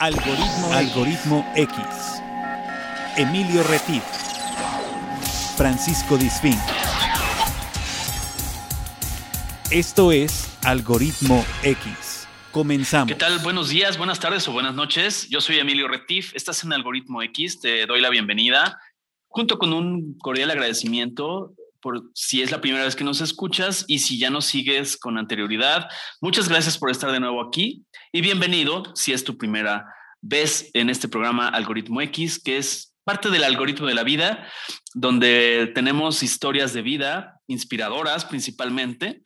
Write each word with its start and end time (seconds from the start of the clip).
Algoritmo, 0.00 0.72
Algoritmo 0.72 1.52
X. 1.56 1.76
Emilio 3.16 3.64
Retif. 3.64 4.04
Francisco 5.56 6.16
Disfín. 6.16 6.54
Esto 9.72 10.12
es 10.12 10.56
Algoritmo 10.64 11.44
X. 11.64 12.28
Comenzamos. 12.52 13.08
¿Qué 13.08 13.16
tal? 13.16 13.40
Buenos 13.40 13.70
días, 13.70 13.98
buenas 13.98 14.20
tardes 14.20 14.46
o 14.46 14.52
buenas 14.52 14.72
noches. 14.72 15.28
Yo 15.30 15.40
soy 15.40 15.58
Emilio 15.58 15.88
Retif. 15.88 16.32
Estás 16.36 16.62
en 16.62 16.72
Algoritmo 16.72 17.20
X. 17.22 17.58
Te 17.60 17.84
doy 17.86 18.00
la 18.00 18.10
bienvenida. 18.10 18.78
Junto 19.26 19.58
con 19.58 19.72
un 19.72 20.16
cordial 20.20 20.52
agradecimiento 20.52 21.54
por 21.80 22.10
si 22.14 22.42
es 22.42 22.50
la 22.50 22.60
primera 22.60 22.84
vez 22.84 22.96
que 22.96 23.04
nos 23.04 23.20
escuchas 23.20 23.84
y 23.86 24.00
si 24.00 24.18
ya 24.18 24.30
nos 24.30 24.46
sigues 24.46 24.96
con 24.96 25.18
anterioridad. 25.18 25.88
Muchas 26.20 26.48
gracias 26.48 26.78
por 26.78 26.90
estar 26.90 27.12
de 27.12 27.20
nuevo 27.20 27.40
aquí 27.40 27.84
y 28.12 28.20
bienvenido 28.20 28.82
si 28.94 29.12
es 29.12 29.24
tu 29.24 29.36
primera 29.36 29.86
vez 30.20 30.70
en 30.74 30.90
este 30.90 31.08
programa 31.08 31.48
Algoritmo 31.48 32.00
X, 32.00 32.40
que 32.42 32.58
es 32.58 32.94
parte 33.04 33.30
del 33.30 33.44
algoritmo 33.44 33.86
de 33.86 33.94
la 33.94 34.02
vida, 34.02 34.46
donde 34.94 35.70
tenemos 35.74 36.22
historias 36.22 36.72
de 36.72 36.82
vida 36.82 37.40
inspiradoras 37.46 38.24
principalmente, 38.24 39.22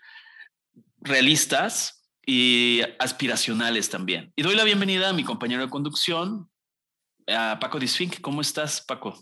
realistas 1.00 2.04
y 2.24 2.82
aspiracionales 2.98 3.90
también. 3.90 4.32
Y 4.36 4.42
doy 4.42 4.54
la 4.54 4.64
bienvenida 4.64 5.08
a 5.08 5.12
mi 5.12 5.24
compañero 5.24 5.62
de 5.62 5.70
conducción, 5.70 6.48
a 7.26 7.58
Paco 7.60 7.78
Disfink. 7.78 8.20
¿Cómo 8.20 8.40
estás, 8.40 8.80
Paco? 8.80 9.18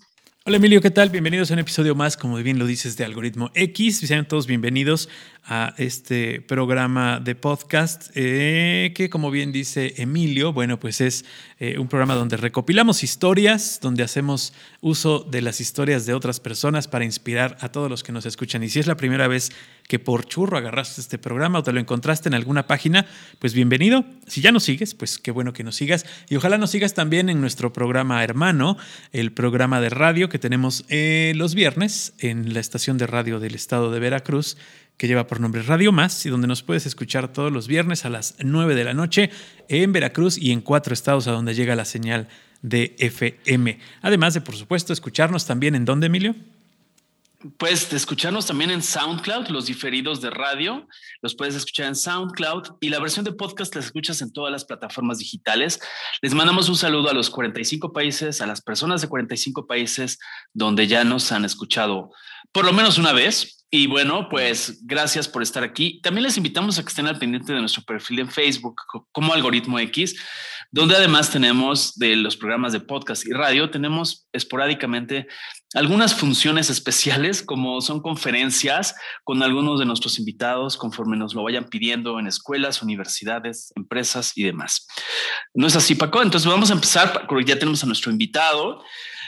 Hola 0.50 0.56
Emilio, 0.56 0.80
¿qué 0.80 0.90
tal? 0.90 1.10
Bienvenidos 1.10 1.52
a 1.52 1.54
un 1.54 1.60
episodio 1.60 1.94
más, 1.94 2.16
como 2.16 2.34
bien 2.38 2.58
lo 2.58 2.66
dices, 2.66 2.96
de 2.96 3.04
Algoritmo 3.04 3.52
X. 3.54 3.98
Sean 3.98 4.26
todos 4.26 4.48
bienvenidos 4.48 5.08
a 5.44 5.74
este 5.78 6.40
programa 6.40 7.20
de 7.20 7.36
podcast 7.36 8.10
eh, 8.16 8.92
que, 8.96 9.08
como 9.10 9.30
bien 9.30 9.52
dice 9.52 9.94
Emilio, 9.98 10.52
bueno, 10.52 10.80
pues 10.80 11.00
es 11.00 11.24
eh, 11.60 11.78
un 11.78 11.86
programa 11.86 12.16
donde 12.16 12.36
recopilamos 12.36 13.04
historias, 13.04 13.78
donde 13.80 14.02
hacemos 14.02 14.52
uso 14.80 15.20
de 15.20 15.40
las 15.40 15.60
historias 15.60 16.04
de 16.04 16.14
otras 16.14 16.40
personas 16.40 16.88
para 16.88 17.04
inspirar 17.04 17.56
a 17.60 17.68
todos 17.68 17.88
los 17.88 18.02
que 18.02 18.10
nos 18.10 18.26
escuchan. 18.26 18.64
Y 18.64 18.70
si 18.70 18.80
es 18.80 18.88
la 18.88 18.96
primera 18.96 19.28
vez 19.28 19.52
que 19.90 19.98
por 19.98 20.24
churro 20.24 20.56
agarraste 20.56 21.00
este 21.00 21.18
programa 21.18 21.58
o 21.58 21.62
te 21.64 21.72
lo 21.72 21.80
encontraste 21.80 22.28
en 22.28 22.34
alguna 22.34 22.68
página, 22.68 23.06
pues 23.40 23.54
bienvenido. 23.54 24.04
Si 24.28 24.40
ya 24.40 24.52
nos 24.52 24.62
sigues, 24.62 24.94
pues 24.94 25.18
qué 25.18 25.32
bueno 25.32 25.52
que 25.52 25.64
nos 25.64 25.74
sigas. 25.74 26.06
Y 26.28 26.36
ojalá 26.36 26.58
nos 26.58 26.70
sigas 26.70 26.94
también 26.94 27.28
en 27.28 27.40
nuestro 27.40 27.72
programa 27.72 28.22
hermano, 28.22 28.76
el 29.10 29.32
programa 29.32 29.80
de 29.80 29.88
radio 29.88 30.28
que 30.28 30.38
tenemos 30.38 30.84
eh, 30.90 31.32
los 31.34 31.56
viernes 31.56 32.14
en 32.20 32.54
la 32.54 32.60
estación 32.60 32.98
de 32.98 33.08
radio 33.08 33.40
del 33.40 33.56
estado 33.56 33.90
de 33.90 33.98
Veracruz 33.98 34.56
que 34.96 35.08
lleva 35.08 35.26
por 35.26 35.40
nombre 35.40 35.62
Radio 35.62 35.90
Más 35.90 36.24
y 36.24 36.28
donde 36.28 36.46
nos 36.46 36.62
puedes 36.62 36.86
escuchar 36.86 37.32
todos 37.32 37.50
los 37.50 37.66
viernes 37.66 38.04
a 38.04 38.10
las 38.10 38.36
9 38.38 38.76
de 38.76 38.84
la 38.84 38.94
noche 38.94 39.30
en 39.66 39.92
Veracruz 39.92 40.38
y 40.38 40.52
en 40.52 40.60
cuatro 40.60 40.94
estados 40.94 41.26
a 41.26 41.32
donde 41.32 41.56
llega 41.56 41.74
la 41.74 41.84
señal 41.84 42.28
de 42.62 42.94
FM. 43.00 43.80
Además 44.02 44.34
de, 44.34 44.40
por 44.40 44.54
supuesto, 44.54 44.92
escucharnos 44.92 45.46
también 45.46 45.74
en 45.74 45.84
dónde, 45.84 46.06
Emilio? 46.06 46.36
Puedes 47.56 47.90
escucharnos 47.92 48.44
también 48.44 48.70
en 48.70 48.82
SoundCloud, 48.82 49.48
los 49.48 49.64
diferidos 49.64 50.20
de 50.20 50.28
radio, 50.28 50.86
los 51.22 51.34
puedes 51.34 51.54
escuchar 51.54 51.86
en 51.86 51.96
SoundCloud 51.96 52.76
y 52.80 52.90
la 52.90 53.00
versión 53.00 53.24
de 53.24 53.32
podcast 53.32 53.74
la 53.74 53.80
escuchas 53.80 54.20
en 54.20 54.30
todas 54.30 54.52
las 54.52 54.66
plataformas 54.66 55.18
digitales. 55.18 55.80
Les 56.20 56.34
mandamos 56.34 56.68
un 56.68 56.76
saludo 56.76 57.08
a 57.08 57.14
los 57.14 57.30
45 57.30 57.94
países, 57.94 58.42
a 58.42 58.46
las 58.46 58.60
personas 58.60 59.00
de 59.00 59.08
45 59.08 59.66
países 59.66 60.18
donde 60.52 60.86
ya 60.86 61.02
nos 61.04 61.32
han 61.32 61.46
escuchado 61.46 62.10
por 62.52 62.64
lo 62.64 62.72
menos 62.72 62.98
una 62.98 63.12
vez. 63.12 63.56
Y 63.72 63.86
bueno, 63.86 64.28
pues 64.28 64.84
gracias 64.84 65.28
por 65.28 65.42
estar 65.42 65.62
aquí. 65.62 66.00
También 66.02 66.24
les 66.24 66.36
invitamos 66.36 66.78
a 66.78 66.82
que 66.82 66.88
estén 66.88 67.06
al 67.06 67.20
pendiente 67.20 67.52
de 67.52 67.60
nuestro 67.60 67.84
perfil 67.84 68.18
en 68.18 68.28
Facebook 68.28 68.74
como 69.12 69.32
Algoritmo 69.32 69.78
X, 69.78 70.16
donde 70.72 70.96
además 70.96 71.30
tenemos 71.30 71.94
de 71.96 72.16
los 72.16 72.36
programas 72.36 72.72
de 72.72 72.80
podcast 72.80 73.24
y 73.26 73.32
radio, 73.32 73.70
tenemos 73.70 74.26
esporádicamente 74.32 75.28
algunas 75.74 76.14
funciones 76.14 76.68
especiales, 76.68 77.42
como 77.42 77.80
son 77.80 78.00
conferencias 78.00 78.94
con 79.22 79.42
algunos 79.42 79.78
de 79.78 79.86
nuestros 79.86 80.18
invitados, 80.18 80.76
conforme 80.76 81.16
nos 81.16 81.34
lo 81.34 81.44
vayan 81.44 81.68
pidiendo 81.68 82.18
en 82.18 82.26
escuelas, 82.26 82.82
universidades, 82.82 83.72
empresas 83.76 84.32
y 84.36 84.42
demás. 84.42 84.86
¿No 85.54 85.68
es 85.68 85.76
así, 85.76 85.94
Paco? 85.94 86.22
Entonces 86.22 86.50
vamos 86.50 86.70
a 86.70 86.74
empezar, 86.74 87.26
porque 87.28 87.44
ya 87.44 87.58
tenemos 87.58 87.84
a 87.84 87.86
nuestro 87.86 88.10
invitado. 88.10 88.82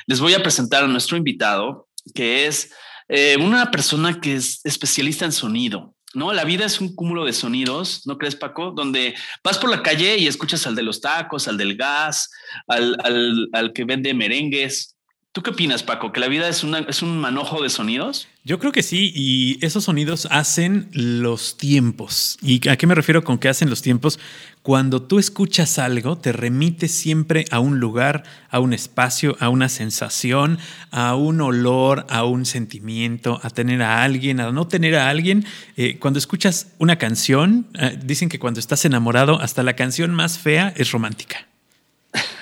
Les 0.07 0.19
voy 0.19 0.35
a 0.35 0.43
presentar 0.43 0.83
a 0.83 0.89
nuestro 0.89 1.17
invitado, 1.17 1.89
que 2.13 2.47
es 2.47 2.73
eh, 3.09 3.37
una 3.39 3.71
persona 3.71 4.21
que 4.21 4.35
es 4.35 4.61
especialista 4.65 5.25
en 5.25 5.33
sonido. 5.33 5.95
¿no? 6.15 6.33
La 6.33 6.45
vida 6.45 6.65
es 6.65 6.81
un 6.81 6.95
cúmulo 6.95 7.25
de 7.25 7.33
sonidos, 7.33 8.03
¿no 8.07 8.19
crees, 8.19 8.35
Paco? 8.35 8.73
Donde 8.73 9.15
vas 9.45 9.59
por 9.59 9.71
la 9.71 9.83
calle 9.83 10.19
y 10.19 10.27
escuchas 10.27 10.67
al 10.67 10.75
de 10.75 10.83
los 10.83 11.01
tacos, 11.01 11.47
al 11.47 11.57
del 11.57 11.77
gas, 11.77 12.31
al, 12.67 12.97
al, 13.05 13.49
al 13.53 13.73
que 13.73 13.85
vende 13.85 14.13
merengues, 14.13 14.97
¿Tú 15.33 15.43
qué 15.43 15.49
opinas, 15.49 15.83
Paco? 15.83 16.13
¿Que 16.13 16.21
la 16.21 16.29
vida 16.29 16.47
es, 16.47 16.63
una, 16.63 16.81
es 16.81 17.01
un 17.01 17.17
manojo 17.17 17.63
de 17.63 17.71
sonidos? 17.71 18.29
Yo 18.45 18.59
creo 18.59 18.71
que 18.71 18.83
sí, 18.83 19.11
y 19.15 19.65
esos 19.65 19.85
sonidos 19.85 20.29
hacen 20.31 20.91
los 20.93 21.57
tiempos. 21.57 22.37
¿Y 22.43 22.69
a 22.69 22.77
qué 22.77 22.87
me 22.87 22.95
refiero 22.95 23.25
con 23.25 23.39
que 23.39 23.49
hacen 23.49 23.71
los 23.71 23.81
tiempos? 23.81 24.19
Cuando 24.61 25.01
tú 25.01 25.19
escuchas 25.19 25.79
algo, 25.79 26.19
te 26.19 26.33
remite 26.33 26.87
siempre 26.87 27.47
a 27.51 27.61
un 27.61 27.81
lugar, 27.81 28.25
a 28.51 28.61
un 28.61 28.75
espacio, 28.75 29.35
a 29.41 29.49
una 29.49 29.71
sensación, 29.71 30.59
a 30.91 31.17
un 31.17 31.41
olor, 31.41 32.05
a 32.11 32.25
un 32.25 32.45
sentimiento, 32.45 33.41
a 33.43 33.49
tener 33.49 33.81
a 33.81 34.03
alguien, 34.03 34.39
a 34.39 34.53
no 34.53 34.69
tener 34.69 34.97
a 34.97 35.09
alguien. 35.09 35.47
Eh, 35.79 35.99
cuando 35.99 36.19
escuchas 36.19 36.75
una 36.77 36.97
canción, 36.97 37.69
eh, 37.79 37.99
dicen 38.05 38.29
que 38.29 38.39
cuando 38.39 38.61
estás 38.61 38.85
enamorado, 38.85 39.41
hasta 39.41 39.63
la 39.63 39.77
canción 39.77 40.13
más 40.13 40.39
fea 40.39 40.75
es 40.77 40.93
romántica. 40.93 41.47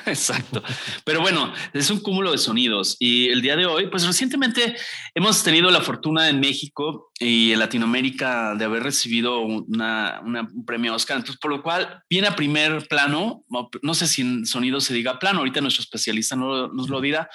Exacto. 0.07 0.63
Pero 1.05 1.21
bueno, 1.21 1.53
es 1.73 1.91
un 1.91 2.01
cúmulo 2.01 2.33
de 2.33 2.39
sonidos. 2.39 2.97
Y 2.99 3.29
el 3.29 3.43
día 3.43 3.57
de 3.57 3.67
hoy, 3.67 3.89
pues 3.89 4.07
recientemente 4.07 4.77
hemos 5.15 5.43
tenido 5.43 5.71
la 5.71 5.81
fortuna 5.81 6.29
en 6.29 6.41
México 6.41 7.11
y 7.19 7.53
en 7.53 7.59
Latinoamérica 7.59 8.55
de 8.55 8.65
haber 8.65 8.83
recibido 8.83 9.41
una, 9.41 10.21
un 10.25 10.65
premio 10.65 10.95
Oscar. 10.95 11.19
Entonces, 11.19 11.41
por 11.41 11.51
lo 11.51 11.63
cual 11.63 12.03
viene 12.09 12.29
a 12.29 12.37
primer 12.37 12.87
plano, 12.89 13.45
no 13.83 13.95
sé 13.95 14.07
si 14.07 14.23
en 14.23 14.47
sonido 14.47 14.81
se 14.81 14.95
diga 14.95 15.19
plano, 15.19 15.41
ahorita 15.41 15.61
nuestro 15.61 15.83
especialista 15.83 16.37
no, 16.37 16.69
nos 16.69 16.89
lo 16.89 17.01
dirá, 17.01 17.29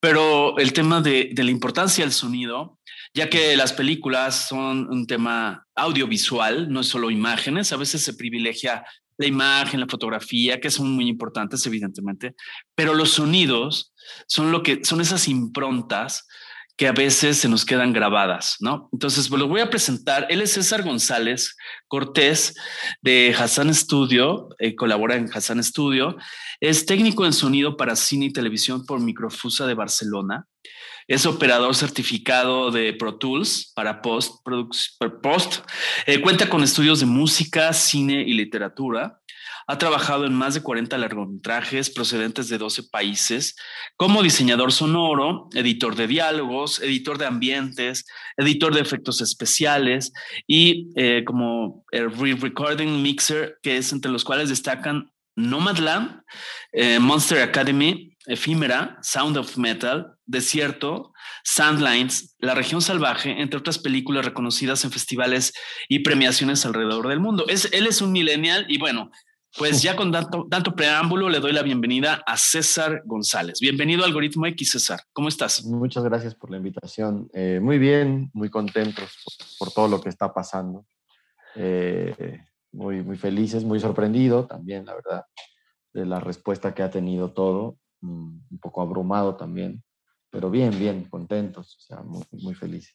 pero 0.00 0.58
el 0.58 0.72
tema 0.72 1.00
de, 1.00 1.30
de 1.32 1.44
la 1.44 1.50
importancia 1.50 2.04
del 2.04 2.12
sonido, 2.12 2.78
ya 3.14 3.28
que 3.28 3.56
las 3.56 3.72
películas 3.72 4.48
son 4.48 4.88
un 4.90 5.06
tema 5.06 5.66
audiovisual, 5.74 6.70
no 6.70 6.80
es 6.80 6.86
solo 6.88 7.10
imágenes, 7.10 7.72
a 7.72 7.76
veces 7.76 8.02
se 8.02 8.14
privilegia 8.14 8.84
la 9.18 9.26
imagen, 9.26 9.80
la 9.80 9.86
fotografía, 9.86 10.60
que 10.60 10.70
son 10.70 10.90
muy 10.92 11.08
importantes, 11.08 11.66
evidentemente, 11.66 12.34
pero 12.74 12.94
los 12.94 13.10
sonidos 13.10 13.92
son 14.26 14.50
lo 14.52 14.62
que 14.62 14.84
son 14.84 15.00
esas 15.00 15.28
improntas 15.28 16.26
que 16.78 16.86
a 16.86 16.92
veces 16.92 17.36
se 17.38 17.48
nos 17.48 17.64
quedan 17.64 17.92
grabadas, 17.92 18.56
¿no? 18.60 18.88
Entonces, 18.92 19.28
pues 19.28 19.40
lo 19.40 19.48
voy 19.48 19.60
a 19.60 19.68
presentar. 19.68 20.28
Él 20.30 20.40
es 20.40 20.52
César 20.52 20.84
González 20.84 21.56
Cortés 21.88 22.54
de 23.02 23.34
Hassan 23.36 23.74
Studio, 23.74 24.48
eh, 24.60 24.76
colabora 24.76 25.16
en 25.16 25.28
Hassan 25.30 25.62
Studio, 25.64 26.16
es 26.60 26.86
técnico 26.86 27.26
en 27.26 27.32
sonido 27.32 27.76
para 27.76 27.96
cine 27.96 28.26
y 28.26 28.32
televisión 28.32 28.86
por 28.86 29.00
Microfusa 29.00 29.66
de 29.66 29.74
Barcelona. 29.74 30.46
Es 31.08 31.24
operador 31.24 31.74
certificado 31.74 32.70
de 32.70 32.92
Pro 32.92 33.16
Tools 33.16 33.72
para 33.74 34.02
post. 34.02 34.36
Eh, 36.04 36.20
cuenta 36.20 36.50
con 36.50 36.62
estudios 36.62 37.00
de 37.00 37.06
música, 37.06 37.72
cine 37.72 38.20
y 38.26 38.34
literatura. 38.34 39.18
Ha 39.66 39.78
trabajado 39.78 40.26
en 40.26 40.34
más 40.34 40.52
de 40.52 40.62
40 40.62 40.98
largometrajes 40.98 41.88
procedentes 41.88 42.50
de 42.50 42.58
12 42.58 42.84
países 42.84 43.56
como 43.96 44.22
diseñador 44.22 44.70
sonoro, 44.70 45.48
editor 45.54 45.96
de 45.96 46.06
diálogos, 46.06 46.78
editor 46.80 47.16
de 47.16 47.24
ambientes, 47.24 48.04
editor 48.36 48.74
de 48.74 48.82
efectos 48.82 49.22
especiales 49.22 50.12
y 50.46 50.90
eh, 50.94 51.24
como 51.24 51.86
re-recording 51.90 53.00
mixer, 53.00 53.58
que 53.62 53.78
es 53.78 53.92
entre 53.94 54.12
los 54.12 54.24
cuales 54.24 54.50
destacan 54.50 55.10
Nomadland, 55.36 56.20
eh, 56.72 56.98
Monster 56.98 57.40
Academy, 57.42 58.14
Efímera, 58.26 58.98
Sound 59.02 59.38
of 59.38 59.56
Metal, 59.56 60.17
Desierto, 60.28 61.14
Sandlines, 61.42 62.36
La 62.38 62.54
región 62.54 62.82
salvaje, 62.82 63.40
entre 63.40 63.58
otras 63.58 63.78
películas 63.78 64.26
reconocidas 64.26 64.84
en 64.84 64.90
festivales 64.90 65.54
y 65.88 66.00
premiaciones 66.00 66.66
alrededor 66.66 67.08
del 67.08 67.18
mundo. 67.18 67.46
Es, 67.48 67.72
él 67.72 67.86
es 67.86 68.02
un 68.02 68.12
millennial 68.12 68.66
y 68.68 68.78
bueno, 68.78 69.10
pues 69.56 69.80
ya 69.80 69.96
con 69.96 70.12
tanto, 70.12 70.76
preámbulo 70.76 71.30
le 71.30 71.40
doy 71.40 71.52
la 71.52 71.62
bienvenida 71.62 72.22
a 72.26 72.36
César 72.36 73.00
González. 73.06 73.58
Bienvenido 73.58 74.02
a 74.02 74.06
Algoritmo 74.06 74.44
X, 74.44 74.72
César. 74.72 75.00
¿Cómo 75.14 75.28
estás? 75.28 75.64
Muchas 75.64 76.04
gracias 76.04 76.34
por 76.34 76.50
la 76.50 76.58
invitación. 76.58 77.30
Eh, 77.32 77.58
muy 77.62 77.78
bien, 77.78 78.30
muy 78.34 78.50
contentos 78.50 79.10
por, 79.58 79.72
todo 79.72 79.88
lo 79.88 80.02
que 80.02 80.10
está 80.10 80.34
pasando. 80.34 80.84
Eh, 81.54 82.38
muy, 82.70 83.02
muy 83.02 83.16
felices, 83.16 83.64
muy 83.64 83.80
sorprendido 83.80 84.46
también, 84.46 84.84
la 84.84 84.94
verdad, 84.94 85.24
de 85.94 86.04
la 86.04 86.20
respuesta 86.20 86.74
que 86.74 86.82
ha 86.82 86.90
tenido 86.90 87.32
todo. 87.32 87.78
Mm, 88.02 88.40
un 88.50 88.58
poco 88.60 88.82
abrumado 88.82 89.36
también, 89.36 89.82
pero 90.30 90.50
bien, 90.50 90.78
bien, 90.78 91.04
contentos, 91.04 91.76
o 91.76 91.80
sea, 91.80 92.02
muy, 92.02 92.24
muy 92.32 92.54
felices. 92.54 92.94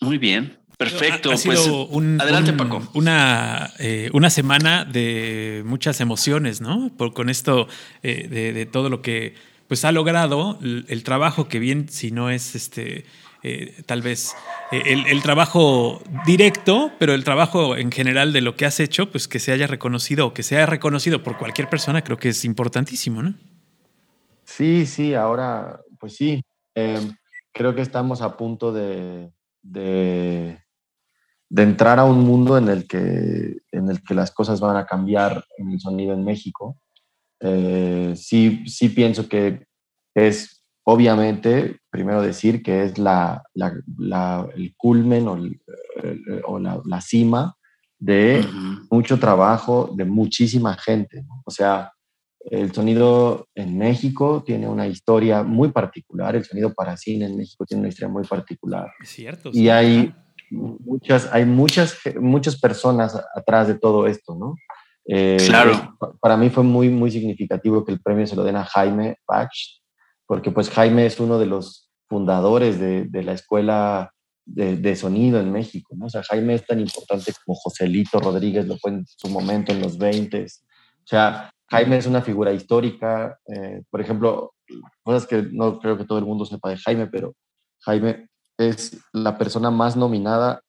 Muy 0.00 0.18
bien. 0.18 0.58
Perfecto. 0.76 1.32
Ha, 1.32 1.36
sido 1.36 1.88
pues, 1.88 1.96
un, 1.96 2.20
adelante, 2.20 2.52
Paco. 2.52 2.88
Una, 2.94 3.72
eh, 3.80 4.10
una 4.12 4.30
semana 4.30 4.84
de 4.84 5.62
muchas 5.66 6.00
emociones, 6.00 6.60
¿no? 6.60 6.92
Por, 6.96 7.12
con 7.12 7.30
esto 7.30 7.66
eh, 8.04 8.28
de, 8.28 8.52
de, 8.52 8.66
todo 8.66 8.88
lo 8.88 9.02
que 9.02 9.34
pues 9.66 9.84
ha 9.84 9.90
logrado, 9.90 10.58
el, 10.62 10.86
el, 10.88 11.02
trabajo 11.02 11.48
que 11.48 11.58
bien, 11.58 11.88
si 11.88 12.12
no 12.12 12.30
es 12.30 12.54
este, 12.54 13.04
eh, 13.42 13.82
tal 13.86 14.02
vez 14.02 14.34
el, 14.70 15.06
el, 15.06 15.20
trabajo 15.20 16.00
directo, 16.24 16.92
pero 16.98 17.12
el 17.12 17.24
trabajo 17.24 17.76
en 17.76 17.92
general 17.92 18.32
de 18.32 18.40
lo 18.40 18.56
que 18.56 18.64
has 18.64 18.80
hecho, 18.80 19.10
pues 19.10 19.28
que 19.28 19.40
se 19.40 19.52
haya 19.52 19.66
reconocido 19.66 20.28
o 20.28 20.32
que 20.32 20.42
sea 20.42 20.64
reconocido 20.64 21.22
por 21.22 21.36
cualquier 21.36 21.68
persona, 21.68 22.02
creo 22.02 22.18
que 22.18 22.30
es 22.30 22.44
importantísimo, 22.44 23.22
¿no? 23.22 23.34
Sí, 24.44 24.86
sí, 24.86 25.12
ahora, 25.12 25.80
pues 25.98 26.16
sí, 26.16 26.42
eh, 26.74 27.10
creo 27.52 27.74
que 27.74 27.82
estamos 27.82 28.22
a 28.22 28.36
punto 28.36 28.72
de, 28.72 29.32
de, 29.62 30.58
de, 31.48 31.62
entrar 31.62 31.98
a 31.98 32.04
un 32.04 32.20
mundo 32.20 32.56
en 32.56 32.68
el, 32.68 32.86
que, 32.86 33.56
en 33.72 33.90
el 33.90 34.02
que 34.02 34.14
las 34.14 34.30
cosas 34.30 34.60
van 34.60 34.76
a 34.76 34.86
cambiar 34.86 35.44
en 35.56 35.72
el 35.72 35.80
sonido 35.80 36.14
en 36.14 36.24
México. 36.24 36.78
Eh, 37.40 38.14
sí, 38.16 38.64
sí 38.66 38.88
pienso 38.88 39.28
que 39.28 39.66
es, 40.14 40.64
obviamente, 40.84 41.78
primero 41.90 42.22
decir 42.22 42.62
que 42.62 42.84
es 42.84 42.98
la, 42.98 43.42
la, 43.54 43.74
la 43.98 44.48
el 44.54 44.74
culmen 44.76 45.28
o, 45.28 45.36
el, 45.36 45.60
o 46.44 46.58
la, 46.58 46.80
la, 46.84 47.00
cima 47.00 47.56
de 47.98 48.40
uh 48.40 48.48
-huh. 48.48 48.86
mucho 48.90 49.18
trabajo 49.18 49.90
de 49.96 50.04
muchísima 50.04 50.74
gente. 50.76 51.22
¿no? 51.22 51.42
O 51.44 51.50
sea, 51.50 51.92
el 52.40 52.72
sonido 52.72 53.48
en 53.54 53.76
México 53.76 54.42
tiene 54.44 54.68
una 54.68 54.86
historia 54.86 55.42
muy 55.42 55.70
particular, 55.70 56.36
el 56.36 56.44
sonido 56.44 56.72
para 56.72 56.96
cine 56.96 57.26
en 57.26 57.36
México 57.36 57.64
tiene 57.66 57.80
una 57.80 57.88
historia 57.88 58.12
muy 58.12 58.24
particular. 58.24 58.90
Es 59.02 59.10
cierto. 59.10 59.50
Y 59.50 59.60
sí, 59.60 59.68
hay 59.68 60.14
muchas, 60.50 61.28
hay 61.32 61.44
muchas, 61.44 61.98
muchas 62.20 62.58
personas 62.58 63.20
atrás 63.34 63.68
de 63.68 63.74
todo 63.78 64.06
esto, 64.06 64.34
¿no? 64.34 64.54
Eh, 65.06 65.38
claro. 65.46 65.96
Para 66.20 66.36
mí 66.36 66.50
fue 66.50 66.62
muy, 66.62 66.88
muy 66.90 67.10
significativo 67.10 67.84
que 67.84 67.92
el 67.92 68.00
premio 68.00 68.26
se 68.26 68.36
lo 68.36 68.44
den 68.44 68.56
a 68.56 68.64
Jaime 68.64 69.16
Bach, 69.26 69.50
porque 70.26 70.50
pues 70.50 70.70
Jaime 70.70 71.06
es 71.06 71.18
uno 71.18 71.38
de 71.38 71.46
los 71.46 71.90
fundadores 72.08 72.78
de, 72.78 73.04
de 73.04 73.22
la 73.22 73.32
escuela 73.32 74.12
de, 74.44 74.76
de, 74.76 74.96
sonido 74.96 75.40
en 75.40 75.52
México, 75.52 75.94
¿no? 75.96 76.06
O 76.06 76.10
sea, 76.10 76.22
Jaime 76.22 76.54
es 76.54 76.66
tan 76.66 76.80
importante 76.80 77.32
como 77.44 77.58
Joselito 77.58 78.18
Rodríguez 78.18 78.66
lo 78.66 78.78
fue 78.78 78.92
en 78.92 79.06
su 79.06 79.28
momento 79.28 79.72
en 79.72 79.82
los 79.82 79.98
20. 79.98 80.44
O 80.44 80.46
sea, 81.04 81.50
Jaime 81.70 81.98
es 81.98 82.06
una 82.06 82.22
figura 82.22 82.52
histórica. 82.52 83.38
Eh, 83.46 83.82
por 83.90 84.00
ejemplo, 84.00 84.54
cosas 85.02 85.26
que 85.26 85.42
no 85.52 85.78
creo 85.78 85.98
que 85.98 86.04
todo 86.04 86.18
el 86.18 86.24
mundo 86.24 86.44
sepa 86.44 86.70
de 86.70 86.78
Jaime, 86.78 87.06
pero 87.06 87.34
Jaime 87.80 88.28
es 88.56 88.98
la 89.12 89.38
persona 89.38 89.70
más 89.70 89.96
nominada 89.96 90.62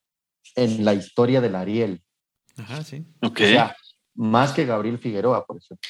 en 0.56 0.86
la 0.86 0.94
historia 0.94 1.42
del 1.42 1.56
Ariel. 1.56 2.04
Ajá, 2.58 2.84
sí. 2.84 3.06
Ok. 3.22 3.40
O 3.42 3.46
sea, 3.46 3.76
más 4.16 4.52
que 4.52 4.66
Gabriel 4.66 5.00
Figueroa, 5.00 5.46
por 5.46 5.58
ejemplo. 5.58 5.90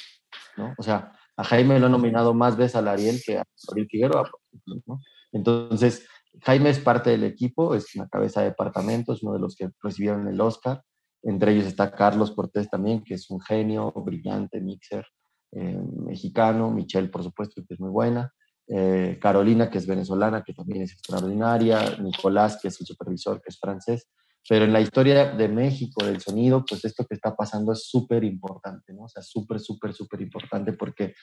¿no? 0.57 0.75
O 0.77 0.83
sea, 0.83 1.11
a 1.35 1.44
Jaime 1.44 1.79
lo 1.79 1.88
han 1.88 1.91
nominado 1.91 2.33
más 2.33 2.56
veces 2.56 2.75
al 2.75 2.88
Ariel 2.88 3.21
que 3.25 3.38
a 3.39 3.44
Gabriel 3.67 3.88
Figueroa, 3.89 4.23
por 4.23 4.39
ejemplo. 4.51 4.81
¿no? 4.85 5.01
Entonces, 5.31 6.07
Jaime 6.44 6.69
es 6.69 6.79
parte 6.79 7.09
del 7.09 7.23
equipo, 7.23 7.75
es 7.75 7.95
una 7.95 8.07
cabeza 8.07 8.41
de 8.41 8.50
departamento, 8.50 9.13
es 9.13 9.23
uno 9.23 9.33
de 9.33 9.39
los 9.39 9.56
que 9.56 9.69
recibieron 9.81 10.27
el 10.27 10.39
Oscar. 10.39 10.83
Entre 11.24 11.51
ellos 11.54 11.66
está 11.66 11.92
Carlos 11.92 12.31
Cortés 12.31 12.69
también, 12.69 13.04
que 13.04 13.16
es 13.16 13.30
un 13.30 13.42
genio, 13.42 13.92
brillante, 13.92 14.62
mixer, 14.62 15.06
eh, 15.51 15.81
mexicano. 16.06 16.71
Michelle, 16.71 17.10
por 17.10 17.24
supuesto, 17.24 17.63
que 17.68 17.74
es 17.74 17.80
muy 17.80 17.89
buena. 17.89 18.33
Eh, 18.68 19.18
Carolina, 19.21 19.69
que 19.69 19.80
es 19.80 19.88
venezolana, 19.88 20.44
que 20.44 20.54
también 20.54 20.83
es 20.83 20.94
extraordinaria. 20.94 21.98
Nicolás, 22.00 22.60
que 22.62 22.69
es 22.69 22.80
el 22.80 22.88
supervisor, 22.88 23.42
que 23.42 23.50
es 23.50 23.60
francés. 23.60 24.07
Pero 24.48 24.66
en 24.66 24.74
la 24.74 24.81
historia 24.81 25.31
de 25.31 25.48
México, 25.50 26.06
del 26.06 26.21
sonido, 26.21 26.63
pues 26.66 26.86
esto 26.86 27.06
que 27.06 27.16
está 27.16 27.36
pasando 27.36 27.74
es 27.74 27.83
súper 27.89 28.24
importante, 28.24 28.94
¿no? 28.94 29.04
O 29.04 29.10
sea, 29.10 29.21
súper, 29.21 29.60
súper, 29.60 29.94
súper 29.94 30.21
importante 30.21 30.74
porque 30.74 31.13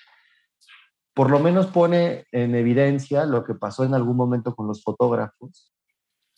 por 1.15 1.31
lo 1.31 1.41
menos 1.41 1.69
pone 1.69 2.27
en 2.31 2.55
evidencia 2.55 3.25
lo 3.25 3.43
que 3.43 3.55
pasó 3.55 3.85
en 3.85 3.95
algún 3.95 4.17
momento 4.17 4.55
con 4.55 4.67
los 4.67 4.83
fotógrafos. 4.83 5.73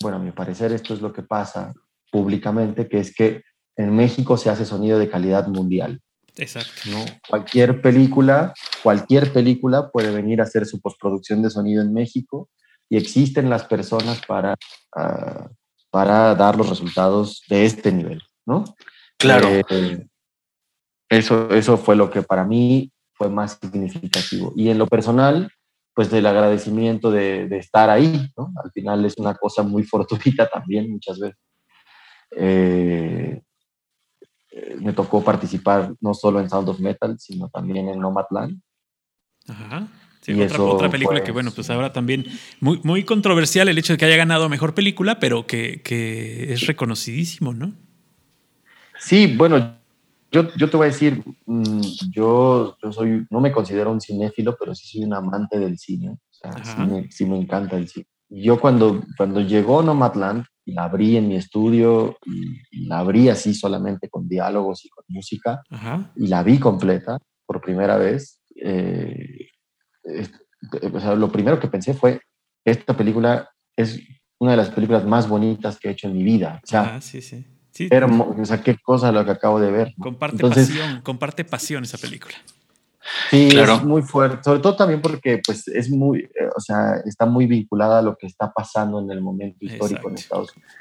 Bueno, 0.01 0.19
a 0.19 0.21
mi 0.21 0.31
parecer 0.31 0.73
esto 0.73 0.95
es 0.95 1.03
lo 1.03 1.13
que 1.13 1.25
pasa 1.25 1.75
públicamente, 2.11 2.89
que 2.89 3.01
es 3.01 3.15
que 3.15 3.43
en 3.77 3.95
México 3.95 4.37
se 4.37 4.51
hace 4.51 4.65
sonido 4.65 4.99
de 4.99 5.09
calidad 5.09 5.47
mundial. 5.49 6.01
Exacto. 6.37 6.91
¿no? 6.91 7.05
Cualquier 7.29 7.83
película, 7.83 8.55
cualquier 8.83 9.33
película 9.33 9.91
puede 9.91 10.11
venir 10.13 10.41
a 10.41 10.45
hacer 10.45 10.67
su 10.67 10.81
postproducción 10.81 11.43
de 11.43 11.51
sonido 11.51 11.83
en 11.83 11.93
México 11.93 12.49
y 12.89 12.97
existen 12.97 13.51
las 13.51 13.65
personas 13.65 14.21
para, 14.27 14.55
uh, 14.97 15.49
para 15.91 16.35
dar 16.35 16.57
los 16.57 16.69
resultados 16.69 17.43
de 17.49 17.67
este 17.67 17.93
nivel, 17.93 18.23
¿no? 18.47 18.65
Claro. 19.19 19.49
Eh, 19.49 20.07
eso, 21.09 21.51
eso 21.51 21.77
fue 21.77 21.97
lo 21.97 22.11
que 22.11 22.23
para 22.23 22.45
mí 22.45 22.93
fue 23.15 23.29
más 23.29 23.59
significativo. 23.61 24.53
Y 24.57 24.71
en 24.71 24.79
lo 24.79 24.87
personal, 24.87 25.51
pues 25.95 26.11
del 26.11 26.27
agradecimiento 26.27 27.11
de, 27.11 27.49
de 27.49 27.59
estar 27.59 27.91
ahí, 27.91 28.31
¿no? 28.37 28.53
Al 28.63 28.71
final 28.71 29.05
es 29.05 29.17
una 29.19 29.35
cosa 29.35 29.63
muy 29.63 29.83
fortuita 29.83 30.49
también 30.49 30.91
muchas 30.91 31.19
veces. 31.19 31.48
Eh, 32.31 33.43
me 34.81 34.93
tocó 34.93 35.23
participar 35.23 35.95
no 36.01 36.15
solo 36.15 36.41
en 36.41 36.51
Sound 36.51 36.69
of 36.69 36.81
Metal, 36.81 37.19
sino 37.19 37.49
también 37.49 37.89
en 37.89 37.99
Nomadland. 37.99 38.61
Ajá. 39.47 39.89
Sí, 40.21 40.33
y 40.33 40.43
otra, 40.43 40.63
otra, 40.63 40.91
película 40.91 41.23
que, 41.23 41.31
bueno, 41.31 41.53
pues 41.55 41.71
ahora 41.71 41.93
también 41.93 42.27
muy, 42.61 42.81
muy 42.83 43.05
controversial 43.05 43.69
el 43.69 43.79
hecho 43.79 43.93
de 43.93 43.99
que 43.99 44.05
haya 44.05 44.17
ganado 44.17 44.49
mejor 44.49 44.75
película, 44.75 45.21
pero 45.21 45.47
que, 45.47 45.81
que 45.83 46.53
es 46.53 46.67
reconocidísimo, 46.67 47.55
¿no? 47.55 47.73
Sí, 48.99 49.35
bueno, 49.37 49.79
yo, 50.31 50.53
yo 50.57 50.69
te 50.69 50.77
voy 50.77 50.87
a 50.87 50.91
decir, 50.91 51.23
mm, 51.47 51.81
yo, 52.11 52.77
yo 52.83 52.93
soy, 52.93 53.27
no 53.31 53.41
me 53.41 53.53
considero 53.53 53.91
un 53.91 54.01
cinéfilo, 54.01 54.57
pero 54.59 54.75
sí 54.75 54.87
soy 54.87 55.05
un 55.05 55.15
amante 55.15 55.59
del 55.59 55.79
cine. 55.79 56.11
O 56.11 56.19
sea, 56.31 56.65
sí 56.65 56.81
me, 56.83 57.11
sí 57.11 57.25
me, 57.25 57.39
encanta 57.39 57.77
el 57.77 57.89
cine. 57.89 58.07
Yo 58.29 58.61
cuando, 58.61 59.03
cuando 59.17 59.41
llegó 59.41 59.83
Nomadland, 59.83 60.45
la 60.73 60.85
abrí 60.85 61.17
en 61.17 61.29
mi 61.29 61.37
estudio 61.37 62.19
y, 62.25 62.61
y, 62.71 62.87
la 62.87 63.01
abrí 63.01 63.29
así 63.29 63.55
solamente 63.55 64.09
con 64.09 64.29
diálogos 64.29 64.85
y 64.85 64.89
con 64.89 65.05
música 65.09 65.63
Ajá. 65.71 66.13
y 66.17 66.27
la 66.27 66.43
vi 66.43 66.59
completa 66.59 67.19
por 67.47 67.61
primera 67.61 67.97
vez. 67.97 68.43
Eh, 68.57 69.49
eh, 70.05 70.29
o 70.93 71.01
sea, 71.01 71.15
lo 71.15 71.33
primero 71.33 71.59
que 71.59 71.69
pensé 71.69 71.95
fue, 71.95 72.21
esta 72.65 72.97
película 72.97 73.49
es 73.77 74.01
una 74.39 74.53
de 74.53 74.57
las 74.59 74.71
películas 74.71 75.05
más 75.05 75.29
bonitas 75.29 75.79
que 75.79 75.89
he 75.89 75.93
hecho 75.93 76.09
en 76.09 76.15
mi 76.15 76.23
vida. 76.23 76.61
O 76.63 76.67
sea, 76.67 77.01
sí, 77.01 77.23
sí. 77.23 77.45
sí. 77.71 77.89
Hermo, 77.91 78.37
o 78.39 78.45
sea, 78.45 78.63
qué 78.63 78.77
cosa 78.77 79.11
lo 79.13 79.25
que 79.25 79.31
acabo 79.31 79.61
de 79.61 79.71
ver. 79.71 79.95
Comparte 79.99 80.37
Entonces, 80.37 80.69
pasión, 80.69 81.01
comparte 81.03 81.45
pasión 81.45 81.85
esa 81.85 81.99
película. 81.99 82.35
Sí, 83.31 83.49
claro. 83.51 83.75
es 83.75 83.85
muy 83.85 84.03
fuerte, 84.03 84.43
sobre 84.43 84.61
todo 84.61 84.77
también 84.77 85.01
porque 85.01 85.41
pues 85.45 85.67
es 85.69 85.91
muy, 85.91 86.21
eh, 86.21 86.49
o 86.57 86.61
sea, 86.61 86.97
está 87.05 87.27
muy 87.27 87.47
vinculada 87.47 87.99
a 87.99 88.03
lo 88.03 88.17
que 88.17 88.27
está 88.27 88.53
pasando 88.53 89.01
en 89.01 89.11
el 89.11 89.21
momento 89.21 89.59
histórico 89.61 89.87
Exacto. 89.87 90.09
en 90.09 90.15
Estados 90.15 90.57
Unidos. 90.57 90.73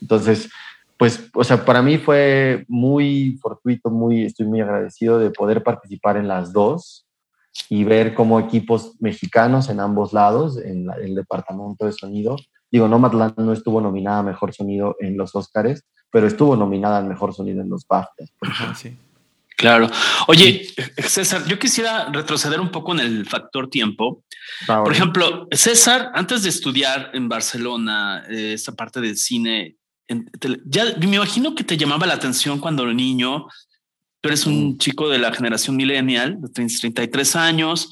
Entonces, 0.00 0.50
pues, 0.96 1.30
o 1.34 1.44
sea, 1.44 1.64
para 1.64 1.82
mí 1.82 1.98
fue 1.98 2.64
muy 2.68 3.38
fortuito, 3.40 3.90
muy, 3.90 4.24
estoy 4.24 4.46
muy 4.46 4.60
agradecido 4.60 5.18
de 5.18 5.30
poder 5.30 5.62
participar 5.62 6.16
en 6.16 6.28
las 6.28 6.52
dos 6.52 7.06
y 7.68 7.84
ver 7.84 8.14
cómo 8.14 8.40
equipos 8.40 8.94
mexicanos 9.00 9.68
en 9.68 9.80
ambos 9.80 10.12
lados, 10.12 10.58
en 10.58 10.86
la, 10.86 10.94
el 10.94 11.14
departamento 11.14 11.86
de 11.86 11.92
sonido, 11.92 12.36
digo, 12.70 12.88
Nomadland 12.88 13.38
no 13.38 13.52
estuvo 13.52 13.80
nominada 13.80 14.20
a 14.20 14.22
Mejor 14.22 14.54
Sonido 14.54 14.96
en 14.98 15.16
los 15.16 15.34
Oscars, 15.34 15.84
pero 16.10 16.26
estuvo 16.26 16.56
nominada 16.56 16.98
al 16.98 17.06
Mejor 17.06 17.34
Sonido 17.34 17.60
en 17.62 17.68
los 17.68 17.86
BAFTA. 17.86 18.24
Ajá, 18.40 18.74
sí. 18.74 18.96
Claro. 19.62 19.88
Oye, 20.26 20.66
César, 21.06 21.46
yo 21.46 21.56
quisiera 21.56 22.08
retroceder 22.10 22.60
un 22.60 22.70
poco 22.70 22.92
en 22.94 22.98
el 22.98 23.26
factor 23.26 23.70
tiempo. 23.70 24.24
Por 24.66 24.92
ejemplo, 24.92 25.46
César, 25.52 26.10
antes 26.14 26.42
de 26.42 26.48
estudiar 26.48 27.12
en 27.14 27.28
Barcelona, 27.28 28.24
eh, 28.28 28.54
esta 28.54 28.72
parte 28.72 29.00
del 29.00 29.16
cine, 29.16 29.76
en, 30.08 30.28
te, 30.32 30.58
ya 30.64 30.96
me 30.98 31.14
imagino 31.14 31.54
que 31.54 31.62
te 31.62 31.76
llamaba 31.76 32.08
la 32.08 32.14
atención 32.14 32.58
cuando 32.58 32.82
era 32.82 32.92
niño. 32.92 33.46
Tú 34.20 34.28
eres 34.28 34.46
un 34.46 34.70
mm. 34.70 34.78
chico 34.78 35.08
de 35.08 35.20
la 35.20 35.32
generación 35.32 35.76
millennial, 35.76 36.40
de 36.40 36.48
33 36.48 37.36
años. 37.36 37.88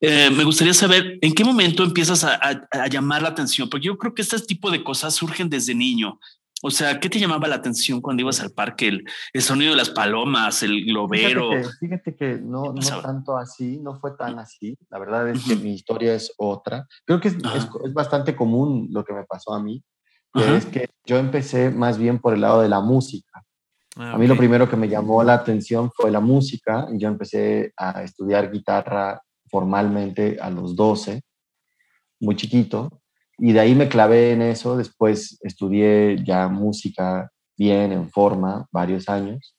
Eh, 0.00 0.30
me 0.30 0.44
gustaría 0.44 0.72
saber 0.72 1.18
en 1.20 1.34
qué 1.34 1.42
momento 1.42 1.82
empiezas 1.82 2.22
a, 2.22 2.36
a, 2.36 2.68
a, 2.70 2.86
llamar 2.86 3.22
la 3.22 3.30
atención, 3.30 3.68
porque 3.68 3.88
yo 3.88 3.98
creo 3.98 4.14
que 4.14 4.22
este 4.22 4.38
tipo 4.38 4.70
de 4.70 4.84
cosas 4.84 5.16
surgen 5.16 5.50
desde 5.50 5.74
niño. 5.74 6.20
O 6.62 6.70
sea, 6.70 6.98
¿qué 6.98 7.08
te 7.08 7.20
llamaba 7.20 7.46
la 7.46 7.56
atención 7.56 8.00
cuando 8.00 8.22
ibas 8.22 8.40
al 8.40 8.50
parque? 8.50 8.88
El, 8.88 9.04
el 9.32 9.42
sonido 9.42 9.70
de 9.70 9.76
las 9.76 9.90
palomas, 9.90 10.62
el 10.62 10.84
globero. 10.84 11.50
Fíjate 11.50 11.68
que, 11.68 11.76
fíjate 11.78 12.16
que 12.16 12.40
no, 12.40 12.72
no 12.72 13.00
tanto 13.00 13.36
así, 13.36 13.78
no 13.78 13.98
fue 14.00 14.16
tan 14.16 14.38
así. 14.38 14.76
La 14.90 14.98
verdad 14.98 15.28
es 15.28 15.44
que 15.44 15.54
mi 15.56 15.74
historia 15.74 16.14
es 16.14 16.32
otra. 16.36 16.86
Creo 17.04 17.20
que 17.20 17.28
es, 17.28 17.34
es, 17.34 17.68
es, 17.84 17.94
bastante 17.94 18.34
común 18.34 18.88
lo 18.90 19.04
que 19.04 19.12
me 19.12 19.24
pasó 19.24 19.54
a 19.54 19.62
mí. 19.62 19.82
Que 20.34 20.56
es 20.56 20.66
que 20.66 20.90
yo 21.04 21.16
empecé 21.16 21.70
más 21.70 21.96
bien 21.96 22.18
por 22.18 22.34
el 22.34 22.40
lado 22.40 22.60
de 22.60 22.68
la 22.68 22.80
música. 22.80 23.42
Ah, 23.96 24.12
a 24.12 24.18
mí 24.18 24.24
okay. 24.24 24.28
lo 24.28 24.36
primero 24.36 24.68
que 24.68 24.76
me 24.76 24.88
llamó 24.88 25.22
la 25.22 25.34
atención 25.34 25.90
fue 25.94 26.10
la 26.10 26.20
música. 26.20 26.88
Y 26.92 26.98
yo 26.98 27.08
empecé 27.08 27.72
a 27.76 28.02
estudiar 28.02 28.50
guitarra 28.50 29.22
formalmente 29.48 30.38
a 30.40 30.50
los 30.50 30.76
12, 30.76 31.22
muy 32.20 32.36
chiquito. 32.36 32.97
Y 33.38 33.52
de 33.52 33.60
ahí 33.60 33.74
me 33.74 33.88
clavé 33.88 34.32
en 34.32 34.42
eso. 34.42 34.76
Después 34.76 35.38
estudié 35.42 36.22
ya 36.24 36.48
música 36.48 37.30
bien, 37.56 37.92
en 37.92 38.10
forma, 38.10 38.66
varios 38.72 39.08
años. 39.08 39.54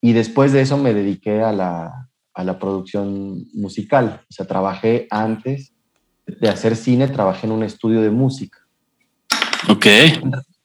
Y 0.00 0.12
después 0.12 0.52
de 0.52 0.62
eso 0.62 0.78
me 0.78 0.94
dediqué 0.94 1.42
a 1.42 1.52
la, 1.52 2.08
a 2.34 2.44
la 2.44 2.58
producción 2.58 3.46
musical. 3.54 4.22
O 4.28 4.32
sea, 4.32 4.46
trabajé 4.46 5.06
antes 5.10 5.74
de 6.26 6.48
hacer 6.48 6.76
cine, 6.76 7.08
trabajé 7.08 7.46
en 7.46 7.52
un 7.52 7.62
estudio 7.62 8.00
de 8.00 8.10
música. 8.10 8.58
Ok. 9.68 9.86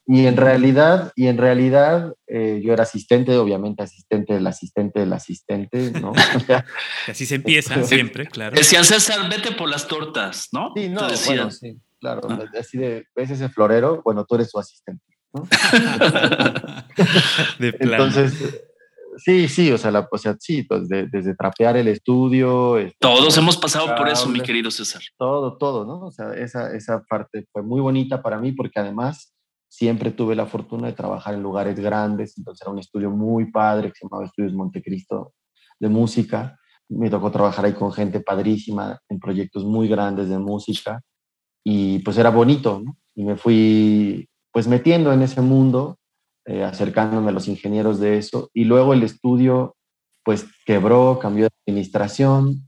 Y 0.07 0.27
en 0.27 0.37
realidad, 0.37 1.11
y 1.15 1.27
en 1.27 1.37
realidad 1.37 2.13
eh, 2.27 2.61
yo 2.63 2.73
era 2.73 2.83
asistente, 2.83 3.35
obviamente 3.37 3.81
asistente 3.81 4.35
del 4.35 4.45
asistente 4.45 4.99
del 4.99 5.11
asistente, 5.11 5.91
¿no? 5.99 6.13
así 7.07 7.25
se 7.25 7.35
empieza 7.35 7.83
siempre, 7.83 8.27
claro. 8.27 8.55
Decían 8.55 8.85
César, 8.85 9.27
vete 9.29 9.53
por 9.53 9.67
las 9.67 9.87
tortas, 9.87 10.49
¿no? 10.51 10.71
Sí, 10.75 10.89
no, 10.89 11.07
bueno, 11.25 11.49
sí, 11.49 11.79
claro. 12.05 12.27
Ah. 12.29 12.59
Así 12.59 12.77
de, 12.77 13.07
ves 13.15 13.31
ese 13.31 13.49
florero, 13.49 14.01
bueno, 14.03 14.25
tú 14.25 14.35
eres 14.35 14.51
su 14.51 14.59
asistente, 14.59 15.03
¿no? 15.33 15.43
de 17.59 17.75
Entonces, 17.79 18.63
sí, 19.17 19.47
sí, 19.47 19.71
o 19.71 19.77
sea, 19.77 19.91
la, 19.91 20.07
o 20.09 20.17
sea 20.17 20.35
sí, 20.39 20.63
pues, 20.63 20.87
desde 20.87 21.35
trapear 21.35 21.77
el 21.77 21.87
estudio. 21.87 22.77
Este, 22.77 22.97
Todos 22.99 23.35
hemos 23.37 23.57
pasado 23.57 23.95
por 23.95 24.07
eso, 24.07 24.29
mi 24.29 24.41
querido 24.41 24.69
César. 24.69 25.01
Todo, 25.17 25.57
todo, 25.57 25.85
¿no? 25.85 26.05
O 26.05 26.11
sea, 26.11 26.33
esa, 26.33 26.75
esa 26.75 27.03
parte 27.09 27.47
fue 27.51 27.63
muy 27.63 27.81
bonita 27.81 28.21
para 28.21 28.39
mí 28.39 28.51
porque 28.51 28.79
además 28.79 29.33
siempre 29.67 30.11
tuve 30.11 30.35
la 30.35 30.45
fortuna 30.45 30.87
de 30.87 30.93
trabajar 30.93 31.33
en 31.33 31.43
lugares 31.43 31.79
grandes, 31.79 32.37
entonces 32.37 32.61
era 32.61 32.71
un 32.71 32.79
estudio 32.79 33.09
muy 33.09 33.51
padre 33.51 33.89
que 33.89 33.95
se 33.95 34.05
llamaba 34.05 34.25
Estudios 34.25 34.53
Montecristo 34.53 35.33
de 35.79 35.89
música. 35.89 36.57
Me 36.87 37.09
tocó 37.09 37.31
trabajar 37.31 37.65
ahí 37.65 37.73
con 37.73 37.91
gente 37.91 38.19
padrísima 38.19 38.99
en 39.09 39.19
proyectos 39.19 39.65
muy 39.65 39.87
grandes 39.87 40.29
de 40.29 40.37
música 40.37 41.01
y 41.67 41.99
pues 41.99 42.17
era 42.17 42.29
bonito, 42.29 42.81
¿no? 42.85 42.95
Y 43.15 43.25
me 43.25 43.35
fui 43.35 44.29
pues 44.51 44.67
metiendo 44.67 45.11
en 45.11 45.23
ese 45.23 45.41
mundo, 45.41 45.97
eh, 46.45 46.63
acercándome 46.63 47.29
a 47.29 47.33
los 47.33 47.47
ingenieros 47.47 47.99
de 47.99 48.17
eso 48.17 48.49
y 48.53 48.65
luego 48.65 48.93
el 48.93 49.03
estudio 49.03 49.75
pues 50.23 50.45
quebró, 50.65 51.19
cambió 51.19 51.45
de 51.45 51.51
administración 51.67 52.65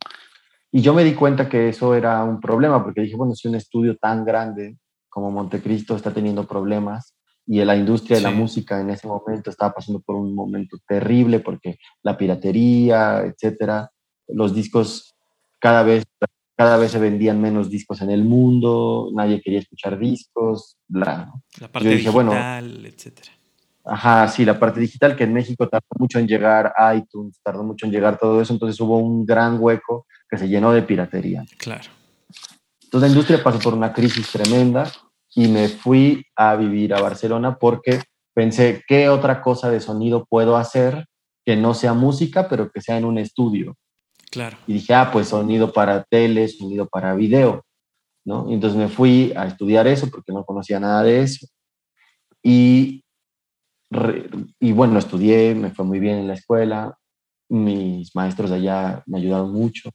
y 0.72 0.82
yo 0.82 0.94
me 0.94 1.04
di 1.04 1.14
cuenta 1.14 1.48
que 1.48 1.70
eso 1.70 1.96
era 1.96 2.24
un 2.24 2.42
problema 2.42 2.84
porque 2.84 3.02
dije, 3.02 3.16
bueno, 3.16 3.36
si 3.36 3.48
un 3.48 3.56
estudio 3.56 3.96
tan 3.98 4.26
grande 4.26 4.78
como 5.10 5.32
Montecristo 5.32 5.96
está 5.96 6.12
teniendo 6.12 6.48
problemas 6.48 7.14
y 7.46 7.64
la 7.64 7.76
industria 7.76 8.18
de 8.18 8.24
la 8.24 8.32
música 8.32 8.82
en 8.82 8.90
ese 8.90 9.08
momento 9.08 9.52
estaba 9.52 9.74
pasando 9.74 10.02
por 10.02 10.16
un 10.16 10.34
momento 10.34 10.78
terrible 10.88 11.40
porque 11.40 11.78
la 12.02 12.18
piratería, 12.18 13.22
etcétera, 13.22 13.92
los 14.28 14.54
discos 14.54 15.16
cada 15.60 15.84
vez 15.84 16.04
cada 16.58 16.78
vez 16.78 16.92
se 16.92 17.00
vendían 17.00 17.40
menos 17.40 17.70
discos 17.70 18.02
en 18.02 18.10
el 18.10 18.26
mundo, 18.26 19.12
nadie 19.14 19.40
quería 19.42 19.60
escuchar 19.60 20.00
discos, 20.00 20.76
bla. 20.88 21.32
La 21.60 21.72
parte 21.72 21.90
digital, 21.90 22.84
etcétera. 22.84 23.32
Ajá, 23.86 24.28
sí, 24.28 24.44
la 24.44 24.60
parte 24.60 24.80
digital 24.80 25.16
que 25.16 25.24
en 25.24 25.34
México 25.34 25.70
tardó 25.70 25.88
mucho 26.00 26.18
en 26.18 26.28
llegar 26.28 26.74
iTunes, 26.96 27.40
tardó 27.44 27.64
mucho 27.64 27.86
en 27.86 27.92
llegar 27.92 28.18
todo 28.18 28.42
eso, 28.42 28.54
entonces 28.54 28.82
hubo 28.82 28.98
un 28.98 29.24
gran 29.24 29.58
hueco 29.62 30.08
que 30.28 30.38
se 30.38 30.50
llenó 30.50 30.74
de 30.74 30.82
piratería. 30.82 31.46
Claro. 31.58 31.90
Entonces 32.84 33.10
la 33.10 33.14
industria 33.14 33.44
pasó 33.44 33.60
por 33.60 33.76
una 33.76 33.94
crisis 33.94 34.32
tremenda 34.32 34.92
y 35.36 35.48
me 35.48 35.68
fui 35.68 36.26
a 36.36 36.56
vivir 36.56 36.94
a 36.96 37.02
Barcelona 37.02 37.58
porque 37.60 38.02
pensé, 38.34 38.84
¿qué 38.88 39.10
otra 39.10 39.44
cosa 39.44 39.70
de 39.70 39.80
sonido 39.80 40.26
puedo 40.26 40.58
hacer 40.58 41.06
que 41.46 41.56
no 41.56 41.76
sea 41.76 41.94
música, 41.94 42.50
pero 42.50 42.72
que 42.72 42.82
sea 42.82 42.98
en 42.98 43.06
un 43.06 43.20
estudio? 43.20 43.76
Claro. 44.32 44.58
Y 44.68 44.74
dije, 44.74 44.94
ah, 44.94 45.10
pues 45.12 45.30
sonido 45.30 45.72
para 45.72 46.04
tele, 46.04 46.48
sonido 46.48 46.88
para 46.88 47.16
video, 47.16 47.66
¿no? 48.26 48.50
Y 48.50 48.54
entonces 48.54 48.78
me 48.78 48.90
fui 48.90 49.34
a 49.36 49.46
estudiar 49.46 49.88
eso 49.88 50.10
porque 50.10 50.34
no 50.34 50.44
conocía 50.44 50.80
nada 50.80 51.04
de 51.04 51.22
eso. 51.22 51.48
Y, 52.44 53.04
y 54.60 54.72
bueno, 54.74 55.00
estudié, 55.00 55.56
me 55.56 55.72
fue 55.72 55.86
muy 55.86 56.00
bien 56.00 56.18
en 56.18 56.28
la 56.28 56.34
escuela, 56.34 56.98
mis 57.50 58.16
maestros 58.16 58.50
de 58.50 58.58
allá 58.58 59.04
me 59.06 59.20
ayudaron 59.20 59.52
mucho. 59.52 59.92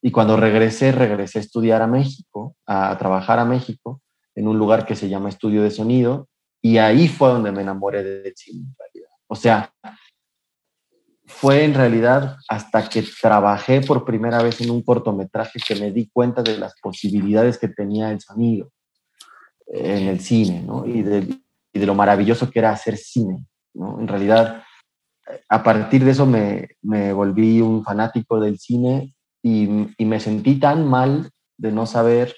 Y 0.00 0.12
cuando 0.12 0.36
regresé, 0.36 0.92
regresé 0.92 1.38
a 1.38 1.42
estudiar 1.42 1.82
a 1.82 1.88
México, 1.88 2.54
a 2.66 2.96
trabajar 2.98 3.40
a 3.40 3.44
México, 3.44 4.00
en 4.36 4.46
un 4.46 4.56
lugar 4.56 4.86
que 4.86 4.94
se 4.94 5.08
llama 5.08 5.28
Estudio 5.28 5.62
de 5.64 5.72
Sonido, 5.72 6.28
y 6.62 6.78
ahí 6.78 7.08
fue 7.08 7.30
donde 7.30 7.50
me 7.50 7.62
enamoré 7.62 8.04
del 8.04 8.34
cine. 8.36 8.66
O 9.26 9.34
sea, 9.34 9.72
fue 11.28 11.64
en 11.64 11.74
realidad 11.74 12.38
hasta 12.48 12.88
que 12.88 13.04
trabajé 13.20 13.82
por 13.82 14.04
primera 14.04 14.42
vez 14.42 14.60
en 14.62 14.70
un 14.70 14.82
cortometraje 14.82 15.60
que 15.60 15.76
me 15.76 15.92
di 15.92 16.08
cuenta 16.08 16.42
de 16.42 16.56
las 16.56 16.74
posibilidades 16.80 17.58
que 17.58 17.68
tenía 17.68 18.10
el 18.10 18.20
sonido 18.20 18.70
en 19.66 20.08
el 20.08 20.20
cine, 20.20 20.62
¿no? 20.62 20.86
Y 20.86 21.02
de, 21.02 21.38
y 21.72 21.78
de 21.78 21.86
lo 21.86 21.94
maravilloso 21.94 22.50
que 22.50 22.58
era 22.58 22.70
hacer 22.70 22.96
cine, 22.96 23.46
¿no? 23.74 24.00
En 24.00 24.08
realidad, 24.08 24.62
a 25.50 25.62
partir 25.62 26.02
de 26.02 26.12
eso 26.12 26.24
me, 26.24 26.70
me 26.80 27.12
volví 27.12 27.60
un 27.60 27.84
fanático 27.84 28.40
del 28.40 28.58
cine 28.58 29.14
y, 29.42 29.68
y, 29.98 30.04
me 30.06 30.20
sentí 30.20 30.58
tan 30.58 30.88
mal 30.88 31.30
de 31.58 31.72
no 31.72 31.84
saber 31.84 32.34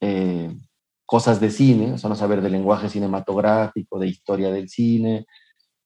eh, 0.00 0.54
cosas 1.04 1.40
de 1.40 1.50
cine, 1.50 1.94
o 1.94 1.98
sea, 1.98 2.08
no 2.08 2.14
saber 2.16 2.40
de 2.40 2.50
lenguaje 2.50 2.88
cinematográfico, 2.88 3.98
de 3.98 4.06
historia 4.06 4.50
del 4.50 4.68
cine, 4.68 5.26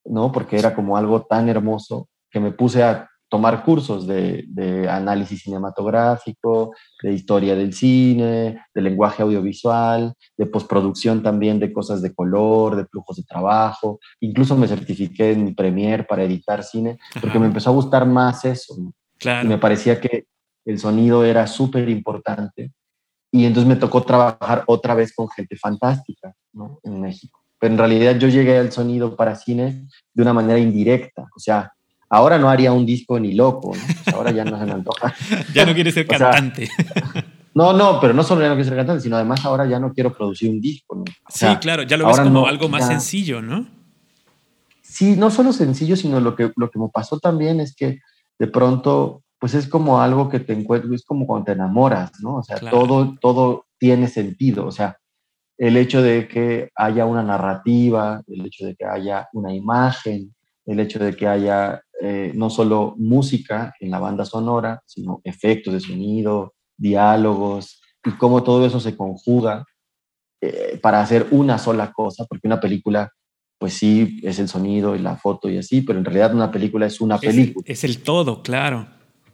¿no? 0.05 0.31
Porque 0.31 0.57
era 0.57 0.73
como 0.73 0.97
algo 0.97 1.23
tan 1.23 1.49
hermoso 1.49 2.07
que 2.29 2.39
me 2.39 2.51
puse 2.51 2.83
a 2.83 3.07
tomar 3.29 3.63
cursos 3.63 4.05
de, 4.05 4.43
de, 4.49 4.89
análisis 4.89 5.43
cinematográfico, 5.43 6.73
de 7.01 7.13
historia 7.13 7.55
del 7.55 7.73
cine, 7.73 8.65
de 8.73 8.81
lenguaje 8.81 9.23
audiovisual, 9.23 10.13
de 10.37 10.45
postproducción 10.47 11.23
también 11.23 11.57
de 11.57 11.71
cosas 11.71 12.01
de 12.01 12.13
color, 12.13 12.75
de 12.75 12.85
flujos 12.85 13.15
de 13.15 13.23
trabajo. 13.23 13.99
Incluso 14.19 14.57
me 14.57 14.67
certifiqué 14.67 15.31
en 15.31 15.55
Premiere 15.55 16.03
para 16.03 16.23
editar 16.23 16.61
cine, 16.61 16.99
porque 17.21 17.39
me 17.39 17.45
empezó 17.45 17.69
a 17.69 17.73
gustar 17.73 18.05
más 18.05 18.43
eso. 18.43 18.75
Claro. 19.17 19.45
Y 19.45 19.49
me 19.49 19.57
parecía 19.57 20.01
que 20.01 20.25
el 20.65 20.77
sonido 20.77 21.23
era 21.23 21.47
súper 21.47 21.87
importante 21.87 22.73
y 23.31 23.45
entonces 23.45 23.67
me 23.67 23.77
tocó 23.77 24.03
trabajar 24.03 24.63
otra 24.67 24.93
vez 24.93 25.13
con 25.13 25.29
gente 25.29 25.55
fantástica 25.55 26.35
¿no? 26.53 26.79
en 26.83 26.99
México. 26.99 27.40
Pero 27.61 27.73
en 27.73 27.77
realidad 27.77 28.17
yo 28.17 28.27
llegué 28.27 28.57
al 28.57 28.71
sonido 28.71 29.15
para 29.15 29.35
cine 29.35 29.85
de 30.15 30.21
una 30.23 30.33
manera 30.33 30.57
indirecta. 30.57 31.27
O 31.35 31.39
sea, 31.39 31.71
ahora 32.09 32.39
no 32.39 32.49
haría 32.49 32.71
un 32.71 32.87
disco 32.87 33.19
ni 33.19 33.33
loco, 33.33 33.73
¿no? 33.75 34.17
ahora 34.17 34.31
ya 34.31 34.43
no 34.43 34.57
se 34.57 34.65
me 34.65 34.71
antoja. 34.71 35.13
ya 35.53 35.63
no 35.63 35.75
quieres 35.75 35.93
ser 35.93 36.07
cantante. 36.07 36.67
no, 37.53 37.71
no, 37.71 37.99
pero 38.01 38.15
no 38.15 38.23
solo 38.23 38.41
ya 38.41 38.47
no 38.49 38.55
quiero 38.55 38.67
ser 38.67 38.77
cantante, 38.77 39.03
sino 39.03 39.15
además 39.15 39.45
ahora 39.45 39.67
ya 39.67 39.79
no 39.79 39.93
quiero 39.93 40.11
producir 40.11 40.49
un 40.49 40.59
disco. 40.59 40.95
¿no? 40.95 41.03
sí, 41.29 41.45
claro, 41.57 41.83
ya 41.83 41.97
lo 41.97 42.07
ves 42.07 42.19
como 42.19 42.47
algo 42.47 42.67
más 42.67 42.87
sencillo, 42.87 43.43
¿no? 43.43 43.67
Sí, 44.81 45.15
no 45.15 45.29
solo 45.29 45.53
sencillo, 45.53 45.95
sino 45.95 46.19
lo 46.19 46.35
que, 46.35 46.51
lo 46.55 46.71
que 46.71 46.79
me 46.79 46.89
pasó 46.89 47.19
también 47.19 47.59
es 47.59 47.75
que 47.75 47.99
de 48.39 48.47
pronto 48.47 49.21
pues 49.37 49.53
es 49.53 49.67
como 49.67 50.01
algo 50.01 50.29
que 50.29 50.39
te 50.39 50.53
encuentras, 50.53 50.93
es 50.93 51.05
como 51.05 51.27
cuando 51.27 51.45
te 51.45 51.51
enamoras, 51.51 52.11
¿no? 52.21 52.37
O 52.37 52.43
sea, 52.43 52.59
todo, 52.59 53.15
todo 53.21 53.65
tiene 53.77 54.07
sentido, 54.07 54.65
o 54.65 54.71
sea, 54.71 54.97
el 55.61 55.77
hecho 55.77 56.01
de 56.01 56.27
que 56.27 56.71
haya 56.73 57.05
una 57.05 57.21
narrativa, 57.21 58.23
el 58.25 58.47
hecho 58.47 58.65
de 58.65 58.75
que 58.75 58.83
haya 58.83 59.29
una 59.31 59.53
imagen, 59.53 60.33
el 60.65 60.79
hecho 60.79 60.97
de 60.97 61.15
que 61.15 61.27
haya 61.27 61.83
eh, 62.01 62.31
no 62.33 62.49
solo 62.49 62.95
música 62.97 63.71
en 63.79 63.91
la 63.91 63.99
banda 63.99 64.25
sonora, 64.25 64.81
sino 64.87 65.21
efectos 65.23 65.71
de 65.75 65.79
sonido, 65.79 66.55
diálogos, 66.75 67.79
y 68.03 68.09
cómo 68.13 68.41
todo 68.41 68.65
eso 68.65 68.79
se 68.79 68.97
conjuga 68.97 69.63
eh, 70.41 70.79
para 70.81 70.99
hacer 70.99 71.27
una 71.29 71.59
sola 71.59 71.91
cosa, 71.91 72.25
porque 72.27 72.47
una 72.47 72.59
película, 72.59 73.11
pues 73.59 73.75
sí, 73.75 74.19
es 74.23 74.39
el 74.39 74.47
sonido 74.47 74.95
y 74.95 74.99
la 74.99 75.15
foto 75.15 75.47
y 75.47 75.59
así, 75.59 75.81
pero 75.81 75.99
en 75.99 76.05
realidad 76.05 76.33
una 76.33 76.49
película 76.49 76.87
es 76.87 76.99
una 77.01 77.19
película. 77.19 77.63
es 77.67 77.83
el 77.83 78.01
todo, 78.01 78.41
claro. 78.41 78.87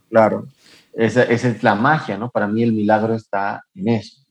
Claro, 0.10 0.46
esa, 0.92 1.24
es 1.24 1.64
la 1.64 1.76
magia, 1.76 2.18
¿no? 2.18 2.30
Para 2.30 2.50
mí 2.50 2.64
el 2.64 2.74
milagro 2.74 3.14
está 3.14 3.64
en 3.74 3.88
eso. 3.88 4.27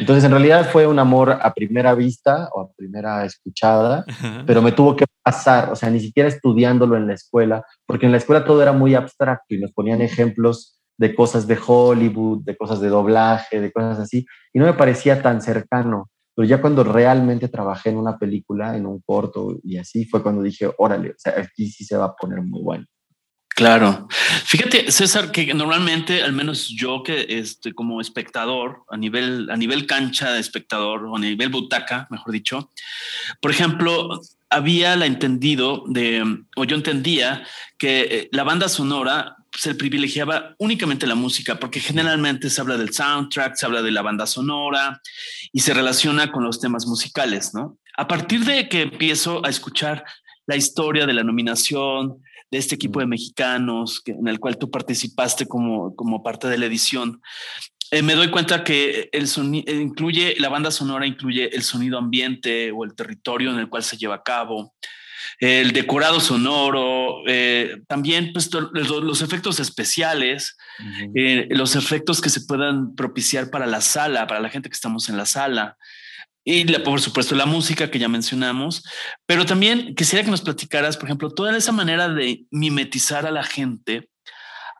Entonces, 0.00 0.24
en 0.24 0.30
realidad 0.30 0.70
fue 0.70 0.86
un 0.86 0.98
amor 0.98 1.38
a 1.42 1.52
primera 1.52 1.94
vista 1.94 2.48
o 2.54 2.60
a 2.60 2.72
primera 2.72 3.24
escuchada, 3.26 4.04
pero 4.46 4.62
me 4.62 4.72
tuvo 4.72 4.96
que 4.96 5.04
pasar, 5.22 5.70
o 5.70 5.76
sea, 5.76 5.90
ni 5.90 6.00
siquiera 6.00 6.28
estudiándolo 6.28 6.96
en 6.96 7.06
la 7.06 7.12
escuela, 7.12 7.64
porque 7.86 8.06
en 8.06 8.12
la 8.12 8.18
escuela 8.18 8.44
todo 8.44 8.62
era 8.62 8.72
muy 8.72 8.94
abstracto 8.94 9.54
y 9.54 9.60
nos 9.60 9.72
ponían 9.72 10.00
ejemplos 10.00 10.80
de 10.96 11.14
cosas 11.14 11.46
de 11.46 11.58
Hollywood, 11.64 12.44
de 12.44 12.56
cosas 12.56 12.80
de 12.80 12.88
doblaje, 12.88 13.60
de 13.60 13.70
cosas 13.70 13.98
así, 13.98 14.24
y 14.54 14.58
no 14.58 14.64
me 14.64 14.72
parecía 14.72 15.20
tan 15.20 15.42
cercano. 15.42 16.10
Pero 16.34 16.48
ya 16.48 16.62
cuando 16.62 16.82
realmente 16.82 17.48
trabajé 17.48 17.90
en 17.90 17.98
una 17.98 18.18
película, 18.18 18.74
en 18.76 18.86
un 18.86 19.00
corto 19.00 19.58
y 19.62 19.76
así, 19.76 20.06
fue 20.06 20.22
cuando 20.22 20.42
dije, 20.42 20.70
órale, 20.78 21.10
o 21.10 21.14
sea, 21.18 21.34
aquí 21.36 21.68
sí 21.68 21.84
se 21.84 21.96
va 21.96 22.06
a 22.06 22.14
poner 22.14 22.40
muy 22.40 22.62
bueno. 22.62 22.86
Claro. 23.60 24.08
Fíjate, 24.46 24.90
César, 24.90 25.30
que 25.30 25.52
normalmente, 25.52 26.22
al 26.22 26.32
menos 26.32 26.68
yo 26.68 27.02
que 27.02 27.26
este, 27.28 27.74
como 27.74 28.00
espectador, 28.00 28.84
a 28.88 28.96
nivel, 28.96 29.50
a 29.50 29.56
nivel 29.58 29.86
cancha 29.86 30.32
de 30.32 30.40
espectador 30.40 31.04
o 31.04 31.16
a 31.16 31.20
nivel 31.20 31.50
butaca, 31.50 32.08
mejor 32.08 32.32
dicho, 32.32 32.70
por 33.38 33.50
ejemplo, 33.50 34.18
había 34.48 34.96
la 34.96 35.04
entendido 35.04 35.84
de, 35.88 36.24
o 36.56 36.64
yo 36.64 36.74
entendía 36.74 37.46
que 37.76 38.00
eh, 38.00 38.28
la 38.32 38.44
banda 38.44 38.66
sonora 38.66 39.36
se 39.52 39.74
privilegiaba 39.74 40.54
únicamente 40.58 41.06
la 41.06 41.14
música, 41.14 41.60
porque 41.60 41.80
generalmente 41.80 42.48
se 42.48 42.62
habla 42.62 42.78
del 42.78 42.94
soundtrack, 42.94 43.56
se 43.56 43.66
habla 43.66 43.82
de 43.82 43.90
la 43.90 44.00
banda 44.00 44.26
sonora 44.26 45.02
y 45.52 45.60
se 45.60 45.74
relaciona 45.74 46.32
con 46.32 46.44
los 46.44 46.60
temas 46.60 46.86
musicales, 46.86 47.52
¿no? 47.52 47.76
A 47.98 48.08
partir 48.08 48.42
de 48.46 48.70
que 48.70 48.80
empiezo 48.80 49.44
a 49.44 49.50
escuchar 49.50 50.02
la 50.46 50.56
historia 50.56 51.04
de 51.04 51.12
la 51.12 51.24
nominación 51.24 52.22
de 52.50 52.58
este 52.58 52.74
equipo 52.74 53.00
de 53.00 53.06
mexicanos 53.06 54.02
en 54.06 54.28
el 54.28 54.40
cual 54.40 54.58
tú 54.58 54.70
participaste 54.70 55.46
como, 55.46 55.94
como 55.94 56.22
parte 56.22 56.48
de 56.48 56.58
la 56.58 56.66
edición, 56.66 57.20
eh, 57.92 58.02
me 58.02 58.14
doy 58.14 58.30
cuenta 58.30 58.62
que 58.62 59.08
el 59.12 59.26
sonido 59.26 59.72
incluye, 59.74 60.36
la 60.38 60.48
banda 60.48 60.70
sonora 60.70 61.06
incluye 61.06 61.54
el 61.54 61.62
sonido 61.62 61.98
ambiente 61.98 62.70
o 62.70 62.84
el 62.84 62.94
territorio 62.94 63.50
en 63.50 63.58
el 63.58 63.68
cual 63.68 63.82
se 63.82 63.96
lleva 63.96 64.16
a 64.16 64.22
cabo, 64.22 64.74
el 65.38 65.72
decorado 65.72 66.20
sonoro, 66.20 67.22
eh, 67.26 67.82
también 67.88 68.32
pues, 68.32 68.50
los, 68.52 69.22
efectos 69.22 69.58
especiales, 69.58 70.56
eh, 71.14 71.48
los 71.50 71.76
efectos 71.76 72.20
que 72.20 72.30
se 72.30 72.42
puedan 72.42 72.94
propiciar 72.94 73.50
para 73.50 73.66
la 73.66 73.80
sala, 73.80 74.26
para 74.26 74.40
la 74.40 74.50
gente 74.50 74.68
que 74.68 74.74
estamos 74.74 75.08
en 75.08 75.16
la 75.16 75.26
sala. 75.26 75.76
Y 76.44 76.64
por 76.78 77.00
supuesto 77.00 77.34
la 77.34 77.46
música 77.46 77.90
que 77.90 77.98
ya 77.98 78.08
mencionamos, 78.08 78.82
pero 79.26 79.44
también 79.44 79.94
quisiera 79.94 80.24
que 80.24 80.30
nos 80.30 80.40
platicaras, 80.40 80.96
por 80.96 81.06
ejemplo, 81.06 81.30
toda 81.30 81.56
esa 81.56 81.72
manera 81.72 82.08
de 82.08 82.44
mimetizar 82.50 83.26
a 83.26 83.30
la 83.30 83.44
gente 83.44 84.08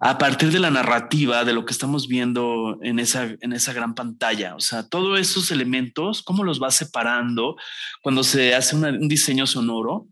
a 0.03 0.17
partir 0.17 0.51
de 0.51 0.59
la 0.59 0.71
narrativa, 0.71 1.45
de 1.45 1.53
lo 1.53 1.67
que 1.67 1.73
estamos 1.73 2.09
viendo 2.09 2.79
en 2.81 2.99
esa, 2.99 3.25
en 3.41 3.53
esa 3.53 3.75
gran 3.75 3.95
pantalla. 3.95 4.57
O 4.57 4.61
sea, 4.61 4.89
todos 4.89 5.21
esos 5.21 5.51
elementos, 5.51 6.23
¿cómo 6.23 6.43
los 6.43 6.59
vas 6.59 6.75
separando 6.75 7.57
cuando 8.03 8.25
se 8.25 8.55
hace 8.55 8.77
un 8.77 9.09
diseño 9.09 9.47
sonoro? 9.47 10.07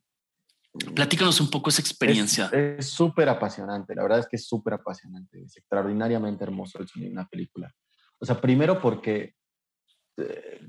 Platícanos 0.95 1.41
un 1.41 1.49
poco 1.49 1.71
esa 1.71 1.81
experiencia. 1.81 2.51
Es 2.53 2.91
súper 2.91 3.31
apasionante, 3.31 3.95
la 3.95 4.03
verdad 4.03 4.19
es 4.19 4.27
que 4.29 4.37
es 4.37 4.47
súper 4.47 4.75
apasionante, 4.75 5.43
es 5.43 5.57
extraordinariamente 5.57 6.45
hermoso 6.45 6.79
el 6.79 6.87
sonido 6.87 7.09
de 7.09 7.15
una 7.15 7.27
película. 7.27 7.75
O 8.19 8.27
sea, 8.27 8.39
primero 8.39 8.83
porque, 8.83 9.35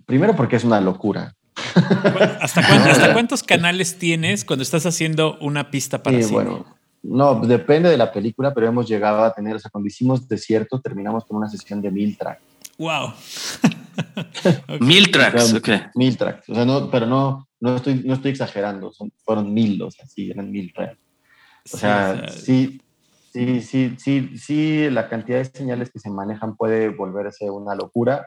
primero 0.05 0.35
porque 0.35 0.55
es 0.55 0.63
una 0.63 0.81
locura. 0.81 1.35
¿Hasta, 2.41 3.13
cuántos 3.13 3.43
canales 3.43 3.97
tienes 3.97 4.45
cuando 4.45 4.63
estás 4.63 4.85
haciendo 4.85 5.37
una 5.39 5.71
pista 5.71 6.01
para 6.01 6.21
sí, 6.21 6.33
Bueno, 6.33 6.65
no, 7.03 7.39
depende 7.41 7.89
de 7.89 7.97
la 7.97 8.11
película, 8.11 8.53
pero 8.53 8.67
hemos 8.67 8.87
llegado 8.87 9.23
a 9.23 9.33
tener, 9.33 9.55
o 9.55 9.59
sea, 9.59 9.71
cuando 9.71 9.87
hicimos 9.87 10.27
Desierto, 10.27 10.79
terminamos 10.81 11.25
con 11.25 11.37
una 11.37 11.49
sesión 11.49 11.81
de 11.81 11.91
mil 11.91 12.17
tracks. 12.17 12.41
¡Wow! 12.77 13.13
Mil 14.79 15.11
tracks, 15.11 15.53
ok. 15.53 15.69
Mil 15.95 16.17
tracks, 16.17 16.47
o 16.47 16.55
sea, 16.55 16.63
no, 16.63 16.89
pero 16.89 17.05
no, 17.05 17.49
no, 17.59 17.75
estoy, 17.75 17.95
no 18.05 18.13
estoy 18.13 18.31
exagerando, 18.31 18.93
son, 18.93 19.11
fueron 19.25 19.53
mil, 19.53 19.81
o 19.81 19.91
sea, 19.91 20.05
sí, 20.05 20.31
eran 20.31 20.49
mil 20.49 20.71
tracks. 20.73 20.97
O 21.73 21.77
sea, 21.77 22.29
sí, 22.29 22.81
sí, 23.33 23.61
sí, 23.61 23.95
sí, 23.97 24.37
sí, 24.37 24.89
la 24.89 25.09
cantidad 25.09 25.39
de 25.39 25.45
señales 25.45 25.91
que 25.91 25.99
se 25.99 26.09
manejan 26.09 26.55
puede 26.55 26.87
volverse 26.89 27.49
una 27.49 27.75
locura. 27.75 28.25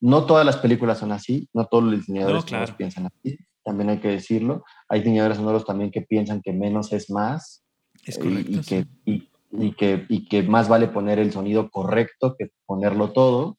No 0.00 0.24
todas 0.24 0.46
las 0.46 0.56
películas 0.56 0.98
son 0.98 1.12
así, 1.12 1.48
no 1.52 1.66
todos 1.66 1.84
los 1.84 1.94
diseñadores 1.94 2.44
piensan 2.76 3.06
así, 3.06 3.38
también 3.64 3.90
hay 3.90 3.98
que 3.98 4.08
decirlo. 4.08 4.64
Hay 4.88 5.00
diseñadores 5.00 5.36
sonoros 5.36 5.64
también 5.64 5.90
que 5.90 6.02
piensan 6.02 6.40
que 6.40 6.52
menos 6.52 6.92
es 6.92 7.10
más 7.10 7.64
es 8.04 8.18
correcto, 8.18 8.50
y, 8.50 8.60
que, 8.62 8.86
y, 9.52 9.72
que, 9.72 10.06
y 10.08 10.28
que 10.28 10.42
más 10.42 10.68
vale 10.68 10.88
poner 10.88 11.18
el 11.18 11.32
sonido 11.32 11.70
correcto 11.70 12.36
que 12.38 12.50
ponerlo 12.66 13.12
todo. 13.12 13.58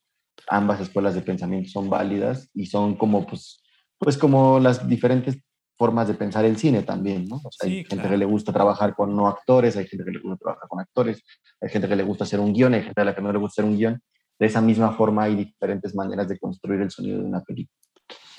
Ambas 0.49 0.81
escuelas 0.81 1.13
de 1.13 1.21
pensamiento 1.21 1.69
son 1.69 1.89
válidas 1.89 2.49
y 2.53 2.65
son 2.65 2.95
como, 2.95 3.27
pues, 3.27 3.61
pues 3.99 4.17
como 4.17 4.59
las 4.59 4.87
diferentes 4.87 5.37
formas 5.77 6.07
de 6.07 6.13
pensar 6.13 6.45
el 6.45 6.57
cine 6.57 6.83
también, 6.83 7.27
¿no? 7.27 7.41
hay 7.59 7.83
gente 7.85 8.07
que 8.07 8.17
le 8.17 8.25
gusta 8.25 8.53
trabajar 8.53 8.95
con 8.95 9.15
no 9.15 9.27
actores, 9.27 9.75
hay 9.77 9.87
gente 9.87 10.05
que 10.05 10.11
le 10.11 10.19
gusta 10.19 10.37
trabajar 10.37 10.69
con 10.69 10.79
actores, 10.79 11.23
hay 11.59 11.69
gente 11.69 11.87
que 11.87 11.95
le 11.95 12.03
gusta 12.03 12.23
hacer 12.23 12.39
un 12.39 12.53
guion, 12.53 12.75
hay 12.75 12.83
gente 12.83 13.01
a 13.01 13.03
la 13.03 13.15
que 13.15 13.21
no 13.21 13.31
le 13.31 13.39
gusta 13.39 13.61
hacer 13.61 13.71
un 13.71 13.77
guion. 13.77 13.99
De 14.41 14.47
esa 14.47 14.59
misma 14.59 14.91
forma 14.93 15.25
hay 15.25 15.35
diferentes 15.35 15.93
maneras 15.93 16.27
de 16.27 16.39
construir 16.39 16.81
el 16.81 16.89
sonido 16.89 17.19
de 17.19 17.25
una 17.25 17.41
película. 17.41 17.77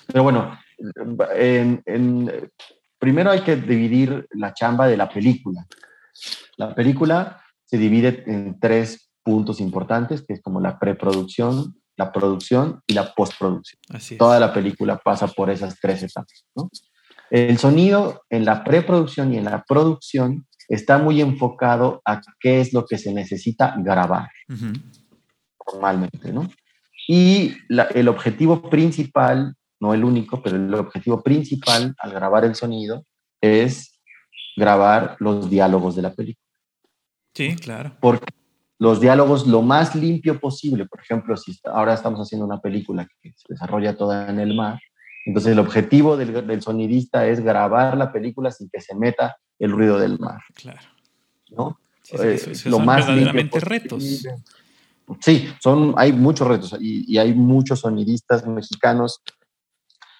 Pero 0.08 0.24
bueno, 0.24 0.58
en, 1.36 1.80
en, 1.86 2.50
primero 2.98 3.30
hay 3.30 3.42
que 3.42 3.54
dividir 3.54 4.26
la 4.32 4.52
chamba 4.52 4.88
de 4.88 4.96
la 4.96 5.08
película. 5.08 5.64
La 6.56 6.74
película 6.74 7.40
se 7.66 7.78
divide 7.78 8.24
en 8.26 8.58
tres 8.58 9.12
puntos 9.22 9.60
importantes, 9.60 10.24
que 10.26 10.32
es 10.32 10.42
como 10.42 10.60
la 10.60 10.76
preproducción, 10.76 11.80
la 11.96 12.10
producción 12.10 12.80
y 12.88 12.94
la 12.94 13.14
postproducción. 13.14 13.78
Toda 14.18 14.40
la 14.40 14.52
película 14.52 14.98
pasa 14.98 15.28
por 15.28 15.50
esas 15.50 15.78
tres 15.78 16.02
etapas. 16.02 16.44
El 17.30 17.58
sonido 17.58 18.22
en 18.28 18.44
la 18.44 18.64
preproducción 18.64 19.32
y 19.32 19.38
en 19.38 19.44
la 19.44 19.62
producción 19.62 20.48
está 20.68 20.98
muy 20.98 21.20
enfocado 21.20 22.02
a 22.04 22.20
qué 22.40 22.60
es 22.60 22.72
lo 22.72 22.86
que 22.86 22.98
se 22.98 23.14
necesita 23.14 23.76
grabar, 23.78 24.30
normalmente, 25.72 26.32
¿no? 26.32 26.48
Y 27.08 27.56
el 27.94 28.08
objetivo 28.08 28.70
principal, 28.70 29.54
no 29.80 29.92
el 29.92 30.04
único, 30.04 30.42
pero 30.42 30.56
el 30.56 30.72
objetivo 30.74 31.22
principal 31.22 31.94
al 31.98 32.12
grabar 32.12 32.44
el 32.44 32.54
sonido 32.54 33.04
es 33.40 34.00
grabar 34.56 35.16
los 35.18 35.50
diálogos 35.50 35.96
de 35.96 36.02
la 36.02 36.14
película. 36.14 36.46
Sí, 37.34 37.56
claro. 37.56 37.92
Porque 38.00 38.32
los 38.78 39.00
diálogos 39.00 39.46
lo 39.46 39.62
más 39.62 39.94
limpio 39.94 40.38
posible. 40.38 40.86
Por 40.86 41.00
ejemplo, 41.00 41.36
si 41.36 41.58
ahora 41.64 41.94
estamos 41.94 42.20
haciendo 42.20 42.46
una 42.46 42.60
película 42.60 43.08
que 43.20 43.32
se 43.36 43.46
desarrolla 43.48 43.96
toda 43.96 44.28
en 44.28 44.40
el 44.40 44.54
mar, 44.54 44.78
entonces 45.24 45.52
el 45.52 45.58
objetivo 45.58 46.16
del, 46.16 46.62
sonidista 46.62 47.26
es 47.26 47.40
grabar 47.40 47.96
la 47.96 48.12
película 48.12 48.50
sin 48.50 48.68
que 48.68 48.80
se 48.80 48.94
meta 48.94 49.36
el 49.58 49.70
ruido 49.70 49.98
del 49.98 50.18
mar. 50.18 50.40
Claro. 50.54 50.80
¿No? 51.50 51.78
Eh, 52.10 52.40
lo 52.64 52.76
son 52.78 52.84
más 52.84 53.06
verdaderamente 53.06 53.60
retos. 53.60 54.24
Sí, 55.20 55.48
son, 55.60 55.94
hay 55.96 56.12
muchos 56.12 56.46
retos 56.46 56.76
y, 56.80 57.18
hay 57.18 57.34
muchos 57.34 57.80
sonidistas 57.80 58.46
mexicanos. 58.46 59.22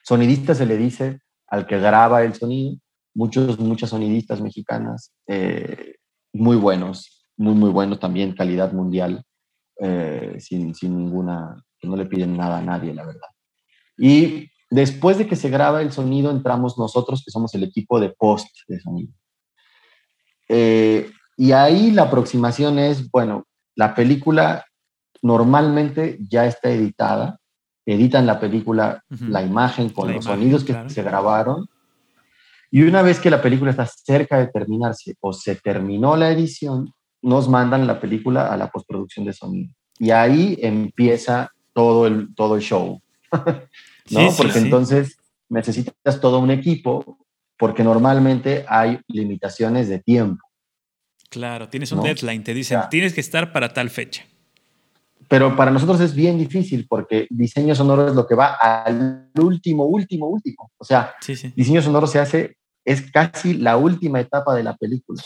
Sonidista 0.05 0.55
se 0.55 0.67
le 0.67 0.77
dice 0.77 1.21
al 1.49 1.67
que 1.67 1.79
graba 1.79 2.23
el 2.23 2.35
sonido, 2.35 2.77
muchos, 3.15 3.59
muchas 3.59 3.91
sonidistas 3.91 4.41
mexicanas 4.41 5.13
eh, 5.27 5.97
muy 6.33 6.57
buenos, 6.57 7.27
muy, 7.37 7.55
muy 7.55 7.71
buenos 7.71 8.01
también, 8.01 8.35
calidad 8.35 8.73
mundial, 8.73 9.23
eh, 9.81 10.37
sin, 10.39 10.75
sin, 10.75 10.97
ninguna, 10.97 11.63
que 11.79 11.89
no 11.89 11.97
le 11.97 12.07
piden 12.07 12.37
nada 12.37 12.59
a 12.59 12.63
nadie, 12.63 12.95
la 12.95 13.05
verdad. 13.05 13.29
Y 13.99 14.49
después 14.71 15.19
de 15.19 15.27
que 15.27 15.37
se 15.37 15.51
graba 15.51 15.83
el 15.83 15.93
sonido, 15.93 16.31
entramos 16.31 16.79
nosotros, 16.79 17.23
que 17.25 17.31
somos 17.31 17.55
el 17.55 17.65
equipo 17.65 18.01
de 18.01 18.11
post 18.11 18.49
de 18.67 18.81
sonido. 18.81 19.13
Eh, 20.49 21.11
y 21.37 21.53
ahí 21.53 21.91
la 21.91 22.03
aproximación 22.03 22.79
es, 22.79 23.11
bueno, 23.11 23.47
la 23.75 23.95
película 23.95 24.65
normalmente 25.23 26.19
ya 26.29 26.47
está 26.47 26.71
editada, 26.71 27.39
editan 27.87 28.27
la 28.27 28.39
película, 28.39 29.03
la 29.09 29.43
imagen 29.43 29.89
con 29.91 30.13
los 30.13 30.25
sonidos 30.25 30.65
que 30.65 30.77
se 30.89 31.03
grabaron 31.03 31.67
y 32.75 32.83
una 32.83 33.03
vez 33.03 33.21
que 33.21 33.29
la 33.29 33.43
película 33.43 33.71
está 33.71 33.87
cerca 33.87 34.39
de 34.39 34.47
terminarse 34.47 35.15
o 35.21 35.35
se 35.35 35.57
terminó 35.57 36.17
la 36.17 36.31
edición, 36.31 36.91
nos 37.21 37.47
mandan 37.47 37.87
la 37.87 38.01
película 38.01 38.51
a 38.51 38.57
la 38.57 38.71
postproducción 38.71 39.27
de 39.27 39.35
sonido. 39.35 39.75
Y 39.99 40.11
ahí 40.11 40.59
empieza 40.63 41.51
todo 41.75 42.07
el, 42.07 42.35
todo 42.35 42.57
el 42.57 42.63
show. 42.63 42.99
¿No? 44.11 44.29
porque 44.37 44.59
entonces 44.59 45.17
necesitas 45.51 46.21
todo 46.21 46.39
un 46.39 46.51
equipo, 46.51 47.19
porque 47.59 47.85
normalmente 47.85 48.65
hay 48.67 48.99
limitaciones 49.07 49.89
de 49.89 49.99
tiempo. 49.99 50.43
Claro, 51.29 51.69
tienes 51.69 51.93
un 51.93 52.03
deadline, 52.03 52.43
te 52.43 52.55
dicen, 52.55 52.81
tienes 52.91 53.13
que 53.13 53.21
estar 53.21 53.53
para 53.53 53.73
tal 53.73 53.91
fecha. 53.91 54.25
Pero 55.33 55.57
para 55.57 55.71
nosotros 55.71 55.99
es 56.03 56.15
bien 56.15 56.37
difícil 56.37 56.87
porque 56.87 57.27
diseño 57.31 57.75
sonoro 57.75 58.07
es 58.07 58.15
lo 58.15 58.27
que 58.27 58.35
va 58.35 58.55
al 58.61 59.31
último, 59.41 59.87
último, 59.87 60.27
último. 60.27 60.71
O 60.77 60.85
sea, 60.85 61.15
diseño 61.57 61.81
sonoro 61.81 62.07
se 62.07 62.19
hace 62.19 62.59
es 62.85 63.11
casi 63.11 63.55
la 63.55 63.79
última 63.79 64.21
etapa 64.21 64.55
de 64.55 64.63
la 64.63 64.77
película. 64.77 65.23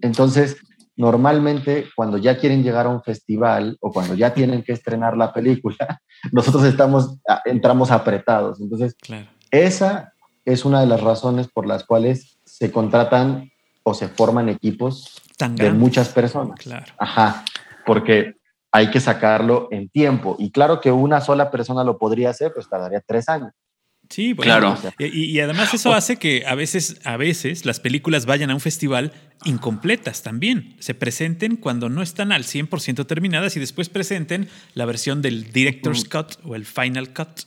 Entonces, 0.00 0.56
normalmente 0.96 1.86
cuando 1.94 2.18
ya 2.18 2.38
quieren 2.38 2.64
llegar 2.64 2.86
a 2.86 2.88
un 2.88 3.04
festival 3.04 3.76
o 3.78 3.92
cuando 3.92 4.14
ya 4.14 4.34
tienen 4.34 4.64
que 4.64 4.72
estrenar 4.72 5.16
la 5.16 5.32
película, 5.32 6.00
nosotros 6.32 6.64
estamos, 6.64 7.20
entramos 7.44 7.92
apretados. 7.92 8.60
Entonces, 8.60 8.96
esa 9.52 10.12
es 10.44 10.64
una 10.64 10.80
de 10.80 10.88
las 10.88 11.02
razones 11.02 11.46
por 11.46 11.68
las 11.68 11.84
cuales 11.84 12.40
se 12.44 12.72
contratan 12.72 13.52
o 13.84 13.94
se 13.94 14.08
forman 14.08 14.48
equipos 14.48 15.22
de 15.38 15.70
muchas 15.70 16.08
personas. 16.08 16.58
Claro. 16.58 16.92
Ajá, 16.98 17.44
porque 17.86 18.34
hay 18.76 18.90
que 18.90 19.00
sacarlo 19.00 19.68
en 19.70 19.88
tiempo. 19.88 20.36
Y 20.38 20.50
claro 20.50 20.82
que 20.82 20.92
una 20.92 21.22
sola 21.22 21.50
persona 21.50 21.82
lo 21.82 21.96
podría 21.96 22.28
hacer, 22.28 22.52
pues 22.52 22.68
tardaría 22.68 23.00
tres 23.00 23.26
años. 23.26 23.52
Sí, 24.10 24.36
claro. 24.36 24.76
Y, 24.98 25.40
además 25.40 25.72
eso 25.72 25.94
hace 25.94 26.16
que 26.16 26.44
a 26.46 26.54
veces, 26.54 27.00
a 27.04 27.16
veces 27.16 27.64
las 27.64 27.80
películas 27.80 28.26
vayan 28.26 28.50
a 28.50 28.54
un 28.54 28.60
festival 28.60 29.12
incompletas 29.44 30.22
también. 30.22 30.76
Se 30.78 30.94
presenten 30.94 31.56
cuando 31.56 31.88
no 31.88 32.02
están 32.02 32.32
al 32.32 32.44
100% 32.44 33.06
terminadas 33.06 33.56
y 33.56 33.60
después 33.60 33.88
presenten 33.88 34.48
la 34.74 34.84
versión 34.84 35.22
del 35.22 35.50
director's 35.52 36.04
cut 36.04 36.34
o 36.44 36.54
el 36.54 36.66
final 36.66 37.14
cut. 37.14 37.44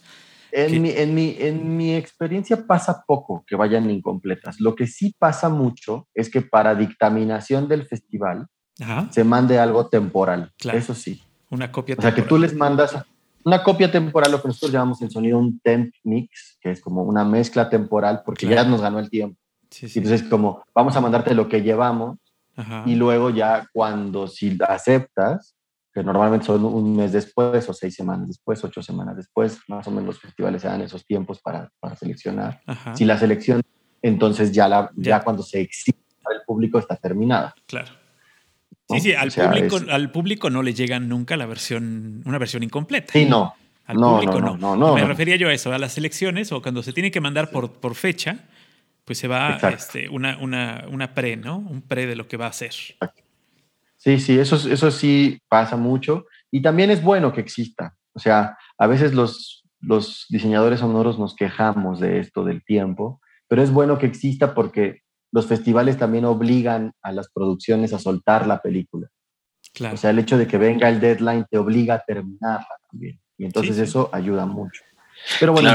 En, 0.52 0.82
mi, 0.82 0.90
en, 0.90 1.14
mi, 1.14 1.38
en 1.40 1.78
mi 1.78 1.96
experiencia 1.96 2.66
pasa 2.66 3.04
poco 3.06 3.46
que 3.48 3.56
vayan 3.56 3.90
incompletas. 3.90 4.60
Lo 4.60 4.76
que 4.76 4.88
sí 4.88 5.16
pasa 5.18 5.48
mucho 5.48 6.08
es 6.16 6.30
que 6.30 6.42
para 6.42 6.74
dictaminación 6.74 7.68
del 7.68 7.86
festival 7.86 8.48
se 9.12 9.24
mande 9.24 9.60
algo 9.60 9.88
temporal. 9.88 10.52
Eso 10.74 10.94
sí. 10.94 11.22
Una 11.50 11.72
copia 11.72 11.96
temporal. 11.96 12.14
O 12.14 12.16
sea, 12.16 12.24
que 12.24 12.30
tú 12.30 12.38
les 12.38 12.56
mandas 12.56 12.96
una 13.44 13.64
copia 13.64 13.92
temporal, 13.92 14.32
lo 14.32 14.42
que 14.42 14.50
nosotros 14.50 14.72
llamamos 14.72 15.02
el 15.02 15.10
sonido 15.10 15.40
un 15.40 15.60
temp 15.60 15.94
mix, 16.04 16.58
que 16.62 16.72
es 16.72 16.82
como 16.82 17.04
una 17.04 17.24
mezcla 17.24 17.70
temporal, 17.70 18.22
porque 18.26 18.48
ya 18.48 18.64
nos 18.64 18.82
ganó 18.82 19.00
el 19.00 19.10
tiempo. 19.10 19.40
Entonces, 19.82 20.24
como 20.24 20.64
vamos 20.74 20.96
a 20.96 21.02
mandarte 21.02 21.34
lo 21.34 21.48
que 21.48 21.62
llevamos 21.62 22.18
y 22.86 22.96
luego 22.96 23.30
ya 23.30 23.68
cuando 23.72 24.28
si 24.28 24.58
aceptas, 24.68 25.56
que 25.94 26.04
normalmente 26.04 26.46
son 26.46 26.66
un 26.66 26.96
mes 26.96 27.14
después 27.14 27.68
o 27.70 27.74
seis 27.74 27.96
semanas 27.96 28.28
después, 28.28 28.64
ocho 28.64 28.84
semanas 28.84 29.16
después, 29.16 29.60
más 29.68 29.88
o 29.88 29.92
menos 29.92 30.06
los 30.06 30.20
festivales 30.20 30.62
se 30.62 30.68
dan 30.68 30.82
esos 30.82 31.06
tiempos 31.06 31.40
para, 31.42 31.72
para 31.80 31.96
seleccionar. 31.96 32.62
Si 32.94 33.06
la 33.06 33.18
selección, 33.18 33.62
entonces 34.02 34.52
ya, 34.52 34.68
la, 34.68 34.92
ya. 34.96 35.24
cuando 35.24 35.42
se 35.42 35.62
exige 35.62 35.98
al 36.26 36.42
público 36.46 36.78
está 36.78 36.96
terminada. 36.96 37.56
Claro. 37.66 37.92
Sí, 38.90 39.00
sí, 39.02 39.14
al, 39.14 39.32
público, 39.32 39.80
al 39.90 40.12
público 40.12 40.50
no 40.50 40.64
le 40.64 40.74
llega 40.74 41.00
nunca 41.00 41.38
la 41.38 41.46
versión, 41.46 42.24
una 42.26 42.40
versión 42.40 42.64
incompleta. 42.64 43.14
Sí, 43.14 43.26
no. 43.26 43.54
Al 43.86 43.98
público 43.98 44.40
no. 44.40 44.58
no, 44.58 44.76
no 44.76 44.96
Me 44.96 45.06
refería 45.06 45.36
yo 45.36 45.48
a 45.48 45.54
eso, 45.54 45.72
a 45.72 45.78
las 45.78 45.98
elecciones 45.98 46.52
o 46.52 46.62
cuando 46.62 46.82
se 46.82 46.94
tiene 46.94 47.12
que 47.12 47.22
mandar 47.22 47.52
por, 47.52 47.72
por 47.72 47.96
fecha, 47.96 48.38
pues 49.06 49.18
se 49.18 49.28
va 49.28 49.58
este, 49.74 50.10
una, 50.10 50.38
una, 50.38 50.86
una, 50.92 51.14
pre, 51.14 51.38
¿no? 51.38 51.58
Un 51.58 51.82
pre 51.82 52.08
de 52.08 52.16
lo 52.16 52.28
que 52.28 52.38
va 52.38 52.46
a 52.46 52.50
hacer. 52.50 52.74
Sí, 53.98 54.20
sí, 54.20 54.40
eso, 54.40 54.56
eso 54.56 54.92
sí 54.92 55.42
pasa 55.48 55.76
mucho 55.76 56.26
y 56.52 56.62
también 56.62 56.90
es 56.90 57.04
bueno 57.04 57.34
que 57.34 57.42
exista. 57.42 57.96
O 58.14 58.20
sea, 58.20 58.58
a 58.78 58.88
veces 58.88 59.14
los, 59.14 59.66
los 59.82 60.26
diseñadores 60.30 60.80
sonoros 60.80 61.20
nos 61.20 61.36
quejamos 61.36 62.00
de 62.00 62.20
esto 62.20 62.44
del 62.44 62.64
tiempo, 62.64 63.22
pero 63.48 63.62
es 63.62 63.72
bueno 63.72 63.98
que 63.98 64.06
exista 64.06 64.54
porque 64.54 65.02
los 65.32 65.48
festivales 65.48 65.98
también 65.98 66.26
obligan 66.26 66.94
a 67.02 67.12
las 67.12 67.30
producciones 67.30 67.94
a 67.94 68.00
soltar 68.00 68.48
la 68.48 68.62
película. 68.62 69.08
Claro. 69.74 69.96
O 69.96 69.98
sea, 69.98 70.10
el 70.10 70.20
hecho 70.20 70.38
de 70.38 70.48
que 70.48 70.58
venga 70.58 70.90
el 70.90 71.00
deadline 71.00 71.46
te 71.50 71.58
obliga 71.58 71.96
a 71.96 72.04
terminarla 72.06 72.68
también. 72.90 73.20
Y 73.38 73.46
entonces 73.46 73.78
eso 73.78 74.10
ayuda 74.12 74.46
mucho. 74.46 74.84
Pero 75.40 75.54
bueno, 75.54 75.72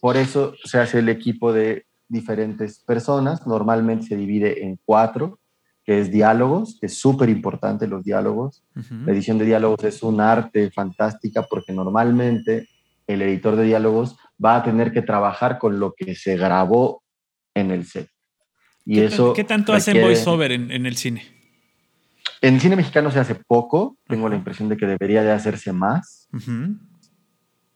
por, 0.00 0.16
eso 0.16 0.54
se 0.64 0.78
hace 0.78 1.00
el 1.00 1.08
equipo 1.08 1.52
de 1.52 1.86
diferentes 2.08 2.80
personas, 2.80 3.46
normalmente 3.46 4.06
se 4.06 4.16
divide 4.16 4.64
en 4.64 4.78
cuatro, 4.84 5.38
que 5.84 6.00
es 6.00 6.10
diálogos, 6.10 6.76
que 6.80 6.86
es 6.86 6.98
súper 6.98 7.28
importante 7.28 7.86
los 7.86 8.04
diálogos. 8.04 8.64
La 8.74 9.12
edición 9.12 9.38
de 9.38 9.46
diálogos 9.46 9.84
es 9.84 10.02
un 10.02 10.20
arte 10.20 10.70
fantástica 10.70 11.46
porque 11.48 11.72
normalmente 11.72 12.68
el 13.06 13.22
editor 13.22 13.56
de 13.56 13.64
diálogos 13.64 14.16
va 14.44 14.56
a 14.56 14.62
tener 14.62 14.92
que 14.92 15.02
trabajar 15.02 15.58
con 15.58 15.80
lo 15.80 15.94
que 15.94 16.14
se 16.14 16.36
grabó 16.36 17.02
en 17.54 17.70
el 17.70 17.84
set. 17.86 18.08
Y 18.90 18.94
¿Qué, 18.94 19.04
eso 19.04 19.34
¿Qué 19.34 19.44
tanto 19.44 19.74
hacen 19.74 20.00
voiceover 20.00 20.50
en, 20.50 20.70
en 20.70 20.86
el 20.86 20.96
cine? 20.96 21.22
En 22.40 22.54
el 22.54 22.60
cine 22.62 22.74
mexicano 22.74 23.10
se 23.10 23.20
hace 23.20 23.34
poco, 23.34 23.98
tengo 24.06 24.30
la 24.30 24.36
impresión 24.36 24.70
de 24.70 24.78
que 24.78 24.86
debería 24.86 25.22
de 25.22 25.30
hacerse 25.30 25.74
más. 25.74 26.26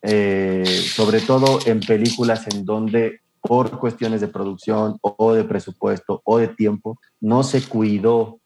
Eh, 0.00 0.64
sobre 0.64 1.20
todo 1.20 1.58
en 1.66 1.80
películas 1.80 2.46
en 2.48 2.64
donde 2.64 3.20
por 3.42 3.78
cuestiones 3.78 4.22
de 4.22 4.28
producción 4.28 4.96
o 5.02 5.34
de 5.34 5.44
presupuesto 5.44 6.22
o 6.24 6.38
de 6.38 6.48
tiempo, 6.48 6.98
no 7.20 7.42
se 7.42 7.60
cuidó 7.62 8.40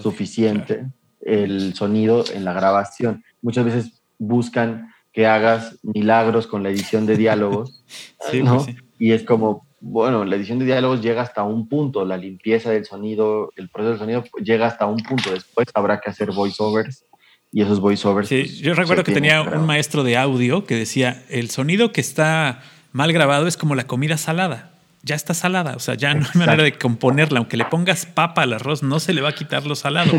suficiente 0.00 0.86
el 1.20 1.74
sonido 1.74 2.24
en 2.34 2.44
la 2.44 2.52
grabación. 2.52 3.22
Muchas 3.42 3.64
veces 3.64 4.02
buscan 4.18 4.88
que 5.12 5.28
hagas 5.28 5.78
milagros 5.84 6.48
con 6.48 6.64
la 6.64 6.70
edición 6.70 7.06
de 7.06 7.16
diálogos, 7.16 7.84
¿no? 8.42 8.64
Pues 8.64 8.76
y 8.98 9.12
es 9.12 9.22
como, 9.22 9.67
bueno, 9.80 10.24
la 10.24 10.36
edición 10.36 10.58
de 10.58 10.64
diálogos 10.64 11.02
llega 11.02 11.22
hasta 11.22 11.42
un 11.44 11.68
punto, 11.68 12.04
la 12.04 12.16
limpieza 12.16 12.70
del 12.70 12.84
sonido, 12.84 13.52
el 13.56 13.68
proceso 13.68 13.90
del 13.90 13.98
sonido 13.98 14.24
llega 14.42 14.66
hasta 14.66 14.86
un 14.86 14.98
punto, 14.98 15.30
después 15.30 15.68
habrá 15.74 16.00
que 16.00 16.10
hacer 16.10 16.32
voiceovers 16.32 17.04
y 17.52 17.62
esos 17.62 17.80
voiceovers. 17.80 18.28
Sí, 18.28 18.42
pues, 18.42 18.58
yo 18.58 18.74
recuerdo 18.74 19.04
que 19.04 19.12
tenía 19.12 19.42
un 19.42 19.66
maestro 19.66 20.02
de 20.02 20.16
audio 20.16 20.64
que 20.64 20.74
decía, 20.74 21.22
el 21.28 21.50
sonido 21.50 21.92
que 21.92 22.00
está 22.00 22.62
mal 22.92 23.12
grabado 23.12 23.46
es 23.46 23.56
como 23.56 23.74
la 23.74 23.86
comida 23.86 24.16
salada. 24.16 24.77
Ya 25.02 25.14
está 25.14 25.32
salada, 25.32 25.76
o 25.76 25.78
sea, 25.78 25.94
ya 25.94 26.12
no 26.14 26.26
hay 26.26 26.38
manera 26.38 26.62
de 26.64 26.76
componerla. 26.76 27.38
Aunque 27.38 27.56
le 27.56 27.64
pongas 27.64 28.04
papa 28.04 28.42
al 28.42 28.52
arroz, 28.52 28.82
no 28.82 28.98
se 28.98 29.12
le 29.12 29.20
va 29.20 29.30
a 29.30 29.34
quitar 29.34 29.64
lo 29.64 29.76
salado, 29.76 30.12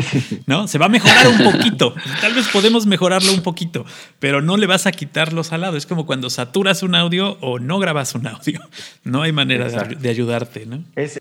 ¿no? 0.46 0.66
Se 0.68 0.78
va 0.78 0.86
a 0.86 0.88
mejorar 0.88 1.28
un 1.28 1.52
poquito. 1.52 1.94
Tal 2.20 2.34
vez 2.34 2.48
podemos 2.48 2.86
mejorarlo 2.86 3.32
un 3.32 3.42
poquito, 3.42 3.84
pero 4.18 4.40
no 4.40 4.56
le 4.56 4.66
vas 4.66 4.86
a 4.86 4.92
quitar 4.92 5.32
lo 5.32 5.44
salado. 5.44 5.76
Es 5.76 5.86
como 5.86 6.06
cuando 6.06 6.30
saturas 6.30 6.82
un 6.82 6.94
audio 6.94 7.36
o 7.40 7.58
no 7.58 7.78
grabas 7.78 8.14
un 8.14 8.26
audio. 8.26 8.60
No 9.04 9.22
hay 9.22 9.32
manera 9.32 9.68
de, 9.68 10.08
ayudarte, 10.08 10.66
¿no? 10.66 10.82
Es, 10.96 11.20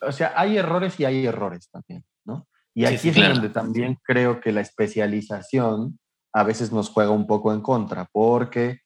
o 0.00 0.12
sea, 0.12 0.32
hay 0.36 0.56
errores 0.56 0.98
y 0.98 1.04
hay 1.04 1.26
errores 1.26 1.68
también, 1.70 2.04
¿no? 2.24 2.46
Y 2.74 2.86
aquí 2.86 3.10
es 3.10 3.16
donde 3.16 3.50
también 3.50 3.98
creo 4.02 4.40
que 4.40 4.52
la 4.52 4.62
especialización 4.62 5.98
a 6.32 6.42
veces 6.42 6.72
nos 6.72 6.88
juega 6.88 7.10
un 7.10 7.26
poco 7.26 7.52
en 7.52 7.60
contra, 7.60 8.08
porque 8.10 8.80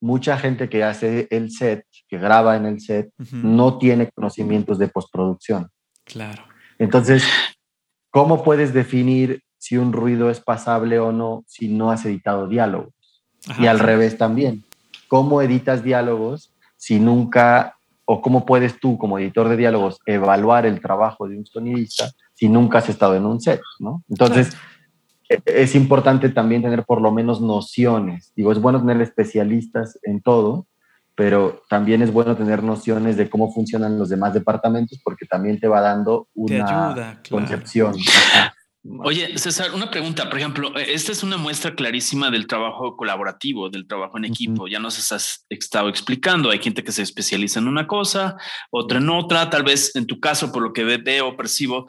mucha 0.00 0.38
gente 0.38 0.68
que 0.68 0.84
hace 0.84 1.28
el 1.30 1.50
set, 1.50 1.84
que 2.12 2.18
graba 2.18 2.56
en 2.56 2.66
el 2.66 2.78
set, 2.78 3.10
no 3.30 3.78
tiene 3.78 4.10
conocimientos 4.10 4.78
de 4.78 4.86
postproducción. 4.86 5.70
Claro. 6.04 6.42
Entonces, 6.78 7.24
¿cómo 8.10 8.44
puedes 8.44 8.74
definir 8.74 9.42
si 9.56 9.78
un 9.78 9.94
ruido 9.94 10.28
es 10.28 10.38
pasable 10.38 10.98
o 10.98 11.10
no 11.10 11.42
si 11.46 11.68
no 11.68 11.90
has 11.90 12.04
editado 12.04 12.48
diálogos? 12.48 12.92
y 13.58 13.66
al 13.66 13.78
revés 13.78 14.18
también. 14.18 14.62
¿Cómo 15.08 15.40
editas 15.40 15.82
diálogos 15.82 16.52
si 16.76 17.00
nunca, 17.00 17.78
o 18.04 18.20
cómo 18.20 18.44
puedes 18.44 18.78
tú 18.78 18.98
como 18.98 19.18
editor 19.18 19.48
de 19.48 19.56
diálogos 19.56 19.98
evaluar 20.04 20.66
el 20.66 20.82
trabajo 20.82 21.26
de 21.26 21.38
un 21.38 21.46
sonidista 21.46 22.10
si 22.34 22.50
nunca 22.50 22.78
has 22.78 22.90
estado 22.90 23.16
en 23.16 23.24
un 23.24 23.40
set? 23.40 23.62
¿no? 23.80 24.04
Entonces, 24.10 24.54
es 25.46 25.74
importante 25.74 26.28
también 26.28 26.60
tener 26.60 26.84
por 26.84 27.00
lo 27.00 27.10
menos 27.10 27.40
nociones. 27.40 28.34
Digo, 28.36 28.52
es 28.52 28.60
bueno 28.60 28.80
tener 28.80 29.00
especialistas 29.00 29.98
en 30.02 30.20
todo, 30.20 30.66
pero 31.14 31.62
también 31.68 32.02
es 32.02 32.12
bueno 32.12 32.36
tener 32.36 32.62
nociones 32.62 33.16
de 33.16 33.28
cómo 33.28 33.52
funcionan 33.52 33.98
los 33.98 34.08
demás 34.08 34.34
departamentos 34.34 35.00
porque 35.04 35.26
también 35.26 35.60
te 35.60 35.68
va 35.68 35.80
dando 35.80 36.28
una 36.34 37.20
concepción. 37.28 37.94
Oye, 39.04 39.38
César, 39.38 39.72
una 39.74 39.90
pregunta. 39.90 40.28
Por 40.28 40.38
ejemplo, 40.38 40.76
e, 40.76 40.92
esta 40.92 41.12
es 41.12 41.22
una 41.22 41.36
muestra 41.36 41.74
clarísima 41.76 42.30
del 42.30 42.48
trabajo 42.48 42.96
colaborativo, 42.96 43.70
del 43.70 43.86
trabajo 43.86 44.18
en 44.18 44.24
equipo. 44.24 44.66
Ya 44.66 44.80
nos 44.80 45.12
has 45.12 45.46
estado 45.48 45.88
explicando. 45.88 46.50
Hay 46.50 46.58
gente 46.58 46.82
que 46.82 46.90
se 46.90 47.02
especializa 47.02 47.60
en 47.60 47.68
una 47.68 47.86
cosa, 47.86 48.36
otra 48.70 48.98
en 48.98 49.08
otra. 49.08 49.50
Tal 49.50 49.62
vez 49.62 49.94
en 49.94 50.06
tu 50.06 50.18
caso, 50.18 50.50
por 50.50 50.64
lo 50.64 50.72
que 50.72 50.82
veo, 50.82 51.36
percibo, 51.36 51.86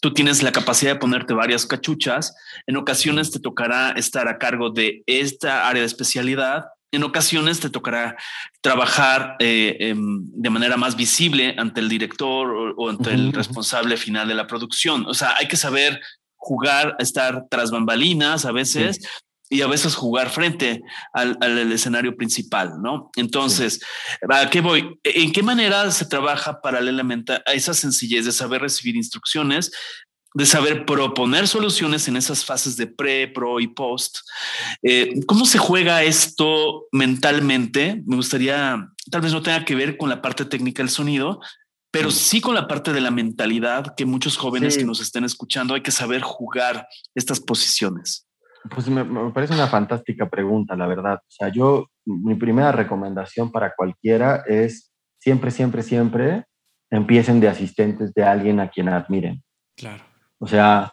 tú 0.00 0.14
tienes 0.14 0.42
la 0.42 0.50
capacidad 0.50 0.94
de 0.94 0.98
ponerte 0.98 1.34
varias 1.34 1.66
cachuchas. 1.66 2.34
En 2.66 2.78
ocasiones 2.78 3.30
te 3.30 3.38
tocará 3.38 3.90
estar 3.90 4.26
a 4.26 4.38
cargo 4.38 4.70
de 4.70 5.02
esta 5.06 5.68
área 5.68 5.82
de 5.82 5.86
especialidad. 5.86 6.64
En 6.92 7.04
ocasiones 7.04 7.60
te 7.60 7.70
tocará 7.70 8.16
trabajar 8.60 9.36
eh, 9.38 9.76
em, 9.80 10.24
de 10.24 10.50
manera 10.50 10.76
más 10.76 10.96
visible 10.96 11.54
ante 11.58 11.80
el 11.80 11.88
director 11.88 12.74
o, 12.76 12.88
ante 12.88 13.12
el 13.12 13.32
responsable 13.32 13.96
final 13.96 14.26
de 14.26 14.34
la 14.34 14.46
producción. 14.46 15.06
O 15.06 15.14
sea, 15.14 15.36
hay 15.38 15.46
que 15.48 15.56
saber 15.56 16.00
jugar, 16.36 16.96
estar 16.98 17.46
tras 17.50 17.70
bambalinas 17.70 18.44
a 18.44 18.52
veces 18.52 18.98
y 19.50 19.62
a 19.62 19.66
veces 19.66 19.96
jugar 19.96 20.30
frente 20.30 20.80
al, 21.12 21.36
escenario 21.72 22.16
principal, 22.16 22.80
¿no? 22.80 23.10
Entonces, 23.16 23.80
¿a 24.28 24.48
qué 24.48 24.60
voy? 24.60 24.98
¿En 25.02 25.32
qué 25.32 25.42
manera 25.42 25.90
se 25.90 26.06
trabaja 26.06 26.60
paralelamente 26.60 27.32
a 27.32 27.52
esa 27.52 27.74
sencillez 27.74 28.24
de 28.24 28.32
saber 28.32 28.62
recibir 28.62 28.94
instrucciones, 28.94 29.72
de 30.34 30.46
saber 30.46 30.84
proponer 30.86 31.48
soluciones 31.48 32.06
en 32.08 32.16
esas 32.16 32.44
fases 32.44 32.76
de 32.76 32.86
pre, 32.86 33.28
pro 33.28 33.60
y 33.60 33.66
post. 33.66 34.18
Eh, 34.82 35.20
¿Cómo 35.26 35.44
se 35.44 35.58
juega 35.58 36.02
esto 36.02 36.86
mentalmente? 36.92 38.02
Me 38.06 38.16
gustaría, 38.16 38.88
tal 39.10 39.20
vez 39.20 39.32
no 39.32 39.42
tenga 39.42 39.64
que 39.64 39.74
ver 39.74 39.96
con 39.96 40.08
la 40.08 40.22
parte 40.22 40.44
técnica 40.44 40.82
del 40.82 40.90
sonido, 40.90 41.40
pero 41.90 42.08
mm. 42.08 42.12
sí 42.12 42.40
con 42.40 42.54
la 42.54 42.68
parte 42.68 42.92
de 42.92 43.00
la 43.00 43.10
mentalidad 43.10 43.94
que 43.96 44.06
muchos 44.06 44.36
jóvenes 44.36 44.78
que 44.78 44.84
nos 44.84 45.00
estén 45.00 45.24
escuchando 45.24 45.74
hay 45.74 45.82
que 45.82 45.90
saber 45.90 46.22
jugar 46.22 46.86
estas 47.14 47.40
posiciones. 47.40 48.28
Pues 48.72 48.88
me, 48.88 49.04
parece 49.32 49.54
una 49.54 49.66
fantástica 49.66 50.28
pregunta, 50.28 50.76
la 50.76 50.86
verdad. 50.86 51.14
O 51.16 51.30
sea, 51.30 51.48
yo, 51.48 51.88
mi 52.04 52.34
primera 52.34 52.70
recomendación 52.72 53.50
para 53.50 53.74
cualquiera 53.74 54.44
es 54.46 54.92
siempre, 55.18 55.50
siempre, 55.50 55.82
siempre 55.82 56.44
empiecen 56.90 57.40
de 57.40 57.48
asistentes 57.48 58.12
de 58.14 58.24
alguien 58.24 58.60
a 58.60 58.68
quien 58.68 58.88
admiren. 58.88 59.42
Claro. 59.76 60.09
O 60.40 60.46
sea, 60.46 60.92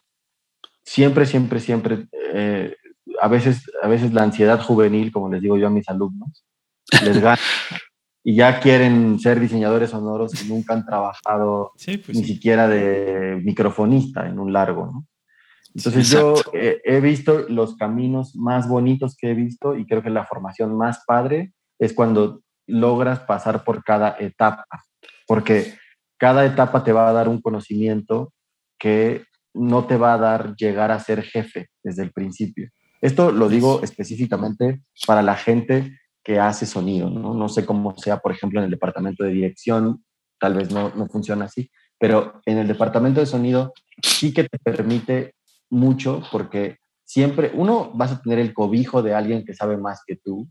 siempre, 0.84 1.26
siempre, 1.26 1.60
siempre, 1.60 2.08
eh, 2.34 2.76
a, 3.22 3.28
veces, 3.28 3.64
a 3.82 3.88
veces 3.88 4.14
la 4.14 4.24
ansiedad 4.24 4.62
juvenil, 4.62 5.12
como 5.12 5.30
les 5.30 5.42
digo 5.42 5.58
yo 5.58 5.68
a 5.68 5.72
mis 5.72 5.88
alumnos, 5.90 6.46
les 7.04 7.20
gana 7.22 7.42
y 8.24 8.36
ya 8.36 8.60
quieren 8.60 9.20
ser 9.20 9.40
diseñadores 9.40 9.92
sonoros 9.92 10.34
y 10.44 10.50
nunca 10.50 10.74
han 10.74 10.86
trabajado 10.86 11.72
pues 11.74 12.10
ni 12.10 12.26
siquiera 12.26 12.68
de 12.68 13.42
microfonista 13.42 14.28
en 14.28 14.38
un 14.38 14.52
largo, 14.52 14.86
¿no? 14.86 15.06
Entonces 15.74 16.10
yo 16.10 16.36
he 16.54 17.00
visto 17.00 17.46
los 17.48 17.78
caminos 17.78 18.36
más 18.36 18.68
bonitos 18.68 19.16
que 19.16 19.32
he 19.32 19.34
visto 19.34 19.78
y 19.78 19.86
creo 19.86 20.04
que 20.04 20.10
la 20.10 20.26
formación 20.26 20.76
más 20.76 21.06
padre 21.06 21.54
es 21.80 21.94
cuando 21.94 22.42
logras 22.66 23.22
pasar 23.22 23.64
por 23.64 23.82
cada 23.84 24.18
etapa, 24.20 24.66
porque 25.26 25.76
cada 26.18 26.46
etapa 26.46 26.84
te 26.84 26.92
va 26.92 27.08
a 27.08 27.14
dar 27.14 27.30
un 27.30 27.40
conocimiento 27.42 28.34
que 28.78 29.24
no 29.58 29.86
te 29.86 29.98
va 29.98 30.14
a 30.14 30.18
dar 30.18 30.56
llegar 30.56 30.92
a 30.92 31.00
ser 31.00 31.24
jefe 31.24 31.70
desde 31.84 32.04
el 32.04 32.12
principio. 32.12 32.70
Esto 33.02 33.32
lo 33.32 33.50
digo 33.50 33.82
específicamente 33.84 34.82
para 35.06 35.22
la 35.22 35.36
gente 35.36 36.00
que 36.24 36.40
hace 36.40 36.66
sonido, 36.66 37.10
¿no? 37.10 37.34
No 37.34 37.48
sé 37.50 37.66
cómo 37.66 37.96
sea, 37.98 38.18
por 38.18 38.32
ejemplo, 38.32 38.60
en 38.60 38.66
el 38.66 38.72
departamento 38.72 39.24
de 39.24 39.32
dirección, 39.32 40.04
tal 40.40 40.56
vez 40.56 40.72
no, 40.72 40.94
no 40.96 41.08
funciona 41.08 41.46
así, 41.46 41.70
pero 42.00 42.42
en 42.46 42.58
el 42.58 42.68
departamento 42.68 43.20
de 43.20 43.26
sonido 43.26 43.74
sí 44.04 44.34
que 44.34 44.44
te 44.44 44.60
permite 44.60 45.34
mucho 45.70 46.22
porque 46.32 46.78
siempre, 47.06 47.52
uno, 47.54 47.92
vas 47.94 48.12
a 48.12 48.22
tener 48.22 48.40
el 48.40 48.54
cobijo 48.54 49.02
de 49.02 49.14
alguien 49.14 49.46
que 49.46 49.54
sabe 49.54 49.78
más 49.78 50.02
que 50.06 50.18
tú, 50.18 50.48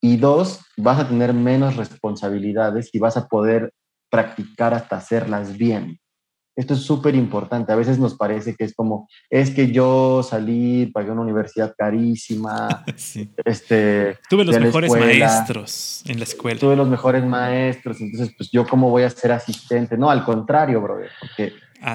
y 0.00 0.16
dos, 0.16 0.60
vas 0.76 0.98
a 0.98 1.08
tener 1.08 1.34
menos 1.34 1.76
responsabilidades 1.76 2.90
y 2.92 2.98
vas 2.98 3.16
a 3.16 3.28
poder 3.28 3.72
practicar 4.10 4.74
hasta 4.74 4.96
hacerlas 4.96 5.56
bien. 5.56 6.00
Esto 6.56 6.74
es 6.74 6.80
súper 6.80 7.14
importante. 7.14 7.72
A 7.72 7.76
veces 7.76 7.98
nos 7.98 8.16
parece 8.16 8.54
que 8.54 8.64
es 8.64 8.74
como, 8.74 9.08
es 9.30 9.50
que 9.50 9.70
yo 9.70 10.22
salí, 10.22 10.86
pagué 10.86 11.10
una 11.10 11.22
universidad 11.22 11.74
carísima. 11.76 12.84
este, 13.44 14.18
Tuve 14.28 14.44
los 14.44 14.58
mejores 14.58 14.90
maestros 14.90 16.02
en 16.06 16.18
la 16.18 16.24
escuela. 16.24 16.60
Tuve 16.60 16.76
los 16.76 16.88
mejores 16.88 17.24
maestros, 17.24 18.00
entonces 18.00 18.34
pues 18.36 18.50
yo 18.50 18.66
cómo 18.66 18.90
voy 18.90 19.04
a 19.04 19.10
ser 19.10 19.32
asistente. 19.32 19.96
No, 19.96 20.10
al 20.10 20.24
contrario, 20.24 20.80
brother, 20.80 21.10
porque 21.20 21.52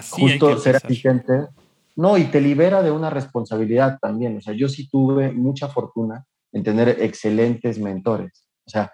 justo 0.10 0.58
ser 0.58 0.78
asistente, 0.78 1.48
no, 1.96 2.18
y 2.18 2.26
te 2.26 2.42
libera 2.42 2.82
de 2.82 2.92
una 2.92 3.10
responsabilidad 3.10 3.98
también. 4.02 4.38
O 4.38 4.42
sea, 4.42 4.54
yo 4.54 4.68
sí 4.68 4.90
tuve 4.90 5.32
mucha 5.32 5.68
fortuna 5.68 6.26
en 6.52 6.64
tener 6.64 6.90
excelentes 7.02 7.80
mentores. 7.80 8.48
O 8.66 8.70
sea, 8.70 8.92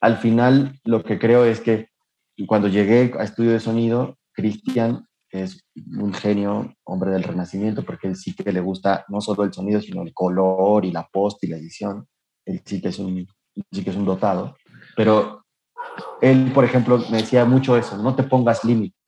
al 0.00 0.16
final 0.16 0.80
lo 0.84 1.04
que 1.04 1.18
creo 1.18 1.44
es 1.44 1.60
que 1.60 1.88
cuando 2.46 2.68
llegué 2.68 3.12
a 3.18 3.24
estudio 3.24 3.52
de 3.52 3.60
sonido, 3.60 4.16
Cristian 4.32 5.06
es 5.30 5.64
un 5.98 6.12
genio, 6.12 6.74
hombre 6.84 7.10
del 7.10 7.22
renacimiento, 7.22 7.82
porque 7.84 8.08
él 8.08 8.16
sí 8.16 8.34
que 8.34 8.52
le 8.52 8.60
gusta 8.60 9.04
no 9.08 9.20
solo 9.20 9.44
el 9.44 9.52
sonido, 9.52 9.80
sino 9.80 10.02
el 10.02 10.12
color 10.12 10.84
y 10.84 10.92
la 10.92 11.08
post 11.10 11.42
y 11.44 11.46
la 11.46 11.56
edición. 11.56 12.06
Él 12.44 12.60
sí 12.64 12.80
que 12.80 12.88
es 12.88 12.98
un, 12.98 13.26
sí 13.70 13.82
que 13.82 13.90
es 13.90 13.96
un 13.96 14.04
dotado. 14.04 14.56
Pero 14.94 15.44
él, 16.20 16.52
por 16.52 16.64
ejemplo, 16.64 16.98
me 17.10 17.18
decía 17.18 17.44
mucho 17.44 17.76
eso, 17.76 17.96
no 17.96 18.14
te 18.14 18.24
pongas 18.24 18.64
límites. 18.64 18.98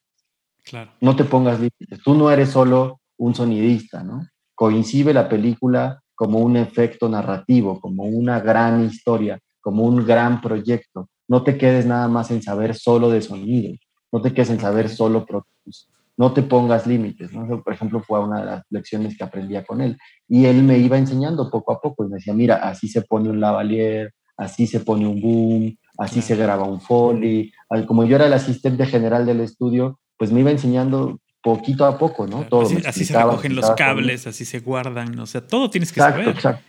Claro. 0.64 0.92
No 1.00 1.14
te 1.14 1.24
pongas 1.24 1.58
límites. 1.58 2.02
Tú 2.02 2.14
no 2.14 2.30
eres 2.30 2.50
solo 2.50 3.00
un 3.18 3.34
sonidista, 3.34 4.02
¿no? 4.02 4.26
Coincide 4.54 5.12
la 5.12 5.28
película 5.28 6.00
como 6.14 6.38
un 6.38 6.56
efecto 6.56 7.08
narrativo, 7.08 7.80
como 7.80 8.04
una 8.04 8.40
gran 8.40 8.84
historia, 8.84 9.38
como 9.60 9.84
un 9.84 10.04
gran 10.06 10.40
proyecto. 10.40 11.08
No 11.28 11.42
te 11.42 11.58
quedes 11.58 11.87
nada 11.87 12.08
más 12.08 12.30
en 12.30 12.42
saber 12.42 12.74
solo 12.74 13.10
de 13.10 13.20
sonido, 13.20 13.74
no 14.14 14.22
te 14.22 14.33
quedes 14.33 14.50
en 14.50 14.61
saber 14.61 14.88
solo 14.88 15.27
productos, 15.27 15.88
no 16.16 16.33
te 16.33 16.44
pongas 16.44 16.87
límites. 16.87 17.33
¿no? 17.33 17.61
Por 17.64 17.72
ejemplo, 17.72 18.00
fue 18.00 18.20
una 18.20 18.38
de 18.38 18.46
las 18.46 18.62
lecciones 18.70 19.18
que 19.18 19.24
aprendía 19.24 19.64
con 19.64 19.81
él. 19.81 19.98
Y 20.29 20.44
él 20.44 20.62
me 20.62 20.79
iba 20.79 20.96
enseñando 20.96 21.50
poco 21.50 21.72
a 21.72 21.81
poco 21.81 22.05
y 22.05 22.09
me 22.09 22.16
decía, 22.18 22.33
mira, 22.33 22.57
así 22.59 22.87
se 22.87 23.03
pone 23.03 23.29
un 23.29 23.40
lavalier, 23.40 24.14
así 24.37 24.68
se 24.68 24.79
pone 24.79 25.05
un 25.05 25.20
boom, 25.20 25.77
así 25.98 26.22
se 26.22 26.37
graba 26.37 26.62
un 26.62 26.81
foley. 26.81 27.50
Como 27.88 28.05
yo 28.05 28.14
era 28.14 28.27
el 28.27 28.33
asistente 28.33 28.87
general 28.87 29.27
del 29.27 29.40
estudio, 29.40 29.98
pues 30.16 30.31
me 30.31 30.40
iba 30.40 30.53
enseñando 30.53 31.18
poquito 31.42 31.85
a 31.85 31.98
poco, 31.98 32.29
¿no? 32.29 32.44
Todo 32.44 32.68
así, 32.87 33.05
se 33.05 33.18
recogen 33.18 33.57
los 33.57 33.72
cables, 33.72 34.29
así 34.29 34.44
se 34.44 34.61
guardan, 34.61 35.18
o 35.18 35.27
sea, 35.27 35.44
todo 35.44 35.68
tienes 35.68 35.92
que 35.92 35.98
saber. 35.98 36.29
Exacto. 36.29 36.64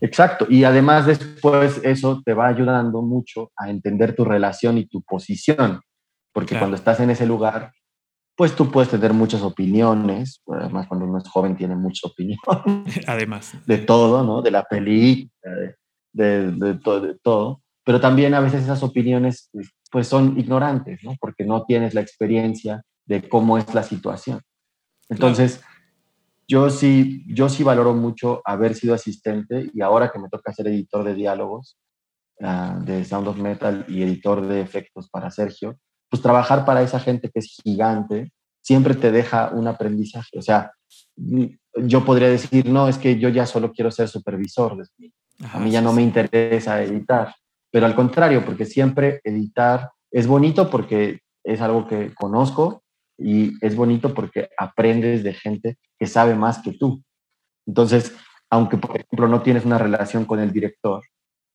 Exacto. 0.00 0.46
Y 0.48 0.64
además 0.64 1.04
después 1.04 1.78
eso 1.84 2.22
te 2.24 2.32
va 2.32 2.48
ayudando 2.48 3.02
mucho 3.02 3.52
a 3.54 3.68
entender 3.68 4.16
tu 4.16 4.24
relación 4.24 4.78
y 4.78 4.86
tu 4.86 5.02
posición, 5.02 5.82
porque 6.32 6.58
cuando 6.58 6.76
estás 6.76 7.00
en 7.00 7.10
ese 7.10 7.26
lugar, 7.26 7.72
pues 8.36 8.56
tú 8.56 8.70
puedes 8.70 8.90
tener 8.90 9.12
muchas 9.12 9.42
opiniones, 9.42 10.42
además 10.46 10.86
cuando 10.86 11.06
uno 11.06 11.18
es 11.18 11.28
joven 11.28 11.56
tiene 11.56 11.76
muchas 11.76 12.10
opiniones. 12.10 12.40
Además. 13.06 13.52
De 13.66 13.78
todo, 13.78 14.24
¿no? 14.24 14.40
De 14.40 14.50
la 14.50 14.64
película, 14.64 15.30
de, 16.12 16.50
de, 16.52 16.74
todo, 16.74 17.00
de 17.00 17.18
todo. 17.18 17.62
Pero 17.84 18.00
también 18.00 18.32
a 18.34 18.40
veces 18.40 18.62
esas 18.62 18.82
opiniones 18.82 19.50
pues 19.90 20.06
son 20.06 20.38
ignorantes, 20.38 21.00
¿no? 21.02 21.16
Porque 21.20 21.44
no 21.44 21.64
tienes 21.64 21.92
la 21.92 22.00
experiencia 22.00 22.82
de 23.04 23.28
cómo 23.28 23.58
es 23.58 23.74
la 23.74 23.82
situación. 23.82 24.40
Entonces, 25.10 25.62
yo, 26.48 26.70
sí, 26.70 27.24
yo 27.26 27.48
sí 27.48 27.62
valoro 27.62 27.92
mucho 27.94 28.40
haber 28.44 28.74
sido 28.74 28.94
asistente 28.94 29.70
y 29.74 29.82
ahora 29.82 30.10
que 30.10 30.18
me 30.18 30.28
toca 30.28 30.52
ser 30.52 30.68
editor 30.68 31.04
de 31.04 31.14
diálogos 31.14 31.78
ah, 32.40 32.80
de 32.82 33.04
Sound 33.04 33.28
of 33.28 33.36
Metal 33.36 33.84
y 33.88 34.02
editor 34.02 34.46
de 34.46 34.60
efectos 34.60 35.10
para 35.10 35.30
Sergio, 35.30 35.78
pues 36.10 36.22
trabajar 36.22 36.64
para 36.64 36.82
esa 36.82 37.00
gente 37.00 37.30
que 37.30 37.38
es 37.38 37.56
gigante 37.62 38.32
siempre 38.60 38.94
te 38.94 39.10
deja 39.10 39.50
un 39.50 39.68
aprendizaje. 39.68 40.38
O 40.38 40.42
sea, 40.42 40.72
yo 41.16 42.04
podría 42.04 42.28
decir, 42.28 42.68
no, 42.68 42.88
es 42.88 42.98
que 42.98 43.18
yo 43.18 43.28
ya 43.28 43.46
solo 43.46 43.72
quiero 43.72 43.90
ser 43.90 44.08
supervisor. 44.08 44.76
A 45.52 45.58
mí 45.58 45.70
ya 45.70 45.80
no 45.80 45.92
me 45.92 46.02
interesa 46.02 46.82
editar. 46.82 47.34
Pero 47.70 47.86
al 47.86 47.94
contrario, 47.94 48.44
porque 48.44 48.66
siempre 48.66 49.20
editar 49.24 49.90
es 50.10 50.26
bonito 50.26 50.68
porque 50.68 51.20
es 51.44 51.60
algo 51.60 51.86
que 51.88 52.12
conozco, 52.14 52.82
y 53.20 53.52
es 53.64 53.76
bonito 53.76 54.14
porque 54.14 54.48
aprendes 54.56 55.22
de 55.22 55.34
gente 55.34 55.76
que 55.98 56.06
sabe 56.06 56.34
más 56.34 56.58
que 56.58 56.72
tú. 56.72 57.02
Entonces, 57.66 58.16
aunque 58.48 58.78
por 58.78 58.96
ejemplo 58.96 59.28
no 59.28 59.42
tienes 59.42 59.64
una 59.64 59.78
relación 59.78 60.24
con 60.24 60.40
el 60.40 60.50
director, 60.52 61.02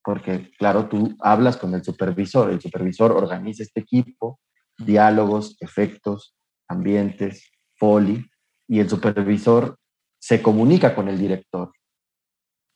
porque 0.06 0.52
claro, 0.60 0.88
tú 0.88 1.18
hablas 1.20 1.58
con 1.58 1.74
el 1.74 1.84
supervisor, 1.84 2.52
el 2.52 2.62
supervisor 2.62 3.12
organiza 3.12 3.64
este 3.64 3.80
equipo, 3.82 4.40
diálogos, 4.78 5.58
efectos, 5.60 6.36
ambientes, 6.68 7.52
foley, 7.78 8.24
y 8.68 8.80
el 8.80 8.88
supervisor 8.88 9.80
se 10.20 10.44
comunica 10.44 10.94
con 10.94 11.08
el 11.08 11.18
director 11.18 11.72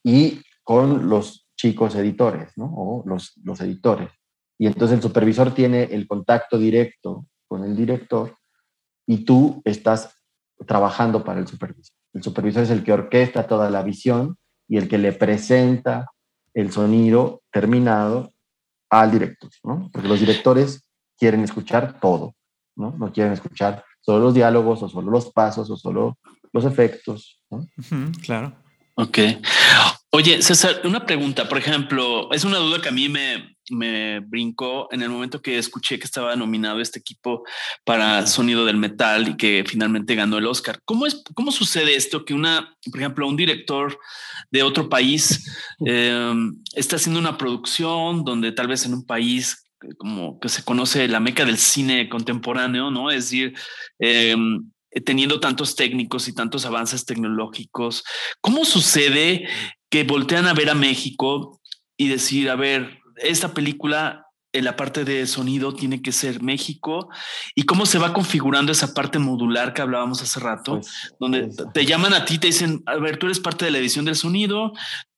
y 0.04 0.42
con 0.64 1.08
los 1.08 1.48
chicos 1.56 1.94
editores, 1.94 2.52
¿no? 2.56 2.66
O 2.66 3.04
los, 3.06 3.32
los 3.44 3.60
editores. 3.60 4.10
Y 4.58 4.66
entonces 4.66 4.96
el 4.96 5.02
supervisor 5.02 5.54
tiene 5.54 5.84
el 5.84 6.08
contacto 6.08 6.58
directo 6.58 7.26
con 7.46 7.64
el 7.64 7.76
director 7.76 8.36
y 9.06 9.24
tú 9.24 9.62
estás 9.64 10.16
trabajando 10.66 11.22
para 11.22 11.38
el 11.38 11.46
supervisor. 11.46 11.96
El 12.12 12.22
supervisor 12.24 12.64
es 12.64 12.70
el 12.70 12.82
que 12.82 12.92
orquesta 12.92 13.46
toda 13.46 13.70
la 13.70 13.82
visión 13.82 14.36
y 14.68 14.78
el 14.78 14.88
que 14.88 14.98
le 14.98 15.12
presenta 15.12 16.06
el 16.54 16.72
sonido 16.72 17.42
terminado 17.52 18.32
al 18.90 19.10
director, 19.10 19.50
¿no? 19.62 19.88
Porque 19.92 20.08
los 20.08 20.20
directores 20.20 20.84
quieren 21.18 21.42
escuchar 21.44 22.00
todo, 22.00 22.34
¿no? 22.76 22.94
No 22.98 23.12
quieren 23.12 23.32
escuchar 23.32 23.84
solo 24.00 24.20
los 24.20 24.34
diálogos 24.34 24.82
o 24.82 24.88
solo 24.88 25.10
los 25.10 25.30
pasos 25.32 25.70
o 25.70 25.76
solo 25.76 26.18
los 26.52 26.64
efectos, 26.64 27.42
¿no? 27.50 27.66
claro. 28.22 28.56
Ok. 28.94 29.18
Oye, 30.10 30.42
César, 30.42 30.80
una 30.84 31.06
pregunta, 31.06 31.48
por 31.48 31.58
ejemplo, 31.58 32.32
es 32.32 32.44
una 32.44 32.58
duda 32.58 32.80
que 32.82 32.88
a 32.88 32.92
mí 32.92 33.08
me, 33.08 33.56
me 33.70 34.20
brincó 34.20 34.88
en 34.90 35.02
el 35.02 35.08
momento 35.08 35.40
que 35.40 35.58
escuché 35.58 35.98
que 35.98 36.04
estaba 36.04 36.36
nominado 36.36 36.80
este 36.80 36.98
equipo 36.98 37.44
para 37.84 38.26
sonido 38.26 38.64
del 38.64 38.76
metal 38.76 39.28
y 39.28 39.36
que 39.36 39.64
finalmente 39.66 40.14
ganó 40.14 40.38
el 40.38 40.46
Oscar. 40.46 40.80
¿Cómo, 40.84 41.06
es, 41.06 41.22
cómo 41.34 41.52
sucede 41.52 41.96
esto 41.96 42.24
que 42.24 42.34
una, 42.34 42.76
por 42.90 43.00
ejemplo, 43.00 43.26
un 43.26 43.36
director 43.36 43.98
de 44.50 44.62
otro 44.62 44.88
país 44.88 45.50
eh, 45.86 46.34
está 46.74 46.96
haciendo 46.96 47.20
una 47.20 47.38
producción 47.38 48.24
donde 48.24 48.52
tal 48.52 48.68
vez 48.68 48.84
en 48.84 48.94
un 48.94 49.04
país 49.04 49.66
como 49.96 50.38
que 50.40 50.48
se 50.48 50.62
conoce 50.62 51.08
la 51.08 51.20
meca 51.20 51.44
del 51.44 51.56
cine 51.56 52.08
contemporáneo, 52.08 52.90
¿no? 52.90 53.10
Es 53.10 53.24
decir, 53.24 53.54
eh, 53.98 54.36
teniendo 55.04 55.40
tantos 55.40 55.76
técnicos 55.76 56.28
y 56.28 56.34
tantos 56.34 56.66
avances 56.66 57.04
tecnológicos, 57.04 58.04
¿cómo 58.40 58.64
sucede 58.64 59.48
que 59.88 60.04
voltean 60.04 60.46
a 60.46 60.54
ver 60.54 60.70
a 60.70 60.74
México 60.74 61.60
y 61.96 62.08
decir, 62.08 62.50
a 62.50 62.56
ver, 62.56 62.99
esta 63.22 63.54
película 63.54 64.26
en 64.52 64.64
la 64.64 64.76
parte 64.76 65.04
de 65.04 65.26
sonido 65.26 65.74
tiene 65.74 66.02
que 66.02 66.12
ser 66.12 66.42
México 66.42 67.08
y 67.54 67.62
cómo 67.62 67.86
se 67.86 67.98
va 67.98 68.12
configurando 68.12 68.72
esa 68.72 68.94
parte 68.94 69.18
modular 69.18 69.72
que 69.72 69.82
hablábamos 69.82 70.22
hace 70.22 70.40
rato, 70.40 70.72
pues, 70.72 71.14
donde 71.20 71.50
te 71.72 71.86
llaman 71.86 72.14
a 72.14 72.24
ti, 72.24 72.38
te 72.38 72.48
dicen, 72.48 72.82
a 72.86 72.96
ver, 72.96 73.16
tú 73.16 73.26
eres 73.26 73.38
parte 73.38 73.64
de 73.64 73.70
la 73.70 73.78
edición 73.78 74.04
del 74.04 74.16
sonido 74.16 74.72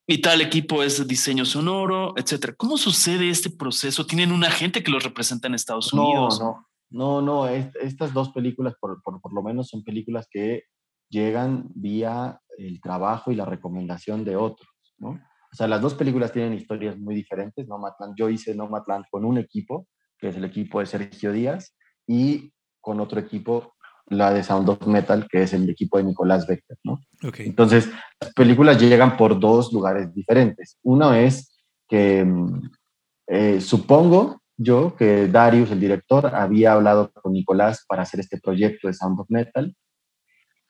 y 0.06 0.18
tal 0.18 0.40
equipo 0.40 0.82
es 0.82 1.06
diseño 1.06 1.44
sonoro, 1.44 2.12
etcétera. 2.16 2.54
¿Cómo 2.56 2.76
sucede 2.76 3.30
este 3.30 3.50
proceso? 3.50 4.04
¿Tienen 4.04 4.32
un 4.32 4.44
agente 4.44 4.82
que 4.82 4.90
los 4.90 5.02
representa 5.02 5.48
en 5.48 5.54
Estados 5.54 5.92
Unidos? 5.92 6.38
No, 6.40 6.66
no, 6.90 7.22
no, 7.22 7.48
estas 7.48 8.12
dos 8.12 8.30
películas 8.30 8.74
por, 8.78 9.00
por 9.02 9.32
lo 9.32 9.42
menos 9.42 9.68
son 9.68 9.82
películas 9.82 10.26
que 10.30 10.64
llegan 11.08 11.68
vía 11.74 12.40
el 12.58 12.80
trabajo 12.80 13.32
y 13.32 13.36
la 13.36 13.44
recomendación 13.44 14.24
de 14.24 14.36
otros, 14.36 14.68
¿no? 14.98 15.18
O 15.52 15.56
sea, 15.56 15.68
las 15.68 15.82
dos 15.82 15.94
películas 15.94 16.32
tienen 16.32 16.54
historias 16.54 16.98
muy 16.98 17.14
diferentes. 17.14 17.68
Nomadland, 17.68 18.14
yo 18.16 18.30
hice 18.30 18.54
Nomadland 18.54 19.04
con 19.10 19.24
un 19.24 19.36
equipo, 19.36 19.86
que 20.18 20.28
es 20.28 20.36
el 20.36 20.44
equipo 20.44 20.80
de 20.80 20.86
Sergio 20.86 21.32
Díaz, 21.32 21.76
y 22.06 22.52
con 22.80 23.00
otro 23.00 23.20
equipo, 23.20 23.74
la 24.06 24.32
de 24.32 24.42
Sound 24.42 24.68
of 24.68 24.86
Metal, 24.86 25.28
que 25.30 25.42
es 25.42 25.52
el 25.52 25.68
equipo 25.68 25.98
de 25.98 26.04
Nicolás 26.04 26.46
Becker, 26.46 26.78
¿no? 26.84 27.00
Okay. 27.22 27.46
Entonces, 27.46 27.90
las 28.20 28.32
películas 28.32 28.80
llegan 28.80 29.16
por 29.16 29.38
dos 29.38 29.72
lugares 29.72 30.12
diferentes. 30.14 30.78
Uno 30.82 31.14
es 31.14 31.54
que 31.86 32.24
mm, 32.24 32.70
eh, 33.28 33.60
supongo 33.60 34.42
yo 34.56 34.96
que 34.96 35.28
Darius, 35.28 35.70
el 35.70 35.80
director, 35.80 36.34
había 36.34 36.72
hablado 36.72 37.12
con 37.12 37.32
Nicolás 37.32 37.84
para 37.86 38.02
hacer 38.02 38.20
este 38.20 38.38
proyecto 38.40 38.88
de 38.88 38.94
Sound 38.94 39.20
of 39.20 39.30
Metal 39.30 39.74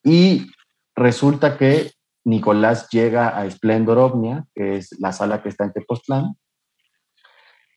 Y 0.05 0.47
resulta 0.95 1.57
que 1.57 1.93
Nicolás 2.25 2.89
llega 2.91 3.29
a 3.29 3.51
Splendor 3.51 3.99
Omnia, 3.99 4.45
que 4.55 4.77
es 4.77 4.99
la 5.01 5.13
sala 5.13 5.43
que 5.43 5.49
está 5.49 5.65
en 5.65 5.73
Tepoztlán, 5.73 6.37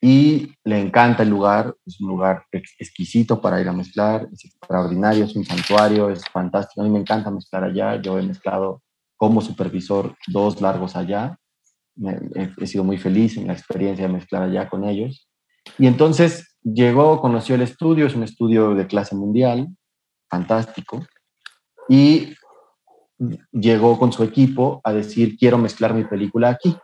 y 0.02 0.54
le 0.64 0.80
encanta 0.80 1.24
el 1.24 1.30
lugar, 1.30 1.76
es 1.84 2.00
un 2.00 2.10
lugar 2.10 2.46
exquisito 2.52 3.42
para 3.42 3.60
ir 3.60 3.68
a 3.68 3.74
mezclar, 3.74 4.28
es 4.32 4.46
extraordinario, 4.46 5.26
es 5.26 5.36
un 5.36 5.44
santuario, 5.46 6.12
es 6.12 6.24
fantástico, 6.30 6.82
a 6.82 6.84
mí 6.84 6.92
me 6.92 7.00
encanta 7.00 7.32
mezclar 7.32 7.64
allá, 7.64 8.00
yo 8.00 8.20
he 8.20 8.22
mezclado 8.22 8.84
como 9.16 9.42
supervisor 9.42 10.16
dos 10.28 10.62
largos 10.62 10.96
allá, 10.96 11.40
he, 11.98 12.68
sido 12.68 12.84
muy 12.84 12.98
feliz 12.98 13.38
en 13.38 13.48
la 13.48 13.54
experiencia 13.54 14.06
de 14.06 14.14
mezclar 14.14 14.44
allá 14.44 14.70
con 14.70 14.84
ellos, 14.84 15.28
y 15.80 15.88
entonces 15.88 16.56
llegó, 16.62 17.20
conoció 17.20 17.56
el 17.56 17.62
estudio, 17.62 18.06
es 18.06 18.14
un 18.14 18.24
estudio 18.24 18.76
de 18.76 18.86
clase 18.86 19.16
mundial, 19.16 19.70
fantástico, 20.30 21.04
y 21.90 22.36
llegó 23.52 23.98
con 23.98 24.12
su 24.12 24.24
equipo 24.24 24.82
a 24.84 24.94
decir, 24.94 25.38
quiero 25.38 25.58
mezclar 25.58 25.94
mi 25.94 26.04
película 26.04 26.50
aquí. 26.50 26.76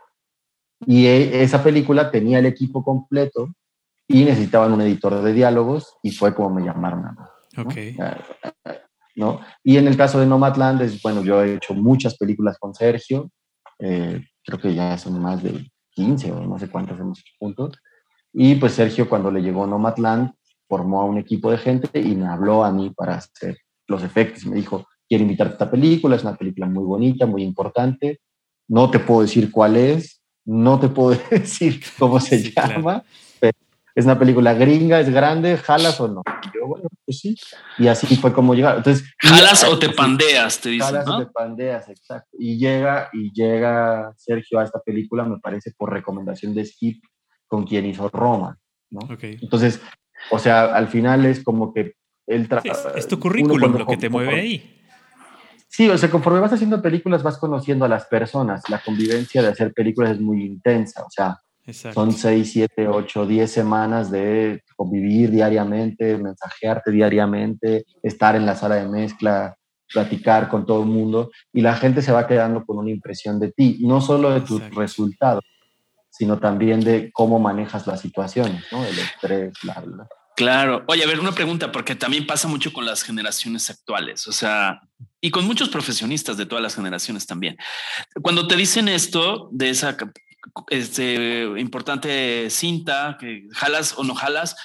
Y 0.85 1.05
e, 1.05 1.43
esa 1.43 1.63
película 1.63 2.11
tenía 2.11 2.39
el 2.39 2.45
equipo 2.45 2.83
completo 2.83 3.53
y 4.07 4.23
necesitaban 4.23 4.73
un 4.73 4.81
editor 4.81 5.21
de 5.21 5.33
diálogos 5.33 5.97
y 6.01 6.11
fue 6.11 6.33
como 6.33 6.49
me 6.49 6.63
llamaron 6.63 7.05
a 7.05 7.11
mí. 7.11 7.17
¿no? 9.15 9.41
Y 9.63 9.77
en 9.77 9.87
el 9.87 9.97
caso 9.97 10.19
de 10.19 10.25
Nomadland, 10.25 10.81
es, 10.81 11.01
bueno, 11.01 11.21
yo 11.23 11.43
he 11.43 11.55
hecho 11.55 11.73
muchas 11.73 12.17
películas 12.17 12.57
con 12.57 12.73
Sergio, 12.73 13.29
eh, 13.79 14.23
creo 14.43 14.59
que 14.59 14.73
ya 14.73 14.97
son 14.97 15.21
más 15.21 15.43
de 15.43 15.69
15 15.91 16.31
o 16.31 16.41
no 16.41 16.57
sé 16.57 16.69
cuántas 16.69 16.99
hemos 16.99 17.19
hecho 17.19 17.33
juntos. 17.39 17.77
Y 18.33 18.55
pues 18.55 18.73
Sergio 18.73 19.09
cuando 19.09 19.29
le 19.29 19.41
llegó 19.41 19.67
Nomadland 19.67 20.31
formó 20.67 21.01
a 21.01 21.05
un 21.05 21.17
equipo 21.17 21.51
de 21.51 21.57
gente 21.57 21.99
y 21.99 22.15
me 22.15 22.27
habló 22.27 22.63
a 22.63 22.71
mí 22.71 22.91
para 22.91 23.15
hacer 23.15 23.57
los 23.87 24.03
efectos. 24.03 24.45
Me 24.45 24.55
dijo, 24.55 24.85
quiero 25.11 25.23
invitarte 25.23 25.51
a 25.51 25.55
esta 25.55 25.69
película, 25.69 26.15
es 26.15 26.21
una 26.21 26.37
película 26.37 26.67
muy 26.67 26.85
bonita, 26.85 27.25
muy 27.25 27.43
importante. 27.43 28.21
No 28.69 28.89
te 28.89 28.99
puedo 28.99 29.23
decir 29.23 29.51
cuál 29.51 29.75
es, 29.75 30.21
no 30.45 30.79
te 30.79 30.87
puedo 30.87 31.19
decir 31.29 31.81
cómo 31.99 32.17
se 32.21 32.49
llama, 32.49 33.03
pero 33.37 33.57
es 33.93 34.05
una 34.05 34.17
película 34.17 34.53
gringa, 34.53 35.01
es 35.01 35.09
grande, 35.09 35.57
¿jalas 35.57 35.99
o 35.99 36.07
no? 36.07 36.21
yo, 36.55 36.65
bueno, 36.65 36.87
pues 37.05 37.19
sí. 37.19 37.35
Y 37.77 37.89
así 37.89 38.15
fue 38.15 38.31
como 38.31 38.55
llega. 38.55 38.77
Entonces, 38.77 39.13
¿Jalas 39.17 39.65
o 39.65 39.77
te 39.77 39.89
pandeas? 39.89 40.61
Te 40.61 40.69
dicen, 40.69 40.87
Jalas 40.87 41.07
o 41.09 41.19
te 41.19 41.25
pandeas, 41.25 41.89
exacto. 41.89 42.37
Y 42.39 42.57
llega, 42.57 43.09
y 43.11 43.33
llega 43.33 44.13
Sergio 44.15 44.59
a 44.59 44.63
esta 44.63 44.79
película, 44.79 45.25
me 45.25 45.39
parece, 45.39 45.73
por 45.75 45.91
recomendación 45.91 46.53
de 46.53 46.63
Skip, 46.63 47.03
con 47.47 47.67
quien 47.67 47.85
hizo 47.85 48.07
Roma, 48.07 48.57
¿no? 48.89 49.01
Entonces, 49.21 49.81
o 50.29 50.39
sea, 50.39 50.73
al 50.73 50.87
final 50.87 51.25
es 51.25 51.43
como 51.43 51.73
que 51.73 51.95
él 52.27 52.47
trabaja. 52.47 52.93
es, 52.95 53.09
tu 53.09 53.19
currículum 53.19 53.77
lo 53.77 53.85
que 53.85 53.97
te 53.97 54.07
mueve 54.07 54.39
ahí. 54.39 54.77
Sí, 55.71 55.89
o 55.89 55.97
sea, 55.97 56.11
conforme 56.11 56.41
vas 56.41 56.51
haciendo 56.51 56.81
películas 56.81 57.23
vas 57.23 57.37
conociendo 57.37 57.85
a 57.85 57.87
las 57.87 58.05
personas. 58.05 58.69
La 58.69 58.83
convivencia 58.83 59.41
de 59.41 59.47
hacer 59.47 59.71
películas 59.73 60.11
es 60.11 60.19
muy 60.19 60.43
intensa. 60.43 61.03
O 61.03 61.09
sea, 61.09 61.39
son 61.93 62.11
seis, 62.11 62.51
siete, 62.51 62.89
ocho, 62.89 63.25
diez 63.25 63.51
semanas 63.51 64.11
de 64.11 64.63
convivir 64.75 65.31
diariamente, 65.31 66.17
mensajearte 66.17 66.91
diariamente, 66.91 67.85
estar 68.03 68.35
en 68.35 68.45
la 68.45 68.55
sala 68.55 68.75
de 68.75 68.89
mezcla, 68.89 69.55
platicar 69.93 70.49
con 70.49 70.65
todo 70.65 70.83
el 70.83 70.89
mundo 70.89 71.31
y 71.53 71.61
la 71.61 71.75
gente 71.75 72.01
se 72.01 72.11
va 72.11 72.27
quedando 72.27 72.65
con 72.65 72.77
una 72.77 72.91
impresión 72.91 73.39
de 73.39 73.53
ti, 73.53 73.79
no 73.81 74.01
solo 74.01 74.31
de 74.31 74.41
tus 74.41 74.75
resultados, 74.75 75.43
sino 76.09 76.37
también 76.37 76.81
de 76.81 77.11
cómo 77.13 77.39
manejas 77.39 77.87
las 77.87 78.01
situaciones, 78.01 78.65
¿no? 78.73 78.83
El 78.83 78.99
estrés, 78.99 79.53
bla, 79.63 79.81
bla. 79.85 80.07
Claro. 80.35 80.83
Oye, 80.87 81.03
a 81.03 81.07
ver, 81.07 81.19
una 81.19 81.33
pregunta, 81.33 81.71
porque 81.71 81.95
también 81.95 82.25
pasa 82.25 82.47
mucho 82.47 82.71
con 82.71 82.85
las 82.85 83.03
generaciones 83.03 83.69
actuales, 83.69 84.27
o 84.27 84.31
sea, 84.31 84.81
y 85.19 85.29
con 85.29 85.45
muchos 85.45 85.69
profesionistas 85.69 86.37
de 86.37 86.45
todas 86.45 86.63
las 86.63 86.75
generaciones 86.75 87.27
también. 87.27 87.57
Cuando 88.21 88.47
te 88.47 88.55
dicen 88.55 88.87
esto 88.87 89.49
de 89.51 89.69
esa 89.69 89.97
este, 90.69 91.43
importante 91.57 92.49
cinta, 92.49 93.17
que 93.19 93.47
jalas 93.51 93.93
o 93.97 94.03
no 94.03 94.15
jalas, 94.15 94.55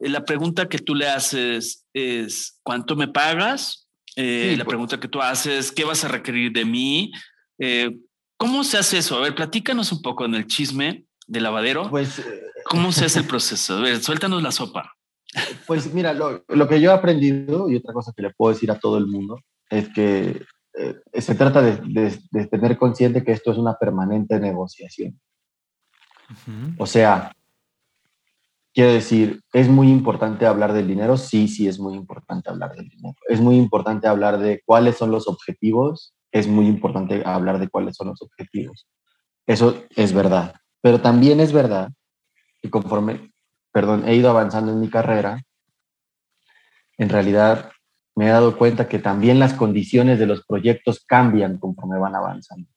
eh, 0.00 0.08
la 0.08 0.24
pregunta 0.24 0.68
que 0.68 0.78
tú 0.78 0.94
le 0.94 1.08
haces 1.08 1.86
es, 1.92 2.58
¿cuánto 2.62 2.96
me 2.96 3.08
pagas? 3.08 3.88
Eh, 4.16 4.54
la 4.56 4.64
pues. 4.64 4.72
pregunta 4.72 5.00
que 5.00 5.08
tú 5.08 5.20
haces, 5.20 5.72
¿qué 5.72 5.84
vas 5.84 6.04
a 6.04 6.08
requerir 6.08 6.52
de 6.52 6.64
mí? 6.64 7.12
Eh, 7.58 7.90
¿Cómo 8.36 8.64
se 8.64 8.78
hace 8.78 8.98
eso? 8.98 9.18
A 9.18 9.20
ver, 9.20 9.34
platícanos 9.34 9.92
un 9.92 10.02
poco 10.02 10.24
en 10.24 10.34
el 10.34 10.46
chisme 10.46 11.04
de 11.26 11.40
lavadero. 11.40 11.90
Pues, 11.90 12.22
¿Cómo 12.64 12.90
se 12.92 13.04
hace 13.04 13.18
el 13.18 13.26
proceso? 13.26 13.76
A 13.76 13.80
ver, 13.80 14.02
suéltanos 14.02 14.42
la 14.42 14.52
sopa. 14.52 14.96
Pues 15.66 15.92
mira, 15.92 16.12
lo, 16.12 16.68
que 16.68 16.80
yo 16.80 16.90
he 16.90 16.94
aprendido 16.94 17.70
y 17.70 17.76
otra 17.76 17.92
cosa 17.92 18.12
que 18.14 18.22
le 18.22 18.30
puedo 18.30 18.52
decir 18.52 18.70
a 18.70 18.78
todo 18.78 18.98
el 18.98 19.06
mundo 19.06 19.38
es 19.68 19.88
que 19.88 20.42
eh, 20.74 21.00
se 21.20 21.34
trata 21.34 21.62
de, 21.62 22.46
tener 22.50 22.76
consciente 22.76 23.22
que 23.22 23.32
esto 23.32 23.52
es 23.52 23.58
una 23.58 23.74
permanente 23.74 24.40
negociación. 24.40 25.20
O 26.78 26.86
sea, 26.86 27.32
quiero 28.72 28.92
decir, 28.92 29.40
¿es 29.52 29.68
muy 29.68 29.90
importante 29.90 30.46
hablar 30.46 30.72
del 30.72 30.88
dinero? 30.88 31.16
Sí, 31.16 31.48
sí, 31.48 31.68
es 31.68 31.78
muy 31.78 31.94
importante 31.94 32.50
hablar 32.50 32.74
del 32.74 32.88
dinero. 32.88 33.16
Es 33.28 33.40
muy 33.40 33.56
importante 33.56 34.06
hablar 34.08 34.38
de 34.38 34.62
cuáles 34.64 34.96
son 34.96 35.10
los 35.10 35.28
objetivos. 35.28 36.14
Es 36.32 36.46
muy 36.46 36.66
importante 36.66 37.22
hablar 37.24 37.58
de 37.58 37.68
cuáles 37.68 37.96
son 37.96 38.08
los 38.08 38.22
objetivos. 38.22 38.86
Eso 39.46 39.82
es 39.96 40.12
verdad. 40.12 40.54
Pero 40.80 41.00
también 41.00 41.40
es 41.40 41.52
verdad 41.52 41.90
que 42.62 42.70
conforme 42.70 43.29
perdón, 43.72 44.08
he 44.08 44.14
ido 44.14 44.30
avanzando 44.30 44.72
en 44.72 44.80
mi 44.80 44.88
carrera, 44.88 45.42
en 46.98 47.08
realidad 47.08 47.70
me 48.16 48.26
he 48.26 48.30
dado 48.30 48.58
cuenta 48.58 48.88
que 48.88 48.98
también 48.98 49.38
las 49.38 49.54
condiciones 49.54 50.18
de 50.18 50.26
los 50.26 50.44
proyectos 50.44 51.04
cambian 51.06 51.58
conforme 51.58 51.98
van 51.98 52.14
avanzando. 52.14 52.68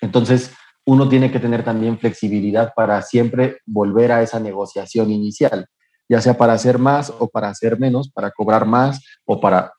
Entonces, 0.00 0.54
uno 0.84 1.08
tiene 1.08 1.30
que 1.30 1.40
tener 1.40 1.64
también 1.64 1.98
flexibilidad 1.98 2.74
para 2.74 3.00
siempre 3.00 3.60
volver 3.64 4.12
a 4.12 4.22
esa 4.22 4.38
negociación 4.38 5.10
inicial, 5.10 5.66
ya 6.08 6.20
sea 6.20 6.36
para 6.36 6.52
hacer 6.52 6.78
más 6.78 7.10
o 7.18 7.28
para 7.28 7.48
hacer 7.48 7.78
menos, 7.78 8.10
para 8.10 8.30
cobrar 8.30 8.66
más 8.66 9.02
o 9.24 9.40
para 9.40 9.72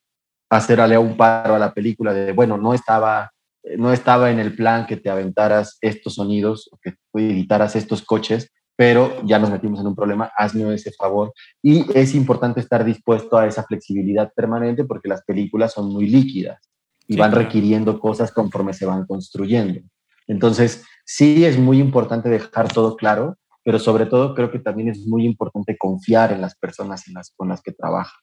hacerle 0.49 0.97
un 0.97 1.15
paro 1.15 1.55
a 1.55 1.59
la 1.59 1.73
película 1.73 2.13
de, 2.13 2.31
bueno, 2.31 2.57
no 2.57 2.73
estaba, 2.73 3.31
no 3.77 3.91
estaba 3.93 4.31
en 4.31 4.39
el 4.39 4.55
plan 4.55 4.87
que 4.87 4.97
te 4.97 5.09
aventaras 5.09 5.77
estos 5.81 6.15
sonidos 6.15 6.69
que 6.81 6.95
editaras 7.13 7.75
estos 7.75 8.03
coches, 8.03 8.51
pero 8.75 9.23
ya 9.23 9.39
nos 9.39 9.49
metimos 9.49 9.79
en 9.79 9.87
un 9.87 9.95
problema, 9.95 10.31
hazme 10.37 10.73
ese 10.73 10.91
favor. 10.91 11.33
Y 11.61 11.85
es 11.97 12.13
importante 12.13 12.59
estar 12.59 12.83
dispuesto 12.83 13.37
a 13.37 13.47
esa 13.47 13.63
flexibilidad 13.63 14.31
permanente 14.35 14.83
porque 14.83 15.07
las 15.07 15.23
películas 15.23 15.73
son 15.73 15.91
muy 15.91 16.07
líquidas 16.07 16.59
y 17.07 17.15
van 17.15 17.31
requiriendo 17.31 17.99
cosas 17.99 18.31
conforme 18.31 18.73
se 18.73 18.85
van 18.85 19.05
construyendo. 19.05 19.79
Entonces, 20.27 20.83
sí 21.05 21.45
es 21.45 21.57
muy 21.57 21.79
importante 21.79 22.29
dejar 22.29 22.71
todo 22.71 22.95
claro, 22.97 23.37
pero 23.63 23.79
sobre 23.79 24.07
todo 24.07 24.33
creo 24.35 24.51
que 24.51 24.59
también 24.59 24.89
es 24.89 25.05
muy 25.05 25.25
importante 25.25 25.77
confiar 25.77 26.33
en 26.33 26.41
las 26.41 26.55
personas 26.55 27.07
en 27.07 27.13
las, 27.13 27.31
con 27.35 27.47
las 27.47 27.61
que 27.61 27.71
trabaja. 27.71 28.15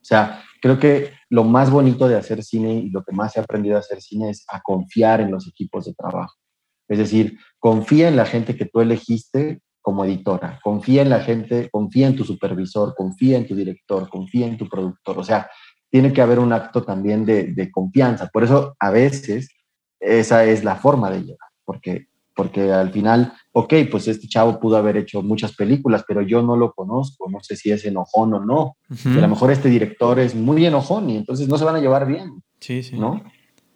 O 0.00 0.04
sea, 0.04 0.42
creo 0.62 0.78
que 0.78 1.12
lo 1.28 1.44
más 1.44 1.70
bonito 1.70 2.08
de 2.08 2.16
hacer 2.16 2.42
cine 2.42 2.72
y 2.74 2.90
lo 2.90 3.04
que 3.04 3.12
más 3.12 3.36
he 3.36 3.40
aprendido 3.40 3.76
a 3.76 3.80
hacer 3.80 4.00
cine 4.00 4.30
es 4.30 4.44
a 4.48 4.60
confiar 4.62 5.20
en 5.20 5.30
los 5.30 5.46
equipos 5.46 5.84
de 5.84 5.94
trabajo. 5.94 6.34
Es 6.88 6.98
decir, 6.98 7.38
confía 7.58 8.08
en 8.08 8.16
la 8.16 8.24
gente 8.24 8.56
que 8.56 8.64
tú 8.64 8.80
elegiste 8.80 9.60
como 9.80 10.04
editora. 10.04 10.58
Confía 10.62 11.02
en 11.02 11.10
la 11.10 11.20
gente, 11.20 11.68
confía 11.70 12.06
en 12.06 12.16
tu 12.16 12.24
supervisor, 12.24 12.94
confía 12.96 13.38
en 13.38 13.46
tu 13.46 13.54
director, 13.54 14.08
confía 14.08 14.46
en 14.46 14.56
tu 14.56 14.68
productor. 14.68 15.18
O 15.18 15.24
sea, 15.24 15.48
tiene 15.90 16.12
que 16.12 16.22
haber 16.22 16.38
un 16.38 16.52
acto 16.52 16.82
también 16.82 17.24
de, 17.24 17.70
confianza. 17.72 18.28
Por 18.28 18.44
eso 18.44 18.76
a 18.78 18.90
veces 18.90 19.48
esa 19.98 20.44
es 20.44 20.64
la 20.64 20.76
forma 20.76 21.10
de 21.10 21.20
llegar, 21.20 21.48
porque, 21.64 22.06
porque 22.34 22.72
al 22.72 22.90
final, 22.90 23.32
ok, 23.52 23.74
pues 23.90 24.08
este 24.08 24.28
chavo 24.28 24.60
pudo 24.60 24.76
haber 24.76 24.96
hecho 24.96 25.22
muchas 25.22 25.54
películas, 25.54 26.04
pero 26.06 26.22
yo 26.22 26.42
no 26.42 26.56
lo 26.56 26.72
conozco, 26.72 27.28
no 27.28 27.40
sé 27.40 27.56
si 27.56 27.70
es 27.70 27.84
enojón 27.84 28.32
o 28.34 28.44
no. 28.44 28.76
A 29.04 29.20
lo 29.20 29.28
mejor 29.28 29.50
este 29.50 29.68
director 29.68 30.18
es 30.20 30.34
muy 30.34 30.64
enojón 30.64 31.10
y 31.10 31.16
entonces 31.16 31.48
no 31.48 31.58
se 31.58 31.64
van 31.64 31.76
a 31.76 31.80
llevar 31.80 32.06
bien. 32.06 32.42
Sí, 32.60 32.82
sí. 32.82 32.98
¿no? 32.98 33.22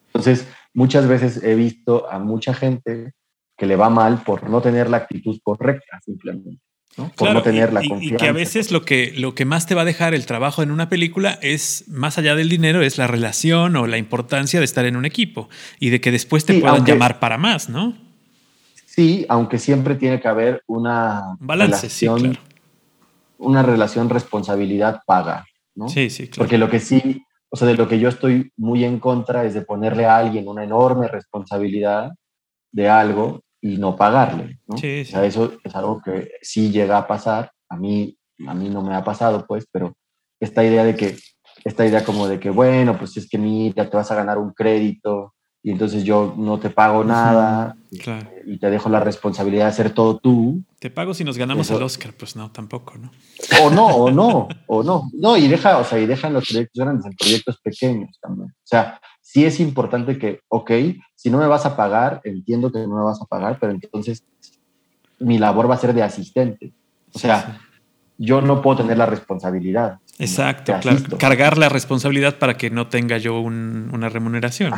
Entonces, 0.07 0.47
muchas 0.73 1.09
veces 1.09 1.43
he 1.43 1.55
visto 1.55 2.09
a 2.11 2.19
mucha 2.19 2.55
gente 2.55 3.13
que 3.57 3.67
le 3.67 3.77
va 3.77 3.91
mal 3.91 4.23
por 4.23 4.49
no 4.49 4.61
tener 4.61 4.91
la 4.91 4.99
actitud 4.99 5.39
correcta, 5.43 6.01
simplemente. 6.05 6.61
Por 7.17 7.33
no 7.33 7.43
tener 7.43 7.73
la 7.73 7.81
confianza. 7.81 8.15
Y 8.15 8.17
que 8.17 8.29
a 8.29 8.33
veces 8.33 8.71
lo 8.71 8.85
que, 8.85 9.13
lo 9.17 9.35
que 9.35 9.45
más 9.45 9.67
te 9.67 9.75
va 9.75 9.83
a 9.83 9.85
dejar 9.85 10.15
el 10.15 10.27
trabajo 10.27 10.63
en 10.63 10.71
una 10.71 10.89
película 10.89 11.39
es, 11.43 11.85
más 11.89 12.19
allá 12.19 12.37
del 12.37 12.49
dinero, 12.49 12.83
es 12.83 12.99
la 12.99 13.09
relación 13.09 13.75
o 13.77 13.87
la 13.87 13.99
importancia 13.99 14.61
de 14.61 14.65
estar 14.65 14.85
en 14.85 14.97
un 14.97 15.05
equipo 15.05 15.49
y 15.81 15.91
de 15.91 16.01
que 16.01 16.13
después 16.13 16.45
te 16.45 16.61
puedan 16.61 16.85
llamar 16.85 17.19
para 17.19 17.37
más, 17.37 17.69
¿no? 17.69 17.97
Sí, 18.87 19.27
aunque 19.29 19.59
siempre 19.59 19.97
tiene 19.97 20.21
que 20.21 20.29
haber 20.29 20.63
una 20.69 21.37
balance, 21.41 21.89
relación, 21.89 22.39
una 23.39 23.63
relación 23.65 24.09
responsabilidad 24.09 25.01
paga, 25.05 25.45
¿no? 25.75 25.89
Sí, 25.89 26.11
sí, 26.11 26.29
claro. 26.29 26.45
Porque 26.45 26.59
lo 26.59 26.71
que 26.71 26.79
sí, 26.79 27.25
o 27.49 27.57
sea, 27.57 27.67
de 27.67 27.75
lo 27.75 27.89
que 27.89 27.99
yo 27.99 28.09
estoy 28.09 28.53
muy 28.57 28.85
en 28.85 29.01
contra 29.01 29.45
es 29.45 29.55
de 29.55 29.63
ponerle 29.63 30.07
a 30.07 30.19
alguien 30.19 30.47
una 30.47 30.63
enorme 30.63 31.09
responsabilidad 31.09 32.13
de 32.71 32.89
algo 32.89 33.44
y 33.65 33.79
no 33.79 33.97
pagarle. 33.97 34.59
¿no? 34.67 34.77
Sí, 34.77 35.01
O 35.01 35.05
sea, 35.07 35.25
eso 35.25 35.55
es 35.65 35.75
algo 35.75 36.03
que 36.05 36.33
sí 36.43 36.71
llega 36.71 36.99
a 36.99 37.07
pasar. 37.07 37.51
A 37.71 37.79
mí, 37.79 38.15
a 38.47 38.53
mí 38.53 38.69
no 38.69 38.83
me 38.83 38.95
ha 38.95 39.03
pasado, 39.03 39.47
pues, 39.47 39.67
pero 39.73 39.97
esta 40.39 40.63
idea 40.63 40.85
de 40.85 40.95
que 40.95 41.17
esta 41.65 41.87
idea 41.87 42.05
como 42.05 42.29
de 42.29 42.39
que, 42.39 42.51
bueno, 42.51 42.99
pues 42.99 43.17
es 43.17 43.27
que 43.27 43.39
mira, 43.39 43.89
te 43.89 43.97
vas 43.97 44.11
a 44.11 44.17
ganar 44.17 44.37
un 44.37 44.53
crédito 44.53 45.33
y 45.63 45.71
entonces 45.71 46.05
yo 46.05 46.35
no 46.37 46.61
te 46.61 46.69
pago 46.69 47.05
nada 47.05 47.75
y 47.91 48.59
te 48.59 48.69
dejo 48.69 48.91
la 48.91 49.01
responsabilidad 49.01 49.65
de 49.65 49.71
hacer 49.71 49.95
todo 49.95 50.19
tú. 50.19 50.63
Te 50.79 50.91
pago 50.91 51.15
si 51.15 51.25
nos 51.25 51.39
ganamos 51.39 51.71
el 51.71 51.83
Oscar, 51.83 52.13
pues 52.13 52.37
no, 52.37 52.51
tampoco, 52.51 52.99
¿no? 52.99 53.13
O 53.63 53.71
no, 53.71 53.87
o 53.87 54.11
no, 54.11 54.47
o 54.67 54.83
no. 54.83 55.09
No, 55.15 55.39
y 55.39 55.49
deja, 55.49 55.79
o 55.79 55.85
sea, 55.85 55.99
y 55.99 56.05
dejan 56.05 56.35
los 56.35 56.47
proyectos 56.47 56.85
grandes 56.85 57.07
en 57.07 57.15
proyectos 57.15 57.59
pequeños 57.63 58.19
también. 58.21 58.51
O 58.51 58.67
sea, 58.67 59.01
sí 59.35 59.45
es 59.45 59.59
importante 59.59 60.17
que, 60.17 60.43
ok, 60.47 60.71
si 61.17 61.29
no 61.29 61.39
me 61.39 61.49
vas 61.49 61.67
a 61.67 61.77
pagar, 61.77 62.21
entiendo 62.23 62.71
que 62.71 62.79
no 62.87 62.95
me 62.95 63.03
vas 63.03 63.21
a 63.21 63.25
pagar, 63.25 63.59
pero 63.59 63.73
entonces 63.73 64.23
mi 65.19 65.39
labor 65.39 65.69
va 65.69 65.75
a 65.75 65.79
ser 65.79 65.93
de 65.93 66.05
asistente. 66.05 66.73
O 67.13 67.19
sea, 67.19 67.61
yo 68.17 68.41
no 68.41 68.63
puedo 68.63 68.77
tener 68.77 68.97
la 68.97 69.07
responsabilidad. 69.07 69.99
Exacto, 70.21 70.73
claro. 70.81 71.01
Cargar 71.19 71.59
la 71.59 71.69
responsabilidad 71.69 72.39
para 72.39 72.57
que 72.57 72.71
no 72.71 72.87
tenga 72.87 73.19
yo 73.19 73.41
una 73.41 74.09
remuneración. 74.09 74.73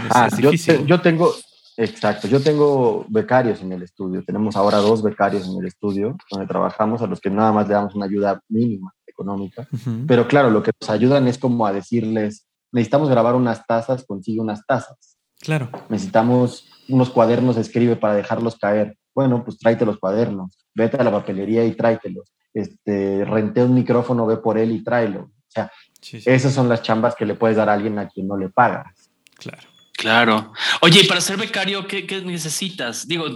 yo, 0.86 1.00
tengo, 1.02 1.34
exacto, 1.76 2.26
yo 2.26 2.40
tengo 2.40 3.04
becarios 3.08 3.60
en 3.60 3.72
el 3.72 3.82
estudio. 3.82 4.24
Tenemos 4.24 4.56
ahora 4.56 4.78
dos 4.78 5.02
becarios 5.02 5.46
en 5.46 5.60
el 5.60 5.66
estudio 5.66 6.16
donde 6.30 6.46
trabajamos 6.46 7.02
a 7.02 7.06
los 7.06 7.20
que 7.20 7.28
nada 7.28 7.52
más 7.52 7.68
le 7.68 7.74
damos 7.74 7.94
una 7.94 8.06
ayuda 8.06 8.40
mínima 8.48 8.90
económica. 9.06 9.68
Pero 10.06 10.26
claro, 10.26 10.48
lo 10.48 10.62
que 10.62 10.70
nos 10.80 10.88
ayudan 10.88 11.28
es 11.28 11.36
como 11.36 11.66
a 11.66 11.74
decirles, 11.74 12.45
necesitamos 12.76 13.08
grabar 13.08 13.34
unas 13.34 13.66
tazas, 13.66 14.04
consigue 14.04 14.40
unas 14.40 14.64
tazas. 14.66 15.18
Claro. 15.40 15.70
Necesitamos 15.88 16.68
unos 16.88 17.10
cuadernos, 17.10 17.56
escribe 17.56 17.96
para 17.96 18.14
dejarlos 18.14 18.56
caer. 18.56 18.96
Bueno, 19.14 19.42
pues 19.44 19.58
tráete 19.58 19.84
los 19.84 19.98
cuadernos, 19.98 20.58
vete 20.74 20.96
a 20.96 21.04
la 21.04 21.10
papelería 21.10 21.64
y 21.64 21.72
tráetelos 21.72 22.32
este, 22.56 23.22
renté 23.26 23.62
un 23.62 23.74
micrófono, 23.74 24.26
ve 24.26 24.38
por 24.38 24.56
él 24.56 24.72
y 24.72 24.82
tráelo. 24.82 25.20
O 25.20 25.48
sea, 25.48 25.70
esas 26.00 26.54
son 26.54 26.70
las 26.70 26.82
chambas 26.82 27.14
que 27.14 27.26
le 27.26 27.34
puedes 27.34 27.58
dar 27.58 27.68
a 27.68 27.74
alguien 27.74 27.98
a 27.98 28.08
quien 28.08 28.26
no 28.26 28.36
le 28.36 28.48
pagas. 28.48 29.10
Claro. 29.36 29.68
Claro. 29.92 30.52
Oye, 30.82 31.00
y 31.00 31.06
para 31.06 31.22
ser 31.22 31.38
becario, 31.38 31.86
¿qué, 31.86 32.22
necesitas? 32.24 33.08
Digo, 33.08 33.26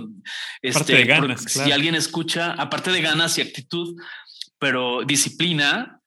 este, 0.60 0.94
de 0.94 1.04
ganas, 1.04 1.42
si 1.42 1.72
alguien 1.72 1.94
escucha, 1.94 2.52
aparte 2.52 2.92
de 2.92 3.00
ganas 3.00 3.38
y 3.38 3.40
actitud, 3.40 3.96
pero 4.58 5.02
disciplina, 5.04 6.00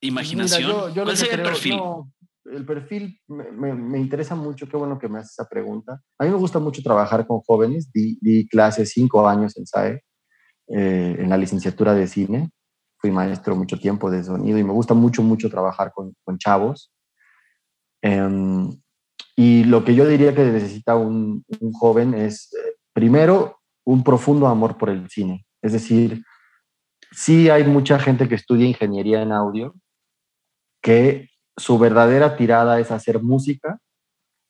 imaginación, 0.00 0.92
¿cuál 0.92 1.10
es 1.10 1.22
el 1.22 1.40
perfil? 1.40 1.80
El 2.52 2.64
perfil 2.64 3.20
me, 3.28 3.98
interesa 3.98 4.34
mucho, 4.34 4.68
qué 4.68 4.76
bueno 4.76 4.98
que 4.98 5.08
me 5.08 5.18
haces 5.18 5.32
esa 5.32 5.48
pregunta. 5.48 6.00
A 6.18 6.24
mí 6.24 6.30
me 6.30 6.36
gusta 6.36 6.58
mucho 6.58 6.82
trabajar 6.82 7.26
con 7.26 7.40
jóvenes, 7.40 7.90
di, 7.92 8.48
clases 8.48 8.90
cinco 8.90 9.28
años 9.28 9.56
en 9.56 9.66
SAE, 9.66 10.02
eh, 10.68 11.16
en 11.18 11.28
la 11.28 11.36
licenciatura 11.36 11.94
de 11.94 12.06
cine. 12.06 12.50
Fui 12.98 13.10
maestro 13.10 13.56
mucho 13.56 13.78
tiempo 13.78 14.10
de 14.10 14.24
sonido 14.24 14.58
y 14.58 14.64
me 14.64 14.72
gusta 14.72 14.94
mucho, 14.94 15.22
mucho 15.22 15.50
trabajar 15.50 15.92
con, 15.92 16.14
con 16.24 16.38
chavos. 16.38 16.92
Em, 18.02 18.70
y 19.36 19.64
lo 19.64 19.84
que 19.84 19.94
yo 19.94 20.06
diría 20.06 20.34
que 20.34 20.44
necesita 20.44 20.96
un, 20.96 21.44
un 21.60 21.72
joven 21.72 22.14
es, 22.14 22.52
eh, 22.54 22.76
primero, 22.92 23.58
un 23.84 24.02
profundo 24.02 24.46
amor 24.46 24.76
por 24.78 24.90
el 24.90 25.08
cine. 25.10 25.46
Es 25.62 25.72
decir, 25.72 26.22
sí 27.12 27.50
hay 27.50 27.64
mucha 27.64 27.98
gente 27.98 28.28
que 28.28 28.34
estudia 28.34 28.66
ingeniería 28.66 29.22
en 29.22 29.32
audio, 29.32 29.74
que 30.82 31.28
su 31.56 31.78
verdadera 31.78 32.36
tirada 32.36 32.80
es 32.80 32.90
hacer 32.90 33.22
música 33.22 33.80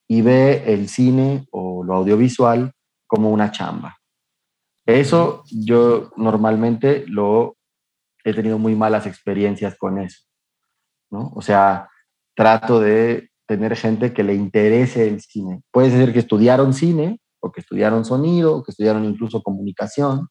y 0.09 0.23
ve 0.23 0.73
el 0.73 0.89
cine 0.89 1.47
o 1.51 1.85
lo 1.85 1.95
audiovisual 1.95 2.73
como 3.07 3.31
una 3.31 3.51
chamba. 3.51 3.99
Eso 4.87 5.43
yo 5.51 6.13
normalmente 6.17 7.05
lo 7.09 7.57
he 8.25 8.33
tenido 8.33 8.59
muy 8.59 8.75
malas 8.75 9.07
experiencias 9.07 9.77
con 9.77 9.99
eso, 9.99 10.23
¿no? 11.11 11.33
O 11.35 11.43
sea, 11.43 11.89
trato 12.35 12.81
de 12.81 13.31
tener 13.47 13.77
gente 13.77 14.13
que 14.13 14.23
le 14.23 14.35
interese 14.35 15.09
el 15.09 15.21
cine. 15.21 15.63
Puede 15.71 15.91
ser 15.91 16.13
que 16.13 16.19
estudiaron 16.21 16.75
cine 16.75 17.21
o 17.41 17.53
que 17.53 17.61
estudiaron 17.61 18.05
sonido 18.05 18.57
o 18.57 18.63
que 18.63 18.73
estudiaron 18.73 19.05
incluso 19.05 19.43
comunicación, 19.43 20.29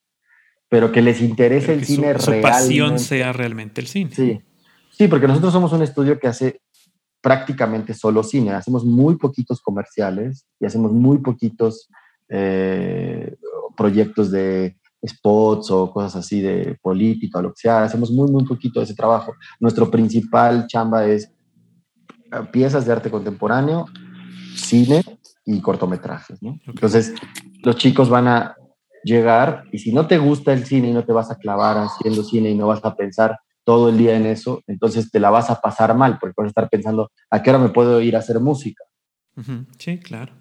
pero 0.70 0.92
que 0.92 1.02
les 1.02 1.22
interese 1.22 1.74
el 1.74 1.86
cine 1.86 2.14
su, 2.20 2.32
su 2.32 2.42
pasión 2.42 3.00
sea 3.00 3.34
realmente 3.34 3.82
el 3.82 3.88
cine. 3.88 4.12
Sí. 4.14 4.42
Sí, 4.98 5.10
porque 5.10 5.28
nosotros 5.28 5.52
somos 5.52 5.74
un 5.74 5.82
estudio 5.82 6.18
que 6.18 6.28
hace 6.28 6.62
prácticamente 7.22 7.94
solo 7.94 8.24
cine. 8.24 8.52
Hacemos 8.52 8.86
muy 8.86 9.18
poquitos 9.18 9.60
comerciales 9.60 10.46
y 10.58 10.66
hacemos 10.66 10.94
muy 10.94 11.18
poquitos 11.18 11.90
eh, 12.30 13.36
proyectos 13.76 14.32
de 14.32 14.78
spots 15.06 15.70
o 15.72 15.92
cosas 15.92 16.16
así 16.16 16.40
de 16.40 16.78
política 16.82 17.40
o 17.40 17.42
lo 17.42 17.50
que 17.50 17.62
sea. 17.62 17.84
Hacemos 17.84 18.10
muy, 18.10 18.32
muy 18.32 18.46
poquito 18.46 18.80
de 18.80 18.86
ese 18.86 18.96
trabajo. 18.96 19.34
Nuestro 19.60 19.92
principal 19.92 20.66
chamba 20.68 21.06
es 21.06 21.30
eh, 22.32 22.48
piezas 22.54 22.86
de 22.86 22.94
arte 22.94 23.12
contemporáneo, 23.12 23.88
cine 24.56 25.04
y 25.46 25.60
cortometrajes. 25.60 26.40
Entonces, 26.42 27.14
los 27.64 27.76
chicos 27.76 28.10
van 28.10 28.30
a 28.30 28.56
llegar 29.04 29.66
y 29.74 29.80
si 29.80 29.92
no 29.92 30.08
te 30.08 30.18
gusta 30.18 30.54
el 30.54 30.66
cine 30.66 30.90
y 30.90 30.94
no 30.94 31.04
te 31.04 31.12
vas 31.12 31.30
a 31.32 31.36
clavar 31.36 31.78
haciendo 31.80 32.24
cine 32.24 32.52
y 32.52 32.56
no 32.56 32.68
vas 32.68 32.84
a 32.86 32.96
pensar 32.96 33.38
todo 33.66 33.90
el 33.90 33.98
día 33.98 34.16
en 34.16 34.26
eso, 34.26 34.62
entonces 34.68 35.12
te 35.12 35.20
la 35.20 35.30
vas 35.30 35.50
a 35.50 35.60
pasar 35.60 35.96
mal 35.96 36.18
porque 36.20 36.36
vas 36.38 36.46
a 36.46 36.50
estar 36.50 36.70
pensando, 36.70 37.12
¿a 37.30 37.44
qué 37.44 37.50
hora 37.50 37.60
me 37.60 37.70
puedo 37.70 38.00
ir 38.00 38.16
a 38.16 38.20
hacer 38.20 38.40
música? 38.40 38.84
Sí, 39.78 39.98
claro. 39.98 40.32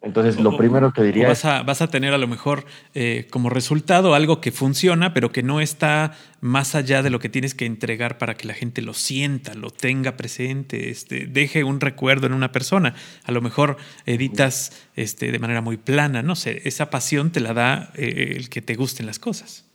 Entonces, 0.00 0.38
lo 0.40 0.56
primero 0.56 0.92
que 0.92 1.02
diría 1.02 1.26
vas 1.26 1.44
a, 1.44 1.62
vas 1.62 1.82
a 1.82 1.88
tener 1.88 2.14
a 2.14 2.18
lo 2.18 2.28
mejor 2.28 2.64
eh, 2.94 3.26
como 3.30 3.50
resultado 3.50 4.14
algo 4.14 4.40
que 4.40 4.52
funciona, 4.52 5.12
pero 5.12 5.32
que 5.32 5.42
no 5.42 5.60
está 5.60 6.12
más 6.40 6.76
allá 6.76 7.02
de 7.02 7.10
lo 7.10 7.18
que 7.18 7.28
tienes 7.28 7.54
que 7.54 7.66
entregar 7.66 8.16
para 8.16 8.36
que 8.36 8.46
la 8.46 8.54
gente 8.54 8.80
lo 8.80 8.94
sienta, 8.94 9.54
lo 9.54 9.70
tenga 9.70 10.16
presente, 10.16 10.90
este, 10.90 11.26
deje 11.26 11.64
un 11.64 11.80
recuerdo 11.80 12.26
en 12.26 12.32
una 12.32 12.52
persona. 12.52 12.94
A 13.24 13.32
lo 13.32 13.40
mejor 13.40 13.76
editas 14.06 14.86
este, 14.94 15.32
de 15.32 15.38
manera 15.40 15.62
muy 15.62 15.78
plana, 15.78 16.22
no 16.22 16.36
sé, 16.36 16.62
esa 16.64 16.88
pasión 16.90 17.32
te 17.32 17.40
la 17.40 17.52
da 17.52 17.92
eh, 17.94 18.34
el 18.36 18.50
que 18.50 18.62
te 18.62 18.76
gusten 18.76 19.06
las 19.06 19.18
cosas. 19.18 19.71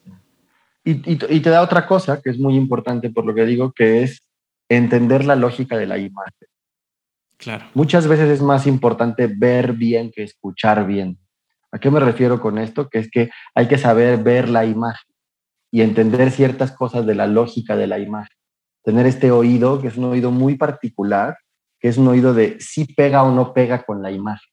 Y, 0.89 1.01
y 1.11 1.39
te 1.41 1.49
da 1.49 1.61
otra 1.61 1.85
cosa 1.85 2.21
que 2.21 2.29
es 2.29 2.39
muy 2.39 2.55
importante 2.55 3.09
por 3.09 3.25
lo 3.25 3.35
que 3.35 3.45
digo, 3.45 3.73
que 3.73 4.03
es 4.03 4.21
entender 4.69 5.25
la 5.25 5.35
lógica 5.35 5.77
de 5.77 5.85
la 5.85 5.97
imagen. 5.97 6.47
Muchas 7.73 8.07
veces 8.07 8.29
es 8.29 8.41
más 8.41 8.65
importante 8.67 9.27
ver 9.27 9.73
bien 9.73 10.11
que 10.11 10.23
escuchar 10.23 10.88
bien. 10.88 11.19
¿A 11.71 11.79
qué 11.79 11.91
me 11.91 11.99
refiero 11.99 12.39
con 12.39 12.57
esto? 12.57 12.89
Que 12.89 12.99
es 12.99 13.11
que 13.11 13.29
hay 13.53 13.67
que 13.67 13.77
saber 13.77 14.23
ver 14.23 14.47
la 14.49 14.65
imagen 14.65 15.13
y 15.71 15.81
entender 15.81 16.31
ciertas 16.31 16.71
cosas 16.71 17.05
de 17.05 17.15
la 17.15 17.27
lógica 17.27 17.75
de 17.75 17.88
la 17.88 17.99
imagen. 17.99 18.35
Tener 18.83 19.05
este 19.05 19.31
oído, 19.31 19.81
que 19.81 19.89
es 19.89 19.97
un 19.97 20.05
oído 20.05 20.31
muy 20.31 20.55
particular, 20.55 21.38
que 21.79 21.89
es 21.89 21.97
un 21.97 22.07
oído 22.07 22.33
de 22.33 22.57
si 22.59 22.85
pega 22.85 23.23
o 23.23 23.31
no 23.31 23.53
pega 23.53 23.83
con 23.83 24.01
la 24.01 24.11
imagen. 24.11 24.49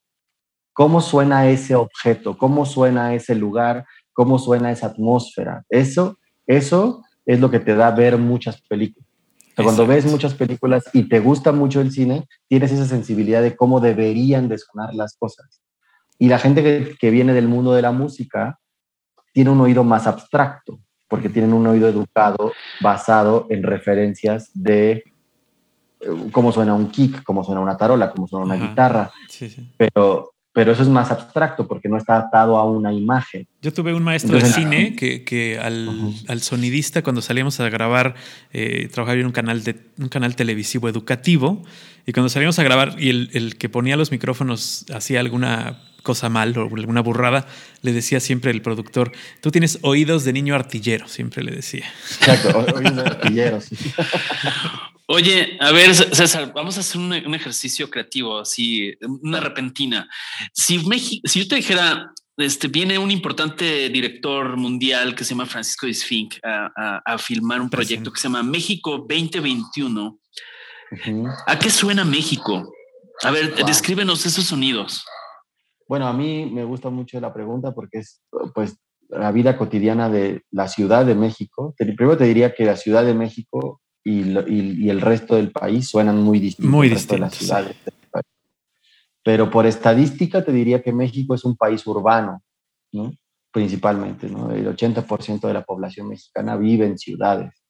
¿Cómo 0.73 1.01
suena 1.01 1.49
ese 1.49 1.77
objeto? 1.77 2.37
¿Cómo 2.37 2.67
suena 2.67 3.15
ese 3.15 3.37
lugar? 3.37 3.87
¿Cómo 4.13 4.39
suena 4.39 4.73
esa 4.73 4.89
atmósfera? 4.89 5.63
Eso, 5.69 6.19
eso 6.47 7.03
es 7.27 7.41
lo 7.41 7.51
que 7.51 7.61
te 7.61 7.75
da 7.75 7.91
ver 7.91 8.19
muchas 8.19 8.61
películas 8.63 9.05
cuando 9.63 9.87
ves 9.87 10.05
muchas 10.07 10.35
películas 10.35 10.85
y 10.93 11.05
te 11.09 11.21
gusta 11.21 11.53
mucho 11.53 11.81
el 11.81 11.93
cine, 11.93 12.27
tienes 12.49 12.73
esa 12.73 12.87
sensibilidad 12.87 13.43
de 13.43 13.55
cómo 13.55 13.81
deberían 13.81 14.49
de 14.49 14.59
sonar 14.59 14.95
las 14.95 15.17
cosas. 15.17 15.61
Y 16.19 16.29
la 16.29 16.39
gente 16.39 16.63
que, 16.63 16.97
que 16.99 17.11
viene 17.11 17.33
del 17.35 17.49
mundo 17.49 17.73
de 17.73 17.83
la 17.83 17.93
música 17.93 18.59
tiene 19.33 19.51
un 19.51 19.61
oído 19.61 19.85
más 19.85 20.07
abstracto, 20.07 20.81
porque 21.09 21.29
tienen 21.29 21.53
un 21.53 21.67
oído 21.67 21.89
educado 21.89 22.53
basado 22.81 23.47
en 23.51 23.63
referencias 23.63 24.51
de 24.55 25.05
eh, 26.01 26.09
cómo 26.33 26.51
suena 26.51 26.75
un 26.75 26.91
kick, 26.91 27.23
cómo 27.23 27.45
suena 27.45 27.61
una 27.61 27.77
tarola, 27.77 28.11
cómo 28.11 28.27
suena 28.27 28.47
una 28.47 28.57
guitarra. 28.57 29.13
Sí, 29.29 29.49
sí. 29.49 29.73
Pero 29.77 30.34
pero 30.55 30.71
eso 30.71 30.83
es 30.83 30.89
más 30.89 31.11
abstracto 31.11 31.67
porque 31.67 31.89
no 31.89 31.99
está 31.99 32.17
atado 32.17 32.57
a 32.57 32.65
una 32.65 32.93
imagen. 32.93 33.47
Yo 33.61 33.73
tuve 33.73 33.93
un 33.93 34.05
maestro 34.05 34.39
de 34.39 34.47
cine 34.47 34.95
que, 34.95 35.25
que 35.25 35.59
al, 35.59 36.15
al, 36.29 36.41
sonidista 36.43 37.03
cuando 37.03 37.21
salíamos 37.23 37.59
a 37.59 37.69
grabar, 37.69 38.15
eh, 38.53 38.89
trabajaba 38.91 39.19
en 39.19 39.27
un 39.27 39.33
canal, 39.33 39.65
de, 39.65 39.77
un 39.99 40.09
canal 40.09 40.37
televisivo 40.37 40.89
educativo 40.89 41.61
y 42.07 42.13
cuando 42.13 42.29
salíamos 42.29 42.57
a 42.61 42.63
grabar 42.63 42.95
y 42.99 43.11
el, 43.11 43.31
el 43.35 43.57
que 43.57 43.69
ponía 43.69 43.97
los 43.97 44.13
micrófonos 44.13 44.87
hacía 44.95 45.19
alguna 45.19 45.81
cosa 46.05 46.29
mal 46.29 46.57
o 46.57 46.73
alguna 46.73 47.01
burrada, 47.01 47.47
le 47.83 47.93
decía 47.93 48.21
siempre 48.21 48.53
el 48.53 48.63
productor, 48.63 49.11
tú 49.41 49.51
tienes 49.51 49.81
oídos 49.83 50.23
de 50.23 50.35
niño 50.35 50.55
artillero, 50.55 51.09
siempre 51.09 51.43
le 51.43 51.51
decía. 51.51 51.87
Exacto, 52.21 52.59
oídos 52.77 52.95
de 52.95 53.03
artillero, 53.03 53.61
sí. 53.61 53.77
Oye, 55.07 55.59
a 55.61 55.71
ver, 55.71 55.95
César, 55.95 56.53
vamos 56.55 56.79
a 56.79 56.81
hacer 56.81 56.99
un, 56.99 57.13
ejercicio 57.35 57.91
creativo, 57.91 58.39
así, 58.39 58.95
una 59.23 59.39
repentina. 59.39 60.09
Si, 60.53 60.79
México, 60.87 61.29
si 61.29 61.43
yo 61.43 61.49
te 61.49 61.57
dijera, 61.57 62.11
este, 62.39 62.69
viene 62.69 62.99
un 62.99 63.11
importante 63.11 63.91
director 63.91 64.57
mundial 64.57 65.15
que 65.15 65.25
se 65.25 65.31
llama 65.31 65.45
Francisco 65.45 65.87
Disfink 65.87 66.37
a, 66.43 67.03
a, 67.05 67.19
filmar 67.19 67.61
un 67.61 67.69
proyecto 67.69 68.11
que 68.11 68.19
se 68.19 68.29
llama 68.29 68.43
México 68.43 69.05
2021. 69.07 70.19
¿A 71.47 71.59
qué 71.59 71.69
suena 71.69 72.05
México? 72.05 72.73
A 73.23 73.31
ver, 73.31 73.55
descríbenos 73.67 74.25
esos 74.25 74.45
sonidos. 74.45 75.05
Bueno, 75.87 76.07
a 76.07 76.15
mí 76.15 76.47
me 76.47 76.65
gusta 76.65 76.89
mucho 76.89 77.21
la 77.21 77.33
pregunta 77.35 77.75
porque 77.75 77.99
es, 77.99 78.23
pues, 78.55 78.79
la 79.11 79.31
vida 79.33 79.59
cotidiana 79.59 80.09
de 80.09 80.43
la 80.51 80.67
Ciudad 80.67 81.05
de 81.05 81.15
México. 81.15 81.75
Primero 81.77 82.17
te 82.17 82.25
diría 82.25 82.55
que 82.55 82.65
la 82.65 82.77
Ciudad 82.77 83.05
de 83.05 83.15
México 83.15 83.83
y, 84.05 84.89
el 84.89 85.01
resto 85.01 85.37
del 85.37 85.51
país 85.51 85.89
suenan 85.89 86.23
muy 86.23 86.39
distintos. 86.39 86.71
Muy 86.71 86.89
distintos. 86.89 87.21
las 87.21 87.35
ciudades. 87.35 87.77
Pero 89.25 89.51
por 89.51 89.65
estadística 89.65 90.45
te 90.45 90.53
diría 90.53 90.83
que 90.83 90.93
México 90.93 91.35
es 91.35 91.45
un 91.45 91.57
país 91.57 91.87
urbano, 91.87 92.43
¿no? 92.93 93.13
principalmente. 93.51 94.29
¿no? 94.29 94.51
El 94.51 94.67
80% 94.67 95.47
de 95.47 95.55
la 95.55 95.65
población 95.65 96.09
mexicana 96.09 96.57
vive 96.57 96.87
en 96.87 96.99
ciudades. 96.99 97.65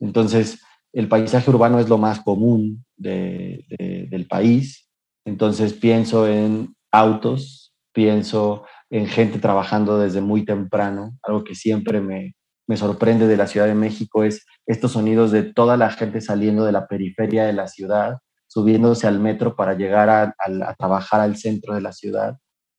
Entonces, 0.00 0.62
el 0.92 1.08
paisaje 1.08 1.50
urbano 1.50 1.78
es 1.78 1.88
lo 1.88 1.98
más 1.98 2.20
común 2.20 2.84
del 2.96 4.26
país. 4.30 4.88
Entonces, 5.26 5.74
pienso 5.74 6.26
en 6.26 6.74
autos, 6.90 7.74
pienso 7.92 8.64
en 8.88 9.06
gente 9.06 9.38
trabajando 9.38 9.98
desde 9.98 10.22
muy 10.22 10.46
temprano. 10.46 11.18
Algo 11.22 11.44
que 11.44 11.54
siempre 11.54 12.00
me, 12.00 12.34
me 12.66 12.76
sorprende 12.76 13.26
de 13.26 13.36
la 13.36 13.46
Ciudad 13.46 13.66
de 13.66 13.74
México 13.74 14.24
es 14.24 14.44
estos 14.66 14.92
sonidos 14.92 15.30
de 15.30 15.42
toda 15.42 15.76
la 15.76 15.90
gente 15.90 16.20
saliendo 16.20 16.64
de 16.64 16.72
la 16.72 16.86
periferia 16.86 17.44
de 17.44 17.52
la 17.52 17.68
ciudad, 17.68 18.18
subiéndose 18.48 19.06
al 19.06 19.20
metro 19.20 19.54
para 19.54 19.74
llegar 19.74 20.08
a, 20.08 20.34
trabajar 20.76 21.20
al 21.20 21.36
centro 21.36 21.74
de 21.74 21.80
la 21.80 21.92
ciudad 21.92 22.36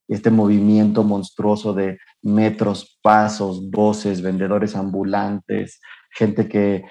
este 0.08 0.30
movimiento 0.30 1.04
monstruoso 1.04 1.74
de 1.74 1.98
metros, 2.22 2.98
pasos, 3.02 3.70
voces, 3.70 4.22
vendedores 4.22 4.74
ambulantes, 4.74 5.80
gente 6.10 6.48
que, 6.48 6.84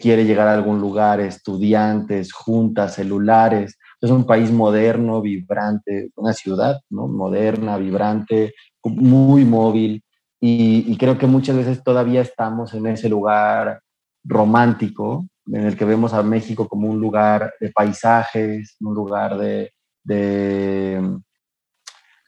quiere 0.00 0.24
llegar 0.24 0.48
a 0.48 0.54
algún 0.54 0.80
lugar, 0.80 1.20
estudiantes, 1.20 2.32
juntas, 2.32 2.94
celulares. 2.94 3.78
Es 4.00 4.10
un 4.10 4.24
país 4.24 4.50
moderno, 4.50 5.20
vibrante, 5.20 6.10
una 6.16 6.32
ciudad 6.32 6.80
¿no? 6.88 7.06
moderna, 7.06 7.76
vibrante, 7.76 8.54
muy 8.82 9.44
móvil. 9.44 10.02
Y, 10.40 10.84
y 10.86 10.96
creo 10.96 11.18
que 11.18 11.26
muchas 11.26 11.56
veces 11.56 11.82
todavía 11.82 12.20
estamos 12.20 12.72
en 12.74 12.86
ese 12.86 13.08
lugar 13.08 13.80
romántico 14.24 15.26
en 15.50 15.64
el 15.64 15.76
que 15.76 15.84
vemos 15.84 16.12
a 16.12 16.22
México 16.22 16.68
como 16.68 16.88
un 16.88 17.00
lugar 17.00 17.54
de 17.60 17.70
paisajes, 17.70 18.76
un 18.80 18.94
lugar 18.94 19.38
de, 19.38 19.72
de 20.04 21.18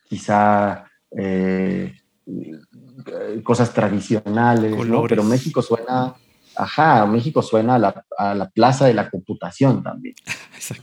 quizá 0.09 0.85
eh, 1.15 1.93
cosas 3.43 3.73
tradicionales, 3.73 4.75
pero 5.07 5.23
México 5.23 5.61
suena, 5.61 6.13
ajá, 6.55 7.05
México 7.05 7.41
suena 7.41 7.75
a 7.75 7.79
la, 7.79 8.05
a 8.17 8.33
la, 8.33 8.49
plaza 8.49 8.85
de 8.85 8.93
la 8.93 9.09
computación 9.09 9.83
también. 9.83 10.15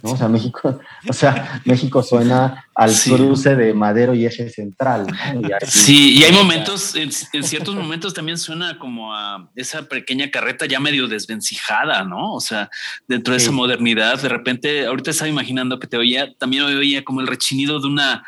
¿no? 0.03 0.11
O 0.13 0.17
sea, 0.17 0.29
México, 0.29 0.81
o 1.09 1.13
sea, 1.13 1.63
México 1.65 2.03
suena 2.03 2.67
al 2.75 2.93
cruce 2.93 3.55
de 3.55 3.75
Madero 3.75 4.15
y 4.15 4.27
Eje 4.27 4.51
Central. 4.51 5.07
sí, 5.67 6.19
y 6.19 6.25
hay 6.25 6.33
momentos, 6.33 6.95
en, 6.97 7.13
ciertos 7.13 7.75
momentos 7.75 8.15
también 8.15 8.39
suena 8.39 8.79
como 8.79 9.15
a 9.15 9.49
esa 9.55 9.83
pequeña 9.83 10.31
carreta 10.31 10.67
ya 10.67 10.81
medio 10.81 11.07
desvencijada, 11.07 12.05
¿no? 12.05 12.35
O 12.35 12.41
sea, 12.41 12.71
dentro 13.07 13.35
de 13.35 13.39
esa 13.39 13.53
modernidad, 13.53 14.21
de 14.21 14.29
repente, 14.29 14.87
ahorita 14.87 15.11
estaba 15.11 15.29
imaginando 15.29 15.79
que 15.79 15.87
te 15.87 15.97
oía, 15.97 16.33
también 16.39 16.65
me 16.67 16.75
oía 16.75 17.05
como 17.05 17.21
el 17.21 17.27
rechinido 17.27 17.81
de 17.81 17.87
una 17.87 18.25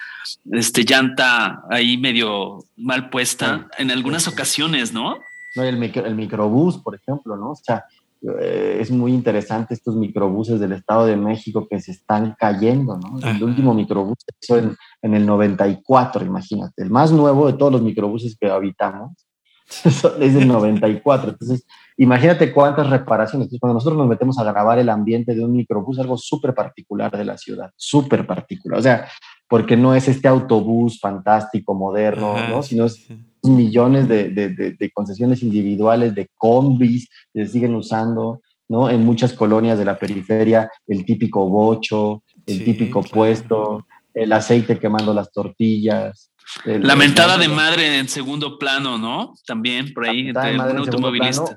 este, 0.52 0.84
llanta 0.84 1.62
ahí 1.70 1.96
medio 1.96 2.64
mal 2.76 3.10
puesta 3.10 3.68
en 3.78 3.90
algunas 3.90 4.28
ocasiones, 4.28 4.92
¿no? 4.92 5.18
No, 5.56 5.62
el, 5.62 5.82
el 5.82 6.14
microbús, 6.14 6.78
por 6.78 6.94
ejemplo, 6.94 7.36
¿no? 7.36 7.50
O 7.52 7.56
sea, 7.56 7.84
eh, 8.22 8.78
es 8.80 8.90
muy 8.90 9.12
interesante 9.12 9.72
estos 9.72 9.96
microbuses 9.96 10.60
del 10.60 10.72
Estado 10.72 11.06
de 11.06 11.16
México 11.16 11.66
que 11.68 11.80
se 11.80 11.92
están 11.92 12.36
cayendo, 12.38 12.98
¿no? 12.98 13.18
El 13.26 13.42
último 13.42 13.72
microbús 13.72 14.18
se 14.18 14.34
hizo 14.42 14.58
en, 14.58 14.76
en, 15.00 15.14
el 15.14 15.24
94, 15.24 16.24
imagínate. 16.24 16.82
El 16.82 16.90
más 16.90 17.12
nuevo 17.12 17.46
de 17.46 17.54
todos 17.54 17.72
los 17.72 17.82
microbuses 17.82 18.36
que 18.38 18.50
habitamos 18.50 19.26
es 20.20 20.34
del 20.34 20.48
94. 20.48 21.30
Entonces, 21.30 21.66
imagínate 21.96 22.52
cuántas 22.52 22.90
reparaciones. 22.90 23.46
Entonces, 23.46 23.60
cuando 23.60 23.74
nosotros 23.74 23.98
nos 23.98 24.08
metemos 24.08 24.38
a 24.38 24.44
grabar 24.44 24.78
el 24.78 24.90
ambiente 24.90 25.34
de 25.34 25.42
un 25.42 25.52
microbús, 25.52 25.98
algo 25.98 26.18
súper 26.18 26.54
particular 26.54 27.16
de 27.16 27.24
la 27.24 27.38
ciudad, 27.38 27.70
súper 27.76 28.26
particular. 28.26 28.80
O 28.80 28.82
sea, 28.82 29.08
porque 29.48 29.78
no 29.78 29.94
es 29.94 30.08
este 30.08 30.28
autobús 30.28 31.00
fantástico, 31.00 31.74
moderno, 31.74 32.36
¿no? 32.48 32.62
Sino 32.62 32.84
es 32.84 33.08
millones 33.42 34.08
de, 34.08 34.90
concesiones 34.94 35.42
individuales, 35.42 36.14
de 36.14 36.28
combis 36.36 37.08
que 37.32 37.46
se 37.46 37.52
siguen 37.52 37.74
usando, 37.74 38.40
¿no? 38.68 38.90
En 38.90 39.04
muchas 39.04 39.32
colonias 39.32 39.78
de 39.78 39.84
la 39.84 39.98
periferia, 39.98 40.70
el 40.86 41.04
típico 41.04 41.48
bocho, 41.48 42.22
el 42.46 42.64
típico 42.64 43.02
puesto, 43.02 43.86
el 44.14 44.32
aceite 44.32 44.78
quemando 44.78 45.14
las 45.14 45.32
tortillas. 45.32 46.32
la 46.64 46.96
mentada 46.96 47.38
de 47.38 47.48
madre 47.48 47.98
en 47.98 48.08
segundo 48.08 48.58
plano, 48.58 48.98
¿no? 48.98 49.34
También 49.46 49.92
por 49.92 50.08
ahí, 50.08 50.28
entre 50.28 50.56
automovilista. 50.56 51.56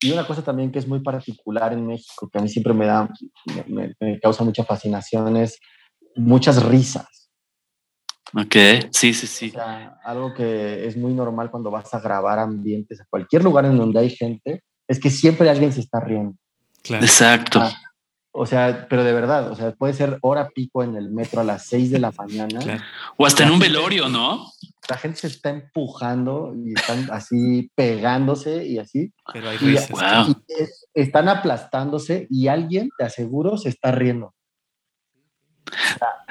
Y 0.00 0.10
una 0.10 0.26
cosa 0.26 0.42
también 0.42 0.70
que 0.70 0.78
es 0.78 0.86
muy 0.86 1.00
particular 1.00 1.72
en 1.72 1.86
México, 1.86 2.28
que 2.30 2.38
a 2.38 2.42
mí 2.42 2.48
siempre 2.48 2.74
me 2.74 2.84
da, 2.84 3.08
me, 3.66 3.94
me 3.98 4.20
causa 4.20 4.44
mucha 4.44 4.62
fascinación, 4.62 5.36
es 5.38 5.58
muchas 6.14 6.62
risas. 6.62 7.23
Ok, 8.36 8.56
sí, 8.90 9.14
sí, 9.14 9.26
sí. 9.26 9.48
O 9.50 9.52
sea, 9.52 9.98
algo 10.04 10.34
que 10.34 10.86
es 10.86 10.96
muy 10.96 11.12
normal 11.12 11.50
cuando 11.50 11.70
vas 11.70 11.92
a 11.94 12.00
grabar 12.00 12.38
ambientes 12.38 13.00
a 13.00 13.06
cualquier 13.08 13.44
lugar 13.44 13.64
en 13.64 13.76
donde 13.76 14.00
hay 14.00 14.10
gente, 14.10 14.64
es 14.88 14.98
que 14.98 15.10
siempre 15.10 15.48
alguien 15.48 15.72
se 15.72 15.80
está 15.80 16.00
riendo. 16.00 16.34
Claro. 16.82 17.04
Exacto. 17.04 17.60
Ah, 17.62 17.72
o 18.36 18.46
sea, 18.46 18.88
pero 18.90 19.04
de 19.04 19.12
verdad, 19.12 19.52
o 19.52 19.54
sea, 19.54 19.70
puede 19.70 19.94
ser 19.94 20.18
hora 20.20 20.48
pico 20.48 20.82
en 20.82 20.96
el 20.96 21.10
metro 21.10 21.40
a 21.40 21.44
las 21.44 21.66
6 21.66 21.92
de 21.92 22.00
la 22.00 22.10
mañana. 22.10 22.84
O 23.16 23.24
hasta 23.24 23.44
en 23.44 23.52
un 23.52 23.60
velorio, 23.60 24.08
¿no? 24.08 24.50
La 24.88 24.96
gente 24.96 25.20
se 25.20 25.28
está 25.28 25.50
empujando 25.50 26.52
y 26.56 26.72
están 26.74 27.08
así 27.12 27.70
pegándose 27.76 28.66
y 28.66 28.78
así. 28.78 29.12
Pero 29.32 29.50
hay 29.50 29.58
risas. 29.58 30.28
Y, 30.28 30.36
están 30.92 31.28
aplastándose 31.28 32.26
y 32.28 32.48
alguien, 32.48 32.90
te 32.98 33.04
aseguro, 33.04 33.56
se 33.56 33.68
está 33.68 33.92
riendo. 33.92 34.34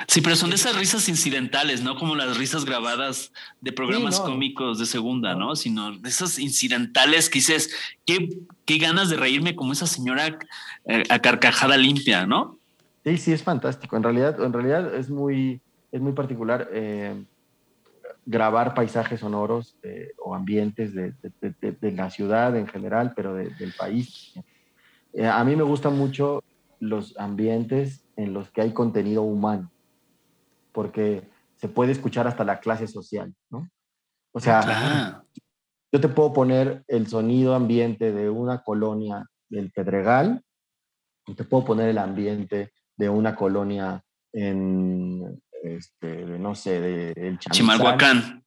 Sí, 0.08 0.22
pero 0.22 0.36
son 0.36 0.50
de 0.50 0.58
esas 0.58 0.76
risas 0.76 1.10
incidentales, 1.10 1.82
no 1.82 1.96
como 1.96 2.16
las 2.16 2.38
risas 2.38 2.66
grabadas 2.66 3.32
de 3.62 3.72
programas 3.72 4.20
cómicos 4.20 4.80
de 4.80 4.86
segunda, 4.86 5.36
¿no? 5.36 5.56
Sino 5.56 5.98
de 5.98 6.10
esas 6.10 6.40
incidentales 6.40 7.30
que 7.30 7.40
dices, 7.40 7.74
qué, 8.06 8.30
qué 8.66 8.78
ganas 8.78 9.10
de 9.10 9.18
reírme 9.18 9.56
como 9.56 9.74
esa 9.74 9.88
señora 9.88 10.38
eh, 10.86 11.04
a 11.10 11.20
carcajada 11.20 11.78
limpia, 11.78 12.26
¿no? 12.26 12.60
Sí, 13.04 13.18
sí, 13.18 13.32
es 13.32 13.44
fantástico. 13.44 13.98
En 13.98 14.04
realidad, 14.04 14.42
en 14.44 14.54
realidad 14.54 14.94
es 14.96 15.10
muy, 15.10 15.62
es 15.92 16.02
muy 16.02 16.14
particular 16.14 16.70
eh, 16.72 17.24
grabar 18.26 18.74
paisajes 18.74 19.22
sonoros 19.22 19.76
eh, 19.84 20.12
o 20.24 20.36
ambientes 20.36 20.94
de, 20.94 21.14
de, 21.42 21.92
la 21.92 22.10
ciudad 22.10 22.56
en 22.56 22.68
general, 22.68 23.14
pero 23.16 23.34
del 23.34 23.74
país. 23.78 24.34
a 25.22 25.44
mí 25.44 25.56
me 25.56 25.64
gustan 25.64 25.98
mucho 25.98 26.44
los 26.80 27.18
ambientes 27.18 28.03
en 28.16 28.34
los 28.34 28.50
que 28.52 28.62
hay 28.62 28.74
contenido 28.74 29.24
humano, 29.24 29.72
porque 30.72 31.30
se 31.56 31.68
puede 31.68 31.92
escuchar 31.92 32.28
hasta 32.28 32.44
la 32.44 32.60
clase 32.60 32.88
social, 32.88 33.34
¿no? 33.50 33.70
O 34.34 34.40
sea, 34.40 35.24
yo 35.92 36.02
te 36.02 36.10
puedo 36.10 36.34
poner 36.34 36.84
el 36.88 37.08
sonido 37.08 37.54
ambiente 37.54 38.12
de 38.12 38.30
una 38.30 38.64
colonia 38.64 39.26
del 39.50 39.72
Pedregal, 39.72 40.44
y 41.26 41.36
te 41.36 41.44
puedo 41.44 41.66
poner 41.66 41.90
el 41.90 41.98
ambiente 41.98 42.74
de 42.98 43.10
una 43.10 43.36
colonia 43.36 44.04
en, 44.34 45.42
este, 45.64 46.26
no 46.26 46.56
sé, 46.56 46.82
de 46.82 47.12
el 47.16 47.40
Chimalhuacán. 47.40 48.44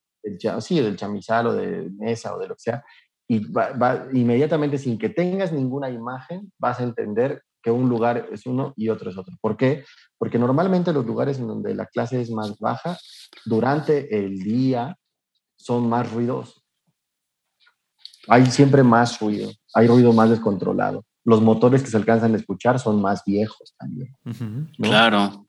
sí, 0.60 0.80
del 0.80 0.96
Chamizal 0.96 1.46
o 1.46 1.52
de 1.54 1.90
Mesa 1.98 2.34
o 2.34 2.38
de 2.38 2.48
lo 2.48 2.54
que 2.54 2.60
sea. 2.60 2.84
Y 3.28 3.50
va, 3.50 4.06
inmediatamente, 4.12 4.78
sin 4.78 4.98
que 4.98 5.08
tengas 5.08 5.52
ninguna 5.52 5.90
imagen, 5.90 6.52
vas 6.58 6.80
a 6.80 6.84
entender 6.84 7.42
que 7.66 7.72
un 7.72 7.88
lugar 7.88 8.28
es 8.30 8.46
uno 8.46 8.72
y 8.76 8.90
otro 8.90 9.10
es 9.10 9.18
otro. 9.18 9.34
¿Por 9.40 9.56
qué? 9.56 9.84
Porque 10.16 10.38
normalmente 10.38 10.92
los 10.92 11.04
lugares 11.04 11.40
en 11.40 11.48
donde 11.48 11.74
la 11.74 11.86
clase 11.86 12.20
es 12.20 12.30
más 12.30 12.56
baja, 12.60 12.96
durante 13.44 14.16
el 14.16 14.38
día 14.38 14.96
son 15.56 15.88
más 15.88 16.12
ruidosos. 16.12 16.64
Hay 18.28 18.46
siempre 18.46 18.84
más 18.84 19.18
ruido, 19.18 19.50
hay 19.74 19.88
ruido 19.88 20.12
más 20.12 20.30
descontrolado. 20.30 21.04
Los 21.24 21.42
motores 21.42 21.82
que 21.82 21.90
se 21.90 21.96
alcanzan 21.96 22.34
a 22.34 22.36
escuchar 22.36 22.78
son 22.78 23.02
más 23.02 23.24
viejos 23.26 23.74
también. 23.76 24.14
Claro. 24.80 25.44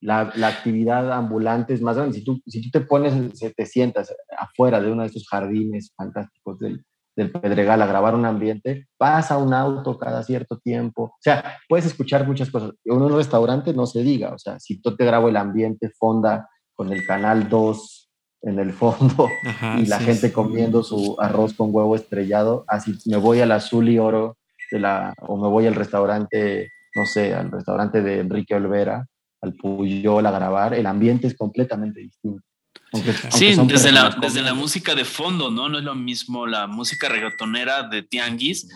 La, 0.00 0.32
la, 0.36 0.46
actividad 0.46 1.10
ambulante 1.10 1.74
es 1.74 1.82
más 1.82 1.96
grande. 1.96 2.16
Si 2.16 2.24
tú, 2.24 2.40
si 2.46 2.62
tú 2.62 2.70
te 2.70 2.86
pones, 2.86 3.12
te 3.56 3.66
sientas 3.66 4.14
afuera 4.38 4.80
de 4.80 4.92
uno 4.92 5.02
de 5.02 5.08
estos 5.08 5.26
jardines 5.26 5.92
fantásticos 5.96 6.60
del, 6.60 6.84
del 7.16 7.32
Pedregal 7.32 7.80
a 7.80 7.86
grabar 7.86 8.14
un 8.14 8.26
ambiente, 8.26 8.86
pasa 8.98 9.38
un 9.38 9.54
auto 9.54 9.98
cada 9.98 10.22
cierto 10.22 10.58
tiempo. 10.58 11.04
O 11.04 11.18
sea, 11.20 11.58
puedes 11.68 11.86
escuchar 11.86 12.26
muchas 12.26 12.50
cosas. 12.50 12.72
En 12.84 13.00
un 13.00 13.16
restaurante 13.16 13.72
no 13.72 13.86
se 13.86 14.02
diga, 14.02 14.34
o 14.34 14.38
sea, 14.38 14.60
si 14.60 14.80
tú 14.80 14.94
te 14.94 15.04
grabo 15.06 15.28
el 15.28 15.36
ambiente 15.36 15.90
fonda 15.98 16.48
con 16.74 16.92
el 16.92 17.06
canal 17.06 17.48
2 17.48 18.10
en 18.42 18.58
el 18.58 18.72
fondo 18.72 19.28
y 19.78 19.86
la 19.86 19.98
gente 19.98 20.30
comiendo 20.30 20.82
su 20.82 21.16
arroz 21.18 21.54
con 21.54 21.74
huevo 21.74 21.96
estrellado, 21.96 22.64
así 22.68 22.98
me 23.06 23.16
voy 23.16 23.40
al 23.40 23.52
azul 23.52 23.88
y 23.88 23.98
oro 23.98 24.36
de 24.70 24.80
la, 24.80 25.14
o 25.22 25.38
me 25.38 25.48
voy 25.48 25.66
al 25.66 25.74
restaurante, 25.74 26.70
no 26.94 27.06
sé, 27.06 27.34
al 27.34 27.50
restaurante 27.50 28.02
de 28.02 28.20
Enrique 28.20 28.54
Olvera, 28.54 29.06
al 29.40 29.54
Puyol 29.54 30.26
a 30.26 30.30
grabar, 30.30 30.74
el 30.74 30.86
ambiente 30.86 31.28
es 31.28 31.36
completamente 31.36 32.00
distinto 32.00 32.44
sí, 33.30 33.54
desde 33.66 33.92
la, 33.92 34.16
desde 34.20 34.42
la 34.42 34.54
música 34.54 34.94
de 34.94 35.04
fondo, 35.04 35.50
¿no? 35.50 35.68
No 35.68 35.78
es 35.78 35.84
lo 35.84 35.94
mismo 35.94 36.46
la 36.46 36.66
música 36.66 37.08
reggaetonera 37.08 37.82
de 37.84 38.02
Tianguis 38.02 38.68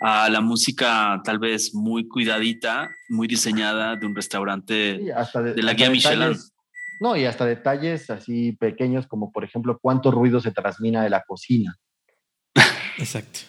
a 0.00 0.30
la 0.30 0.40
música 0.40 1.20
tal 1.24 1.38
vez 1.38 1.74
muy 1.74 2.08
cuidadita, 2.08 2.88
muy 3.10 3.28
diseñada 3.28 3.96
de 3.96 4.06
un 4.06 4.16
restaurante 4.16 4.98
de, 4.98 5.62
la 5.62 5.74
guía 5.74 5.90
Michelin. 5.90 6.36
No, 7.00 7.16
y 7.16 7.26
hasta 7.26 7.44
detalles 7.44 8.10
así 8.10 8.52
pequeños 8.52 9.06
como 9.06 9.30
por 9.30 9.44
ejemplo 9.44 9.78
cuánto 9.80 10.10
ruido 10.10 10.40
se 10.40 10.52
transmina 10.52 11.02
de 11.02 11.10
la 11.10 11.22
cocina. 11.22 11.76
Exacto. 12.98 13.40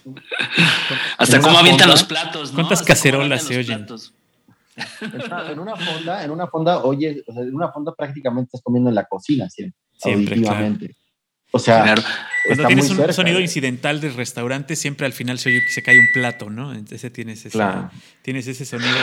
hasta 1.18 1.40
cómo 1.42 1.58
avientan 1.58 1.90
los 1.90 2.04
platos. 2.04 2.52
¿Cuántas 2.52 2.82
cacerolas 2.84 3.44
se 3.44 3.58
oyen? 3.58 3.86
En 5.50 5.60
una 5.60 5.76
fonda, 5.76 6.24
en 6.24 6.32
una 6.32 6.48
fonda, 6.48 6.84
oye, 6.84 7.24
en 7.28 7.56
una 7.56 7.72
fonda 7.72 7.94
prácticamente 7.94 8.48
estás 8.48 8.62
comiendo 8.62 8.90
en 8.90 8.96
la 8.96 9.06
cocina 9.06 9.50
siempre. 9.50 9.81
Siempre, 10.02 10.42
O 11.52 11.60
sea, 11.60 11.96
cuando 12.46 12.68
tienes 12.68 12.90
un 12.90 13.14
sonido 13.14 13.40
incidental 13.40 14.02
del 14.02 14.16
restaurante, 14.16 14.76
siempre 14.76 15.06
al 15.06 15.14
final 15.14 15.38
se 15.38 15.50
oye 15.50 15.62
que 15.62 15.72
se 15.72 15.84
cae 15.84 16.00
un 16.00 16.12
plato, 16.14 16.50
¿no? 16.50 16.74
Entonces 16.74 17.12
tienes 17.14 17.46
ese, 17.46 17.64
tienes 18.22 18.48
ese 18.48 18.66
sonido 18.66 18.98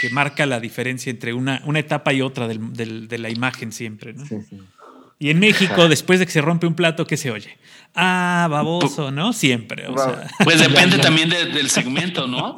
que, 0.00 0.08
marca 0.10 0.46
la 0.46 0.60
diferencia 0.60 1.10
entre 1.10 1.32
una, 1.32 1.62
una 1.64 1.78
etapa 1.78 2.12
y 2.12 2.22
otra 2.22 2.48
de 2.48 3.18
la 3.18 3.30
imagen 3.30 3.72
siempre, 3.72 4.14
¿no? 4.14 4.24
Sí, 4.26 4.36
sí. 4.48 4.60
Y 5.18 5.30
en 5.30 5.38
México, 5.38 5.88
después 5.88 6.18
de 6.18 6.26
que 6.26 6.32
se 6.32 6.40
rompe 6.40 6.66
un 6.66 6.74
plato, 6.74 7.06
¿qué 7.06 7.16
se 7.16 7.30
oye? 7.30 7.56
Ah, 7.94 8.48
baboso, 8.50 9.10
¿no? 9.10 9.32
Siempre. 9.32 9.86
Pues 10.42 10.58
depende 10.68 10.98
también 10.98 11.30
del 11.30 11.70
segmento, 11.70 12.26
¿no? 12.26 12.56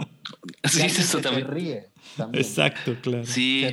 Sí, 0.65 0.83
eso 0.83 1.19
también. 1.19 1.47
ríe. 1.49 1.87
Exacto, 2.33 2.97
claro. 3.03 3.27
Sí. 3.27 3.69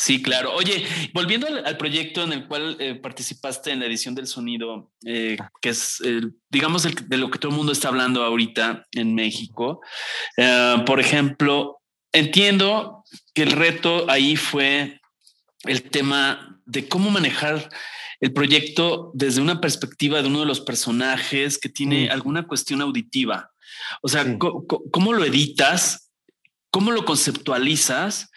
Sí, 0.00 0.22
claro. 0.22 0.54
Oye, 0.54 0.86
volviendo 1.12 1.48
al, 1.48 1.76
proyecto 1.76 2.22
en 2.22 2.32
el 2.32 2.46
cual 2.46 2.76
eh, 2.78 2.94
participaste 2.94 3.72
en 3.72 3.80
la 3.80 3.86
edición 3.86 4.14
del 4.14 4.28
sonido, 4.28 4.92
eh, 5.04 5.36
que 5.60 5.70
es, 5.70 6.00
digamos, 6.48 6.84
de 6.84 7.16
lo 7.16 7.30
que 7.30 7.38
todo 7.40 7.50
el 7.50 7.56
mundo 7.56 7.72
está 7.72 7.88
hablando 7.88 8.22
ahorita 8.22 8.86
en 8.92 9.16
México. 9.16 9.80
Eh, 10.36 10.76
por 10.86 11.00
ejemplo, 11.00 11.80
entiendo 12.12 13.02
que 13.34 13.42
el 13.42 13.50
reto 13.50 14.08
ahí 14.08 14.36
fue 14.36 15.00
el 15.64 15.82
tema 15.90 16.60
de 16.64 16.88
cómo 16.88 17.10
manejar 17.10 17.68
el 18.20 18.32
proyecto 18.32 19.10
desde 19.14 19.40
una 19.40 19.60
perspectiva 19.60 20.22
de 20.22 20.28
uno 20.28 20.40
de 20.40 20.46
los 20.46 20.60
personajes 20.60 21.58
que 21.58 21.68
tiene 21.68 22.06
mm. 22.06 22.12
alguna 22.12 22.46
cuestión 22.46 22.80
auditiva. 22.82 23.50
O 24.00 24.08
sea, 24.08 24.24
¿cómo 24.38 25.12
lo 25.12 25.24
editas 25.24 26.08
¿Cómo 26.70 26.92
lo 26.92 27.04
conceptualizas? 27.04 28.30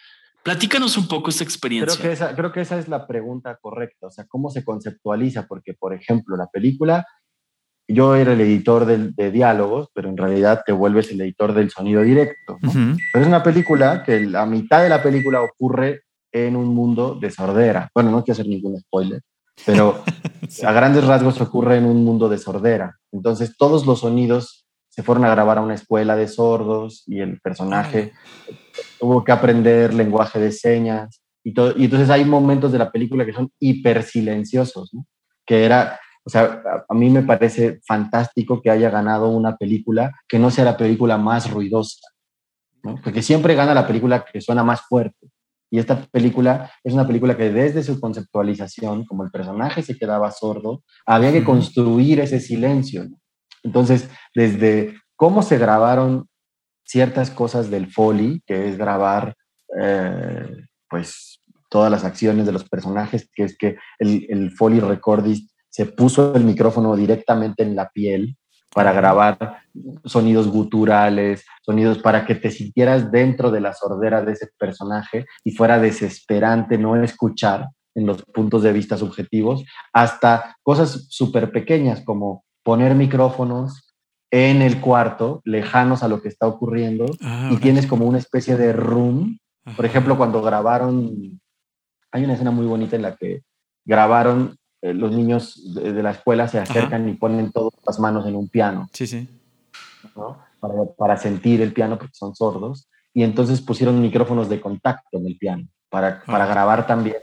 Platícanos 0.44 0.96
un 0.98 1.06
poco 1.06 1.30
esa 1.30 1.44
experiencia. 1.44 1.96
Creo 1.96 2.10
que 2.10 2.12
esa, 2.12 2.34
creo 2.34 2.52
que 2.52 2.60
esa 2.62 2.78
es 2.78 2.88
la 2.88 3.06
pregunta 3.06 3.56
correcta, 3.60 4.08
o 4.08 4.10
sea, 4.10 4.26
¿cómo 4.26 4.50
se 4.50 4.64
conceptualiza? 4.64 5.46
Porque, 5.46 5.74
por 5.74 5.94
ejemplo, 5.94 6.36
la 6.36 6.48
película, 6.48 7.06
yo 7.86 8.16
era 8.16 8.32
el 8.32 8.40
editor 8.40 8.84
de, 8.86 9.30
diálogos, 9.30 9.88
pero 9.94 10.08
en 10.08 10.16
realidad 10.16 10.62
te 10.66 10.72
vuelves 10.72 11.10
el 11.10 11.20
editor 11.20 11.52
del 11.54 11.70
sonido 11.70 12.02
directo. 12.02 12.58
Pero 12.60 13.22
es 13.22 13.26
una 13.26 13.42
película 13.42 14.02
que 14.02 14.20
la 14.20 14.46
mitad 14.46 14.82
de 14.82 14.88
la 14.88 15.02
película 15.02 15.42
ocurre 15.42 16.02
en 16.32 16.56
un 16.56 16.68
mundo 16.68 17.14
de 17.14 17.30
sordera. 17.30 17.90
Bueno, 17.94 18.10
no 18.10 18.24
quiero 18.24 18.40
hacer 18.40 18.48
ningún 18.48 18.80
spoiler, 18.80 19.20
pero 19.64 20.02
a 20.66 20.72
grandes 20.72 21.04
rasgos 21.04 21.40
ocurre 21.40 21.76
en 21.76 21.84
un 21.84 22.04
mundo 22.04 22.28
de 22.28 22.38
sordera. 22.38 22.98
Entonces, 23.12 23.56
todos 23.56 23.86
los 23.86 24.00
sonidos 24.00 24.66
se 24.88 25.02
fueron 25.02 25.24
a 25.24 25.30
grabar 25.30 25.58
a 25.58 25.62
una 25.62 25.74
escuela 25.74 26.16
de 26.16 26.28
sordos 26.28 27.04
y 27.06 27.20
el 27.20 27.40
personaje 27.40 28.12
tuvo 29.02 29.24
que 29.24 29.32
aprender 29.32 29.92
lenguaje 29.92 30.38
de 30.38 30.52
señas 30.52 31.20
y 31.42 31.52
todo. 31.52 31.74
Y 31.76 31.86
entonces 31.86 32.08
hay 32.08 32.24
momentos 32.24 32.70
de 32.70 32.78
la 32.78 32.92
película 32.92 33.26
que 33.26 33.32
son 33.32 33.50
hiper 33.58 34.04
silenciosos, 34.04 34.92
que 35.44 35.64
era, 35.64 35.98
o 36.24 36.30
sea, 36.30 36.62
a, 36.88 36.94
mí 36.94 37.10
me 37.10 37.22
parece 37.22 37.80
fantástico 37.84 38.62
que 38.62 38.70
haya 38.70 38.90
ganado 38.90 39.28
una 39.30 39.56
película 39.56 40.12
que 40.28 40.38
no 40.38 40.52
sea 40.52 40.64
la 40.64 40.76
película 40.76 41.18
más 41.18 41.50
ruidosa, 41.50 41.98
porque 43.02 43.22
siempre 43.22 43.56
gana 43.56 43.74
la 43.74 43.88
película 43.88 44.24
que 44.24 44.40
suena 44.40 44.62
más 44.62 44.82
fuerte. 44.82 45.32
Y 45.68 45.80
esta 45.80 46.06
película 46.06 46.70
es 46.84 46.94
una 46.94 47.04
película 47.04 47.36
que 47.36 47.50
desde 47.50 47.82
su 47.82 47.98
conceptualización, 47.98 49.04
como 49.04 49.24
el 49.24 49.32
personaje 49.32 49.82
se 49.82 49.98
quedaba 49.98 50.30
sordo, 50.30 50.84
había 51.06 51.32
que 51.32 51.42
construir 51.42 52.20
ese 52.20 52.38
silencio. 52.38 53.08
¿no? 53.08 53.16
Entonces, 53.64 54.08
desde 54.32 54.94
cómo 55.16 55.42
se 55.42 55.58
grabaron 55.58 56.28
ciertas 56.84 57.30
cosas 57.30 57.70
del 57.70 57.90
Foley, 57.92 58.42
que 58.46 58.68
es 58.68 58.78
grabar, 58.78 59.34
eh, 59.80 60.48
pues, 60.88 61.40
todas 61.68 61.90
las 61.90 62.04
acciones 62.04 62.46
de 62.46 62.52
los 62.52 62.68
personajes, 62.68 63.30
que 63.34 63.44
es 63.44 63.56
que 63.56 63.76
el, 63.98 64.26
el 64.28 64.50
Foley 64.52 64.80
Recordist 64.80 65.50
se 65.70 65.86
puso 65.86 66.34
el 66.34 66.44
micrófono 66.44 66.94
directamente 66.94 67.62
en 67.62 67.74
la 67.74 67.88
piel 67.88 68.36
para 68.74 68.92
grabar 68.92 69.58
sonidos 70.04 70.48
guturales, 70.48 71.44
sonidos 71.62 71.98
para 71.98 72.24
que 72.26 72.34
te 72.34 72.50
sintieras 72.50 73.10
dentro 73.10 73.50
de 73.50 73.60
la 73.60 73.72
sordera 73.74 74.22
de 74.22 74.32
ese 74.32 74.48
personaje 74.58 75.26
y 75.44 75.52
fuera 75.52 75.78
desesperante 75.78 76.78
no 76.78 76.96
escuchar 77.02 77.68
en 77.94 78.06
los 78.06 78.22
puntos 78.22 78.62
de 78.62 78.72
vista 78.72 78.96
subjetivos, 78.96 79.64
hasta 79.92 80.56
cosas 80.62 81.06
súper 81.10 81.52
pequeñas 81.52 82.02
como 82.02 82.44
poner 82.62 82.94
micrófonos 82.94 83.91
en 84.32 84.62
el 84.62 84.80
cuarto, 84.80 85.42
lejanos 85.44 86.02
a 86.02 86.08
lo 86.08 86.22
que 86.22 86.28
está 86.28 86.46
ocurriendo, 86.46 87.04
ah, 87.20 87.50
y 87.52 87.58
tienes 87.58 87.86
como 87.86 88.06
una 88.06 88.18
especie 88.18 88.56
de 88.56 88.72
room. 88.72 89.38
Por 89.76 89.84
ejemplo, 89.84 90.16
cuando 90.16 90.42
grabaron, 90.42 91.38
hay 92.10 92.24
una 92.24 92.32
escena 92.32 92.50
muy 92.50 92.66
bonita 92.66 92.96
en 92.96 93.02
la 93.02 93.14
que 93.14 93.42
grabaron, 93.84 94.56
eh, 94.80 94.94
los 94.94 95.12
niños 95.12 95.74
de, 95.74 96.02
la 96.02 96.12
escuela 96.12 96.48
se 96.48 96.58
acercan 96.58 97.08
y 97.08 97.14
ponen 97.14 97.52
todas 97.52 97.74
las 97.86 98.00
manos 98.00 98.26
en 98.26 98.34
un 98.34 98.48
piano. 98.48 98.88
Sí, 98.92 99.06
sí. 99.06 99.28
Para, 100.60 100.84
para, 100.96 101.16
sentir 101.18 101.60
el 101.60 101.72
piano 101.72 101.98
porque 101.98 102.14
son 102.14 102.34
sordos. 102.34 102.88
Y 103.14 103.22
entonces 103.22 103.60
pusieron 103.60 104.00
micrófonos 104.00 104.48
de 104.48 104.60
contacto 104.60 105.18
en 105.18 105.26
el 105.26 105.36
piano 105.36 105.68
para, 105.90 106.24
para 106.24 106.46
grabar 106.46 106.86
también 106.86 107.18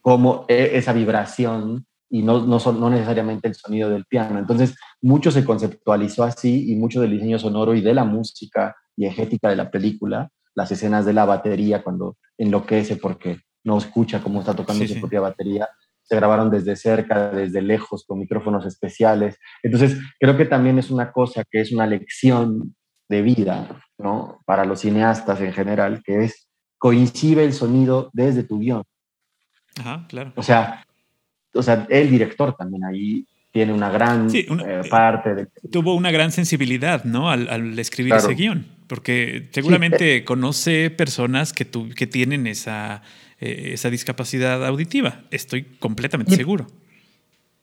como 0.00 0.44
e, 0.48 0.76
esa 0.76 0.92
vibración 0.92 1.86
y 2.10 2.22
no, 2.22 2.46
no, 2.46 2.58
son, 2.58 2.80
no 2.80 2.90
necesariamente 2.90 3.48
el 3.48 3.54
sonido 3.54 3.90
del 3.90 4.06
piano. 4.06 4.38
Entonces, 4.38 4.76
mucho 5.02 5.30
se 5.30 5.44
conceptualizó 5.44 6.24
así 6.24 6.72
y 6.72 6.76
mucho 6.76 7.00
del 7.00 7.12
diseño 7.12 7.38
sonoro 7.38 7.74
y 7.74 7.80
de 7.80 7.94
la 7.94 8.04
música 8.04 8.74
y 8.96 9.02
diegética 9.02 9.50
de 9.50 9.56
la 9.56 9.70
película, 9.70 10.30
las 10.54 10.70
escenas 10.72 11.04
de 11.04 11.12
la 11.12 11.24
batería 11.24 11.82
cuando 11.82 12.16
enloquece 12.36 12.96
porque 12.96 13.40
no 13.64 13.78
escucha 13.78 14.20
cómo 14.22 14.40
está 14.40 14.54
tocando 14.54 14.86
su 14.86 14.98
propia 14.98 15.20
batería, 15.20 15.68
se 16.02 16.16
grabaron 16.16 16.50
desde 16.50 16.74
cerca, 16.74 17.30
desde 17.30 17.60
lejos, 17.60 18.04
con 18.06 18.18
micrófonos 18.18 18.64
especiales. 18.64 19.38
Entonces, 19.62 19.98
creo 20.18 20.36
que 20.36 20.46
también 20.46 20.78
es 20.78 20.90
una 20.90 21.12
cosa 21.12 21.44
que 21.48 21.60
es 21.60 21.70
una 21.70 21.86
lección 21.86 22.74
de 23.10 23.22
vida, 23.22 23.82
¿no? 23.98 24.40
Para 24.46 24.64
los 24.64 24.80
cineastas 24.80 25.40
en 25.42 25.52
general, 25.52 26.02
que 26.02 26.24
es 26.24 26.48
coincide 26.78 27.44
el 27.44 27.52
sonido 27.52 28.10
desde 28.14 28.42
tu 28.42 28.58
guion. 28.58 28.84
Ajá, 29.78 30.06
claro. 30.08 30.32
O 30.36 30.42
sea, 30.42 30.82
o 31.54 31.62
sea, 31.62 31.86
el 31.88 32.10
director 32.10 32.54
también 32.56 32.84
ahí 32.84 33.26
tiene 33.50 33.72
una 33.72 33.90
gran 33.90 34.28
eh, 34.32 34.46
parte 34.90 35.34
de... 35.34 35.46
Tuvo 35.70 35.94
una 35.94 36.10
gran 36.10 36.32
sensibilidad, 36.32 37.04
¿no? 37.04 37.30
Al, 37.30 37.78
escribir 37.78 38.14
ese 38.14 38.34
guion, 38.34 38.66
porque 38.86 39.48
seguramente 39.52 40.16
eh, 40.16 40.24
conoce 40.24 40.90
personas 40.90 41.52
que, 41.52 41.64
tu, 41.64 41.88
que 41.90 42.06
tienen 42.06 42.46
esa, 42.46 43.02
eh, 43.40 43.70
esa 43.72 43.90
discapacidad 43.90 44.64
auditiva, 44.66 45.22
estoy 45.30 45.64
completamente 45.64 46.36
seguro. 46.36 46.66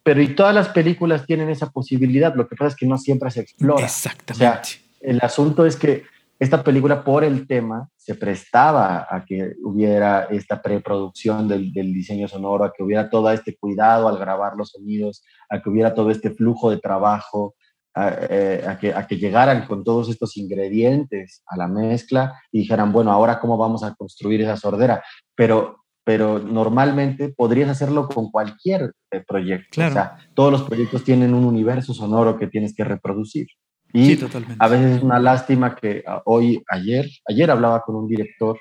Pero 0.04 0.22
y 0.22 0.30
todas 0.30 0.54
las 0.54 0.70
películas 0.70 1.26
tienen 1.26 1.50
esa 1.50 1.72
posibilidad, 1.72 2.36
lo 2.36 2.48
que 2.48 2.56
pasa 2.56 2.70
es 2.70 2.76
que 2.76 2.86
no 2.86 2.98
siempre 2.98 3.32
se 3.32 3.42
explora. 3.42 3.84
Exactamente. 3.84 4.34
O 4.34 4.36
sea, 4.36 4.62
el 5.02 5.20
asunto 5.22 5.66
es 5.66 5.76
que 5.76 6.04
esta 6.38 6.64
película, 6.64 7.04
por 7.04 7.24
el 7.24 7.48
tema, 7.48 7.90
se 7.96 8.16
prestaba 8.16 9.08
a 9.10 9.24
que 9.26 9.54
hubiera 9.64 10.26
esta 10.26 10.62
preproducción 10.62 11.48
del, 11.48 11.72
del, 11.72 11.94
diseño 11.94 12.28
sonoro, 12.28 12.66
a 12.66 12.74
que 12.74 12.84
hubiera 12.84 13.10
todo 13.10 13.32
este 13.32 13.56
cuidado 13.56 14.10
al 14.10 14.18
grabar 14.18 14.56
los 14.58 14.72
sonidos, 14.72 15.24
a 15.50 15.62
que 15.62 15.70
hubiera 15.70 15.94
todo 15.94 16.12
este 16.12 16.32
flujo 16.32 16.70
de 16.70 16.78
trabajo, 16.78 17.56
a, 17.96 18.14
eh, 18.30 18.78
que, 18.80 18.94
a 18.94 19.08
que 19.08 19.18
llegaran 19.18 19.66
con 19.66 19.84
todos 19.84 20.10
estos 20.10 20.36
ingredientes 20.36 21.42
a 21.48 21.56
la 21.56 21.68
mezcla 21.68 22.34
y 22.52 22.60
dijeran, 22.60 22.92
bueno, 22.92 23.12
ahora 23.12 23.40
cómo 23.40 23.58
vamos 23.58 23.84
a 23.84 23.96
construir 23.96 24.42
esa 24.42 24.58
sordera. 24.58 25.04
Pero, 25.36 25.86
pero 26.04 26.40
normalmente 26.40 27.30
podrías 27.30 27.70
hacerlo 27.70 28.10
con 28.10 28.30
cualquier 28.30 28.92
eh, 29.12 29.24
proyecto. 29.26 29.82
O 29.86 29.92
sea, 29.92 30.18
todos 30.34 30.52
los 30.52 30.64
proyectos 30.64 31.04
tienen 31.04 31.34
un 31.34 31.46
universo 31.46 31.94
sonoro 31.94 32.38
que 32.38 32.48
tienes 32.48 32.76
que 32.76 32.84
reproducir. 32.84 33.48
Y 33.96 34.20
a 34.60 34.68
veces 34.68 34.98
es 34.98 35.04
una 35.04 35.20
lástima 35.20 35.74
que 35.74 36.04
ah, 36.06 36.22
hoy, 36.26 36.62
ayer, 36.70 37.10
ayer 37.30 37.50
hablaba 37.50 37.82
con 37.82 37.96
un 37.96 38.10
director 38.10 38.60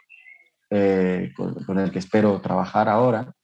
eh, 0.71 1.33
con, 1.37 1.79
el 1.81 1.91
que 1.91 1.99
espero 1.99 2.41
trabajar 2.41 2.89
ahora, 2.89 3.35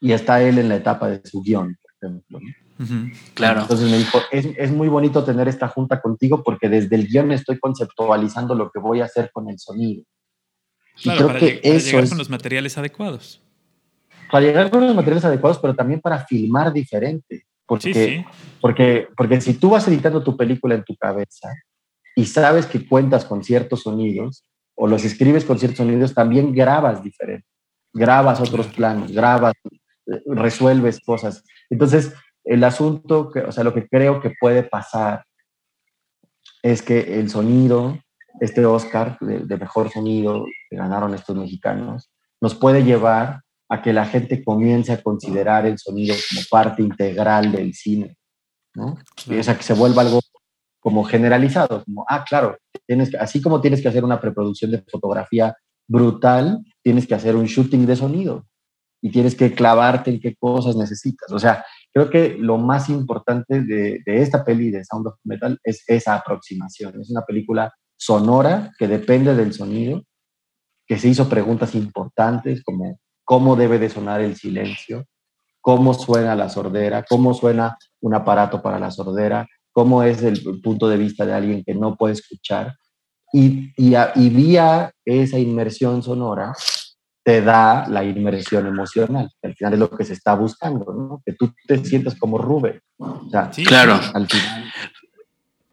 y 0.00 0.10
está 0.10 0.42
él 0.42 0.58
en 0.58 0.68
la 0.68 0.74
etapa 0.74 1.08
de 1.08 1.20
su 1.24 1.40
guion, 1.40 1.76
por 1.80 2.10
ejemplo. 2.10 2.40
Claro. 3.34 3.60
Entonces 3.62 3.88
me 3.88 3.96
dijo, 3.96 4.18
es, 4.32 4.46
es, 4.56 4.72
muy 4.72 4.88
bonito 4.88 5.22
tener 5.22 5.46
esta 5.46 5.68
junta 5.68 6.00
contigo 6.00 6.42
porque 6.42 6.68
desde 6.68 6.96
el 6.96 7.06
guion 7.06 7.30
estoy 7.30 7.60
conceptualizando 7.60 8.56
lo 8.56 8.70
que 8.70 8.80
voy 8.80 9.00
a 9.00 9.04
hacer 9.04 9.30
con 9.32 9.48
el 9.48 9.58
sonido. 9.58 10.02
y 11.02 11.10
creo 11.10 11.36
que 11.36 11.60
eso 11.62 11.90
llegar 11.90 12.08
con 12.08 12.18
los 12.18 12.30
materiales 12.30 12.76
adecuados. 12.76 13.40
Para 14.32 14.44
llegar 14.44 14.70
con 14.70 14.84
los 14.84 14.96
materiales 14.96 15.24
adecuados, 15.24 15.60
pero 15.60 15.76
también 15.76 16.00
para 16.00 16.24
filmar 16.26 16.72
diferente. 16.72 17.47
Porque, 17.68 18.24
Porque, 18.62 19.08
porque 19.14 19.40
si 19.42 19.54
tú 19.54 19.70
vas 19.70 19.86
editando 19.86 20.24
tu 20.24 20.36
película 20.36 20.74
en 20.74 20.84
tu 20.84 20.96
cabeza 20.96 21.50
y 22.16 22.24
sabes 22.24 22.64
que 22.64 22.88
cuentas 22.88 23.26
con 23.26 23.44
ciertos 23.44 23.82
sonidos 23.82 24.48
o 24.74 24.88
los 24.88 25.04
escribes 25.04 25.44
con 25.44 25.58
ciertos 25.58 25.78
sonidos, 25.78 26.14
también 26.14 26.54
grabas 26.54 27.02
diferente, 27.02 27.46
grabas 27.92 28.40
otros 28.40 28.68
planos, 28.68 29.12
grabas, 29.12 29.52
resuelves 30.26 30.98
cosas. 31.04 31.44
Entonces, 31.68 32.14
el 32.42 32.64
asunto, 32.64 33.30
que, 33.30 33.40
o 33.40 33.52
sea, 33.52 33.64
lo 33.64 33.74
que 33.74 33.86
creo 33.86 34.22
que 34.22 34.32
puede 34.40 34.62
pasar 34.62 35.24
es 36.62 36.80
que 36.80 37.20
el 37.20 37.28
sonido, 37.28 37.98
este 38.40 38.64
Oscar 38.64 39.18
de, 39.20 39.40
de 39.40 39.56
mejor 39.58 39.90
sonido 39.90 40.46
que 40.70 40.76
ganaron 40.76 41.12
estos 41.12 41.36
mexicanos, 41.36 42.10
nos 42.40 42.54
puede 42.54 42.82
llevar 42.82 43.42
a 43.68 43.82
que 43.82 43.92
la 43.92 44.06
gente 44.06 44.42
comience 44.42 44.92
a 44.92 45.02
considerar 45.02 45.66
el 45.66 45.78
sonido 45.78 46.14
como 46.28 46.42
parte 46.50 46.82
integral 46.82 47.52
del 47.52 47.74
cine, 47.74 48.16
¿no? 48.74 48.96
O 49.38 49.42
sea, 49.42 49.56
que 49.56 49.62
se 49.62 49.74
vuelva 49.74 50.02
algo 50.02 50.20
como 50.80 51.04
generalizado, 51.04 51.84
como, 51.84 52.04
ah, 52.08 52.24
claro, 52.26 52.56
tienes 52.86 53.10
que, 53.10 53.18
así 53.18 53.42
como 53.42 53.60
tienes 53.60 53.82
que 53.82 53.88
hacer 53.88 54.04
una 54.04 54.20
preproducción 54.20 54.70
de 54.70 54.82
fotografía 54.90 55.54
brutal, 55.86 56.64
tienes 56.82 57.06
que 57.06 57.14
hacer 57.14 57.36
un 57.36 57.46
shooting 57.46 57.86
de 57.86 57.96
sonido 57.96 58.46
y 59.02 59.10
tienes 59.10 59.34
que 59.34 59.52
clavarte 59.52 60.10
en 60.10 60.20
qué 60.20 60.34
cosas 60.36 60.76
necesitas. 60.76 61.30
O 61.32 61.38
sea, 61.38 61.64
creo 61.92 62.08
que 62.08 62.36
lo 62.38 62.58
más 62.58 62.88
importante 62.88 63.62
de, 63.62 64.00
de 64.04 64.22
esta 64.22 64.44
peli 64.44 64.70
de 64.70 64.84
Sound 64.84 65.08
of 65.08 65.14
Metal 65.24 65.58
es 65.62 65.84
esa 65.86 66.14
aproximación. 66.14 67.00
Es 67.00 67.10
una 67.10 67.22
película 67.22 67.72
sonora 67.96 68.72
que 68.78 68.88
depende 68.88 69.34
del 69.34 69.52
sonido, 69.52 70.02
que 70.86 70.98
se 70.98 71.08
hizo 71.08 71.28
preguntas 71.28 71.74
importantes 71.74 72.62
como 72.62 72.98
cómo 73.28 73.56
debe 73.56 73.78
de 73.78 73.90
sonar 73.90 74.22
el 74.22 74.36
silencio, 74.36 75.04
cómo 75.60 75.92
suena 75.92 76.34
la 76.34 76.48
sordera, 76.48 77.04
cómo 77.06 77.34
suena 77.34 77.76
un 78.00 78.14
aparato 78.14 78.62
para 78.62 78.78
la 78.78 78.90
sordera, 78.90 79.46
cómo 79.70 80.02
es 80.02 80.22
el 80.22 80.40
punto 80.62 80.88
de 80.88 80.96
vista 80.96 81.26
de 81.26 81.34
alguien 81.34 81.62
que 81.62 81.74
no 81.74 81.94
puede 81.94 82.14
escuchar. 82.14 82.74
Y, 83.30 83.70
y, 83.76 84.28
vía 84.30 84.90
esa 85.04 85.38
inmersión 85.38 86.02
sonora 86.02 86.54
te 87.22 87.42
da 87.42 87.86
la 87.86 88.02
inmersión 88.02 88.66
emocional, 88.66 89.28
que 89.42 89.48
al 89.48 89.54
final 89.54 89.74
es 89.74 89.78
lo 89.78 89.90
que 89.90 90.06
se 90.06 90.14
está 90.14 90.34
buscando, 90.34 90.90
¿no? 90.94 91.22
que 91.22 91.34
tú 91.34 91.52
te 91.66 91.84
sientas 91.84 92.14
como 92.14 92.38
Rubén. 92.38 92.80
sí, 93.52 93.62
claro. 93.62 94.00
Al 94.14 94.26
final. 94.26 94.72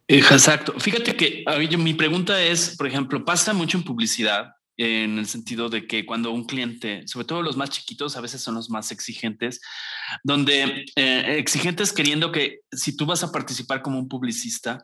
Exacto. 0.10 0.74
Fíjate 0.78 1.16
que 1.16 1.45
mi 1.78 1.93
pregunta 1.93 2.41
es, 2.41 2.76
por 2.76 2.88
ejemplo, 2.88 3.24
pasa 3.24 3.53
mucho 3.53 3.78
en 3.78 3.86
publicidad 3.86 4.55
en 4.78 5.17
el 5.17 5.28
sentido 5.28 5.69
de 5.69 5.88
que 5.88 6.05
cuando 6.05 6.32
un 6.32 6.45
cliente, 6.45 7.07
sobre 7.07 7.26
todo 7.26 7.41
los 7.41 7.57
más 7.57 7.69
chiquitos, 7.69 8.17
a 8.17 8.21
veces 8.21 8.41
son 8.41 8.55
los 8.55 8.69
más 8.69 8.91
exigentes, 8.91 9.61
donde 10.23 10.86
eh, 10.95 11.36
exigentes 11.38 11.93
queriendo 11.93 12.32
que 12.32 12.59
si 12.71 12.95
tú 12.95 13.05
vas 13.05 13.23
a 13.23 13.32
participar 13.32 13.82
como 13.82 13.99
un 13.99 14.09
publicista, 14.09 14.84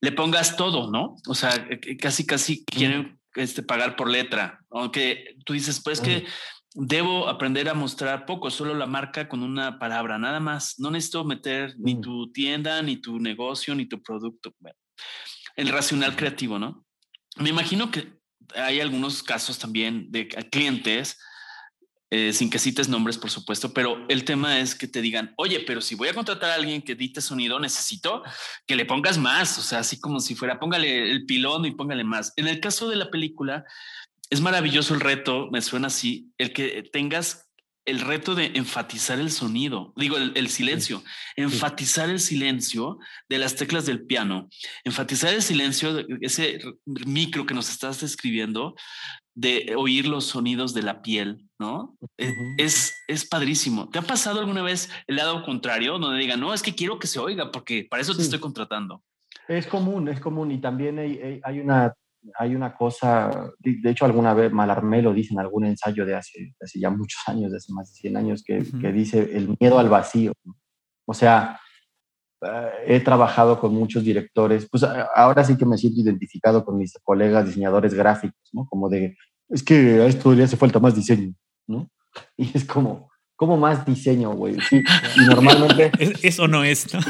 le 0.00 0.12
pongas 0.12 0.56
todo, 0.56 0.90
¿no? 0.90 1.16
O 1.26 1.34
sea, 1.34 1.68
casi, 1.98 2.24
casi 2.24 2.64
quieren 2.64 3.18
este, 3.34 3.62
pagar 3.62 3.96
por 3.96 4.08
letra, 4.08 4.60
aunque 4.70 5.36
tú 5.44 5.54
dices, 5.54 5.80
pues 5.82 6.00
que 6.00 6.24
debo 6.74 7.28
aprender 7.28 7.68
a 7.68 7.74
mostrar 7.74 8.24
poco, 8.26 8.50
solo 8.50 8.74
la 8.74 8.86
marca 8.86 9.28
con 9.28 9.42
una 9.42 9.78
palabra, 9.78 10.18
nada 10.18 10.40
más. 10.40 10.78
No 10.78 10.90
necesito 10.90 11.24
meter 11.24 11.74
ni 11.78 12.00
tu 12.00 12.32
tienda, 12.32 12.80
ni 12.82 12.96
tu 12.96 13.18
negocio, 13.18 13.74
ni 13.74 13.86
tu 13.86 14.02
producto. 14.02 14.54
el 15.56 15.68
racional 15.68 16.16
creativo, 16.16 16.58
¿no? 16.58 16.86
Me 17.36 17.50
imagino 17.50 17.90
que 17.90 18.21
hay 18.54 18.80
algunos 18.80 19.22
casos 19.22 19.58
también 19.58 20.10
de 20.10 20.28
clientes, 20.28 21.18
eh, 22.10 22.34
sin 22.34 22.50
que 22.50 22.58
cites 22.58 22.90
nombres, 22.90 23.16
por 23.16 23.30
supuesto, 23.30 23.72
pero 23.72 24.04
el 24.10 24.24
tema 24.24 24.60
es 24.60 24.74
que 24.74 24.86
te 24.86 25.00
digan, 25.00 25.32
oye, 25.38 25.60
pero 25.60 25.80
si 25.80 25.94
voy 25.94 26.08
a 26.08 26.14
contratar 26.14 26.50
a 26.50 26.54
alguien 26.56 26.82
que 26.82 26.92
edite 26.92 27.22
sonido, 27.22 27.58
necesito 27.58 28.22
que 28.66 28.76
le 28.76 28.84
pongas 28.84 29.16
más, 29.16 29.58
o 29.58 29.62
sea, 29.62 29.78
así 29.78 29.98
como 29.98 30.20
si 30.20 30.34
fuera, 30.34 30.60
póngale 30.60 31.10
el 31.10 31.24
pilón 31.24 31.64
y 31.64 31.70
póngale 31.70 32.04
más. 32.04 32.34
En 32.36 32.48
el 32.48 32.60
caso 32.60 32.90
de 32.90 32.96
la 32.96 33.10
película, 33.10 33.64
es 34.28 34.42
maravilloso 34.42 34.92
el 34.92 35.00
reto, 35.00 35.48
me 35.50 35.62
suena 35.62 35.86
así, 35.86 36.30
el 36.36 36.52
que 36.52 36.82
tengas 36.92 37.48
el 37.84 38.00
reto 38.00 38.34
de 38.34 38.52
enfatizar 38.54 39.18
el 39.18 39.30
sonido, 39.30 39.92
digo, 39.96 40.16
el, 40.16 40.48
silencio, 40.48 41.02
enfatizar 41.36 42.08
el 42.10 42.20
silencio 42.20 42.98
de 43.28 43.38
las 43.38 43.56
teclas 43.56 43.86
del 43.86 44.04
piano, 44.04 44.48
enfatizar 44.84 45.32
el 45.34 45.42
silencio, 45.42 46.04
ese 46.20 46.60
micro 46.84 47.44
que 47.44 47.54
nos 47.54 47.70
estás 47.70 48.00
describiendo, 48.00 48.74
de 49.34 49.74
oír 49.76 50.06
los 50.06 50.26
sonidos 50.26 50.74
de 50.74 50.82
la 50.82 51.00
piel, 51.00 51.48
¿no? 51.58 51.96
E, 52.18 52.32
es, 52.58 52.94
es 53.08 53.24
padrísimo. 53.24 53.88
¿Te 53.88 53.98
ha 53.98 54.02
pasado 54.02 54.40
alguna 54.40 54.62
vez 54.62 54.90
el 55.06 55.16
lado 55.16 55.42
contrario, 55.42 55.98
donde 55.98 56.20
digan, 56.20 56.38
no, 56.38 56.52
es 56.52 56.62
que 56.62 56.74
quiero 56.74 56.98
que 56.98 57.06
se 57.06 57.18
oiga, 57.18 57.50
porque 57.50 57.86
para 57.88 58.02
eso 58.02 58.14
te 58.14 58.22
estoy 58.22 58.40
contratando? 58.40 59.02
Es 59.48 59.66
común, 59.66 60.08
es 60.08 60.20
común, 60.20 60.52
y 60.52 60.60
también 60.60 60.98
hay, 60.98 61.40
hay 61.42 61.60
una 61.60 61.94
hay 62.38 62.54
una 62.54 62.74
cosa, 62.74 63.52
de, 63.58 63.90
hecho 63.90 64.04
alguna 64.04 64.34
vez 64.34 64.52
Malarmé 64.52 65.02
lo 65.02 65.12
dice 65.12 65.34
en 65.34 65.40
algún 65.40 65.64
ensayo 65.64 66.06
de 66.06 66.14
hace, 66.14 66.54
hace, 66.60 66.80
ya 66.80 66.90
muchos 66.90 67.20
años, 67.26 67.50
de 67.50 67.56
hace 67.56 67.72
más 67.72 67.88
de 67.88 67.94
100 67.94 68.16
años, 68.16 68.42
que, 68.44 68.64
que 68.80 68.92
dice 68.92 69.30
el 69.36 69.56
miedo 69.58 69.78
al 69.78 69.88
vacío. 69.88 70.32
O 71.06 71.14
sea, 71.14 71.60
eh, 72.42 72.70
he 72.86 73.00
trabajado 73.00 73.60
con 73.60 73.74
muchos 73.74 74.02
directores, 74.02 74.68
pues 74.70 74.84
ahora 75.14 75.44
sí 75.44 75.56
que 75.56 75.66
me 75.66 75.78
siento 75.78 76.00
identificado 76.00 76.64
con 76.64 76.76
mis 76.76 76.92
colegas 77.02 77.46
diseñadores 77.46 77.94
gráficos, 77.94 78.50
¿no? 78.52 78.66
Como 78.66 78.88
de, 78.88 79.16
es 79.48 79.62
que 79.62 80.00
a 80.00 80.06
esto 80.06 80.32
le 80.32 80.44
hace 80.44 80.56
falta 80.56 80.80
más 80.80 80.94
diseño, 80.94 81.34
¿no? 81.66 81.88
Y 82.36 82.50
es 82.54 82.64
como, 82.64 83.10
¿cómo 83.36 83.56
más 83.56 83.86
diseño, 83.86 84.32
güey? 84.32 84.56
y 84.70 84.82
normalmente... 85.26 85.90
Eso 86.22 86.48
no 86.48 86.62
es, 86.64 86.92
¿no? 86.92 87.00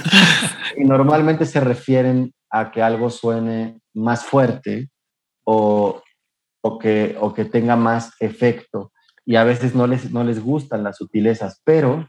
y 0.77 0.85
normalmente 0.85 1.45
se 1.47 1.61
refieren 1.61 2.33
a 2.51 2.71
que 2.71 2.83
algo 2.83 3.11
suene 3.11 3.81
más 3.95 4.25
fuerte 4.25 4.91
o, 5.45 6.03
o, 6.63 6.79
que, 6.79 7.17
o 7.21 7.33
que 7.33 7.45
tenga 7.45 7.77
más 7.77 8.13
efecto. 8.21 8.93
Y 9.25 9.37
a 9.37 9.45
veces 9.45 9.75
no 9.75 9.87
les, 9.87 10.11
no 10.11 10.25
les 10.25 10.43
gustan 10.43 10.83
las 10.83 10.97
sutilezas, 10.97 11.61
pero 11.65 12.09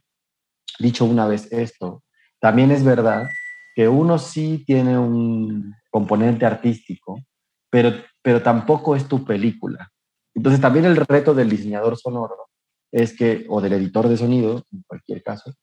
dicho 0.79 1.05
una 1.05 1.27
vez 1.27 1.51
esto, 1.51 2.03
también 2.39 2.71
es 2.71 2.83
verdad 2.83 3.27
que 3.75 3.87
uno 3.87 4.17
sí 4.17 4.63
tiene 4.65 4.97
un 4.97 5.73
componente 5.89 6.45
artístico, 6.45 7.19
pero, 7.69 7.91
pero 8.21 8.41
tampoco 8.41 8.95
es 8.95 9.07
tu 9.07 9.23
película. 9.23 9.89
Entonces 10.35 10.61
también 10.61 10.85
el 10.85 10.95
reto 10.95 11.33
del 11.33 11.49
diseñador 11.49 11.97
sonoro 11.97 12.49
es 12.91 13.15
que, 13.15 13.45
o 13.49 13.61
del 13.61 13.73
editor 13.73 14.07
de 14.07 14.17
sonido, 14.17 14.63
en 14.71 14.83
cualquier 14.87 15.23
caso, 15.23 15.53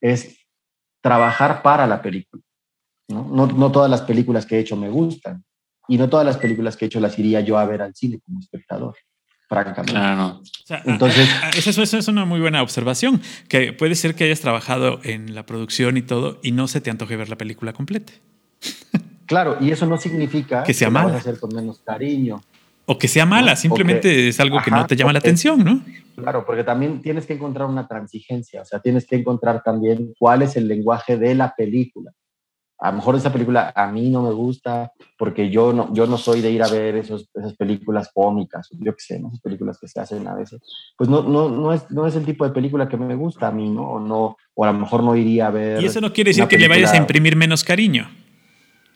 es 0.00 0.38
trabajar 1.02 1.62
para 1.62 1.86
la 1.86 2.02
película. 2.02 2.42
¿no? 3.08 3.24
No, 3.24 3.46
no 3.46 3.72
todas 3.72 3.90
las 3.90 4.02
películas 4.02 4.44
que 4.46 4.56
he 4.56 4.60
hecho 4.60 4.76
me 4.76 4.90
gustan, 4.90 5.44
y 5.88 5.98
no 5.98 6.08
todas 6.08 6.24
las 6.26 6.38
películas 6.38 6.76
que 6.76 6.84
he 6.84 6.88
hecho 6.88 7.00
las 7.00 7.18
iría 7.18 7.40
yo 7.40 7.58
a 7.58 7.66
ver 7.66 7.82
al 7.82 7.94
cine 7.94 8.20
como 8.24 8.40
espectador, 8.40 8.94
francamente. 9.48 9.92
Claro. 9.92 10.40
Entonces, 10.84 11.28
eso, 11.56 11.82
eso, 11.82 11.98
es 11.98 12.08
una 12.08 12.24
muy 12.24 12.40
buena 12.40 12.62
observación, 12.62 13.20
que 13.48 13.72
puede 13.72 13.94
ser 13.94 14.14
que 14.14 14.24
hayas 14.24 14.40
trabajado 14.40 15.00
en 15.02 15.34
la 15.34 15.46
producción 15.46 15.96
y 15.96 16.02
todo 16.02 16.40
y 16.42 16.52
no 16.52 16.68
se 16.68 16.80
te 16.80 16.90
antoje 16.90 17.16
ver 17.16 17.28
la 17.28 17.36
película 17.36 17.72
completa. 17.72 18.12
Claro, 19.26 19.56
y 19.58 19.70
eso 19.70 19.86
no 19.86 19.96
significa 19.96 20.64
que 20.64 20.74
sea 20.74 20.90
mala. 20.90 21.16
hacer 21.16 21.40
con 21.40 21.54
menos 21.54 21.80
cariño. 21.80 22.42
O 22.84 22.98
que 22.98 23.08
sea 23.08 23.24
mala, 23.24 23.56
simplemente 23.56 24.28
es 24.28 24.38
algo 24.38 24.60
que 24.62 24.70
no 24.70 24.86
te 24.86 24.96
llama 24.96 25.14
la 25.14 25.18
atención, 25.20 25.64
¿no? 25.64 25.80
Claro, 26.14 26.44
porque 26.44 26.62
también 26.62 27.00
tienes 27.00 27.24
que 27.24 27.32
encontrar 27.32 27.66
una 27.66 27.88
transigencia, 27.88 28.60
o 28.60 28.64
sea, 28.66 28.80
tienes 28.80 29.06
que 29.06 29.16
encontrar 29.16 29.62
también 29.62 30.12
cuál 30.18 30.42
es 30.42 30.56
el 30.56 30.68
lenguaje 30.68 31.16
de 31.16 31.34
la 31.34 31.54
película 31.56 32.12
a 32.78 32.90
lo 32.90 32.96
mejor 32.96 33.16
esa 33.16 33.32
película 33.32 33.72
a 33.74 33.86
mí 33.86 34.10
no 34.10 34.22
me 34.22 34.32
gusta 34.32 34.92
porque 35.16 35.48
yo 35.48 35.72
no, 35.72 35.92
yo 35.94 36.06
no 36.06 36.18
soy 36.18 36.40
de 36.40 36.50
ir 36.50 36.62
a 36.62 36.68
ver 36.68 36.96
esos, 36.96 37.30
esas 37.34 37.54
películas 37.56 38.10
cómicas, 38.12 38.68
yo 38.72 38.92
qué 38.94 39.00
sé, 39.00 39.20
¿no? 39.20 39.28
esas 39.28 39.40
películas 39.40 39.78
que 39.78 39.88
se 39.88 40.00
hacen 40.00 40.26
a 40.26 40.34
veces. 40.34 40.60
Pues 40.96 41.08
no, 41.08 41.22
no, 41.22 41.48
no, 41.48 41.72
es, 41.72 41.90
no 41.90 42.06
es 42.06 42.16
el 42.16 42.24
tipo 42.24 42.44
de 42.44 42.52
película 42.52 42.88
que 42.88 42.96
me 42.96 43.14
gusta 43.14 43.48
a 43.48 43.52
mí, 43.52 43.70
¿no? 43.70 43.82
O, 43.82 44.00
no, 44.00 44.36
o 44.54 44.64
a 44.64 44.72
lo 44.72 44.78
mejor 44.78 45.02
no 45.02 45.16
iría 45.16 45.46
a 45.46 45.50
ver. 45.50 45.82
Y 45.82 45.86
eso 45.86 46.00
no 46.00 46.12
quiere 46.12 46.30
decir 46.30 46.46
que 46.46 46.58
le 46.58 46.68
vayas 46.68 46.92
a 46.92 46.96
imprimir 46.96 47.36
menos 47.36 47.64
cariño. 47.64 48.08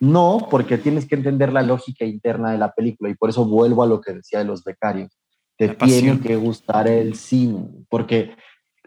No, 0.00 0.46
porque 0.50 0.78
tienes 0.78 1.06
que 1.06 1.16
entender 1.16 1.52
la 1.52 1.62
lógica 1.62 2.04
interna 2.04 2.52
de 2.52 2.58
la 2.58 2.72
película 2.72 3.10
y 3.10 3.14
por 3.14 3.30
eso 3.30 3.44
vuelvo 3.44 3.82
a 3.82 3.86
lo 3.86 4.00
que 4.00 4.12
decía 4.12 4.38
de 4.40 4.44
los 4.44 4.62
becarios. 4.62 5.10
Te 5.56 5.70
tiene 5.70 6.20
que 6.20 6.36
gustar 6.36 6.86
el 6.86 7.16
cine, 7.16 7.64
porque 7.88 8.30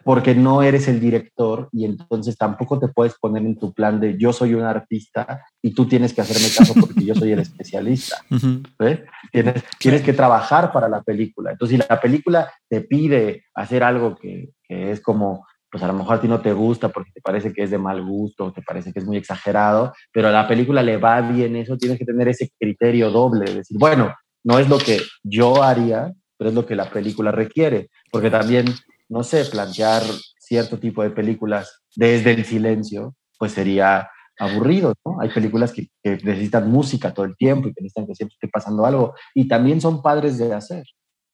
porque 0.04 0.36
no 0.36 0.64
eres 0.64 0.88
el 0.88 0.99
director 0.99 1.70
y 1.72 1.86
entonces 1.86 2.38
tampoco 2.38 2.80
te 2.80 2.88
puedes 2.88 3.16
poner 3.20 3.43
en 3.43 3.58
tu 3.58 3.74
plan 3.74 3.99
de 3.99 4.18
yo 4.18 4.34
soy 4.34 4.54
un 4.54 4.64
artista 4.64 5.45
y 5.62 5.74
tú 5.74 5.88
tienes 5.88 6.14
que 6.14 6.22
hacerme 6.22 6.47
caso 6.56 6.74
porque 6.80 7.06
yo 7.06 7.16
soy 7.16 7.32
el 7.32 7.39
especialista. 7.39 8.18
tienes, 9.32 9.64
tienes, 9.80 10.02
que 10.02 10.14
trabajar 10.14 10.72
para 10.72 10.89
la 10.89 11.02
película. 11.02 11.52
Entonces, 11.52 11.80
si 11.80 11.86
la 11.88 11.99
película 11.99 12.52
te 12.70 12.82
pide 12.82 13.45
hacer 13.54 13.84
algo 13.84 14.16
que, 14.16 14.52
que, 14.68 14.91
es 14.91 15.02
como, 15.02 15.45
pues 15.70 15.84
a 15.84 15.88
lo 15.88 15.93
mejor 15.93 16.16
a 16.16 16.22
ti 16.22 16.28
no 16.28 16.41
te 16.41 16.54
gusta 16.54 16.89
porque 16.89 17.12
te 17.14 17.22
parece 17.22 17.54
que 17.54 17.64
es 17.64 17.72
de 17.72 17.78
mal 17.78 18.04
gusto, 18.04 18.52
te 18.52 18.62
parece 18.62 18.91
que 18.91 18.99
es 18.99 19.06
muy 19.06 19.18
exagerado, 19.18 19.93
pero 20.12 20.30
a 20.30 20.32
la 20.32 20.47
película 20.47 20.82
le 20.82 20.97
va 20.97 21.22
bien 21.22 21.56
eso, 21.56 21.78
tienes 21.78 21.99
que 21.99 22.06
tener 22.06 22.28
ese 22.28 22.49
criterio 22.60 23.12
doble, 23.12 23.45
de 23.45 23.58
decir, 23.58 23.78
bueno, 23.80 24.14
no 24.43 24.60
es 24.60 24.68
lo 24.68 24.78
que 24.78 24.99
yo 25.24 25.64
haría, 25.64 26.12
pero 26.38 26.49
es 26.49 26.56
lo 26.56 26.66
que 26.66 26.76
la 26.76 26.89
película 26.89 27.32
requiere, 27.32 27.89
porque 28.12 28.32
también 28.32 28.66
no 29.12 29.24
sé, 29.24 29.43
plantear 29.45 30.03
cierto 30.39 30.80
tipo 30.80 31.03
de 31.03 31.09
películas 31.09 31.82
desde 31.95 32.32
el 32.32 32.45
silencio, 32.45 33.14
pues 33.38 33.51
sería 33.51 34.09
aburridos, 34.39 34.95
¿no? 35.05 35.20
Hay 35.20 35.30
películas 35.30 35.74
que, 35.74 35.89
necesitan 36.01 36.72
música 36.72 37.14
todo 37.14 37.26
el 37.26 37.36
tiempo 37.36 37.68
y 37.68 37.74
que 37.74 37.82
necesitan 37.82 38.07
que 38.07 38.16
siempre 38.16 38.36
esté 38.36 38.47
pasando 38.47 38.86
algo 38.86 39.14
y 39.36 39.49
también 39.49 39.82
son 39.82 40.01
padres 40.01 40.38
de 40.38 40.53
hacer, 40.53 40.86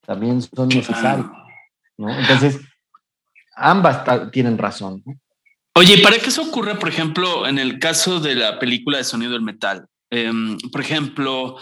también 0.06 0.42
son 0.42 0.70
necesarios, 0.70 1.28
¿no? 1.98 2.10
Entonces, 2.10 2.60
ambas 3.56 4.32
tienen 4.32 4.58
razón. 4.58 5.04
Oye, 5.76 6.00
¿para 6.02 6.18
qué 6.18 6.30
eso 6.30 6.42
ocurre, 6.42 6.76
por 6.76 6.90
ejemplo, 6.90 7.48
en 7.48 7.60
el 7.60 7.78
caso 7.78 8.20
de 8.20 8.34
la 8.34 8.58
película 8.58 8.98
de 8.98 9.04
Sonido 9.04 9.34
del 9.34 9.44
Metal? 9.44 9.86
Em, 10.10 10.58
por 10.72 10.82
ejemplo, 10.82 11.58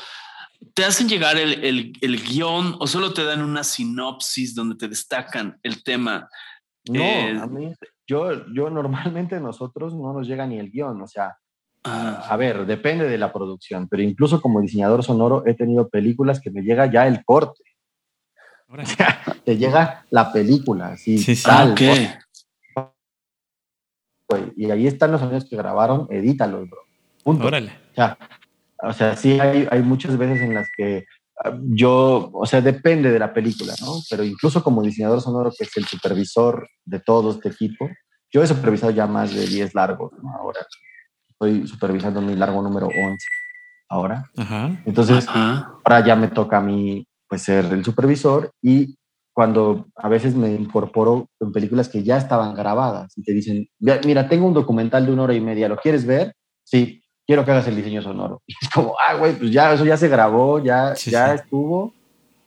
¿te 0.73 0.85
hacen 0.85 1.07
llegar 1.07 1.37
el, 1.37 1.93
el, 2.01 2.23
guion 2.23 2.75
o 2.79 2.87
solo 2.87 3.13
te 3.13 3.23
dan 3.23 3.41
una 3.41 3.63
sinopsis 3.63 4.53
donde 4.53 4.75
te 4.75 4.87
destacan 4.87 5.57
el 5.63 5.83
tema? 5.83 6.29
No, 6.89 7.01
eh, 7.01 7.39
a 7.41 7.47
mí, 7.47 7.73
yo, 8.07 8.45
yo 8.53 8.69
normalmente 8.69 9.39
nosotros 9.39 9.93
no 9.95 10.13
nos 10.13 10.27
llega 10.27 10.45
ni 10.45 10.59
el 10.59 10.69
guion, 10.71 11.01
o 11.01 11.07
sea, 11.07 11.37
ah. 11.83 12.27
a 12.29 12.37
ver, 12.37 12.65
depende 12.65 13.07
de 13.07 13.17
la 13.17 13.31
producción, 13.33 13.87
pero 13.87 14.03
incluso 14.03 14.41
como 14.41 14.61
diseñador 14.61 15.03
sonoro 15.03 15.43
he 15.45 15.53
tenido 15.53 15.89
películas 15.89 16.39
que 16.39 16.51
me 16.51 16.61
llega 16.61 16.85
ya 16.85 17.07
el 17.07 17.23
corte. 17.23 17.63
O 18.67 18.85
sea, 18.85 19.21
te 19.43 19.57
llega 19.57 20.05
la 20.09 20.33
película, 20.33 20.89
así, 20.89 21.17
sí, 21.17 21.41
tal. 21.41 21.75
Y 24.55 24.71
ahí 24.71 24.87
están 24.87 25.11
los 25.11 25.21
sonidos 25.21 25.45
que 25.45 25.55
grabaron, 25.55 26.07
edítalos, 26.09 26.67
bro. 26.69 26.81
Punto. 27.23 27.45
Órale. 27.45 27.71
O 27.91 27.95
sea, 27.95 28.17
o 28.81 28.93
sea 28.93 29.15
sí 29.15 29.39
hay, 29.39 29.67
hay 29.69 29.81
muchas 29.81 30.17
veces 30.17 30.41
en 30.41 30.53
las 30.53 30.69
que 30.75 31.05
ah, 31.43 31.57
yo, 31.61 32.29
o 32.33 32.45
sea, 32.45 32.61
depende 32.61 33.11
de 33.11 33.19
la 33.19 33.33
película, 33.33 33.73
¿no? 33.81 33.93
Pero 34.09 34.23
incluso 34.23 34.63
como 34.63 34.81
diseñador 34.81 35.21
sonoro, 35.21 35.51
que 35.57 35.65
es 35.65 35.77
el 35.77 35.85
supervisor 35.85 36.67
de 36.85 36.99
todo 36.99 37.31
este 37.31 37.49
equipo, 37.49 37.89
yo 38.31 38.43
he 38.43 38.47
supervisado 38.47 38.91
ya 38.91 39.07
más 39.07 39.33
de 39.33 39.45
10 39.45 39.73
largos, 39.75 40.11
¿no? 40.21 40.35
Ahora 40.35 40.59
estoy 41.29 41.67
supervisando 41.67 42.21
mi 42.21 42.35
largo 42.35 42.61
número 42.61 42.87
11 42.87 43.25
ahora. 43.89 44.29
Ajá. 44.37 44.81
Entonces, 44.85 45.25
ahora 45.27 46.05
ya 46.05 46.15
me 46.15 46.27
toca 46.27 46.57
a 46.57 46.61
mí, 46.61 47.07
pues, 47.27 47.43
ser 47.43 47.65
el 47.65 47.83
supervisor 47.83 48.51
y 48.61 48.97
cuando 49.33 49.87
a 49.95 50.07
veces 50.07 50.33
me 50.33 50.53
incorporo 50.53 51.27
en 51.41 51.51
películas 51.51 51.89
que 51.89 52.03
ya 52.03 52.17
estaban 52.17 52.55
grabadas 52.55 53.11
y 53.17 53.23
te 53.23 53.33
dicen, 53.33 53.67
mira, 53.79 54.29
tengo 54.29 54.47
un 54.47 54.53
documental 54.53 55.05
de 55.05 55.11
una 55.11 55.23
hora 55.23 55.33
y 55.33 55.41
media, 55.41 55.67
¿lo 55.67 55.75
quieres 55.75 56.05
ver? 56.05 56.33
Sí, 56.63 57.03
quiero 57.25 57.43
que 57.43 57.51
hagas 57.51 57.67
el 57.67 57.75
diseño 57.75 58.01
sonoro. 58.01 58.41
Y 58.47 58.53
es 58.61 58.69
como, 58.69 58.95
ah, 58.99 59.15
güey, 59.15 59.37
pues 59.37 59.51
ya, 59.51 59.73
eso 59.73 59.85
ya 59.85 59.97
se 59.97 60.07
grabó, 60.07 60.63
ya, 60.63 60.93
ya 60.95 61.33
estuvo 61.33 61.93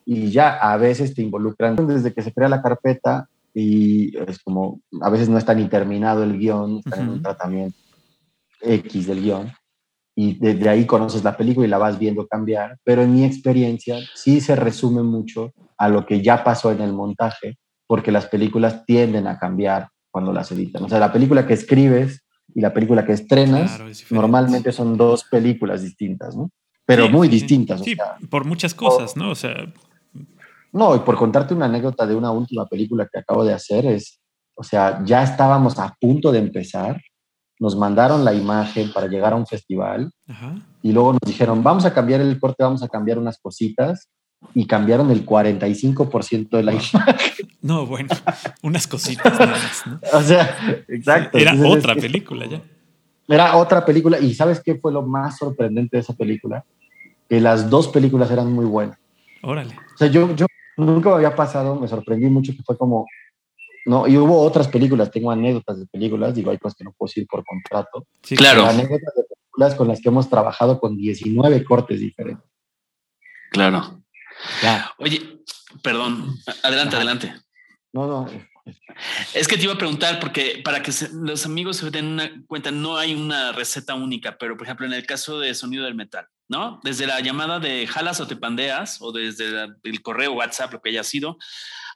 y 0.04 0.30
ya 0.30 0.56
a 0.56 0.76
veces 0.78 1.14
te 1.14 1.22
involucran 1.22 1.76
desde 1.76 2.14
que 2.14 2.22
se 2.22 2.32
crea 2.32 2.48
la 2.48 2.62
carpeta 2.62 3.28
y 3.52 4.16
es 4.16 4.38
como, 4.38 4.80
a 5.02 5.10
veces 5.10 5.28
no 5.28 5.36
está 5.36 5.54
ni 5.54 5.68
terminado 5.68 6.22
el 6.22 6.38
guion, 6.38 6.78
está 6.78 7.00
en 7.00 7.08
un 7.08 7.22
tratamiento 7.22 7.76
X 8.60 9.06
del 9.06 9.22
guion 9.22 9.52
y 10.20 10.38
desde 10.38 10.68
ahí 10.68 10.84
conoces 10.86 11.22
la 11.22 11.36
película 11.36 11.66
y 11.66 11.70
la 11.70 11.78
vas 11.78 11.98
viendo 11.98 12.26
cambiar, 12.26 12.76
pero 12.82 13.02
en 13.02 13.14
mi 13.14 13.24
experiencia 13.24 13.98
sí 14.14 14.40
se 14.40 14.56
resume 14.56 15.02
mucho 15.02 15.52
a 15.76 15.88
lo 15.88 16.06
que 16.06 16.22
ya 16.22 16.42
pasó 16.42 16.72
en 16.72 16.80
el 16.80 16.92
montaje, 16.92 17.56
porque 17.86 18.10
las 18.10 18.26
películas 18.26 18.84
tienden 18.84 19.28
a 19.28 19.38
cambiar 19.38 19.90
cuando 20.10 20.32
las 20.32 20.50
editan. 20.50 20.82
O 20.82 20.88
sea, 20.88 20.98
la 20.98 21.12
película 21.12 21.46
que 21.46 21.54
escribes 21.54 22.24
y 22.54 22.60
la 22.60 22.72
película 22.72 23.04
que 23.04 23.12
estrenas 23.12 23.80
normalmente 24.10 24.72
son 24.72 24.96
dos 24.96 25.24
películas 25.24 25.82
distintas, 25.82 26.36
¿no? 26.36 26.50
Pero 26.84 27.08
muy 27.08 27.28
distintas. 27.28 27.82
Sí, 27.82 27.96
por 28.30 28.44
muchas 28.44 28.74
cosas, 28.74 29.16
¿no? 29.16 29.30
O 29.30 29.34
sea... 29.34 29.72
No, 30.72 30.96
y 30.96 30.98
por 31.00 31.16
contarte 31.16 31.54
una 31.54 31.66
anécdota 31.66 32.06
de 32.06 32.14
una 32.14 32.30
última 32.30 32.66
película 32.66 33.08
que 33.10 33.18
acabo 33.18 33.44
de 33.44 33.54
hacer 33.54 33.86
es, 33.86 34.20
o 34.54 34.62
sea, 34.62 35.02
ya 35.04 35.22
estábamos 35.22 35.78
a 35.78 35.94
punto 36.00 36.30
de 36.30 36.38
empezar 36.38 37.00
nos 37.60 37.76
mandaron 37.76 38.24
la 38.24 38.32
imagen 38.32 38.92
para 38.92 39.08
llegar 39.08 39.32
a 39.32 39.36
un 39.36 39.46
festival 39.46 40.10
y 40.82 40.92
luego 40.92 41.12
nos 41.12 41.20
dijeron, 41.26 41.62
vamos 41.62 41.84
a 41.84 41.92
cambiar 41.92 42.20
el 42.20 42.38
corte, 42.38 42.62
vamos 42.62 42.82
a 42.82 42.88
cambiar 42.88 43.18
unas 43.18 43.38
cositas 43.38 44.08
y 44.54 44.66
cambiaron 44.66 45.10
el 45.10 45.24
45% 45.24 46.50
de 46.50 46.62
la 46.62 46.72
imagen. 46.72 47.00
No, 47.60 47.86
bueno, 47.86 48.08
unas 48.62 48.86
cositas 48.86 49.32
nada 49.32 49.46
más, 49.50 49.84
¿no? 49.84 50.00
O 50.12 50.22
sea, 50.22 50.84
exacto. 50.86 51.38
Era 51.38 51.54
otra 51.66 51.96
película 51.96 52.46
ya. 52.46 52.62
Era 53.26 53.56
otra 53.56 53.84
película 53.84 54.18
y 54.20 54.32
¿sabes 54.32 54.62
qué 54.64 54.76
fue 54.76 54.92
lo 54.92 55.02
más 55.02 55.38
sorprendente 55.38 55.96
de 55.96 56.02
esa 56.02 56.14
película? 56.14 56.64
Que 57.28 57.40
las 57.40 57.68
dos 57.68 57.88
películas 57.88 58.30
eran 58.30 58.52
muy 58.52 58.64
buenas. 58.64 58.96
Órale. 59.42 59.74
O 59.74 59.98
sea, 59.98 60.06
yo, 60.06 60.34
yo 60.36 60.46
nunca 60.76 61.10
me 61.10 61.16
había 61.16 61.34
pasado, 61.34 61.74
me 61.78 61.88
sorprendí 61.88 62.26
mucho 62.26 62.52
que 62.52 62.62
fue 62.62 62.78
como, 62.78 63.06
no, 63.86 64.06
y 64.06 64.16
hubo 64.16 64.40
otras 64.40 64.68
películas, 64.68 65.10
tengo 65.10 65.30
anécdotas 65.30 65.80
de 65.80 65.86
películas, 65.86 66.34
digo, 66.34 66.50
hay 66.50 66.58
cosas 66.58 66.76
que 66.76 66.84
no 66.84 66.92
puedo 66.92 67.08
decir 67.08 67.26
por 67.26 67.44
contrato. 67.44 68.06
Sí, 68.22 68.36
claro. 68.36 68.64
Anécdotas 68.64 69.14
de 69.16 69.22
películas 69.24 69.74
con 69.74 69.88
las 69.88 70.00
que 70.00 70.08
hemos 70.08 70.30
trabajado 70.30 70.78
con 70.78 70.96
19 70.96 71.64
cortes 71.64 72.00
diferentes. 72.00 72.48
Claro. 73.50 74.02
Oye, 74.98 75.40
perdón, 75.82 76.36
adelante, 76.62 76.96
adelante. 76.96 77.34
No, 77.92 78.06
no. 78.06 78.48
Es 79.32 79.48
que 79.48 79.56
te 79.56 79.64
iba 79.64 79.72
a 79.72 79.78
preguntar, 79.78 80.20
porque 80.20 80.60
para 80.64 80.82
que 80.82 80.92
los 81.12 81.46
amigos 81.46 81.78
se 81.78 81.90
den 81.90 82.06
una 82.06 82.30
cuenta, 82.46 82.70
no 82.70 82.96
hay 82.96 83.14
una 83.14 83.52
receta 83.52 83.94
única, 83.94 84.36
pero 84.38 84.56
por 84.56 84.66
ejemplo, 84.66 84.86
en 84.86 84.92
el 84.92 85.06
caso 85.06 85.38
de 85.38 85.54
sonido 85.54 85.84
del 85.84 85.94
metal, 85.94 86.26
¿no? 86.48 86.80
Desde 86.82 87.06
la 87.06 87.20
llamada 87.20 87.60
de 87.60 87.86
jalas 87.86 88.20
o 88.20 88.26
te 88.26 88.36
pandeas, 88.36 88.98
o 89.00 89.12
desde 89.12 89.68
el 89.82 90.02
correo 90.02 90.32
WhatsApp, 90.32 90.72
lo 90.72 90.80
que 90.80 90.90
haya 90.90 91.04
sido, 91.04 91.38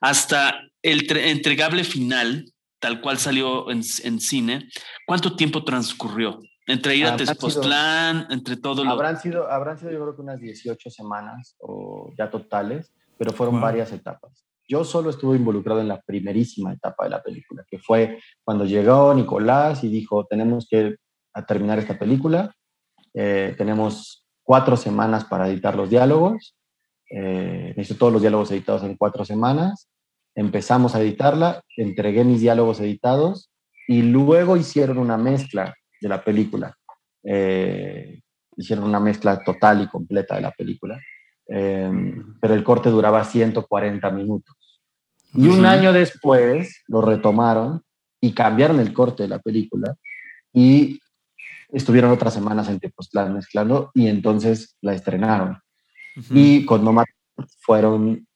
hasta 0.00 0.60
el 0.82 1.10
entregable 1.16 1.84
final, 1.84 2.52
tal 2.78 3.00
cual 3.00 3.18
salió 3.18 3.70
en, 3.70 3.82
cine, 3.82 4.68
¿cuánto 5.06 5.36
tiempo 5.36 5.64
transcurrió? 5.64 6.40
Entre 6.72 6.96
ir 6.96 7.06
a 7.06 7.16
Tespoztlán, 7.16 8.28
entre 8.30 8.56
todo 8.56 8.82
lo... 8.82 8.90
Habrán 8.90 9.20
sido, 9.20 9.50
habrán 9.50 9.78
sido 9.78 9.92
yo 9.92 10.00
creo 10.00 10.16
que 10.16 10.22
unas 10.22 10.40
18 10.40 10.88
semanas 10.88 11.54
o 11.60 12.10
ya 12.16 12.30
totales, 12.30 12.92
pero 13.18 13.32
fueron 13.32 13.60
varias 13.60 13.92
etapas. 13.92 14.46
Yo 14.66 14.82
solo 14.84 15.10
estuve 15.10 15.36
involucrado 15.36 15.82
en 15.82 15.88
la 15.88 16.00
primerísima 16.00 16.72
etapa 16.72 17.04
de 17.04 17.10
la 17.10 17.22
película, 17.22 17.62
que 17.70 17.78
fue 17.78 18.18
cuando 18.42 18.64
llegó 18.64 19.12
Nicolás 19.12 19.84
y 19.84 19.88
dijo, 19.88 20.24
tenemos 20.24 20.66
que 20.70 20.96
terminar 21.46 21.78
esta 21.78 21.98
película, 21.98 22.54
eh, 23.12 23.54
tenemos 23.58 24.26
cuatro 24.42 24.78
semanas 24.78 25.26
para 25.26 25.48
editar 25.48 25.76
los 25.76 25.90
diálogos, 25.90 26.56
eh, 27.10 27.74
hice 27.76 27.94
todos 27.96 28.14
los 28.14 28.22
diálogos 28.22 28.50
editados 28.50 28.82
en 28.82 28.96
cuatro 28.96 29.26
semanas, 29.26 29.90
empezamos 30.34 30.94
a 30.94 31.02
editarla, 31.02 31.62
entregué 31.76 32.24
mis 32.24 32.40
diálogos 32.40 32.80
editados 32.80 33.50
y 33.86 34.00
luego 34.00 34.56
hicieron 34.56 34.96
una 34.96 35.18
mezcla 35.18 35.74
de 36.02 36.08
la 36.08 36.22
película. 36.22 36.76
Eh, 37.22 38.20
hicieron 38.56 38.84
una 38.84 39.00
mezcla 39.00 39.42
total 39.42 39.82
y 39.82 39.88
completa 39.88 40.34
de 40.34 40.42
la 40.42 40.50
película, 40.50 41.00
em, 41.46 42.34
pero 42.40 42.54
el 42.54 42.64
corte 42.64 42.90
duraba 42.90 43.24
140 43.24 44.10
minutos. 44.10 44.56
Y 45.34 45.48
un 45.48 45.64
año 45.64 45.92
después 45.92 46.82
lo 46.88 47.00
retomaron 47.00 47.82
y 48.20 48.34
cambiaron 48.34 48.80
el 48.80 48.92
corte 48.92 49.22
de 49.22 49.30
la 49.30 49.38
película 49.38 49.94
y 50.52 51.00
estuvieron 51.70 52.10
otras 52.10 52.34
semanas 52.34 52.68
en 52.68 52.78
Tepoztlán 52.78 53.32
mezclando 53.32 53.90
y 53.94 54.08
entonces 54.08 54.76
la 54.82 54.92
estrenaron. 54.92 55.58
Y 56.30 56.66
con 56.66 56.84
Nomad 56.84 57.06
fueron 57.60 58.26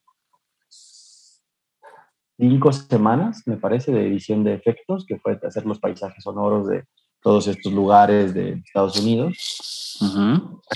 cinco 2.39 2.73
semanas, 2.73 3.43
me 3.45 3.59
parece, 3.59 3.93
de 3.93 4.07
edición 4.07 4.45
de 4.45 4.55
efectos, 4.55 5.05
que 5.07 5.19
fue 5.19 5.39
hacer 5.43 5.67
los 5.67 5.79
paisajes 5.79 6.25
sonoros 6.25 6.69
de 6.69 6.85
todos 7.27 7.49
estos 7.49 7.73
lugares 7.73 8.33
de 8.35 8.63
Estados 8.65 9.01
Unidos. 9.01 9.99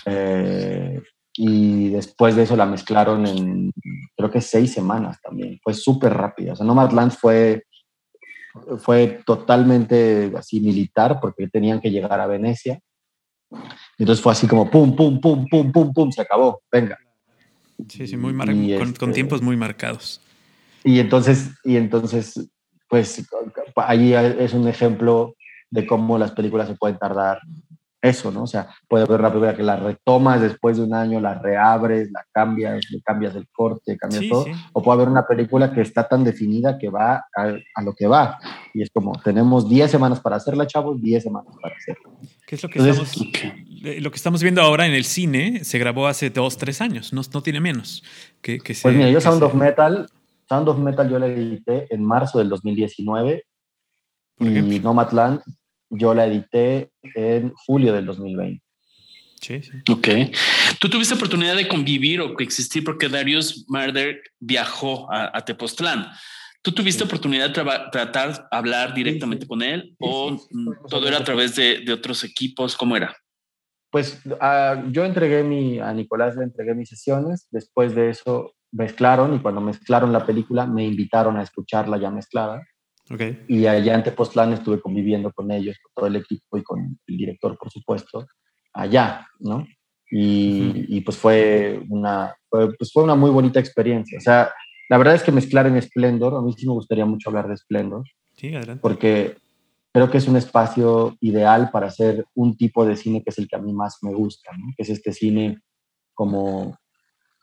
Eh, 0.04 1.00
y 1.34 1.90
después 1.90 2.34
de 2.34 2.42
eso 2.42 2.56
la 2.56 2.66
mezclaron 2.66 3.24
en, 3.24 3.72
creo 4.16 4.32
que 4.32 4.40
seis 4.40 4.72
semanas 4.72 5.20
también. 5.22 5.60
Fue 5.62 5.74
súper 5.74 6.12
rápido. 6.12 6.54
O 6.54 6.56
sea, 6.56 6.66
Nomadland 6.66 7.12
fue, 7.12 7.62
fue 8.78 9.22
totalmente 9.24 10.32
así 10.36 10.58
militar 10.58 11.20
porque 11.20 11.46
tenían 11.46 11.80
que 11.80 11.92
llegar 11.92 12.20
a 12.20 12.26
Venecia. 12.26 12.80
Entonces 13.96 14.20
fue 14.20 14.32
así 14.32 14.48
como 14.48 14.68
pum, 14.68 14.96
pum, 14.96 15.20
pum, 15.20 15.46
pum, 15.48 15.70
pum, 15.70 15.92
pum, 15.92 16.10
se 16.10 16.22
acabó, 16.22 16.62
venga. 16.72 16.98
Sí, 17.88 18.08
sí, 18.08 18.16
muy 18.16 18.36
con, 18.36 18.48
con, 18.48 18.88
este 18.88 19.12
tiempos 19.12 19.40
muy 19.40 19.56
marcados. 19.56 20.20
Y 20.82 20.98
entonces, 20.98 21.52
y 21.62 21.76
entonces, 21.76 22.50
pues 22.88 23.24
ahí 23.76 24.14
es 24.14 24.52
un 24.52 24.66
ejemplo 24.66 25.36
de 25.70 25.86
cómo 25.86 26.18
las 26.18 26.32
películas 26.32 26.68
se 26.68 26.74
pueden 26.74 26.98
tardar 26.98 27.40
eso, 28.02 28.30
¿no? 28.30 28.44
O 28.44 28.46
sea, 28.46 28.68
puede 28.88 29.04
haber 29.04 29.20
una 29.20 29.28
película 29.28 29.54
que 29.54 29.62
la 29.62 29.76
retomas 29.76 30.40
después 30.40 30.78
de 30.78 30.84
un 30.84 30.94
año, 30.94 31.20
la 31.20 31.34
reabres, 31.34 32.10
la 32.10 32.24
cambias, 32.32 32.90
le 32.90 33.02
cambias 33.02 33.36
el 33.36 33.46
corte, 33.52 33.98
cambias 33.98 34.26
todo, 34.28 34.46
o 34.72 34.82
puede 34.82 34.96
haber 34.96 35.08
una 35.08 35.26
película 35.26 35.70
que 35.70 35.82
está 35.82 36.08
tan 36.08 36.24
definida 36.24 36.78
que 36.78 36.88
va 36.88 37.26
a, 37.36 37.82
lo 37.82 37.94
que 37.94 38.06
va. 38.06 38.38
Y 38.72 38.82
es 38.82 38.90
como, 38.90 39.12
tenemos 39.22 39.68
10 39.68 39.90
semanas 39.90 40.20
para 40.20 40.36
hacerla, 40.36 40.66
chavos, 40.66 41.00
10 41.02 41.22
semanas 41.22 41.54
para 41.60 41.76
hacerla. 41.76 42.10
¿Qué 42.46 42.54
es 42.54 42.62
lo 42.62 42.68
que, 42.70 42.78
estamos, 42.78 43.12
eh, 43.84 44.00
lo 44.00 44.10
que 44.10 44.16
estamos 44.16 44.42
viendo 44.42 44.62
ahora 44.62 44.86
en 44.86 44.94
el 44.94 45.04
cine? 45.04 45.62
Se 45.64 45.78
grabó 45.78 46.06
hace 46.06 46.30
2, 46.30 46.56
3 46.56 46.80
años, 46.80 47.12
no, 47.12 47.20
no 47.34 47.42
tiene 47.42 47.60
menos. 47.60 48.02
Que, 48.40 48.60
que 48.60 48.74
pues 48.80 48.96
mira, 48.96 49.10
yo 49.10 49.20
Sound 49.20 49.42
of 49.42 49.54
Metal 49.54 50.08
Sound 50.50 50.68
of 50.68 50.78
Metal 50.78 51.08
yo 51.08 51.20
la 51.20 51.28
edité 51.28 51.86
en 51.94 52.04
marzo 52.04 52.40
del 52.40 52.48
2019 52.48 53.44
y 54.40 54.80
Nomadland 54.80 55.42
yo 55.90 56.14
la 56.14 56.26
edité 56.26 56.90
en 57.14 57.52
julio 57.54 57.92
del 57.92 58.06
2020. 58.06 58.62
Sí, 59.40 59.62
sí. 59.62 59.70
Ok. 59.90 60.08
¿Tú 60.78 60.88
tuviste 60.88 61.14
oportunidad 61.14 61.56
de 61.56 61.66
convivir 61.66 62.20
o 62.20 62.34
coexistir 62.34 62.84
porque 62.84 63.08
Darius 63.08 63.64
Marder 63.68 64.22
viajó 64.38 65.10
a, 65.12 65.36
a 65.36 65.44
Tepoztlán? 65.44 66.06
¿Tú 66.62 66.72
tuviste 66.72 67.04
oportunidad 67.04 67.48
de 67.48 67.64
tratar, 67.90 68.46
hablar 68.50 68.92
directamente 68.92 69.46
con 69.46 69.62
él 69.62 69.96
o 69.98 70.36
todo 70.90 71.08
era 71.08 71.18
a 71.18 71.24
través 71.24 71.56
de, 71.56 71.80
de, 71.80 71.92
otros 71.92 72.22
equipos? 72.22 72.76
¿Cómo 72.76 72.96
era? 72.96 73.16
Pues 73.90 74.20
uh, 74.26 74.90
yo 74.90 75.04
entregué 75.04 75.42
mi, 75.42 75.80
a 75.80 75.92
Nicolás 75.94 76.36
le 76.36 76.44
entregué 76.44 76.74
mis 76.74 76.90
sesiones, 76.90 77.48
después 77.50 77.94
de 77.94 78.10
eso 78.10 78.54
mezclaron 78.72 79.34
y 79.34 79.40
cuando 79.40 79.62
mezclaron 79.62 80.12
la 80.12 80.26
película 80.26 80.66
me 80.66 80.84
invitaron 80.84 81.38
a 81.38 81.42
escucharla 81.42 81.98
ya 81.98 82.10
mezclada. 82.10 82.62
Okay. 83.10 83.44
Y 83.48 83.66
allá 83.66 83.94
en 83.94 84.04
Tepoztlán 84.04 84.52
estuve 84.52 84.80
conviviendo 84.80 85.32
con 85.32 85.50
ellos, 85.50 85.76
con 85.82 85.92
todo 85.94 86.06
el 86.06 86.16
equipo 86.16 86.56
y 86.56 86.62
con 86.62 86.98
el 87.06 87.16
director, 87.16 87.58
por 87.58 87.70
supuesto, 87.70 88.26
allá, 88.72 89.26
¿no? 89.40 89.66
Y, 90.10 90.96
y 90.96 91.00
pues 91.00 91.16
fue 91.16 91.82
una, 91.88 92.34
fue, 92.48 92.72
pues 92.76 92.92
fue 92.92 93.02
una 93.02 93.14
muy 93.14 93.30
bonita 93.30 93.58
experiencia. 93.58 94.18
O 94.18 94.20
sea, 94.20 94.52
la 94.88 94.98
verdad 94.98 95.14
es 95.14 95.22
que 95.22 95.32
mezclar 95.32 95.66
en 95.66 95.80
Splendor, 95.80 96.34
a 96.34 96.40
mí 96.40 96.52
sí 96.52 96.66
me 96.66 96.72
gustaría 96.72 97.04
mucho 97.04 97.30
hablar 97.30 97.48
de 97.48 97.56
Splendor. 97.56 98.04
Sí, 98.36 98.54
adelante. 98.54 98.80
Porque 98.80 99.36
creo 99.92 100.10
que 100.10 100.18
es 100.18 100.28
un 100.28 100.36
espacio 100.36 101.16
ideal 101.20 101.70
para 101.70 101.88
hacer 101.88 102.24
un 102.34 102.56
tipo 102.56 102.84
de 102.84 102.96
cine 102.96 103.22
que 103.22 103.30
es 103.30 103.38
el 103.38 103.48
que 103.48 103.56
a 103.56 103.60
mí 103.60 103.72
más 103.72 103.98
me 104.02 104.14
gusta, 104.14 104.50
¿no? 104.56 104.66
que 104.76 104.82
es 104.82 104.90
este 104.90 105.12
cine 105.12 105.60
como 106.14 106.76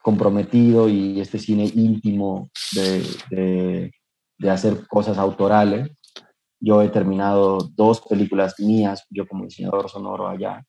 comprometido 0.02 0.88
y 0.88 1.20
este 1.20 1.40
cine 1.40 1.70
íntimo 1.74 2.50
de, 2.74 3.04
de, 3.30 3.92
de, 4.38 4.50
hacer 4.50 4.88
cosas 4.88 5.18
autorales. 5.18 5.90
Yo 6.60 6.82
he 6.82 6.90
terminado 6.90 7.60
dos 7.76 8.02
películas 8.02 8.60
mías, 8.60 9.06
yo 9.10 9.28
como 9.28 9.46
diseñador 9.46 9.90
sonoro 9.90 10.28
allá. 10.28 10.64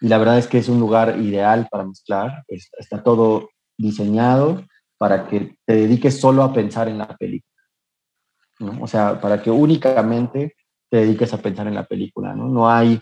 Y 0.00 0.08
la 0.08 0.18
verdad 0.18 0.38
es 0.38 0.46
que 0.46 0.58
es 0.58 0.68
un 0.68 0.78
lugar 0.78 1.18
ideal 1.20 1.68
para 1.70 1.84
mezclar. 1.84 2.44
Está 2.48 3.02
todo 3.02 3.50
diseñado 3.76 4.64
para 4.98 5.26
que 5.26 5.56
te 5.64 5.74
dediques 5.74 6.20
solo 6.20 6.42
a 6.42 6.52
pensar 6.52 6.88
en 6.88 6.98
la 6.98 7.16
película. 7.16 7.62
¿no? 8.60 8.82
O 8.82 8.86
sea, 8.86 9.20
para 9.20 9.40
que 9.42 9.50
únicamente 9.50 10.54
te 10.90 10.98
dediques 10.98 11.32
a 11.32 11.38
pensar 11.38 11.66
en 11.66 11.74
la 11.74 11.86
película. 11.86 12.34
No, 12.34 12.48
no 12.48 12.68
hay 12.68 13.00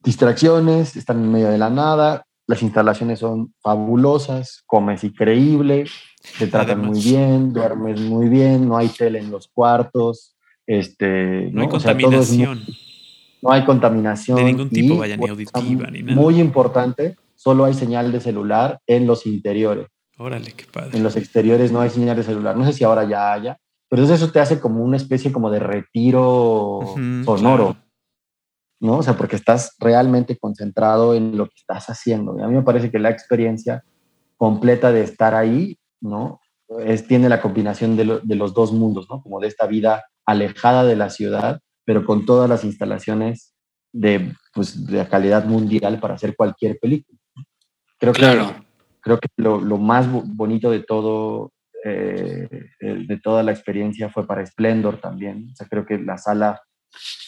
distracciones, 0.00 0.96
están 0.96 1.18
en 1.18 1.32
medio 1.32 1.48
de 1.50 1.58
la 1.58 1.70
nada, 1.70 2.24
las 2.46 2.62
instalaciones 2.62 3.20
son 3.20 3.54
fabulosas, 3.60 4.64
comes 4.66 5.04
increíble, 5.04 5.84
te 6.38 6.46
tratan 6.46 6.80
muy 6.80 7.00
bien, 7.00 7.52
duermes 7.52 8.00
muy 8.00 8.28
bien, 8.28 8.68
no 8.68 8.76
hay 8.76 8.88
tele 8.88 9.18
en 9.18 9.30
los 9.30 9.48
cuartos, 9.48 10.36
este, 10.66 11.50
no, 11.52 11.62
hay 11.62 11.68
contaminación. 11.68 12.62
no 13.42 13.52
hay 13.52 13.64
contaminación. 13.64 14.36
De 14.36 14.44
ningún 14.44 14.70
tipo, 14.70 14.98
vaya, 14.98 15.16
ni 15.16 15.28
auditiva, 15.28 15.90
ni 15.90 16.02
nada. 16.02 16.20
Muy 16.20 16.40
importante, 16.40 17.16
solo 17.34 17.64
hay 17.64 17.74
señal 17.74 18.12
de 18.12 18.20
celular 18.20 18.80
en 18.86 19.06
los 19.06 19.26
interiores. 19.26 19.88
Órale, 20.18 20.52
qué 20.52 20.66
padre. 20.70 20.96
En 20.96 21.02
los 21.02 21.16
exteriores 21.16 21.72
no 21.72 21.80
hay 21.80 21.88
señal 21.88 22.16
de 22.16 22.22
celular. 22.22 22.56
No 22.56 22.66
sé 22.66 22.74
si 22.74 22.84
ahora 22.84 23.04
ya 23.04 23.32
haya, 23.32 23.58
pero 23.88 24.04
eso 24.04 24.30
te 24.30 24.38
hace 24.38 24.60
como 24.60 24.84
una 24.84 24.96
especie 24.96 25.32
como 25.32 25.50
de 25.50 25.58
retiro 25.58 26.94
sonoro, 27.24 27.76
¿no? 28.78 28.98
O 28.98 29.02
sea, 29.02 29.16
porque 29.16 29.34
estás 29.34 29.74
realmente 29.80 30.38
concentrado 30.38 31.16
en 31.16 31.36
lo 31.36 31.46
que 31.46 31.56
estás 31.56 31.90
haciendo. 31.90 32.38
Y 32.38 32.42
a 32.42 32.46
mí 32.46 32.54
me 32.54 32.62
parece 32.62 32.92
que 32.92 33.00
la 33.00 33.10
experiencia 33.10 33.82
completa 34.36 34.92
de 34.92 35.02
estar 35.02 35.34
ahí, 35.34 35.79
¿no? 36.00 36.40
Es, 36.84 37.06
tiene 37.06 37.28
la 37.28 37.40
combinación 37.40 37.96
de, 37.96 38.20
de 38.22 38.34
los 38.36 38.54
dos 38.54 38.72
mundos, 38.72 39.08
¿no? 39.10 39.22
Como 39.22 39.40
de 39.40 39.48
esta 39.48 39.66
vida 39.66 40.04
alejada 40.24 40.84
de 40.84 40.96
la 40.96 41.10
ciudad, 41.10 41.60
pero 41.84 42.04
con 42.04 42.24
todas 42.24 42.48
las 42.48 42.64
instalaciones 42.64 43.54
de, 43.92 44.34
pues, 44.54 44.86
de 44.86 45.06
calidad 45.08 45.44
mundial 45.44 45.98
para 45.98 46.14
hacer 46.14 46.36
cualquier 46.36 46.78
película. 46.78 47.18
Creo 47.98 48.12
claro. 48.12 48.46
que 48.46 48.70
creo 49.00 49.18
que 49.18 49.28
lo, 49.36 49.60
lo 49.60 49.78
más 49.78 50.06
bonito 50.10 50.70
de 50.70 50.80
todo, 50.80 51.52
eh, 51.84 52.48
de 52.80 53.20
toda 53.22 53.42
la 53.42 53.52
experiencia 53.52 54.10
fue 54.10 54.26
para 54.26 54.44
Splendor 54.44 55.00
también. 55.00 55.48
O 55.52 55.56
sea, 55.56 55.66
creo 55.68 55.86
que 55.86 55.98
la 55.98 56.18
sala 56.18 56.60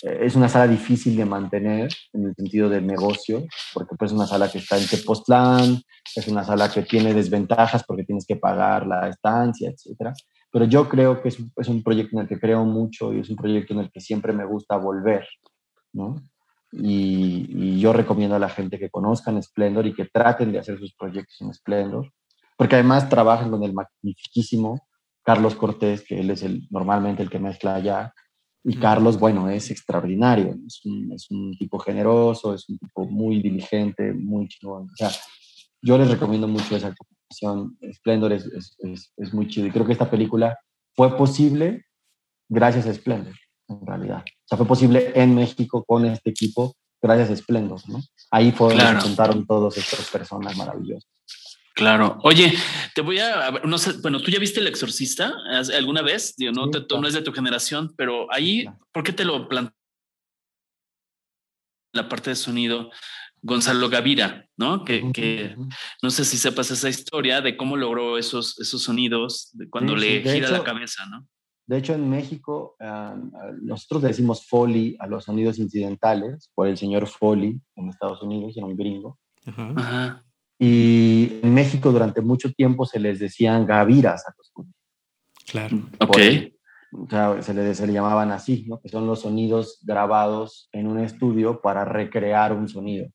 es 0.02 0.34
una 0.34 0.48
sala 0.48 0.66
difícil 0.66 1.16
de 1.16 1.24
mantener 1.24 1.90
en 2.12 2.26
el 2.26 2.34
sentido 2.34 2.68
del 2.68 2.86
negocio, 2.86 3.44
porque 3.72 3.94
pues 3.96 4.10
es 4.10 4.16
una 4.16 4.26
sala 4.26 4.50
que 4.50 4.58
está 4.58 4.78
en 4.78 4.86
Tepoztlán, 4.86 5.80
es 6.16 6.28
una 6.28 6.44
sala 6.44 6.70
que 6.70 6.82
tiene 6.82 7.14
desventajas 7.14 7.84
porque 7.84 8.04
tienes 8.04 8.26
que 8.26 8.36
pagar 8.36 8.86
la 8.86 9.08
estancia, 9.08 9.70
etcétera. 9.70 10.12
Pero 10.50 10.64
yo 10.66 10.88
creo 10.88 11.22
que 11.22 11.28
es, 11.28 11.38
es 11.56 11.68
un 11.68 11.82
proyecto 11.82 12.16
en 12.16 12.22
el 12.22 12.28
que 12.28 12.38
creo 12.38 12.64
mucho 12.64 13.12
y 13.12 13.20
es 13.20 13.30
un 13.30 13.36
proyecto 13.36 13.74
en 13.74 13.80
el 13.80 13.90
que 13.90 14.00
siempre 14.00 14.32
me 14.32 14.44
gusta 14.44 14.76
volver, 14.76 15.26
¿no? 15.92 16.16
Y, 16.72 17.78
yo 17.78 17.92
recomiendo 17.92 18.36
a 18.36 18.38
la 18.38 18.48
gente 18.48 18.78
que 18.78 18.90
conozcan 18.90 19.42
Splendor 19.42 19.86
y 19.86 19.94
que 19.94 20.06
traten 20.06 20.52
de 20.52 20.58
hacer 20.58 20.78
sus 20.78 20.94
proyectos 20.94 21.40
en 21.40 21.52
Splendor, 21.52 22.10
porque 22.56 22.76
además 22.76 23.08
trabajan 23.08 23.50
con 23.50 23.62
el 23.62 23.74
magnificísimo 23.74 24.86
Carlos 25.22 25.54
Cortés, 25.54 26.02
que 26.02 26.20
él 26.20 26.30
es 26.30 26.42
el, 26.42 26.66
normalmente 26.70 27.22
el 27.22 27.30
que 27.30 27.38
mezcla 27.38 27.74
allá, 27.74 28.14
y 28.64 28.76
Carlos, 28.76 29.18
bueno, 29.18 29.48
es 29.48 29.70
extraordinario, 29.70 30.56
es 30.66 30.84
un, 30.84 31.12
es 31.12 31.30
un, 31.30 31.56
tipo 31.58 31.78
generoso, 31.78 32.54
es 32.54 32.68
un 32.68 32.78
tipo 32.78 33.04
muy 33.06 33.42
diligente, 33.42 34.12
muy 34.12 34.46
chingón. 34.48 34.84
O 34.84 34.96
sea, 34.96 35.10
yo 35.80 35.98
les 35.98 36.10
recomiendo 36.10 36.46
mucho 36.46 36.76
esa 36.76 36.94
combinación. 36.94 37.76
Splendor 37.92 38.32
es, 38.32 38.46
es, 38.46 39.12
es, 39.16 39.34
muy 39.34 39.48
chido 39.48 39.66
y 39.66 39.70
creo 39.70 39.84
que 39.84 39.92
esta 39.92 40.10
película 40.10 40.56
fue 40.94 41.16
posible 41.16 41.86
gracias 42.48 42.86
a 42.86 42.94
Splendor 42.94 43.34
en 43.68 43.86
realidad. 43.86 44.22
O 44.26 44.48
sea, 44.48 44.58
fue 44.58 44.66
posible 44.66 45.12
en 45.14 45.34
México 45.34 45.82
con 45.84 46.04
este 46.04 46.30
equipo 46.30 46.76
gracias 47.00 47.30
a 47.30 47.36
Splendor, 47.36 47.80
¿no? 47.88 48.00
Ahí 48.30 48.52
fue 48.52 48.68
donde 48.68 49.00
se 49.00 49.08
juntaron 49.08 49.44
todas 49.44 49.76
estas 49.76 50.08
personas 50.08 50.56
maravillosas. 50.56 51.10
Claro. 51.74 52.18
Oye, 52.22 52.52
te 52.94 53.00
voy 53.00 53.18
a, 53.18 53.50
no 53.64 53.78
sé, 53.78 53.92
bueno, 54.02 54.20
tú 54.20 54.30
ya 54.30 54.38
viste 54.38 54.60
El 54.60 54.66
Exorcista 54.66 55.32
alguna 55.74 56.02
vez, 56.02 56.34
Digo, 56.36 56.52
no, 56.52 56.70
te, 56.70 56.80
no 56.94 57.06
es 57.06 57.14
de 57.14 57.22
tu 57.22 57.32
generación, 57.32 57.94
pero 57.96 58.30
ahí, 58.32 58.66
¿por 58.92 59.02
qué 59.02 59.12
te 59.12 59.24
lo 59.24 59.48
planteas? 59.48 59.76
La 61.94 62.08
parte 62.08 62.30
de 62.30 62.36
sonido, 62.36 62.90
Gonzalo 63.42 63.90
Gavira, 63.90 64.46
¿no? 64.56 64.84
Que, 64.84 65.12
que, 65.12 65.56
no 66.02 66.10
sé 66.10 66.24
si 66.24 66.38
sepas 66.38 66.70
esa 66.70 66.88
historia 66.88 67.40
de 67.40 67.56
cómo 67.56 67.76
logró 67.76 68.16
esos, 68.16 68.58
esos 68.60 68.82
sonidos 68.82 69.50
de 69.52 69.68
cuando 69.68 69.94
le 69.94 70.22
gira 70.22 70.50
la 70.50 70.64
cabeza, 70.64 71.04
¿no? 71.06 71.26
De 71.66 71.78
hecho, 71.78 71.94
en 71.94 72.08
México, 72.08 72.76
uh, 72.80 73.56
nosotros 73.62 74.02
decimos 74.02 74.46
Foley 74.46 74.96
a 74.98 75.06
los 75.06 75.24
sonidos 75.24 75.58
incidentales, 75.58 76.50
por 76.54 76.66
el 76.66 76.76
señor 76.76 77.06
Foley 77.06 77.60
en 77.76 77.88
Estados 77.88 78.22
Unidos, 78.22 78.56
era 78.56 78.66
un 78.66 78.76
gringo. 78.76 79.18
Ajá. 79.46 79.74
Ajá. 79.76 80.24
Y 80.64 81.40
en 81.42 81.52
México 81.52 81.90
durante 81.90 82.20
mucho 82.20 82.52
tiempo 82.52 82.86
se 82.86 83.00
les 83.00 83.18
decían 83.18 83.66
gaviras 83.66 84.24
a 84.28 84.32
los 84.38 84.52
Claro. 85.50 85.76
Ok. 85.98 86.18
o 86.92 87.10
sea, 87.10 87.42
se 87.42 87.52
le, 87.52 87.74
se 87.74 87.84
le 87.84 87.92
llamaban 87.92 88.30
así, 88.30 88.64
¿no? 88.68 88.80
Que 88.80 88.88
son 88.88 89.08
los 89.08 89.22
sonidos 89.22 89.80
grabados 89.82 90.68
en 90.70 90.86
un 90.86 91.00
estudio 91.00 91.60
para 91.60 91.84
recrear 91.84 92.52
un 92.52 92.68
sonido. 92.68 93.08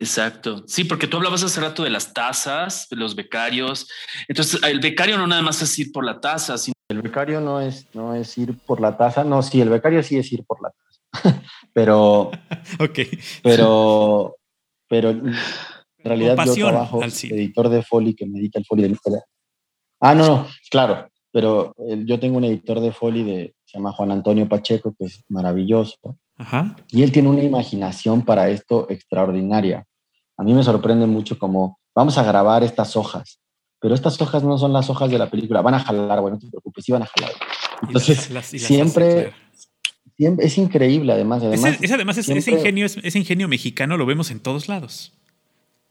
Exacto. 0.00 0.64
Sí, 0.66 0.82
porque 0.82 1.06
tú 1.06 1.18
hablabas 1.18 1.44
hace 1.44 1.60
rato 1.60 1.84
de 1.84 1.90
las 1.90 2.12
tazas, 2.12 2.88
de 2.90 2.96
los 2.96 3.14
becarios. 3.14 3.88
Entonces, 4.26 4.60
el 4.64 4.80
becario 4.80 5.16
no 5.16 5.28
nada 5.28 5.42
más 5.42 5.62
es 5.62 5.78
ir 5.78 5.92
por 5.92 6.04
la 6.04 6.20
taza, 6.20 6.58
sino 6.58 6.74
el 6.88 7.00
becario 7.00 7.40
no 7.40 7.60
es, 7.60 7.86
no 7.94 8.12
es 8.12 8.36
ir 8.36 8.58
por 8.58 8.80
la 8.80 8.96
taza, 8.96 9.22
no, 9.22 9.40
sí, 9.40 9.60
el 9.60 9.68
becario 9.68 10.02
sí 10.02 10.18
es 10.18 10.32
ir 10.32 10.44
por 10.44 10.58
la 10.60 10.70
taza, 10.70 11.42
pero, 11.72 12.32
ok 12.80 12.98
pero, 13.42 14.36
pero 14.88 15.14
en 16.04 16.08
realidad 16.10 16.44
yo 16.44 16.68
trabajo 16.68 17.02
editor 17.02 17.68
de 17.70 17.82
Foley 17.82 18.14
que 18.14 18.26
me 18.26 18.38
edita 18.38 18.58
el 18.58 18.66
Foley 18.66 18.82
de 18.84 18.90
mi 18.90 18.96
Ah, 20.00 20.14
no, 20.14 20.26
no, 20.26 20.46
claro, 20.70 21.08
pero 21.32 21.74
yo 22.04 22.20
tengo 22.20 22.36
un 22.36 22.44
editor 22.44 22.80
de 22.80 22.92
Foley 22.92 23.24
de, 23.24 23.54
se 23.64 23.78
llama 23.78 23.92
Juan 23.92 24.10
Antonio 24.10 24.46
Pacheco, 24.46 24.94
que 24.98 25.06
es 25.06 25.24
maravilloso, 25.28 26.18
Ajá. 26.36 26.76
y 26.90 27.02
él 27.02 27.10
tiene 27.10 27.30
una 27.30 27.42
imaginación 27.42 28.22
para 28.22 28.50
esto 28.50 28.86
extraordinaria. 28.90 29.86
A 30.36 30.42
mí 30.42 30.52
me 30.52 30.62
sorprende 30.62 31.06
mucho 31.06 31.38
como, 31.38 31.78
vamos 31.94 32.18
a 32.18 32.22
grabar 32.22 32.62
estas 32.64 32.96
hojas, 32.96 33.40
pero 33.80 33.94
estas 33.94 34.20
hojas 34.20 34.42
no 34.42 34.58
son 34.58 34.74
las 34.74 34.90
hojas 34.90 35.10
de 35.10 35.18
la 35.18 35.30
película, 35.30 35.62
van 35.62 35.74
a 35.74 35.80
jalar, 35.80 36.20
bueno, 36.20 36.36
no 36.36 36.40
te 36.40 36.50
preocupes, 36.50 36.84
sí 36.84 36.92
van 36.92 37.02
a 37.02 37.06
jalar. 37.06 37.32
Entonces, 37.82 38.30
las, 38.30 38.52
las, 38.52 38.62
siempre, 38.62 39.32
es 40.18 40.58
increíble, 40.58 41.14
además. 41.14 41.42
además 41.42 41.72
ese, 41.72 41.84
ese 41.86 41.94
además, 41.94 42.16
siempre, 42.16 42.38
ese, 42.40 42.50
ingenio, 42.50 42.86
ese 42.86 43.18
ingenio 43.18 43.48
mexicano 43.48 43.96
lo 43.96 44.04
vemos 44.04 44.30
en 44.30 44.40
todos 44.40 44.68
lados. 44.68 45.14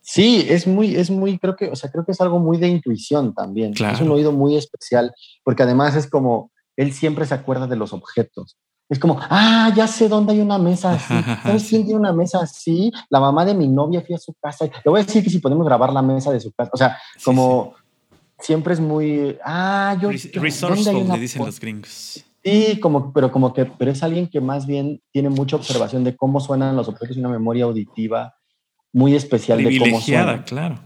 Sí, 0.06 0.46
es 0.50 0.66
muy, 0.66 0.94
es 0.96 1.10
muy, 1.10 1.38
creo 1.38 1.56
que, 1.56 1.70
o 1.70 1.76
sea, 1.76 1.90
creo 1.90 2.04
que 2.04 2.12
es 2.12 2.20
algo 2.20 2.38
muy 2.38 2.58
de 2.58 2.68
intuición 2.68 3.34
también. 3.34 3.72
Claro. 3.72 3.94
Es 3.94 4.02
un 4.02 4.10
oído 4.10 4.32
muy 4.32 4.54
especial, 4.54 5.14
porque 5.42 5.62
además 5.62 5.96
es 5.96 6.06
como, 6.06 6.50
él 6.76 6.92
siempre 6.92 7.24
se 7.24 7.32
acuerda 7.32 7.66
de 7.66 7.76
los 7.76 7.94
objetos. 7.94 8.58
Es 8.90 8.98
como, 8.98 9.18
ah, 9.18 9.72
ya 9.74 9.86
sé 9.86 10.10
dónde 10.10 10.34
hay 10.34 10.40
una 10.40 10.58
mesa 10.58 10.92
así. 10.92 11.14
¿Sabes 11.42 11.66
quién 11.70 11.84
tiene 11.84 11.98
una 11.98 12.12
mesa 12.12 12.40
así? 12.42 12.92
La 13.08 13.18
mamá 13.18 13.46
de 13.46 13.54
mi 13.54 13.66
novia 13.66 14.02
fui 14.02 14.14
a 14.14 14.18
su 14.18 14.34
casa. 14.34 14.66
Le 14.66 14.90
voy 14.90 15.00
a 15.00 15.04
decir 15.04 15.24
que 15.24 15.30
si 15.30 15.38
podemos 15.38 15.64
grabar 15.64 15.90
la 15.90 16.02
mesa 16.02 16.30
de 16.30 16.38
su 16.38 16.52
casa. 16.52 16.70
O 16.74 16.76
sea, 16.76 16.98
como, 17.24 17.72
sí, 17.72 17.78
sí 17.78 17.84
siempre 18.40 18.74
es 18.74 18.80
muy. 18.80 19.38
Ah, 19.42 19.96
yo. 20.02 20.10
Resourceful, 20.10 21.08
le 21.08 21.18
dicen 21.18 21.46
los 21.46 21.58
gringos. 21.58 22.22
Sí, 22.44 22.78
como, 22.78 23.10
pero 23.10 23.32
como 23.32 23.54
que, 23.54 23.64
pero 23.64 23.90
es 23.90 24.02
alguien 24.02 24.28
que 24.28 24.42
más 24.42 24.66
bien 24.66 25.00
tiene 25.12 25.30
mucha 25.30 25.56
observación 25.56 26.04
de 26.04 26.14
cómo 26.14 26.40
suenan 26.40 26.76
los 26.76 26.88
objetos 26.88 27.16
y 27.16 27.20
una 27.20 27.30
memoria 27.30 27.64
auditiva 27.64 28.34
muy 28.94 29.14
especial 29.14 29.62
de 29.62 29.78
cómo 29.78 30.00
suenan. 30.00 30.42
claro. 30.44 30.78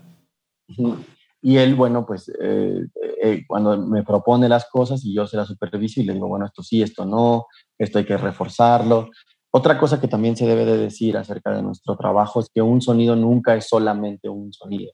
Y 1.40 1.56
él, 1.56 1.76
bueno, 1.76 2.04
pues 2.04 2.32
eh, 2.40 2.86
eh, 3.22 3.44
cuando 3.46 3.78
me 3.78 4.02
propone 4.02 4.48
las 4.48 4.68
cosas 4.68 5.04
y 5.04 5.14
yo 5.14 5.26
se 5.26 5.36
las 5.36 5.46
superviso 5.46 6.00
y 6.00 6.04
le 6.04 6.14
digo, 6.14 6.26
bueno, 6.26 6.46
esto 6.46 6.62
sí, 6.62 6.82
esto 6.82 7.04
no, 7.04 7.46
esto 7.78 7.98
hay 7.98 8.04
que 8.04 8.16
reforzarlo. 8.16 9.10
Otra 9.50 9.78
cosa 9.78 10.00
que 10.00 10.08
también 10.08 10.36
se 10.36 10.46
debe 10.46 10.64
de 10.64 10.76
decir 10.76 11.16
acerca 11.16 11.54
de 11.54 11.62
nuestro 11.62 11.96
trabajo 11.96 12.40
es 12.40 12.48
que 12.52 12.60
un 12.60 12.82
sonido 12.82 13.14
nunca 13.14 13.54
es 13.54 13.68
solamente 13.68 14.28
un 14.28 14.52
sonido. 14.52 14.92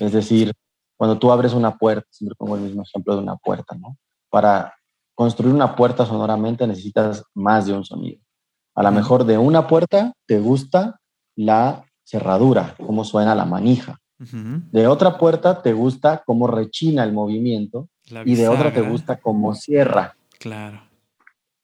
Es 0.00 0.12
decir, 0.12 0.52
cuando 0.96 1.18
tú 1.18 1.30
abres 1.30 1.52
una 1.52 1.76
puerta, 1.76 2.06
siempre 2.10 2.36
pongo 2.36 2.56
el 2.56 2.62
mismo 2.62 2.82
ejemplo 2.82 3.16
de 3.16 3.22
una 3.22 3.36
puerta, 3.36 3.76
¿no? 3.76 3.98
Para 4.30 4.72
construir 5.14 5.52
una 5.52 5.76
puerta 5.76 6.06
sonoramente 6.06 6.66
necesitas 6.66 7.24
más 7.34 7.66
de 7.66 7.74
un 7.74 7.84
sonido. 7.84 8.22
A 8.74 8.82
lo 8.82 8.92
mejor 8.92 9.24
de 9.24 9.36
una 9.36 9.66
puerta 9.66 10.12
te 10.26 10.38
gusta 10.38 11.00
la 11.34 11.85
cerradura, 12.06 12.74
cómo 12.78 13.04
suena 13.04 13.34
la 13.34 13.44
manija. 13.44 14.00
De 14.18 14.86
otra 14.86 15.18
puerta 15.18 15.60
te 15.60 15.74
gusta 15.74 16.22
cómo 16.24 16.46
rechina 16.46 17.04
el 17.04 17.12
movimiento 17.12 17.90
y 18.24 18.34
de 18.34 18.48
otra 18.48 18.72
te 18.72 18.80
gusta 18.80 19.16
cómo 19.18 19.54
cierra. 19.54 20.16
Claro. 20.38 20.82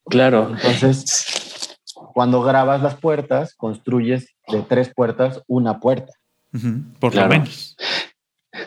Claro. 0.05 0.51
Entonces, 0.51 1.78
cuando 2.12 2.43
grabas 2.43 2.82
las 2.82 2.97
puertas, 2.97 3.55
construyes 3.55 4.34
de 4.49 4.61
tres 4.62 4.93
puertas 4.95 5.40
una 5.47 5.80
puerta. 5.80 6.12
Por 7.01 7.14
lo 7.14 7.26
menos. 7.28 7.76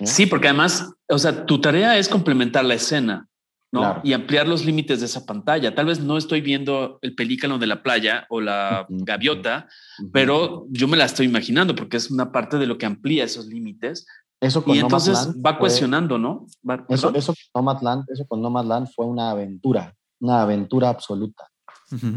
Sí, 0.03 0.25
porque 0.25 0.47
además, 0.47 0.91
o 1.07 1.19
sea, 1.19 1.45
tu 1.45 1.61
tarea 1.61 1.97
es 1.97 2.09
complementar 2.09 2.65
la 2.65 2.73
escena. 2.73 3.27
¿No? 3.75 4.01
Y 4.03 4.13
ampliar 4.13 4.47
los 4.47 4.65
límites 4.65 4.99
de 4.99 5.05
esa 5.05 5.25
pantalla. 5.25 5.75
Tal 5.75 5.85
vez 5.85 5.99
no 5.99 6.17
estoy 6.17 6.41
viendo 6.41 6.99
el 7.01 7.13
pelícano 7.13 7.59
de 7.59 7.67
la 7.67 7.83
playa 7.83 8.25
o 8.29 8.41
la 8.41 8.85
gaviota, 8.89 9.67
pero 10.11 10.65
yo 10.69 10.87
me 10.87 10.97
la 10.97 11.05
estoy 11.05 11.25
imaginando 11.25 11.75
porque 11.75 11.97
es 11.97 12.09
una 12.09 12.31
parte 12.31 12.57
de 12.57 12.67
lo 12.67 12.77
que 12.77 12.85
amplía 12.85 13.23
esos 13.23 13.45
límites. 13.47 14.07
Eso 14.41 14.63
con 14.63 14.75
y 14.75 14.79
entonces 14.79 15.33
va 15.43 15.57
cuestionando, 15.57 16.17
¿no? 16.17 16.45
eso, 16.89 17.13
eso, 17.13 17.33
con 17.51 17.65
Nomadland, 17.65 18.05
eso 18.09 18.25
con 18.27 18.41
Nomadland 18.41 18.87
fue 18.93 19.05
una 19.05 19.31
aventura, 19.31 19.93
una 20.19 20.41
aventura 20.41 20.89
absoluta. 20.89 21.49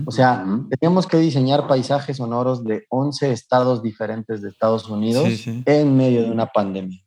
O 0.07 0.11
sea, 0.11 0.45
teníamos 0.71 1.07
que 1.07 1.19
diseñar 1.19 1.69
paisajes 1.69 2.17
sonoros 2.17 2.65
de 2.65 2.87
11 2.89 3.33
estados 3.33 3.83
diferentes 3.83 4.41
de 4.41 4.49
Estados 4.49 4.89
Unidos 4.89 5.47
en 5.47 5.97
medio 5.97 6.23
de 6.23 6.31
una 6.31 6.47
pandemia. 6.47 7.03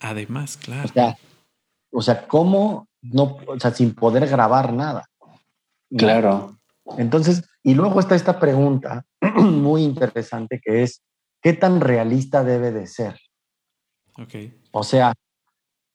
Además, 0.00 0.56
claro. 0.56 0.88
O 0.88 0.92
sea, 0.92 1.16
o 1.92 2.02
sea, 2.02 2.26
¿cómo 2.26 2.88
no, 3.02 3.38
o 3.46 3.58
sea, 3.58 3.72
sin 3.72 3.94
poder 3.94 4.26
grabar 4.28 4.72
nada. 4.72 5.04
Claro. 5.96 6.56
Entonces, 6.98 7.44
y 7.62 7.74
luego 7.74 8.00
está 8.00 8.14
esta 8.14 8.38
pregunta 8.38 9.04
muy 9.36 9.82
interesante 9.82 10.60
que 10.62 10.82
es, 10.82 11.02
¿qué 11.42 11.52
tan 11.52 11.80
realista 11.80 12.44
debe 12.44 12.72
de 12.72 12.86
ser? 12.86 13.18
Okay. 14.16 14.60
O 14.72 14.82
sea, 14.82 15.12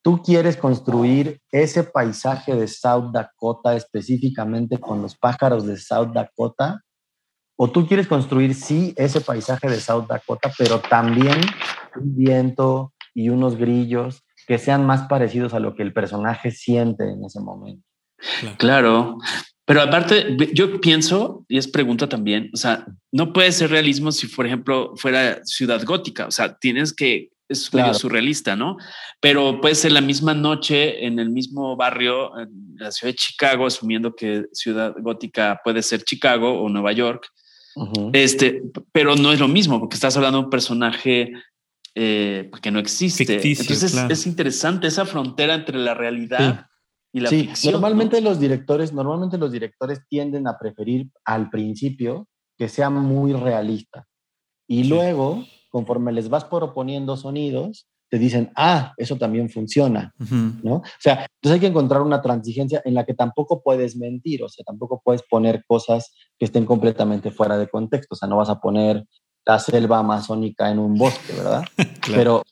tú 0.01 0.21
quieres 0.21 0.57
construir 0.57 1.41
ese 1.51 1.83
paisaje 1.83 2.55
de 2.55 2.67
South 2.67 3.11
Dakota 3.11 3.75
específicamente 3.75 4.79
con 4.79 5.01
los 5.01 5.15
pájaros 5.17 5.65
de 5.65 5.77
South 5.77 6.13
Dakota, 6.13 6.81
o 7.59 7.71
tú 7.71 7.87
quieres 7.87 8.07
construir, 8.07 8.53
sí, 8.53 8.93
ese 8.97 9.19
paisaje 9.19 9.67
de 9.67 9.79
South 9.79 10.05
Dakota, 10.07 10.51
pero 10.57 10.79
también 10.79 11.41
un 11.95 12.15
viento 12.15 12.93
y 13.15 13.29
unos 13.29 13.57
grillos 13.57 14.23
que 14.47 14.57
sean 14.57 14.85
más 14.85 15.07
parecidos 15.07 15.53
a 15.53 15.59
lo 15.59 15.75
que 15.75 15.83
el 15.83 15.93
personaje 15.93 16.51
siente 16.51 17.03
en 17.03 17.23
ese 17.25 17.41
momento. 17.41 17.83
Claro. 18.57 19.17
Pero 19.65 19.81
aparte, 19.81 20.37
yo 20.53 20.79
pienso, 20.79 21.45
y 21.49 21.57
es 21.57 21.67
pregunta 21.67 22.07
también, 22.07 22.49
o 22.53 22.57
sea, 22.57 22.85
no 23.11 23.33
puede 23.33 23.51
ser 23.51 23.69
realismo 23.69 24.13
si, 24.13 24.27
por 24.27 24.45
ejemplo, 24.47 24.93
fuera 24.95 25.43
ciudad 25.43 25.83
gótica, 25.83 26.25
o 26.25 26.31
sea, 26.31 26.57
tienes 26.57 26.93
que, 26.93 27.29
es 27.49 27.73
medio 27.73 27.93
surrealista, 27.93 28.55
¿no? 28.55 28.77
Pero 29.21 29.59
puede 29.61 29.75
ser 29.75 29.91
la 29.91 30.01
misma 30.01 30.33
noche 30.33 31.05
en 31.05 31.19
el 31.19 31.29
mismo 31.29 31.75
barrio, 31.75 32.37
en 32.39 32.75
la 32.77 32.91
ciudad 32.91 33.11
de 33.11 33.17
Chicago, 33.17 33.65
asumiendo 33.65 34.15
que 34.15 34.45
ciudad 34.53 34.93
gótica 34.99 35.59
puede 35.63 35.81
ser 35.81 36.03
Chicago 36.03 36.61
o 36.61 36.69
Nueva 36.69 36.93
York, 36.93 37.27
este, 38.13 38.63
pero 38.91 39.15
no 39.15 39.33
es 39.33 39.39
lo 39.39 39.47
mismo, 39.49 39.79
porque 39.79 39.95
estás 39.95 40.15
hablando 40.15 40.39
de 40.39 40.45
un 40.45 40.49
personaje 40.49 41.31
eh, 41.99 42.51
que 42.61 42.69
no 42.69 42.77
existe. 42.77 43.23
Entonces 43.23 43.95
es 44.09 44.27
interesante 44.27 44.85
esa 44.85 45.05
frontera 45.05 45.55
entre 45.55 45.79
la 45.79 45.95
realidad 45.95 46.67
y 47.11 47.21
la 47.21 47.29
sí. 47.29 47.49
Normalmente 47.71 48.21
los 48.21 48.39
directores, 48.39 48.93
normalmente 48.93 49.39
los 49.39 49.51
directores 49.51 50.01
tienden 50.07 50.47
a 50.47 50.59
preferir 50.59 51.09
al 51.25 51.49
principio 51.49 52.27
que 52.55 52.69
sea 52.69 52.91
muy 52.91 53.33
realista 53.33 54.05
y 54.67 54.83
luego, 54.83 55.43
conforme 55.71 56.11
les 56.11 56.29
vas 56.29 56.45
proponiendo 56.45 57.17
sonidos, 57.17 57.87
te 58.09 58.19
dicen, 58.19 58.51
ah, 58.55 58.93
eso 58.97 59.17
también 59.17 59.49
funciona, 59.49 60.13
¿no? 60.63 60.75
O 60.75 60.83
sea, 60.99 61.27
entonces 61.41 61.53
hay 61.53 61.59
que 61.59 61.67
encontrar 61.67 62.01
una 62.03 62.21
transigencia 62.21 62.81
en 62.85 62.93
la 62.93 63.05
que 63.05 63.13
tampoco 63.13 63.61
puedes 63.63 63.97
mentir, 63.97 64.43
o 64.43 64.49
sea, 64.49 64.63
tampoco 64.63 65.01
puedes 65.03 65.23
poner 65.23 65.63
cosas 65.67 66.13
que 66.37 66.45
estén 66.45 66.65
completamente 66.65 67.31
fuera 67.31 67.57
de 67.57 67.67
contexto, 67.67 68.13
o 68.13 68.15
sea, 68.15 68.29
no 68.29 68.37
vas 68.37 68.49
a 68.49 68.61
poner 68.61 69.03
la 69.47 69.59
selva 69.59 69.99
amazónica 69.99 70.69
en 70.69 70.77
un 70.77 70.95
bosque, 70.95 71.33
¿verdad? 71.33 71.63
Pero, 72.05 72.43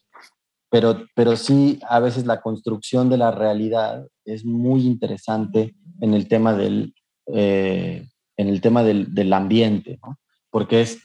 pero, 0.69 1.05
pero 1.15 1.37
sí, 1.37 1.79
a 1.87 1.99
veces 1.99 2.25
la 2.25 2.41
construcción 2.41 3.09
de 3.09 3.17
la 3.17 3.31
realidad 3.31 4.05
es 4.25 4.43
muy 4.43 4.85
interesante 4.85 5.73
en 6.01 6.13
el 6.13 6.27
tema 6.27 6.53
del, 6.53 6.93
eh, 7.27 8.09
en 8.35 8.47
el 8.49 8.59
tema 8.59 8.83
del, 8.83 9.13
del 9.13 9.31
ambiente, 9.31 9.99
¿no? 10.03 10.17
Porque 10.49 10.81
es 10.81 10.99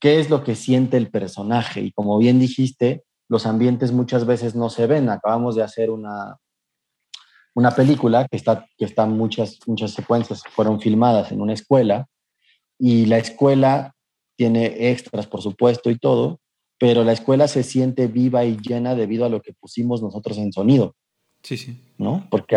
qué 0.00 0.20
es 0.20 0.28
lo 0.28 0.44
que 0.44 0.54
siente 0.54 0.98
el 0.98 1.10
personaje. 1.10 1.80
Y 1.80 1.92
como 1.92 2.18
bien 2.18 2.38
dijiste, 2.38 3.04
los 3.28 3.46
ambientes 3.46 3.92
muchas 3.92 4.26
veces 4.26 4.54
no 4.54 4.68
se 4.68 4.86
ven. 4.86 5.08
Acabamos 5.08 5.54
de 5.54 5.62
hacer 5.62 5.90
una, 5.90 6.36
una 7.54 7.70
película 7.70 8.26
que 8.28 8.36
está, 8.36 8.66
que 8.76 8.84
está 8.84 9.06
muchas, 9.06 9.58
muchas 9.66 9.92
secuencias 9.92 10.42
fueron 10.50 10.78
filmadas 10.78 11.32
en 11.32 11.40
una 11.40 11.54
escuela 11.54 12.06
y 12.78 13.06
la 13.06 13.16
escuela 13.16 13.95
tiene 14.36 14.90
extras, 14.90 15.26
por 15.26 15.42
supuesto, 15.42 15.90
y 15.90 15.98
todo, 15.98 16.40
pero 16.78 17.04
la 17.04 17.12
escuela 17.12 17.48
se 17.48 17.62
siente 17.62 18.06
viva 18.06 18.44
y 18.44 18.56
llena 18.58 18.94
debido 18.94 19.24
a 19.24 19.28
lo 19.28 19.40
que 19.40 19.54
pusimos 19.54 20.02
nosotros 20.02 20.38
en 20.38 20.52
sonido. 20.52 20.94
Sí, 21.42 21.56
sí. 21.56 21.80
¿No? 21.98 22.26
Porque, 22.28 22.56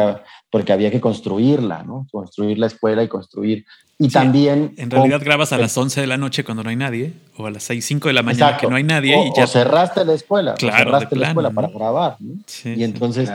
porque 0.49 0.73
había 0.73 0.91
que 0.91 0.99
construirla, 0.99 1.83
¿no? 1.83 2.07
Construir 2.11 2.57
la 2.57 2.67
escuela 2.67 3.03
y 3.03 3.07
construir. 3.07 3.65
Y 3.99 4.09
también. 4.09 4.73
En 4.77 4.89
realidad 4.89 5.21
grabas 5.23 5.53
a 5.53 5.57
las 5.57 5.77
11 5.77 6.01
de 6.01 6.07
la 6.07 6.17
noche 6.17 6.43
cuando 6.43 6.63
no 6.63 6.69
hay 6.69 6.75
nadie, 6.75 7.13
o 7.37 7.45
a 7.45 7.51
las 7.51 7.63
6, 7.63 7.85
5 7.85 8.07
de 8.07 8.13
la 8.13 8.23
mañana 8.23 8.57
que 8.57 8.67
no 8.67 8.75
hay 8.75 8.83
nadie. 8.83 9.15
O, 9.15 9.25
y 9.27 9.31
ya... 9.35 9.45
cerraste 9.45 10.03
la 10.05 10.13
escuela. 10.13 10.55
Claro, 10.55 10.77
cerraste 10.77 11.15
la 11.15 11.27
escuela 11.27 11.51
para 11.51 11.67
grabar. 11.67 12.17
y 12.19 12.83
entonces, 12.83 13.29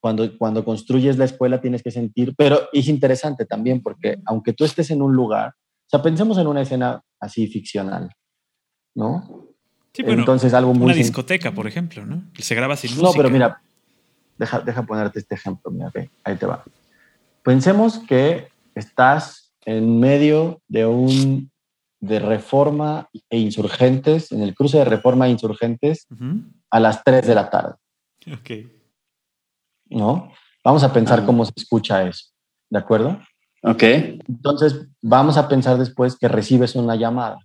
cuando, 0.00 0.36
cuando 0.38 0.64
construyes 0.64 1.18
la 1.18 1.26
escuela, 1.26 1.60
tienes 1.60 1.82
que 1.82 1.90
sentir. 1.90 2.34
Pero 2.36 2.68
es 2.72 2.88
interesante 2.88 3.44
también 3.44 3.82
porque, 3.82 4.16
aunque 4.24 4.54
tú 4.54 4.64
estés 4.64 4.90
en 4.90 5.02
un 5.02 5.14
lugar, 5.14 5.52
o 5.88 5.90
sea, 5.90 6.02
pensemos 6.02 6.36
en 6.36 6.46
una 6.46 6.60
escena 6.60 7.02
así 7.18 7.46
ficcional, 7.46 8.14
¿no? 8.94 9.46
Sí, 9.94 10.02
bueno, 10.02 10.20
Entonces, 10.20 10.52
algo 10.52 10.74
muy. 10.74 10.84
Una 10.84 10.94
discoteca, 10.94 11.50
por 11.52 11.66
ejemplo, 11.66 12.04
¿no? 12.04 12.24
Se 12.38 12.54
graba 12.54 12.76
sin 12.76 12.90
música. 12.90 13.08
No, 13.08 13.14
pero 13.14 13.30
mira, 13.30 13.62
deja, 14.36 14.60
deja 14.60 14.82
ponerte 14.82 15.18
este 15.18 15.34
ejemplo, 15.34 15.70
mira, 15.70 15.90
ahí 16.24 16.36
te 16.36 16.44
va. 16.44 16.62
Pensemos 17.42 18.00
que 18.00 18.48
estás 18.74 19.54
en 19.64 19.98
medio 19.98 20.60
de 20.68 20.84
un 20.84 21.50
de 22.00 22.18
reforma 22.18 23.08
e 23.30 23.38
insurgentes, 23.38 24.30
en 24.30 24.42
el 24.42 24.54
cruce 24.54 24.76
de 24.76 24.84
reforma 24.84 25.26
e 25.26 25.30
insurgentes, 25.30 26.06
a 26.70 26.80
las 26.80 27.02
3 27.02 27.26
de 27.26 27.34
la 27.34 27.48
tarde. 27.48 27.74
Ok. 28.30 28.50
¿No? 29.86 30.32
Vamos 30.62 30.84
a 30.84 30.92
pensar 30.92 31.24
cómo 31.24 31.46
se 31.46 31.52
escucha 31.56 32.06
eso, 32.06 32.26
¿de 32.68 32.78
acuerdo? 32.78 33.18
Ok. 33.62 33.82
Entonces, 33.82 34.86
vamos 35.02 35.36
a 35.36 35.48
pensar 35.48 35.78
después 35.78 36.16
que 36.16 36.28
recibes 36.28 36.74
una 36.74 36.96
llamada. 36.96 37.38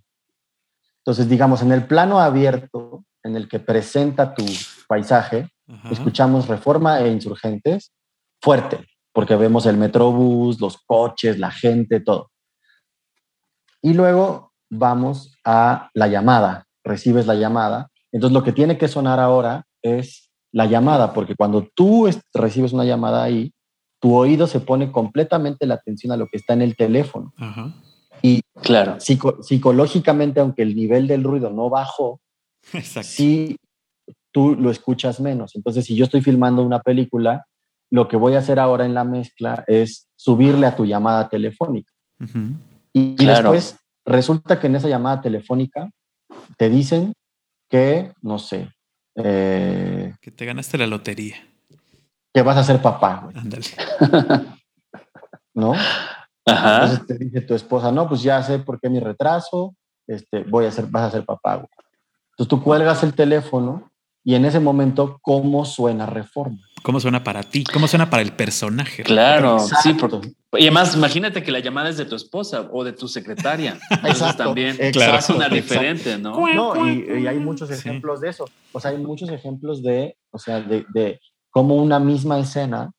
Entonces, 0.98 1.28
digamos, 1.28 1.62
en 1.62 1.72
el 1.72 1.86
plano 1.86 2.20
abierto, 2.20 3.04
en 3.22 3.36
el 3.36 3.48
que 3.48 3.60
presenta 3.60 4.34
tu 4.34 4.44
paisaje, 4.88 5.48
escuchamos 5.90 6.46
Reforma 6.46 7.00
e 7.00 7.10
Insurgentes 7.10 7.92
fuerte, 8.40 8.86
porque 9.12 9.36
vemos 9.36 9.64
el 9.66 9.76
metrobús, 9.76 10.60
los 10.60 10.78
coches, 10.78 11.38
la 11.38 11.50
gente, 11.50 12.00
todo. 12.00 12.30
Y 13.80 13.94
luego 13.94 14.52
vamos 14.70 15.34
a 15.44 15.90
la 15.94 16.06
llamada, 16.08 16.66
recibes 16.84 17.26
la 17.26 17.34
llamada. 17.34 17.90
Entonces, 18.12 18.34
lo 18.34 18.42
que 18.42 18.52
tiene 18.52 18.78
que 18.78 18.88
sonar 18.88 19.20
ahora 19.20 19.66
es 19.82 20.30
la 20.52 20.66
llamada, 20.66 21.12
porque 21.12 21.34
cuando 21.34 21.68
tú 21.74 22.08
recibes 22.32 22.72
una 22.72 22.84
llamada 22.84 23.22
ahí, 23.22 23.53
tu 24.04 24.14
oído 24.14 24.46
se 24.46 24.60
pone 24.60 24.92
completamente 24.92 25.66
la 25.66 25.76
atención 25.76 26.12
a 26.12 26.18
lo 26.18 26.26
que 26.26 26.36
está 26.36 26.52
en 26.52 26.60
el 26.60 26.76
teléfono. 26.76 27.32
Y 28.20 28.42
claro, 28.60 28.98
psicológicamente, 29.00 30.40
aunque 30.40 30.60
el 30.60 30.76
nivel 30.76 31.06
del 31.06 31.24
ruido 31.24 31.48
no 31.48 31.70
bajó, 31.70 32.20
sí 33.02 33.56
tú 34.30 34.56
lo 34.56 34.70
escuchas 34.70 35.20
menos. 35.20 35.56
Entonces, 35.56 35.86
si 35.86 35.96
yo 35.96 36.04
estoy 36.04 36.20
filmando 36.20 36.62
una 36.62 36.80
película 36.80 37.46
lo 37.88 38.06
que 38.06 38.18
voy 38.18 38.34
a 38.34 38.40
hacer 38.40 38.58
ahora 38.58 38.84
en 38.84 38.92
la 38.92 39.04
mezcla 39.04 39.64
es 39.66 40.06
subirle 40.16 40.66
a 40.66 40.76
tu 40.76 40.84
llamada 40.84 41.30
telefónica. 41.30 41.90
Y, 42.92 43.14
después 43.24 43.78
resulta 44.04 44.60
que 44.60 44.66
en 44.66 44.76
esa 44.76 44.88
llamada 44.88 45.22
telefónica 45.22 45.88
te 46.58 46.68
dicen 46.68 47.14
que, 47.70 48.12
no 48.20 48.38
sé, 48.38 48.68
eh, 49.14 50.12
que 50.20 50.30
te 50.30 50.44
ganaste 50.44 50.76
la 50.76 50.86
lotería. 50.86 51.36
Que 52.34 52.42
vas 52.42 52.56
a 52.56 52.64
ser 52.64 52.82
papá, 52.82 53.28
Ándale. 53.34 53.64
¿No? 55.54 55.72
Ajá. 56.44 56.74
Entonces 56.74 57.06
te 57.06 57.16
dice 57.16 57.40
tu 57.42 57.54
esposa, 57.54 57.92
no, 57.92 58.08
pues 58.08 58.22
ya 58.22 58.42
sé 58.42 58.58
por 58.58 58.80
qué 58.80 58.90
mi 58.90 58.98
retraso, 58.98 59.74
este, 60.06 60.42
voy 60.42 60.66
a 60.66 60.72
ser, 60.72 60.86
vas 60.86 61.04
a 61.04 61.10
ser 61.12 61.24
papá, 61.24 61.54
güey. 61.54 61.68
Entonces 62.32 62.48
tú 62.48 62.60
cuelgas 62.60 63.04
el 63.04 63.14
teléfono 63.14 63.90
y 64.24 64.34
en 64.34 64.46
ese 64.46 64.58
momento, 64.58 65.18
¿cómo 65.22 65.64
suena 65.64 66.06
Reforma? 66.06 66.58
¿Cómo 66.82 66.98
suena 66.98 67.22
para 67.22 67.42
ti? 67.42 67.62
¿Cómo 67.64 67.86
suena 67.86 68.10
para 68.10 68.22
el 68.22 68.32
personaje? 68.32 69.04
Claro, 69.04 69.58
sí. 69.60 69.94
Porque, 69.94 70.32
y 70.54 70.62
además, 70.62 70.96
imagínate 70.96 71.42
que 71.42 71.52
la 71.52 71.60
llamada 71.60 71.90
es 71.90 71.98
de 71.98 72.06
tu 72.06 72.16
esposa 72.16 72.68
o 72.72 72.84
de 72.84 72.92
tu 72.92 73.06
secretaria. 73.06 73.78
Entonces 73.90 74.36
también 74.36 74.76
claro, 74.92 75.20
suena 75.20 75.48
diferente, 75.48 76.18
¿no? 76.18 76.38
No, 76.54 76.90
y, 76.90 77.26
hay 77.26 77.38
muchos 77.38 77.70
ejemplos 77.70 78.20
de 78.20 78.30
eso. 78.30 78.46
O 78.72 78.80
sea, 78.80 78.90
hay 78.90 78.98
muchos 78.98 79.28
ejemplos 79.28 79.82
de, 79.82 80.16
o 80.30 80.38
sea, 80.38 80.60
de, 80.60 80.84
de 80.92 81.20
cómo 81.54 81.76
una 81.76 82.00
misma 82.00 82.40
escena 82.40 82.90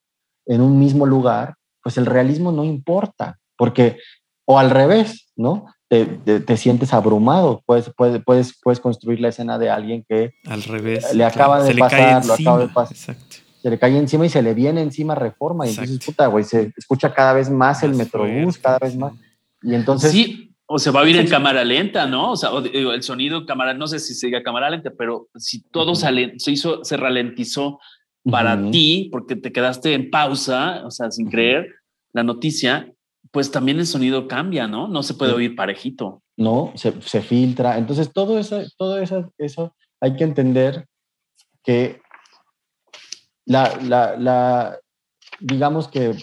en 0.45 0.61
un 0.61 0.79
mismo 0.79 1.05
lugar, 1.05 1.55
pues 1.83 1.97
el 1.97 2.05
realismo 2.05 2.53
no 2.53 2.63
importa, 2.63 3.37
porque, 3.57 3.99
o 4.45 4.57
al 4.57 4.69
revés, 4.69 5.27
¿no? 5.35 5.65
te, 5.89 6.57
sientes 6.57 6.93
abrumado. 6.93 7.61
Puedes, 7.65 7.91
puedes, 7.95 8.23
puedes, 8.23 8.59
puedes 8.61 8.79
construir 8.79 9.19
la 9.19 9.29
escena 9.29 9.59
de 9.59 9.69
alguien 9.69 10.05
que 10.07 10.33
al 10.45 10.63
revés 10.63 11.13
le 11.13 11.25
acaba 11.25 11.63
de 11.63 11.75
pasar, 11.75 12.25
lo 12.25 12.33
acaba 12.33 12.59
de 12.59 12.67
pasar. 12.69 13.15
Se 13.61 13.69
le 13.69 13.77
cae 13.77 13.97
encima 13.97 14.25
y 14.25 14.29
se 14.29 14.41
le 14.41 14.53
viene 14.53 14.81
encima 14.81 15.15
reforma. 15.15 15.67
Y 15.67 15.71
entonces, 15.71 15.99
puta, 16.05 16.27
güey, 16.27 16.43
se 16.43 16.71
escucha 16.77 17.13
cada 17.13 17.33
vez 17.33 17.49
más 17.49 17.83
el 17.83 17.93
metrobús, 17.93 18.57
cada 18.57 18.79
vez 18.79 18.95
más. 18.95 19.13
Y 19.61 19.75
entonces. 19.75 20.11
Sí, 20.11 20.55
o 20.67 20.79
se 20.79 20.91
va 20.91 21.01
a 21.01 21.09
ir 21.09 21.17
en 21.17 21.27
cámara 21.27 21.63
lenta, 21.63 22.07
¿no? 22.07 22.31
O 22.31 22.37
sea, 22.37 22.51
el 22.73 23.03
sonido 23.03 23.45
cámara, 23.45 23.73
no 23.73 23.87
sé 23.87 23.99
si 23.99 24.13
sigue 24.13 24.41
cámara 24.41 24.69
lenta, 24.69 24.91
pero 24.97 25.27
si 25.35 25.61
todo 25.69 25.93
se, 25.95 26.31
hizo, 26.47 26.83
se 26.83 26.97
ralentizó 26.97 27.79
para 28.29 28.71
ti, 28.71 29.09
porque 29.11 29.35
te 29.35 29.51
quedaste 29.51 29.93
en 29.93 30.09
pausa, 30.09 30.81
o 30.85 30.91
sea, 30.91 31.11
sin 31.11 31.29
creer 31.29 31.75
la 32.13 32.23
noticia, 32.23 32.91
pues 33.31 33.51
también 33.51 33.79
el 33.79 33.85
sonido 33.85 34.27
cambia, 34.27 34.67
¿no? 34.67 34.87
No 34.87 35.03
se 35.03 35.13
puede 35.13 35.33
oír 35.33 35.55
parejito. 35.55 36.23
No, 36.37 36.73
se, 36.75 37.21
filtra. 37.21 37.77
Entonces, 37.77 38.11
todo 38.11 38.39
eso, 38.39 38.61
todo 38.77 38.97
eso, 38.99 39.31
eso 39.37 39.75
hay 40.01 40.15
que 40.15 40.23
entender 40.23 40.87
que 41.63 42.01
la, 43.45 43.75
la, 44.17 44.79
digamos 45.39 45.87
que 45.87 46.15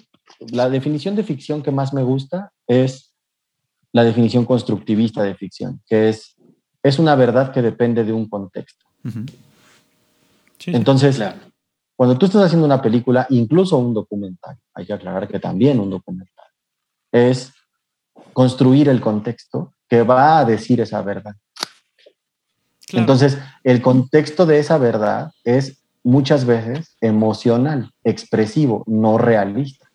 la 0.51 0.69
definición 0.69 1.15
de 1.15 1.25
ficción 1.25 1.63
que 1.63 1.71
más 1.71 1.95
me 1.95 2.03
gusta 2.03 2.53
es 2.67 3.15
la 3.93 4.05
definición 4.05 4.45
constructivista 4.45 5.23
de 5.23 5.35
ficción, 5.35 5.81
que 5.87 6.09
es, 6.09 6.37
es 6.83 6.99
una 6.99 7.15
verdad 7.15 7.53
que 7.53 7.63
depende 7.63 8.05
de 8.05 8.13
un 8.13 8.29
contexto. 8.29 8.87
Entonces, 10.67 11.23
cuando 12.03 12.19
tú 12.19 12.27
estás 12.27 12.43
haciendo 12.43 12.67
una 12.67 12.83
película, 12.83 13.29
incluso 13.31 13.79
un 13.79 13.95
documental, 13.95 14.59
hay 14.75 14.85
que 14.85 14.93
aclarar 14.93 15.29
que 15.29 15.39
también 15.39 15.79
un 15.79 15.89
documental, 15.89 16.47
es 17.13 17.53
construir 18.33 18.89
el 18.89 19.01
contexto 19.01 19.73
que 19.89 20.03
va 20.03 20.39
a 20.41 20.45
decir 20.45 20.81
esa 20.81 21.01
verdad. 21.03 21.37
Entonces, 22.89 23.39
el 23.63 23.81
contexto 23.81 24.47
de 24.47 24.59
esa 24.59 24.79
verdad 24.79 25.31
es 25.45 25.81
muchas 26.03 26.45
veces 26.45 26.97
emocional, 27.01 27.93
expresivo, 28.03 28.83
no 28.89 29.17
realista, 29.17 29.89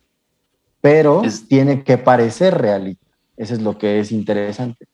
pero 0.80 1.24
tiene 1.50 1.84
que 1.84 1.98
parecer 1.98 2.58
realista. 2.58 3.06
Eso 3.36 3.54
es 3.54 3.62
lo 3.62 3.78
que 3.78 4.00
es 4.00 4.14
interesante. 4.14 4.88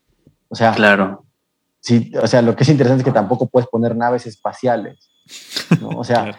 O 0.50 0.56
sea, 0.56 0.72
claro. 0.72 1.26
Sí, 1.80 2.12
o 2.20 2.26
sea, 2.26 2.42
lo 2.42 2.56
que 2.56 2.64
es 2.64 2.70
interesante 2.70 3.02
es 3.02 3.06
que 3.06 3.12
tampoco 3.12 3.46
puedes 3.46 3.70
poner 3.70 3.96
naves 3.96 4.26
espaciales. 4.26 5.12
O 5.96 6.04
sea, 6.04 6.36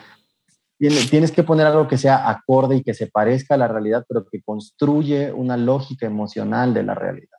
tienes 0.78 1.32
que 1.32 1.42
poner 1.42 1.66
algo 1.66 1.88
que 1.88 1.98
sea 1.98 2.28
acorde 2.28 2.76
y 2.76 2.82
que 2.82 2.94
se 2.94 3.06
parezca 3.06 3.54
a 3.54 3.58
la 3.58 3.68
realidad, 3.68 4.04
pero 4.08 4.26
que 4.26 4.42
construye 4.42 5.32
una 5.32 5.56
lógica 5.56 6.06
emocional 6.06 6.74
de 6.74 6.82
la 6.82 6.94
realidad. 6.94 7.38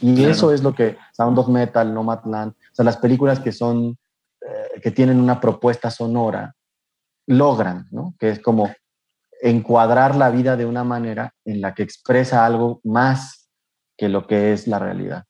Y 0.00 0.24
eso 0.24 0.52
es 0.52 0.62
lo 0.62 0.74
que 0.74 0.96
Sound 1.12 1.38
of 1.38 1.48
Metal, 1.48 1.92
Nomadland, 1.92 2.52
o 2.52 2.74
sea, 2.74 2.84
las 2.84 2.98
películas 2.98 3.40
que 3.40 3.50
son, 3.50 3.98
eh, 4.40 4.80
que 4.80 4.92
tienen 4.92 5.18
una 5.18 5.40
propuesta 5.40 5.90
sonora, 5.90 6.54
logran, 7.26 7.88
¿no? 7.90 8.14
Que 8.18 8.30
es 8.30 8.40
como 8.40 8.72
encuadrar 9.40 10.14
la 10.14 10.30
vida 10.30 10.56
de 10.56 10.66
una 10.66 10.84
manera 10.84 11.34
en 11.44 11.60
la 11.60 11.74
que 11.74 11.82
expresa 11.82 12.46
algo 12.46 12.80
más 12.84 13.48
que 13.96 14.08
lo 14.08 14.26
que 14.26 14.52
es 14.52 14.68
la 14.68 14.78
realidad. 14.78 15.24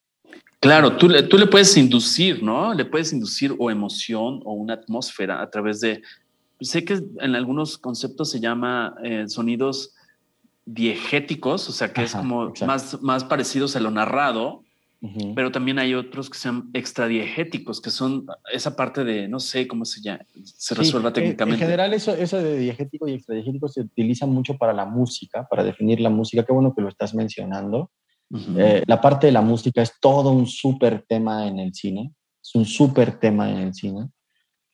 Claro, 0.61 0.97
tú, 0.97 1.09
tú 1.29 1.39
le 1.39 1.47
puedes 1.47 1.77
inducir, 1.77 2.43
¿no? 2.43 2.75
Le 2.75 2.85
puedes 2.85 3.13
inducir 3.13 3.55
o 3.59 3.71
emoción 3.71 4.41
o 4.45 4.53
una 4.53 4.75
atmósfera 4.75 5.41
a 5.41 5.49
través 5.49 5.81
de 5.81 6.03
sé 6.61 6.85
que 6.85 7.01
en 7.21 7.35
algunos 7.35 7.79
conceptos 7.79 8.31
se 8.31 8.41
llama 8.41 8.95
eh, 9.03 9.25
sonidos 9.29 9.95
diegéticos, 10.65 11.69
o 11.69 11.73
sea, 11.73 11.93
que 11.93 12.03
es 12.03 12.15
como 12.15 12.53
más, 12.67 13.01
más 13.01 13.25
parecidos 13.25 13.75
a 13.77 13.81
lo 13.81 13.91
narrado, 13.91 14.63
pero 15.37 15.53
también 15.53 15.79
hay 15.79 15.95
otros 15.95 16.29
que 16.29 16.37
sean 16.37 16.71
extradiegéticos, 16.75 17.81
que 17.81 17.91
son 17.91 18.27
esa 18.53 18.75
parte 18.75 19.05
de, 19.05 19.29
no 19.29 19.39
sé 19.39 19.69
cómo 19.69 19.85
se, 19.85 20.01
llama, 20.03 20.27
se 20.43 20.75
resuelva 20.75 21.13
técnicamente. 21.13 21.63
En 21.63 21.71
general, 21.71 21.95
eso, 21.95 22.13
eso 22.13 22.37
de 22.39 22.59
diegético 22.59 23.07
y 23.07 23.15
extradiegético 23.15 23.69
se 23.69 23.83
utiliza 23.83 24.27
mucho 24.27 24.59
para 24.59 24.73
la 24.73 24.85
música, 24.85 25.47
para 25.49 25.63
definir 25.63 26.01
la 26.01 26.11
música. 26.11 26.45
Qué 26.45 26.53
bueno 26.53 26.75
que 26.75 26.83
lo 26.83 26.89
estás 26.89 27.15
mencionando. 27.15 27.93
Eh, 28.59 28.83
la 28.87 29.01
parte 29.01 29.29
de 29.29 29.33
la 29.33 29.41
música 29.41 29.81
es 29.81 29.93
todo 30.01 30.33
un 30.33 30.47
súper 30.47 31.05
tema 31.09 31.47
en 31.47 31.61
el 31.61 31.73
cine, 31.73 32.13
es 32.43 32.55
un 32.57 32.67
súper 32.67 33.19
tema 33.21 33.51
en 33.51 33.59
el 33.59 33.75
cine 33.75 34.11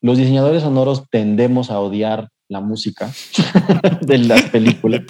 los 0.05 0.18
diseñadores 0.18 0.62
sonoros 0.62 1.09
tendemos 1.09 1.70
a 1.70 1.81
odiar 1.81 2.28
la 2.48 2.60
música 2.60 3.10
de 4.02 4.18
las 4.18 4.43
películas. 4.51 5.01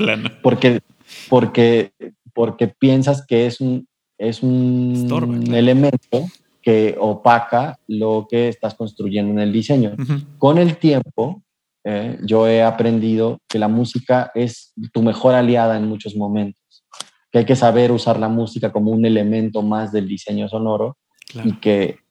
Porque, 0.40 0.82
porque, 1.28 1.90
porque 2.32 2.68
piensas 2.68 3.26
que 3.26 3.46
es 3.46 3.60
un, 3.60 3.88
es 4.18 4.44
un 4.44 5.52
elemento 5.52 6.28
que 6.62 6.94
opaca 7.00 7.76
lo 7.88 8.28
que 8.30 8.46
estás 8.46 8.76
construyendo 8.76 9.32
en 9.32 9.40
el 9.40 9.52
diseño. 9.52 9.96
Con 10.38 10.58
el 10.58 10.76
tiempo, 10.76 11.42
eh, 11.82 12.16
yo 12.22 12.46
he 12.46 12.62
aprendido 12.62 13.40
que 13.48 13.58
la 13.58 13.66
música 13.66 14.30
es 14.32 14.74
tu 14.92 15.02
mejor 15.02 15.34
aliada 15.34 15.76
en 15.76 15.88
muchos 15.88 16.14
momentos, 16.14 16.84
que 17.32 17.38
hay 17.38 17.44
que 17.44 17.56
saber 17.56 17.90
usar 17.90 18.20
la 18.20 18.28
música 18.28 18.70
como 18.70 18.92
un 18.92 19.04
elemento 19.04 19.60
más 19.60 19.90
del 19.90 20.06
diseño 20.06 20.48
sonoro 20.48 20.98
y 21.42 21.54
que 21.54 22.03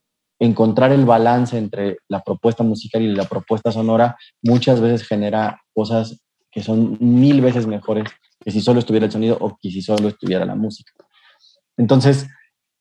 encontrar 0.45 0.91
el 0.91 1.05
balance 1.05 1.57
entre 1.57 1.97
la 2.09 2.21
propuesta 2.21 2.63
musical 2.63 3.01
y 3.01 3.15
la 3.15 3.25
propuesta 3.25 3.71
sonora 3.71 4.17
muchas 4.41 4.81
veces 4.81 5.07
genera 5.07 5.61
cosas 5.73 6.21
que 6.51 6.61
son 6.61 6.97
mil 6.99 7.41
veces 7.41 7.65
mejores 7.65 8.05
que 8.43 8.51
si 8.51 8.61
solo 8.61 8.79
estuviera 8.79 9.05
el 9.05 9.11
sonido 9.11 9.37
o 9.39 9.57
que 9.59 9.71
si 9.71 9.81
solo 9.81 10.09
estuviera 10.09 10.45
la 10.45 10.55
música. 10.55 10.91
Entonces, 11.77 12.27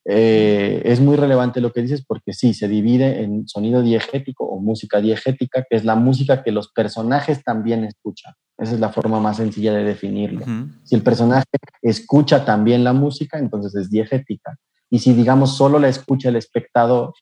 eh, 0.04 0.82
es 0.84 1.00
muy 1.00 1.16
relevante 1.16 1.60
lo 1.60 1.72
que 1.72 1.82
dices 1.82 2.04
porque 2.04 2.32
sí, 2.32 2.52
se 2.54 2.66
divide 2.66 3.22
en 3.22 3.46
sonido 3.46 3.82
diegético 3.82 4.44
o 4.44 4.60
música 4.60 5.00
diegética, 5.00 5.64
que 5.68 5.76
es 5.76 5.84
la 5.84 5.94
música 5.94 6.42
que 6.42 6.50
los 6.50 6.72
personajes 6.72 7.44
también 7.44 7.84
escuchan. 7.84 8.34
Esa 8.58 8.74
es 8.74 8.80
la 8.80 8.90
forma 8.90 9.20
más 9.20 9.36
sencilla 9.36 9.72
de 9.72 9.84
definirlo. 9.84 10.44
Si 10.82 10.96
el 10.96 11.02
personaje 11.02 11.46
escucha 11.80 12.44
también 12.44 12.82
la 12.82 12.92
música, 12.92 13.38
entonces 13.38 13.74
es 13.76 13.90
diegética. 13.90 14.56
Y 14.90 14.98
si, 14.98 15.14
digamos, 15.14 15.56
solo 15.56 15.78
la 15.78 15.88
escucha 15.88 16.28
el 16.28 16.36
espectador, 16.36 17.14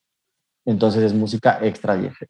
entonces 0.64 1.02
es 1.02 1.14
música 1.14 1.58
extra 1.62 1.96
vieja. 1.96 2.26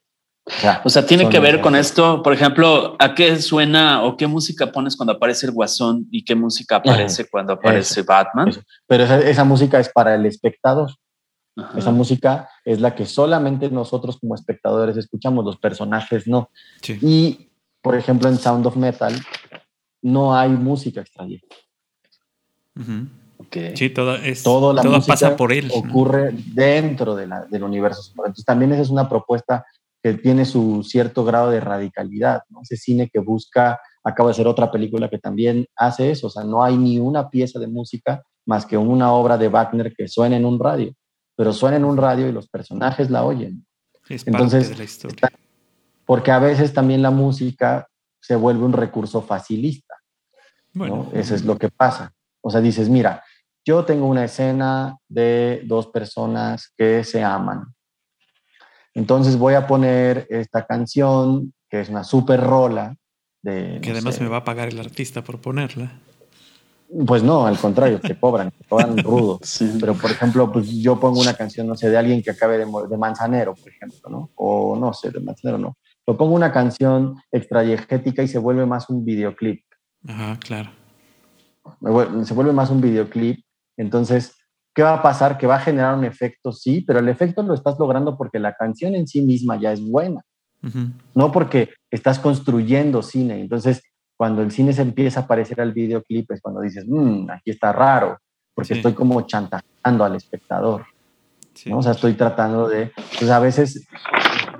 O 0.83 0.89
sea, 0.89 1.05
tiene 1.05 1.29
que 1.29 1.39
ver 1.39 1.61
con 1.61 1.75
esto, 1.75 2.23
por 2.23 2.33
ejemplo, 2.33 2.95
¿a 2.99 3.13
qué 3.13 3.39
suena 3.39 4.03
o 4.03 4.17
qué 4.17 4.25
música 4.25 4.71
pones 4.71 4.95
cuando 4.95 5.13
aparece 5.13 5.45
el 5.45 5.51
Guasón 5.51 6.07
y 6.11 6.25
qué 6.25 6.35
música 6.35 6.77
aparece 6.77 7.29
cuando 7.29 7.53
aparece 7.53 8.01
Batman? 8.01 8.51
Pero 8.87 9.03
esa, 9.03 9.43
música 9.43 9.79
es 9.79 9.89
para 9.89 10.15
el 10.15 10.25
espectador. 10.25 10.91
Esa 11.77 11.91
música 11.91 12.49
es 12.65 12.81
la 12.81 12.95
que 12.95 13.05
solamente 13.05 13.69
nosotros 13.69 14.17
como 14.19 14.33
espectadores 14.33 14.97
escuchamos, 14.97 15.45
los 15.45 15.57
personajes 15.57 16.27
no. 16.27 16.49
Y, 17.01 17.51
por 17.81 17.95
ejemplo, 17.95 18.27
en 18.27 18.37
Sound 18.37 18.65
of 18.65 18.75
Metal 18.75 19.13
no 20.01 20.35
hay 20.35 20.49
música 20.49 21.01
extra 21.01 21.25
vieja. 21.25 21.45
Sí, 23.75 23.89
todo, 23.89 24.15
es, 24.15 24.43
todo, 24.43 24.75
pasa 25.05 25.35
por 25.35 25.51
él. 25.51 25.71
Ocurre 25.73 26.31
dentro 26.31 27.15
de 27.15 27.27
la, 27.27 27.45
del 27.45 27.63
universo. 27.63 28.11
Entonces 28.17 28.45
también 28.45 28.71
esa 28.73 28.81
es 28.81 28.89
una 28.89 29.07
propuesta 29.09 29.65
que 30.01 30.15
tiene 30.15 30.45
su 30.45 30.83
cierto 30.83 31.23
grado 31.23 31.51
de 31.51 31.59
radicalidad, 31.59 32.41
¿no? 32.49 32.61
Ese 32.61 32.77
cine 32.77 33.09
que 33.11 33.19
busca, 33.19 33.79
acaba 34.03 34.29
de 34.29 34.35
ser 34.35 34.47
otra 34.47 34.71
película 34.71 35.09
que 35.09 35.19
también 35.19 35.67
hace 35.75 36.09
eso, 36.09 36.27
o 36.27 36.29
sea, 36.29 36.43
no 36.43 36.63
hay 36.63 36.75
ni 36.77 36.97
una 36.97 37.29
pieza 37.29 37.59
de 37.59 37.67
música 37.67 38.23
más 38.45 38.65
que 38.65 38.77
una 38.77 39.13
obra 39.13 39.37
de 39.37 39.47
Wagner 39.47 39.93
que 39.95 40.07
suena 40.07 40.37
en 40.37 40.45
un 40.45 40.59
radio, 40.59 40.93
pero 41.35 41.53
suena 41.53 41.77
en 41.77 41.85
un 41.85 41.97
radio 41.97 42.27
y 42.27 42.31
los 42.31 42.49
personajes 42.49 43.11
la 43.11 43.23
oyen. 43.23 43.65
Es 44.09 44.25
Entonces, 44.25 44.63
parte 44.63 44.73
de 44.73 44.77
la 44.79 44.83
historia. 44.83 45.29
porque 46.05 46.31
a 46.31 46.39
veces 46.39 46.73
también 46.73 47.03
la 47.03 47.11
música 47.11 47.87
se 48.19 48.35
vuelve 48.35 48.65
un 48.65 48.73
recurso 48.73 49.21
facilista. 49.21 49.95
Bueno. 50.73 51.09
Eso 51.13 51.35
es 51.35 51.45
lo 51.45 51.57
que 51.57 51.69
pasa. 51.69 52.13
O 52.41 52.49
sea, 52.49 52.61
dices, 52.61 52.89
mira, 52.89 53.23
yo 53.65 53.85
tengo 53.85 54.07
una 54.07 54.25
escena 54.25 54.97
de 55.07 55.61
dos 55.65 55.87
personas 55.87 56.73
que 56.77 57.03
se 57.03 57.23
aman. 57.23 57.73
Entonces 58.93 59.37
voy 59.37 59.53
a 59.53 59.67
poner 59.67 60.27
esta 60.29 60.65
canción, 60.65 61.53
que 61.69 61.81
es 61.81 61.89
una 61.89 62.03
super 62.03 62.41
rola. 62.41 62.95
De, 63.41 63.79
que 63.81 63.91
además 63.91 64.19
me 64.19 64.27
va 64.27 64.37
a 64.37 64.43
pagar 64.43 64.69
el 64.69 64.79
artista 64.79 65.23
por 65.23 65.39
ponerla. 65.39 65.91
Pues 67.07 67.23
no, 67.23 67.47
al 67.47 67.57
contrario, 67.57 68.01
te 68.01 68.19
cobran, 68.19 68.51
te 68.51 68.65
cobran 68.65 68.97
rudo. 68.97 69.39
Pero, 69.79 69.95
por 69.95 70.11
ejemplo, 70.11 70.51
pues 70.51 70.69
yo 70.69 70.99
pongo 70.99 71.21
una 71.21 71.33
canción, 71.33 71.65
no 71.65 71.75
sé, 71.75 71.89
de 71.89 71.97
alguien 71.97 72.21
que 72.21 72.31
acabe 72.31 72.57
de, 72.57 72.65
de 72.65 72.97
Manzanero, 72.97 73.55
por 73.55 73.69
ejemplo, 73.69 74.09
¿no? 74.09 74.31
O 74.35 74.75
no 74.75 74.93
sé, 74.93 75.09
de 75.09 75.21
Manzanero 75.21 75.57
no. 75.57 75.77
Lo 76.05 76.17
pongo 76.17 76.35
una 76.35 76.51
canción 76.51 77.15
extrayegética 77.31 78.23
y 78.23 78.27
se 78.27 78.39
vuelve 78.39 78.65
más 78.65 78.89
un 78.89 79.05
videoclip. 79.05 79.63
Ajá, 80.05 80.37
claro. 80.39 80.71
Se 82.25 82.33
vuelve 82.33 82.51
más 82.51 82.69
un 82.69 82.81
videoclip. 82.81 83.45
Entonces, 83.77 84.35
¿qué 84.73 84.83
va 84.83 84.95
a 84.95 85.01
pasar? 85.01 85.37
Que 85.37 85.47
va 85.47 85.55
a 85.55 85.59
generar 85.59 85.97
un 85.97 86.05
efecto, 86.05 86.51
sí, 86.51 86.81
pero 86.81 86.99
el 86.99 87.09
efecto 87.09 87.43
lo 87.43 87.53
estás 87.53 87.77
logrando 87.79 88.17
porque 88.17 88.39
la 88.39 88.55
canción 88.55 88.95
en 88.95 89.07
sí 89.07 89.21
misma 89.21 89.59
ya 89.59 89.71
es 89.71 89.81
buena. 89.81 90.21
No 91.15 91.31
porque 91.31 91.71
estás 91.89 92.19
construyendo 92.19 93.01
cine. 93.01 93.41
Entonces, 93.41 93.81
cuando 94.15 94.43
el 94.43 94.51
cine 94.51 94.73
se 94.73 94.83
empieza 94.83 95.21
a 95.21 95.27
parecer 95.27 95.59
al 95.59 95.73
videoclip, 95.73 96.31
es 96.31 96.41
cuando 96.41 96.61
dices, 96.61 96.85
mmm, 96.87 97.29
aquí 97.31 97.49
está 97.49 97.73
raro, 97.73 98.19
porque 98.53 98.75
estoy 98.75 98.93
como 98.93 99.21
chantajeando 99.21 100.05
al 100.05 100.15
espectador. 100.15 100.85
¿no? 101.65 101.79
O 101.79 101.81
sea, 101.81 101.93
estoy 101.93 102.13
tratando 102.13 102.69
de, 102.69 102.91
pues 103.17 103.31
a 103.31 103.39
veces, 103.39 103.87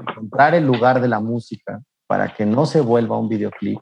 encontrar 0.10 0.56
el 0.56 0.66
lugar 0.66 1.02
de 1.02 1.08
la 1.08 1.20
música 1.20 1.80
para 2.08 2.34
que 2.34 2.46
no 2.46 2.66
se 2.66 2.82
vuelva 2.82 3.20
un 3.20 3.30
videoclip, 3.30 3.80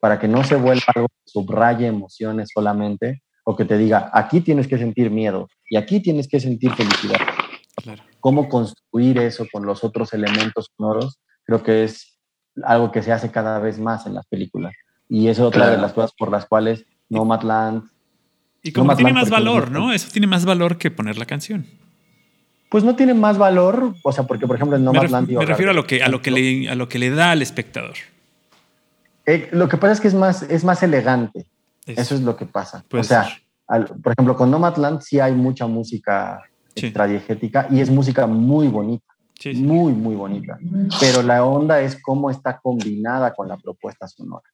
para 0.00 0.18
que 0.18 0.28
no 0.28 0.42
se 0.44 0.56
vuelva 0.56 0.84
algo 0.94 1.08
que 1.08 1.30
subraye 1.30 1.86
emociones 1.86 2.48
solamente, 2.52 3.22
o 3.50 3.56
que 3.56 3.64
te 3.64 3.78
diga, 3.78 4.10
aquí 4.12 4.42
tienes 4.42 4.68
que 4.68 4.76
sentir 4.76 5.10
miedo 5.10 5.48
y 5.70 5.78
aquí 5.78 6.00
tienes 6.00 6.28
que 6.28 6.38
sentir 6.38 6.70
felicidad. 6.74 7.16
¿Cómo 8.20 8.46
construir 8.46 9.16
eso 9.16 9.46
con 9.50 9.64
los 9.64 9.84
otros 9.84 10.12
elementos 10.12 10.70
sonoros? 10.76 11.18
Creo 11.44 11.62
que 11.62 11.84
es 11.84 12.18
algo 12.62 12.92
que 12.92 13.02
se 13.02 13.10
hace 13.10 13.30
cada 13.30 13.58
vez 13.58 13.78
más 13.78 14.04
en 14.04 14.12
las 14.12 14.26
películas. 14.26 14.74
Y 15.08 15.28
es 15.28 15.40
otra 15.40 15.70
de 15.70 15.78
las 15.78 15.94
cosas 15.94 16.12
por 16.12 16.30
las 16.30 16.44
cuales 16.44 16.84
Nomadland... 17.08 17.84
Y 18.62 18.72
como 18.72 18.94
tiene 18.94 19.14
más 19.14 19.30
valor, 19.30 19.70
¿no? 19.70 19.94
Eso 19.94 20.10
tiene 20.12 20.26
más 20.26 20.44
valor 20.44 20.76
que 20.76 20.90
poner 20.90 21.16
la 21.16 21.24
canción. 21.24 21.64
Pues 22.68 22.84
no 22.84 22.96
tiene 22.96 23.14
más 23.14 23.38
valor, 23.38 23.94
o 24.02 24.12
sea, 24.12 24.24
porque 24.24 24.46
por 24.46 24.56
ejemplo 24.56 24.76
en 24.76 24.84
Nomadland... 24.84 25.26
Me, 25.26 25.38
me 25.38 25.46
refiero 25.46 25.70
a 25.70 25.74
lo, 25.74 25.86
que, 25.86 26.02
a, 26.02 26.08
lo 26.10 26.20
que 26.20 26.30
le, 26.30 26.68
a 26.68 26.74
lo 26.74 26.86
que 26.90 26.98
le 26.98 27.08
da 27.08 27.30
al 27.30 27.40
espectador. 27.40 27.94
Eh, 29.24 29.48
lo 29.52 29.70
que 29.70 29.78
pasa 29.78 29.94
es 29.94 30.00
que 30.02 30.08
es 30.08 30.14
más, 30.14 30.42
es 30.42 30.64
más 30.64 30.82
elegante. 30.82 31.46
Eso, 31.96 32.14
es 32.14 32.20
lo 32.20 32.36
que 32.36 32.46
pasa. 32.46 32.84
O 32.92 33.02
sea, 33.02 33.28
por 33.66 34.12
ejemplo, 34.12 34.36
con 34.36 34.50
Nomadland 34.50 35.00
sí 35.00 35.20
hay 35.20 35.32
mucha 35.32 35.66
música 35.66 36.42
sí. 36.74 36.92
y 37.70 37.80
es 37.80 37.90
música 37.90 38.26
muy 38.26 38.68
bonita. 38.68 39.04
Muy, 39.54 39.92
muy 39.92 40.16
bonita. 40.16 40.58
Pero 41.00 41.22
la 41.22 41.44
onda 41.44 41.80
es 41.80 42.00
cómo 42.02 42.30
está 42.30 42.58
combinada 42.58 43.34
con 43.34 43.48
la 43.48 43.56
propuesta 43.56 44.08
sonora. 44.08 44.48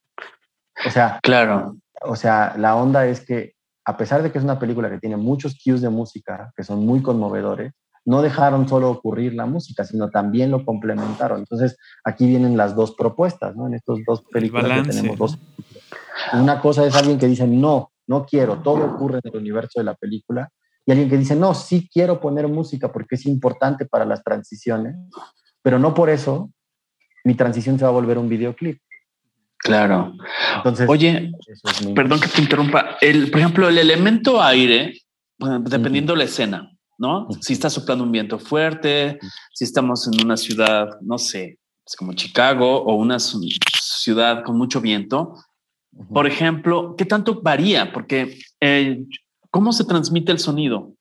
O 0.87 0.91
sea, 0.91 1.21
claro. 1.23 1.77
O 2.03 2.17
sea, 2.17 2.55
la 2.59 2.77
onda 2.77 3.07
es 3.07 3.25
que 3.25 3.55
a 3.85 3.97
pesar 3.97 4.23
de 4.23 4.31
que 4.31 4.39
es 4.39 4.45
una 4.45 4.59
película 4.59 4.91
que 4.91 4.99
tiene 4.99 5.17
muchos 5.17 5.57
cues 5.63 5.81
de 5.81 5.91
música 5.91 6.53
que 6.57 6.65
son 6.65 6.85
muy 6.85 7.03
conmovedores, 7.03 7.73
no 8.07 8.21
dejaron 8.21 8.69
solo 8.69 8.91
ocurrir 8.91 9.35
la 9.35 9.47
música, 9.47 9.85
sino 9.85 10.11
también 10.11 10.51
lo 10.51 10.65
complementaron. 10.65 11.39
Entonces, 11.39 11.77
aquí 12.05 12.27
vienen 12.27 12.57
las 12.57 12.75
dos 12.77 12.95
propuestas, 12.95 13.57
¿no? 13.57 13.67
En 13.67 13.75
estos 13.75 14.01
dos 14.07 14.23
películas 14.31 14.83
que 14.83 14.91
tenemos 14.91 15.17
dos. 15.17 15.39
Una 16.33 16.61
cosa 16.61 16.87
es 16.87 16.95
alguien 16.95 17.19
que 17.19 17.27
dice, 17.27 17.47
no, 17.47 17.93
no 18.07 18.27
quiero, 18.27 18.61
todo 18.63 18.85
ocurre 18.85 19.21
en 19.23 19.31
el 19.33 19.41
universo 19.41 19.81
de 19.81 19.85
la 19.85 19.95
película, 19.95 20.51
y 20.87 20.93
alguien 20.93 21.09
que 21.09 21.17
dice, 21.17 21.35
no, 21.35 21.55
sí 21.55 21.89
quiero 21.93 22.21
poner 22.21 22.49
música 22.49 22.93
porque 22.93 23.15
es 23.15 23.27
importante 23.27 23.87
para 23.87 24.05
las 24.05 24.23
transiciones, 24.23 24.97
pero 25.63 25.79
no 25.79 25.95
por 25.95 26.11
eso 26.11 26.51
mi 27.25 27.35
transición 27.35 27.79
se 27.79 27.85
va 27.85 27.91
a 27.91 27.95
volver 27.95 28.19
un 28.19 28.29
videoclip. 28.29 28.81
Claro. 29.57 30.13
Entonces, 30.57 30.87
oye, 30.89 31.33
perdón 31.95 32.21
que 32.21 32.29
te 32.29 32.43
interrumpa. 32.43 32.99
El, 33.01 33.31
por 33.31 33.41
ejemplo, 33.41 33.69
el 33.69 33.79
elemento 33.79 34.43
aire, 34.43 34.93
dependiendo 35.39 36.13
de 36.13 36.19
la 36.19 36.25
escena, 36.25 36.71
¿no? 36.99 37.29
Si 37.41 37.55
está 37.55 37.71
soplando 37.71 38.05
un 38.05 38.13
viento 38.13 38.39
fuerte, 38.39 39.19
si 39.55 39.65
estamos 39.65 40.07
en 40.07 40.23
una 40.23 40.37
ciudad, 40.37 40.89
no 41.01 41.17
sé, 41.17 41.59
como 41.97 42.13
Chicago 42.13 42.83
o 42.83 42.95
una 42.97 43.19
ciudad 43.19 44.45
con 44.45 44.59
mucho 44.59 44.83
viento, 44.83 45.35
por 46.13 46.27
ejemplo, 46.27 46.95
¿qué 46.97 47.05
tanto 47.05 47.41
varía? 47.43 47.93
Porque 47.93 48.39
eh, 48.61 49.05
¿cómo 49.51 49.73
se 49.73 49.85
transmite 49.85 50.33
el 50.33 50.39
sonido 50.39 50.93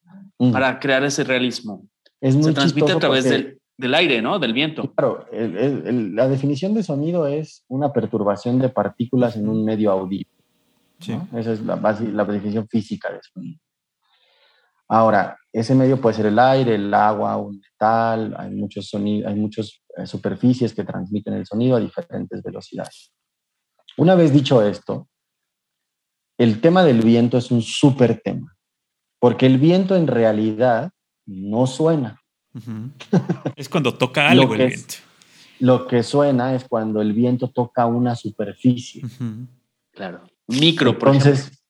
para 0.51 0.79
crear 0.79 1.03
ese 1.03 1.23
realismo? 1.23 1.87
Es 2.21 2.35
muy 2.35 2.45
se 2.45 2.53
transmite 2.53 2.91
a 2.91 2.99
través 2.99 3.25
del, 3.25 3.59
del 3.77 3.95
aire, 3.95 4.21
¿no? 4.21 4.39
Del 4.39 4.53
viento. 4.53 4.93
Claro, 4.93 5.25
la 5.31 6.27
definición 6.27 6.73
de 6.73 6.83
sonido 6.83 7.27
es 7.27 7.63
una 7.67 7.91
perturbación 7.91 8.59
de 8.59 8.69
partículas 8.69 9.35
en 9.35 9.49
un 9.49 9.65
medio 9.65 9.91
audible. 9.91 10.27
Esa 11.35 11.51
es 11.51 11.61
la, 11.61 11.75
base, 11.75 12.07
la 12.07 12.23
definición 12.23 12.67
física 12.67 13.11
de 13.11 13.19
sonido. 13.21 13.59
Ahora, 14.87 15.37
ese 15.51 15.75
medio 15.75 15.99
puede 15.99 16.15
ser 16.15 16.27
el 16.27 16.39
aire, 16.39 16.75
el 16.75 16.93
agua, 16.93 17.37
un 17.37 17.59
metal, 17.59 18.35
hay 18.37 18.51
muchos 18.51 18.87
sonidos, 18.87 19.29
hay 19.29 19.35
muchas 19.35 19.81
eh, 19.97 20.05
superficies 20.05 20.73
que 20.73 20.83
transmiten 20.83 21.33
el 21.33 21.45
sonido 21.45 21.75
a 21.75 21.79
diferentes 21.79 22.41
velocidades. 22.43 23.11
Una 23.97 24.15
vez 24.15 24.33
dicho 24.33 24.61
esto, 24.61 25.07
el 26.37 26.61
tema 26.61 26.83
del 26.83 27.01
viento 27.01 27.37
es 27.37 27.51
un 27.51 27.61
súper 27.61 28.21
tema, 28.23 28.55
porque 29.19 29.45
el 29.45 29.57
viento 29.57 29.95
en 29.95 30.07
realidad 30.07 30.91
no 31.25 31.67
suena. 31.67 32.19
Es 33.55 33.69
cuando 33.69 33.95
toca 33.95 34.29
algo 34.29 34.53
el 34.55 34.67
viento. 34.67 34.95
lo 35.59 35.87
que 35.87 36.03
suena 36.03 36.55
es 36.55 36.65
cuando 36.65 37.01
el 37.01 37.13
viento 37.13 37.49
toca 37.49 37.85
una 37.85 38.15
superficie. 38.15 39.03
Claro. 39.91 40.23
Micro, 40.47 40.91
Entonces, 40.91 41.63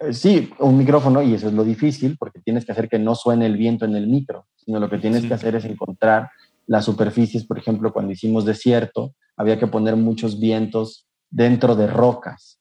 eh, 0.00 0.12
sí, 0.12 0.50
un 0.58 0.76
micrófono, 0.76 1.22
y 1.22 1.34
eso 1.34 1.48
es 1.48 1.54
lo 1.54 1.64
difícil, 1.64 2.16
porque 2.18 2.40
tienes 2.40 2.64
que 2.64 2.72
hacer 2.72 2.88
que 2.88 2.98
no 2.98 3.14
suene 3.14 3.46
el 3.46 3.56
viento 3.56 3.84
en 3.84 3.96
el 3.96 4.06
micro, 4.06 4.46
sino 4.56 4.78
lo 4.78 4.90
que 4.90 4.98
tienes 4.98 5.24
que 5.24 5.34
hacer 5.34 5.54
es 5.54 5.64
encontrar 5.64 6.30
las 6.66 6.84
superficies, 6.84 7.46
por 7.46 7.58
ejemplo, 7.58 7.92
cuando 7.92 8.12
hicimos 8.12 8.44
desierto, 8.44 9.14
había 9.36 9.58
que 9.58 9.66
poner 9.66 9.96
muchos 9.96 10.38
vientos 10.38 11.07
dentro 11.30 11.76
de 11.76 11.86
rocas. 11.86 12.58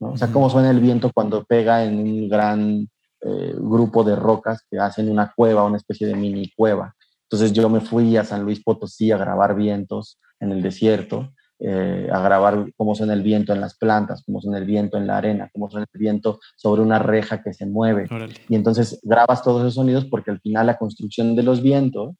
O 0.00 0.16
sea, 0.16 0.28
cómo 0.28 0.48
suena 0.48 0.70
el 0.70 0.80
viento 0.80 1.10
cuando 1.12 1.44
pega 1.44 1.84
en 1.84 1.98
un 1.98 2.28
gran 2.28 2.88
eh, 3.20 3.54
grupo 3.56 4.04
de 4.04 4.14
rocas 4.14 4.64
que 4.70 4.78
hacen 4.78 5.10
una 5.10 5.32
cueva, 5.34 5.64
una 5.64 5.76
especie 5.76 6.06
de 6.06 6.14
mini 6.14 6.52
cueva. 6.56 6.94
Entonces 7.24 7.52
yo 7.52 7.68
me 7.68 7.80
fui 7.80 8.16
a 8.16 8.24
San 8.24 8.44
Luis 8.44 8.62
Potosí 8.62 9.10
a 9.10 9.18
grabar 9.18 9.56
vientos 9.56 10.20
en 10.38 10.52
el 10.52 10.62
desierto, 10.62 11.32
eh, 11.58 12.08
a 12.12 12.20
grabar 12.20 12.72
cómo 12.76 12.94
suena 12.94 13.12
el 13.12 13.22
viento 13.22 13.52
en 13.52 13.60
las 13.60 13.76
plantas, 13.76 14.22
cómo 14.24 14.40
suena 14.40 14.58
el 14.58 14.64
viento 14.64 14.96
en 14.96 15.08
la 15.08 15.18
arena, 15.18 15.50
cómo 15.52 15.68
suena 15.68 15.86
el 15.92 15.98
viento 15.98 16.38
sobre 16.56 16.80
una 16.80 17.00
reja 17.00 17.42
que 17.42 17.52
se 17.52 17.66
mueve. 17.66 18.06
Y 18.48 18.54
entonces 18.54 19.00
grabas 19.02 19.42
todos 19.42 19.62
esos 19.62 19.74
sonidos 19.74 20.04
porque 20.04 20.30
al 20.30 20.40
final 20.40 20.66
la 20.66 20.78
construcción 20.78 21.34
de 21.34 21.42
los 21.42 21.60
vientos 21.60 22.14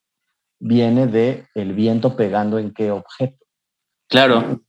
viene 0.59 1.07
de 1.07 1.47
el 1.55 1.73
viento 1.75 2.17
pegando 2.17 2.59
en 2.59 2.73
qué 2.73 2.91
objeto. 2.91 3.47
Claro. 4.09 4.61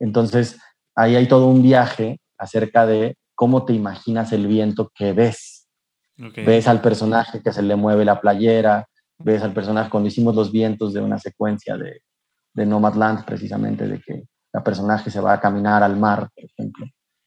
Entonces 0.00 0.58
ahí 0.96 1.14
hay 1.14 1.28
todo 1.28 1.46
un 1.46 1.62
viaje 1.62 2.20
acerca 2.36 2.86
de 2.86 3.16
cómo 3.34 3.64
te 3.64 3.72
imaginas 3.72 4.32
el 4.32 4.46
viento 4.46 4.90
que 4.94 5.12
ves. 5.12 5.68
Ves 6.16 6.68
al 6.68 6.82
personaje 6.82 7.42
que 7.42 7.52
se 7.52 7.62
le 7.62 7.76
mueve 7.76 8.04
la 8.04 8.20
playera, 8.20 8.86
ves 9.18 9.42
al 9.42 9.54
personaje 9.54 9.88
cuando 9.88 10.08
hicimos 10.08 10.34
los 10.34 10.52
vientos 10.52 10.92
de 10.92 11.00
una 11.00 11.18
secuencia 11.18 11.76
de, 11.76 12.02
de 12.52 12.66
Nomadland, 12.66 13.24
precisamente, 13.24 13.86
de 13.86 14.00
que 14.00 14.24
la 14.52 14.62
personaje 14.62 15.10
se 15.10 15.20
va 15.20 15.34
a 15.34 15.40
caminar 15.40 15.82
al 15.82 15.96
mar, 15.96 16.28
por 16.34 16.44
ejemplo. 16.44 16.86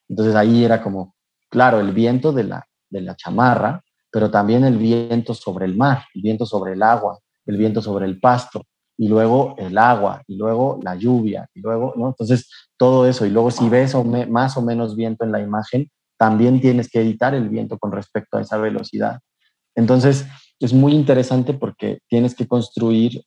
Entonces 0.09 0.35
ahí 0.35 0.63
era 0.63 0.81
como, 0.83 1.15
claro, 1.49 1.79
el 1.79 1.91
viento 1.91 2.31
de 2.31 2.43
la, 2.43 2.67
de 2.89 3.01
la 3.01 3.15
chamarra, 3.15 3.81
pero 4.11 4.29
también 4.29 4.63
el 4.63 4.77
viento 4.77 5.33
sobre 5.33 5.65
el 5.65 5.75
mar, 5.75 6.03
el 6.13 6.21
viento 6.21 6.45
sobre 6.45 6.73
el 6.73 6.83
agua, 6.83 7.17
el 7.45 7.57
viento 7.57 7.81
sobre 7.81 8.05
el 8.05 8.19
pasto, 8.19 8.63
y 8.97 9.07
luego 9.07 9.55
el 9.57 9.77
agua, 9.77 10.21
y 10.27 10.35
luego 10.35 10.79
la 10.83 10.95
lluvia, 10.95 11.47
y 11.53 11.61
luego, 11.61 11.93
¿no? 11.95 12.07
Entonces, 12.07 12.49
todo 12.77 13.07
eso, 13.07 13.25
y 13.25 13.29
luego 13.29 13.51
si 13.51 13.69
ves 13.69 13.95
más 14.29 14.57
o 14.57 14.61
menos 14.61 14.95
viento 14.95 15.23
en 15.23 15.31
la 15.31 15.41
imagen, 15.41 15.89
también 16.17 16.61
tienes 16.61 16.89
que 16.89 17.01
editar 17.01 17.33
el 17.33 17.49
viento 17.49 17.77
con 17.77 17.91
respecto 17.91 18.37
a 18.37 18.41
esa 18.41 18.57
velocidad. 18.57 19.19
Entonces, 19.75 20.25
es 20.59 20.73
muy 20.73 20.93
interesante 20.93 21.53
porque 21.53 21.99
tienes 22.07 22.35
que 22.35 22.47
construir 22.47 23.23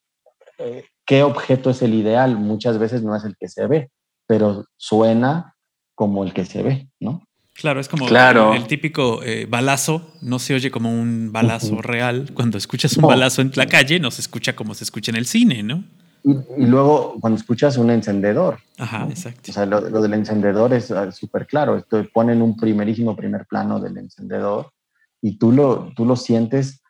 eh, 0.59 0.85
qué 1.05 1.23
objeto 1.23 1.71
es 1.71 1.83
el 1.83 1.95
ideal. 1.95 2.39
Muchas 2.39 2.79
veces 2.79 3.03
no 3.03 3.15
es 3.15 3.25
el 3.25 3.37
que 3.37 3.49
se 3.49 3.67
ve, 3.67 3.91
pero 4.27 4.65
suena 4.77 5.55
como 5.95 6.25
el 6.25 6.33
que 6.33 6.45
se 6.45 6.63
ve, 6.63 6.89
¿no? 7.01 7.26
Claro, 7.59 7.81
es 7.81 7.89
como 7.89 8.07
el, 8.07 8.67
típico 8.67 9.23
eh, 9.23 9.47
balazo, 9.49 10.13
no 10.21 10.39
se 10.39 10.55
oye 10.55 10.71
como 10.71 10.93
un 10.93 11.33
balazo 11.33 11.81
real. 11.81 12.31
Cuando 12.35 12.59
escuchas 12.59 12.97
un 12.97 13.07
balazo 13.07 13.41
en 13.41 13.51
la 13.55 13.67
calle, 13.67 13.99
no 13.99 14.11
se 14.11 14.21
escucha 14.21 14.55
como 14.55 14.75
se 14.75 14.85
escucha 14.85 15.11
en 15.11 15.17
el 15.17 15.27
cine, 15.27 15.63
¿no? 15.63 15.83
y, 16.27 16.67
luego 16.67 17.17
cuando 17.21 17.39
escuchas 17.39 17.77
un 17.77 17.91
encendedor. 17.91 18.59
Ajá, 18.79 19.07
exacto. 19.09 19.51
O 19.51 19.55
sea, 19.55 19.65
lo, 19.65 19.81
del 19.81 20.15
encendedor 20.15 20.73
es 20.73 20.91
ah, 20.91 21.13
súper 21.13 21.47
claro. 21.47 21.77
Esto 21.77 22.05
ponen 22.13 22.43
un 22.43 22.57
primerísimo 22.57 23.15
primer 23.15 23.47
plano 23.47 23.79
del 23.79 23.97
encendedor 23.97 24.73
y 25.23 25.39
tú 25.39 25.53
lo, 25.53 25.93
tú 25.95 26.05
lo 26.05 26.17
sientes 26.17 26.83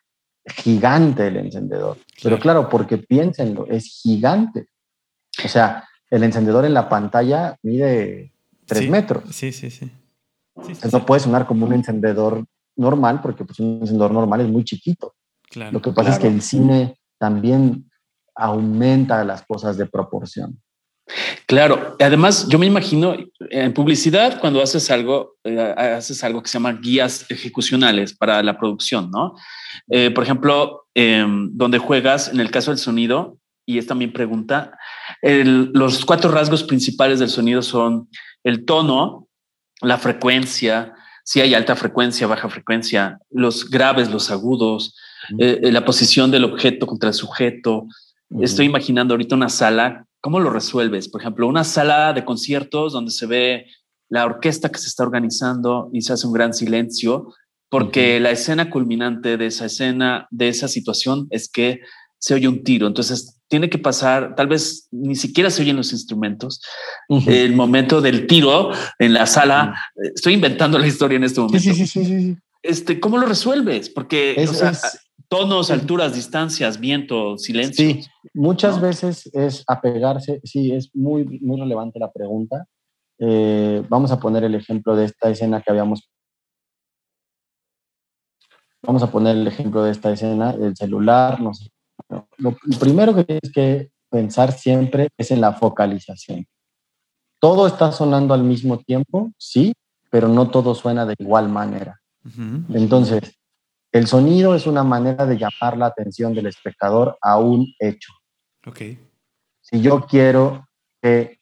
gigante 0.47 1.27
el 1.27 1.37
encendedor. 1.37 1.97
Pero 2.23 2.39
claro, 2.39 2.67
porque 2.67 2.97
piénsenlo, 2.97 3.67
es 3.67 4.01
gigante. 4.01 4.69
O 5.43 5.47
sea, 5.47 5.87
el 6.09 6.23
encendedor 6.23 6.65
en 6.65 6.73
la 6.73 6.89
pantalla 6.89 7.57
mide 7.61 8.33
tres 8.65 8.89
metros. 8.89 9.23
Sí, 9.29 9.51
sí, 9.51 9.69
sí. 9.69 9.91
Entonces 10.57 10.93
no 10.93 11.05
puede 11.05 11.21
sonar 11.21 11.45
como 11.45 11.65
un 11.65 11.73
encendedor 11.73 12.45
normal, 12.75 13.21
porque 13.21 13.45
pues, 13.45 13.59
un 13.59 13.79
encendedor 13.81 14.11
normal 14.11 14.41
es 14.41 14.47
muy 14.47 14.63
chiquito. 14.63 15.15
Claro, 15.49 15.71
Lo 15.71 15.81
que 15.81 15.91
pasa 15.91 16.11
es 16.11 16.19
que 16.19 16.27
el 16.27 16.41
cine 16.41 16.99
también 17.17 17.89
aumenta 18.35 19.23
las 19.23 19.43
cosas 19.45 19.77
de 19.77 19.85
proporción. 19.85 20.61
Claro, 21.47 21.95
además 21.99 22.47
yo 22.49 22.59
me 22.59 22.65
imagino 22.65 23.15
en 23.39 23.73
publicidad 23.73 24.39
cuando 24.41 24.61
haces 24.61 24.91
algo, 24.91 25.35
eh, 25.45 25.73
haces 25.77 26.21
algo 26.25 26.43
que 26.43 26.49
se 26.49 26.55
llama 26.55 26.73
guías 26.73 27.25
ejecucionales 27.29 28.13
para 28.13 28.43
la 28.43 28.57
producción, 28.57 29.09
¿no? 29.09 29.33
Eh, 29.89 30.11
por 30.11 30.25
ejemplo, 30.25 30.87
em, 30.93 31.49
donde 31.53 31.77
juegas, 31.77 32.27
en 32.27 32.41
el 32.41 32.51
caso 32.51 32.71
del 32.71 32.77
sonido, 32.77 33.37
y 33.65 33.77
esta 33.77 33.95
mi 33.95 34.07
pregunta, 34.07 34.77
los 35.21 36.05
cuatro 36.05 36.31
rasgos 36.31 36.63
principales 36.63 37.19
del 37.19 37.27
sonido 37.27 37.61
son 37.61 38.07
el 38.43 38.63
tono, 38.63 39.26
la 39.81 39.97
frecuencia, 39.97 40.93
si 41.23 41.41
hay 41.41 41.53
alta 41.53 41.75
frecuencia, 41.75 42.27
baja 42.27 42.49
frecuencia, 42.49 43.19
los 43.29 43.69
graves, 43.69 44.09
los 44.09 44.31
agudos, 44.31 44.95
eh, 45.37 45.71
la 45.71 45.85
posición 45.85 46.31
del 46.31 46.45
objeto 46.45 46.87
contra 46.87 47.09
el 47.09 47.15
sujeto. 47.15 47.87
Estoy 48.41 48.65
imaginando 48.65 49.13
ahorita 49.13 49.35
una 49.35 49.49
sala, 49.49 50.05
¿cómo 50.21 50.39
lo 50.39 50.49
resuelves? 50.49 51.09
Por 51.09 51.21
ejemplo, 51.21 51.47
una 51.47 51.63
sala 51.63 52.13
de 52.13 52.25
conciertos 52.25 52.93
donde 52.93 53.11
se 53.11 53.25
ve 53.25 53.65
la 54.09 54.25
orquesta 54.25 54.69
que 54.69 54.79
se 54.79 54.87
está 54.87 55.03
organizando 55.03 55.89
y 55.91 56.01
se 56.01 56.13
hace 56.13 56.27
un 56.27 56.33
gran 56.33 56.53
silencio, 56.53 57.33
porque 57.69 58.19
la 58.19 58.31
escena 58.31 58.69
culminante 58.69 59.35
de 59.35 59.47
esa 59.47 59.65
escena, 59.65 60.27
de 60.31 60.47
esa 60.47 60.67
situación, 60.69 61.27
es 61.29 61.49
que 61.49 61.81
se 62.19 62.33
oye 62.33 62.47
un 62.47 62.63
tiro. 62.63 62.87
Entonces, 62.87 63.39
tiene 63.47 63.69
que 63.69 63.77
pasar, 63.77 64.35
tal 64.35 64.47
vez 64.47 64.87
ni 64.91 65.15
siquiera 65.15 65.49
se 65.49 65.61
oyen 65.61 65.77
los 65.77 65.93
instrumentos. 65.93 66.61
El 67.09 67.55
momento 67.55 68.01
del 68.01 68.27
tiro 68.27 68.71
en 68.99 69.13
la 69.13 69.25
sala, 69.25 69.75
estoy 69.95 70.33
inventando 70.33 70.77
la 70.77 70.87
historia 70.87 71.15
en 71.15 71.23
este 71.23 71.39
momento. 71.39 71.59
Sí, 71.59 71.73
sí, 71.73 71.87
sí, 71.87 72.05
sí. 72.05 72.37
Este, 72.61 72.99
¿Cómo 72.99 73.17
lo 73.17 73.27
resuelves? 73.27 73.89
Porque 73.89 74.45
tonos, 75.29 75.71
alturas, 75.71 76.13
distancias, 76.15 76.79
viento, 76.79 77.37
silencio. 77.37 77.85
Sí, 77.85 78.01
muchas 78.33 78.81
veces 78.81 79.29
es 79.33 79.63
apegarse, 79.67 80.39
sí, 80.43 80.71
es 80.71 80.89
muy, 80.93 81.25
muy 81.41 81.59
relevante 81.59 81.99
la 81.99 82.11
pregunta. 82.11 82.65
Eh, 83.19 83.83
vamos 83.89 84.11
a 84.11 84.19
poner 84.19 84.43
el 84.43 84.55
ejemplo 84.55 84.95
de 84.95 85.05
esta 85.05 85.29
escena 85.29 85.61
que 85.61 85.71
habíamos 85.71 86.09
Vamos 88.83 89.01
a 89.03 89.11
poner 89.11 89.35
el 89.35 89.47
ejemplo 89.47 89.83
de 89.83 89.91
esta 89.91 90.11
escena, 90.11 90.53
del 90.53 90.75
celular, 90.75 91.41
no 91.41 91.51
lo, 92.09 92.57
primero 92.79 93.13
que 93.15 93.23
tienes 93.23 93.51
que 93.51 93.91
pensar 94.09 94.51
siempre 94.51 95.09
es 95.17 95.31
en 95.31 95.41
la 95.41 95.53
focalización. 95.53 96.45
Todo 97.39 97.67
está 97.67 97.91
sonando 97.91 98.33
al 98.33 98.43
mismo 98.43 98.79
tiempo, 98.79 99.31
sí, 99.37 99.73
pero 100.09 100.27
no 100.27 100.49
todo 100.49 100.73
suena 100.73 101.05
de 101.05 101.15
igual 101.17 101.49
manera. 101.49 101.99
Entonces, 102.73 103.37
el 103.91 104.07
sonido 104.07 104.53
es 104.53 104.67
una 104.67 104.83
manera 104.83 105.25
de 105.25 105.37
llamar 105.37 105.77
la 105.77 105.85
atención 105.85 106.33
del 106.33 106.47
espectador 106.47 107.17
a 107.21 107.37
un 107.37 107.73
hecho. 107.79 108.11
Okay. 108.65 108.99
Si 109.61 109.81
yo 109.81 110.05
quiero 110.05 110.67
que 111.01 111.39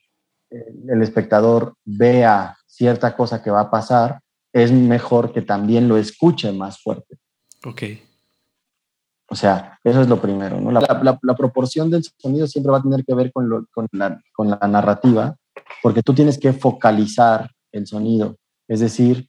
eh, 0.52 0.74
el 0.88 1.02
espectador 1.02 1.76
vea 1.84 2.56
cierta 2.68 3.16
cosa 3.16 3.42
que 3.42 3.50
va 3.50 3.62
a 3.62 3.72
pasar, 3.72 4.20
es 4.54 4.72
mejor 4.72 5.34
que 5.34 5.42
también 5.42 5.88
lo 5.88 5.98
escuche 5.98 6.52
más 6.52 6.82
fuerte. 6.82 7.18
Okay. 7.64 8.04
O 9.36 9.38
sea, 9.38 9.78
eso 9.84 10.00
es 10.00 10.08
lo 10.08 10.22
primero, 10.22 10.62
¿no? 10.62 10.72
La, 10.72 11.36
proporción 11.36 11.90
del 11.90 12.06
sonido 12.18 12.48
siempre 12.48 12.72
va 12.72 12.78
a 12.78 12.82
tener 12.82 13.04
que 13.04 13.14
ver 13.14 13.34
con, 13.34 13.68
la, 13.92 14.22
con 14.32 14.50
la 14.50 14.58
narrativa, 14.66 15.36
porque 15.84 16.02
tú 16.02 16.14
tienes 16.14 16.38
que 16.38 16.54
focalizar 16.54 17.52
el 17.74 17.86
sonido, 17.86 18.38
es 18.70 18.80
decir, 18.80 19.28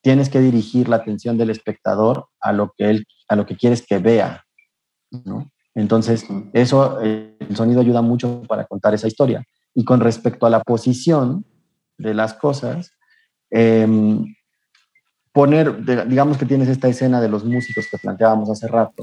tienes 0.00 0.30
que 0.30 0.40
dirigir 0.40 0.88
la 0.88 0.96
atención 0.96 1.36
del 1.36 1.50
espectador 1.50 2.28
a 2.40 2.54
lo 2.54 2.72
que 2.78 2.88
él, 2.88 3.06
a 3.28 3.36
lo 3.36 3.44
que 3.44 3.58
quieres 3.58 3.84
que 3.86 3.98
vea, 3.98 4.42
¿no? 5.10 5.50
Entonces, 5.74 6.24
eso, 6.54 6.98
el 7.02 7.36
sonido 7.54 7.82
ayuda 7.82 8.00
mucho 8.00 8.42
para 8.48 8.64
contar 8.64 8.94
esa 8.94 9.06
historia. 9.06 9.44
Y 9.74 9.84
con 9.84 10.00
respecto 10.00 10.46
a 10.46 10.50
la 10.50 10.62
posición 10.62 11.44
de 11.98 12.14
las 12.14 12.32
cosas, 12.32 12.90
eh, 13.50 13.86
poner, 15.36 15.84
digamos 16.08 16.38
que 16.38 16.46
tienes 16.46 16.66
esta 16.66 16.88
escena 16.88 17.20
de 17.20 17.28
los 17.28 17.44
músicos 17.44 17.86
que 17.90 17.98
planteábamos 17.98 18.48
hace 18.48 18.66
rato. 18.68 19.02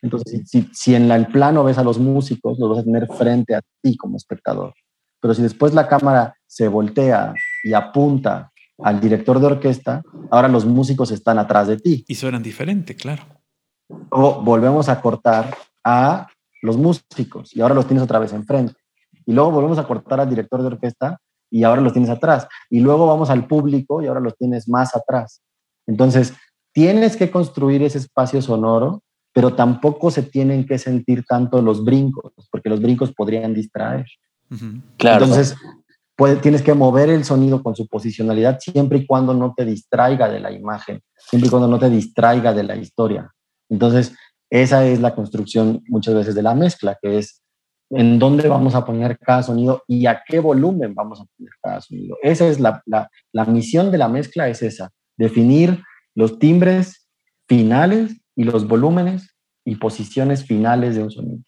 Entonces, 0.00 0.48
si, 0.48 0.66
si 0.72 0.94
en 0.94 1.10
el 1.10 1.26
plano 1.26 1.62
ves 1.62 1.76
a 1.76 1.84
los 1.84 1.98
músicos, 1.98 2.58
los 2.58 2.70
vas 2.70 2.78
a 2.78 2.84
tener 2.84 3.06
frente 3.06 3.54
a 3.54 3.60
ti 3.82 3.98
como 3.98 4.16
espectador. 4.16 4.72
Pero 5.20 5.34
si 5.34 5.42
después 5.42 5.74
la 5.74 5.88
cámara 5.88 6.34
se 6.46 6.68
voltea 6.68 7.34
y 7.62 7.74
apunta 7.74 8.50
al 8.78 8.98
director 8.98 9.38
de 9.38 9.46
orquesta, 9.48 10.02
ahora 10.30 10.48
los 10.48 10.64
músicos 10.64 11.10
están 11.10 11.38
atrás 11.38 11.68
de 11.68 11.76
ti. 11.76 12.02
Y 12.08 12.14
suenan 12.14 12.42
diferente, 12.42 12.96
claro. 12.96 13.24
O 14.08 14.40
volvemos 14.40 14.88
a 14.88 15.02
cortar 15.02 15.54
a 15.84 16.28
los 16.62 16.78
músicos 16.78 17.54
y 17.54 17.60
ahora 17.60 17.74
los 17.74 17.86
tienes 17.86 18.02
otra 18.02 18.18
vez 18.18 18.32
enfrente. 18.32 18.72
Y 19.26 19.34
luego 19.34 19.50
volvemos 19.50 19.78
a 19.78 19.84
cortar 19.84 20.18
al 20.18 20.30
director 20.30 20.62
de 20.62 20.68
orquesta 20.68 21.18
y 21.50 21.64
ahora 21.64 21.80
los 21.82 21.92
tienes 21.92 22.10
atrás. 22.10 22.46
Y 22.70 22.80
luego 22.80 23.06
vamos 23.06 23.30
al 23.30 23.46
público 23.46 24.02
y 24.02 24.06
ahora 24.06 24.20
los 24.20 24.36
tienes 24.36 24.68
más 24.68 24.94
atrás. 24.94 25.42
Entonces, 25.86 26.34
tienes 26.72 27.16
que 27.16 27.30
construir 27.30 27.82
ese 27.82 27.98
espacio 27.98 28.42
sonoro, 28.42 29.02
pero 29.32 29.54
tampoco 29.54 30.10
se 30.10 30.22
tienen 30.22 30.66
que 30.66 30.78
sentir 30.78 31.24
tanto 31.26 31.60
los 31.62 31.84
brincos, 31.84 32.32
porque 32.50 32.70
los 32.70 32.80
brincos 32.80 33.12
podrían 33.12 33.54
distraer. 33.54 34.06
Claro. 34.96 35.24
Entonces, 35.24 35.56
tienes 36.40 36.62
que 36.62 36.74
mover 36.74 37.10
el 37.10 37.24
sonido 37.24 37.62
con 37.62 37.76
su 37.76 37.86
posicionalidad 37.86 38.58
siempre 38.60 38.98
y 38.98 39.06
cuando 39.06 39.34
no 39.34 39.54
te 39.54 39.64
distraiga 39.64 40.28
de 40.28 40.40
la 40.40 40.50
imagen, 40.50 41.02
siempre 41.16 41.48
y 41.48 41.50
cuando 41.50 41.68
no 41.68 41.78
te 41.78 41.90
distraiga 41.90 42.54
de 42.54 42.62
la 42.62 42.76
historia. 42.76 43.30
Entonces, 43.68 44.14
esa 44.48 44.86
es 44.86 45.00
la 45.00 45.14
construcción 45.14 45.82
muchas 45.88 46.14
veces 46.14 46.34
de 46.34 46.42
la 46.42 46.54
mezcla, 46.54 46.96
que 47.02 47.18
es 47.18 47.42
en 47.90 48.18
dónde 48.18 48.48
vamos 48.48 48.74
a 48.74 48.84
poner 48.84 49.18
cada 49.18 49.42
sonido 49.42 49.82
y 49.86 50.06
a 50.06 50.22
qué 50.26 50.40
volumen 50.40 50.94
vamos 50.94 51.20
a 51.20 51.24
poner 51.24 51.52
cada 51.62 51.80
sonido. 51.80 52.16
Esa 52.22 52.48
es 52.48 52.58
la, 52.58 52.82
la, 52.86 53.44
misión 53.44 53.90
de 53.90 53.98
la 53.98 54.08
mezcla, 54.08 54.48
es 54.48 54.62
esa, 54.62 54.90
definir 55.16 55.82
los 56.14 56.38
timbres 56.38 57.08
finales 57.48 58.20
y 58.34 58.44
los 58.44 58.66
volúmenes 58.66 59.34
y 59.64 59.76
posiciones 59.76 60.44
finales 60.44 60.96
de 60.96 61.02
un 61.04 61.10
sonido. 61.10 61.38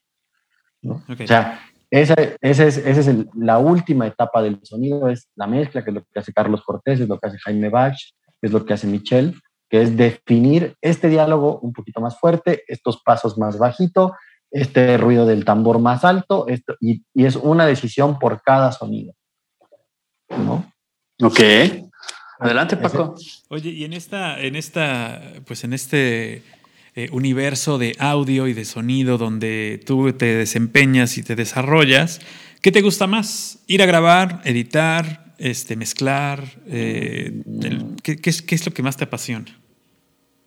O 0.85 1.27
sea, 1.27 1.60
esa, 1.90 2.15
esa 2.40 2.66
es, 2.66 2.77
esa 2.78 3.01
es 3.01 3.27
la 3.35 3.59
última 3.59 4.06
etapa 4.06 4.43
del 4.43 4.60
sonido, 4.62 5.09
es 5.09 5.28
la 5.35 5.47
mezcla, 5.47 5.82
que 5.82 5.90
es 5.90 5.94
lo 5.94 6.02
que 6.02 6.20
hace 6.20 6.32
Carlos 6.32 6.62
Cortés, 6.62 7.01
es 7.01 7.09
lo 7.09 7.19
que 7.19 7.28
hace 7.28 7.39
Jaime 7.39 7.69
Bach, 7.69 7.98
es 8.40 8.52
lo 8.52 8.65
que 8.65 8.74
hace 8.74 8.86
Michel, 8.86 9.35
que 9.69 9.82
es 9.82 9.97
definir 9.97 10.77
este 10.81 11.09
diálogo 11.09 11.59
un 11.60 11.73
poquito 11.73 12.01
más 12.01 12.19
fuerte, 12.19 12.62
estos 12.69 13.02
pasos 13.02 13.36
más 13.39 13.59
bajito, 13.59 14.15
este 14.50 14.96
ruido 14.96 15.26
del 15.26 15.44
tambor 15.44 15.78
más 15.78 16.04
alto, 16.04 16.46
esto, 16.48 16.74
y, 16.80 17.02
es 17.14 17.36
una 17.36 17.66
decisión 17.66 18.18
por 18.18 18.42
cada 18.42 18.72
sonido. 18.72 19.14
¿No? 20.30 20.72
Ok. 21.22 21.40
Adelante, 22.40 22.76
Paco. 22.76 23.14
Oye, 23.48 23.70
y 23.70 23.84
en 23.84 23.92
esta, 23.92 24.40
en 24.40 24.54
esta, 24.54 25.20
pues 25.44 25.64
en 25.64 25.72
este 25.72 26.42
eh, 26.94 27.08
universo 27.12 27.78
de 27.78 27.96
audio 27.98 28.46
y 28.46 28.52
de 28.52 28.64
sonido 28.64 29.18
donde 29.18 29.82
tú 29.84 30.12
te 30.12 30.36
desempeñas 30.36 31.18
y 31.18 31.22
te 31.22 31.34
desarrollas, 31.34 32.20
¿qué 32.62 32.70
te 32.70 32.82
gusta 32.82 33.06
más? 33.06 33.58
¿Ir 33.66 33.82
a 33.82 33.86
grabar, 33.86 34.40
editar, 34.44 35.34
este, 35.38 35.74
mezclar? 35.74 36.44
Eh, 36.66 37.42
¿qué, 38.02 38.20
es, 38.22 38.42
¿Qué 38.42 38.54
es 38.54 38.66
lo 38.66 38.72
que 38.72 38.82
más 38.82 38.96
te 38.96 39.04
apasiona? 39.04 39.46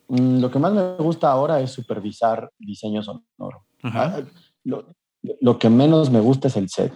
Mm, 0.07 0.39
lo 0.39 0.51
que 0.51 0.59
más 0.59 0.73
me 0.73 0.95
gusta 0.95 1.31
ahora 1.31 1.59
es 1.59 1.71
supervisar 1.71 2.51
diseño 2.57 3.01
sonoro. 3.01 3.65
Ah, 3.83 4.21
lo, 4.63 5.59
que 5.59 5.69
menos 5.69 6.09
me 6.09 6.19
gusta 6.19 6.47
es 6.47 6.57
el 6.57 6.69
set, 6.69 6.93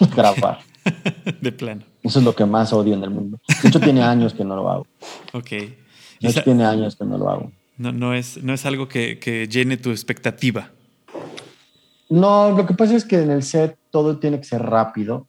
grabar. 0.16 0.58
de 1.40 1.52
plano. 1.52 1.82
Eso 2.02 2.18
es 2.18 2.24
lo 2.24 2.34
que 2.34 2.44
más 2.44 2.72
odio 2.72 2.94
en 2.94 3.02
el 3.02 3.10
mundo. 3.10 3.40
De 3.62 3.68
hecho, 3.68 3.80
tiene 3.80 4.02
años 4.02 4.34
que 4.34 4.44
no 4.44 4.56
lo 4.56 4.70
hago. 4.70 4.86
Ok. 5.32 5.50
De 5.50 6.28
hecho, 6.28 6.42
tiene 6.42 6.64
años 6.64 6.96
que 6.96 7.04
no 7.04 7.16
lo 7.16 7.30
hago. 7.30 7.52
No, 7.76 7.92
no, 7.92 8.14
es, 8.14 8.42
no 8.42 8.52
es 8.52 8.66
algo 8.66 8.88
que, 8.88 9.18
que 9.18 9.48
llene 9.48 9.76
tu 9.76 9.90
expectativa. 9.90 10.70
No, 12.08 12.50
lo 12.52 12.66
que 12.66 12.74
pasa 12.74 12.94
es 12.94 13.04
que 13.04 13.20
en 13.22 13.30
el 13.30 13.42
set 13.42 13.78
todo 13.90 14.18
tiene 14.18 14.38
que 14.38 14.44
ser 14.44 14.62
rápido. 14.62 15.26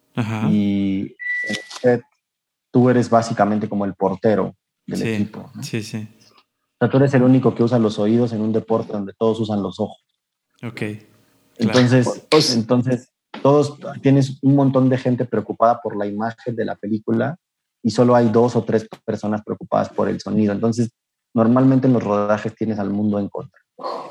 Y 0.49 1.15
en 1.47 1.49
el 1.49 1.57
set 1.81 2.01
tú 2.71 2.89
eres 2.89 3.09
básicamente 3.09 3.67
como 3.67 3.85
el 3.85 3.93
portero 3.95 4.55
del 4.85 5.01
equipo. 5.01 5.51
Sí, 5.61 5.81
sí. 5.81 6.07
O 6.27 6.77
sea, 6.79 6.89
tú 6.89 6.97
eres 6.97 7.13
el 7.13 7.23
único 7.23 7.55
que 7.55 7.63
usa 7.63 7.79
los 7.79 7.99
oídos 7.99 8.33
en 8.33 8.41
un 8.41 8.53
deporte 8.53 8.93
donde 8.93 9.13
todos 9.13 9.39
usan 9.39 9.63
los 9.63 9.79
ojos. 9.79 9.97
Ok. 10.63 10.81
Entonces, 11.57 12.27
entonces 12.53 13.11
todos 13.41 13.77
tienes 14.01 14.39
un 14.41 14.55
montón 14.55 14.89
de 14.89 14.97
gente 14.97 15.25
preocupada 15.25 15.79
por 15.81 15.95
la 15.95 16.05
imagen 16.05 16.55
de 16.55 16.65
la 16.65 16.75
película 16.75 17.37
y 17.83 17.91
solo 17.91 18.15
hay 18.15 18.29
dos 18.29 18.55
o 18.55 18.63
tres 18.63 18.87
personas 19.05 19.43
preocupadas 19.43 19.89
por 19.89 20.09
el 20.09 20.19
sonido. 20.19 20.53
Entonces, 20.53 20.89
normalmente 21.33 21.87
en 21.87 21.93
los 21.93 22.03
rodajes 22.03 22.55
tienes 22.55 22.79
al 22.79 22.89
mundo 22.89 23.19
en 23.19 23.29
contra. 23.29 23.61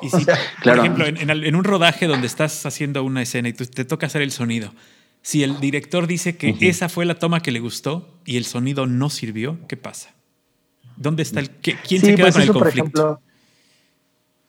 Y 0.00 0.10
si, 0.10 0.24
por 0.62 0.78
ejemplo, 0.78 1.06
en, 1.06 1.56
un 1.56 1.64
rodaje 1.64 2.06
donde 2.06 2.26
estás 2.26 2.66
haciendo 2.66 3.02
una 3.02 3.22
escena 3.22 3.48
y 3.48 3.52
te 3.52 3.84
toca 3.84 4.06
hacer 4.06 4.22
el 4.22 4.30
sonido, 4.30 4.72
si 5.22 5.42
el 5.42 5.58
director 5.58 6.06
dice 6.06 6.36
que 6.36 6.54
esa 6.60 6.88
fue 6.88 7.06
la 7.06 7.18
toma 7.18 7.40
que 7.40 7.50
le 7.50 7.60
gustó 7.60 8.20
y 8.26 8.36
el 8.36 8.44
sonido 8.44 8.86
no 8.86 9.08
sirvió, 9.08 9.58
¿qué 9.68 9.76
pasa? 9.76 10.14
¿Dónde 10.96 11.22
está 11.22 11.40
el 11.40 11.50
quién 11.50 12.00
se 12.00 12.14
queda 12.14 12.30
pues 12.30 12.34
con 12.34 12.42
el 12.42 12.52
conflicto? 12.52 13.20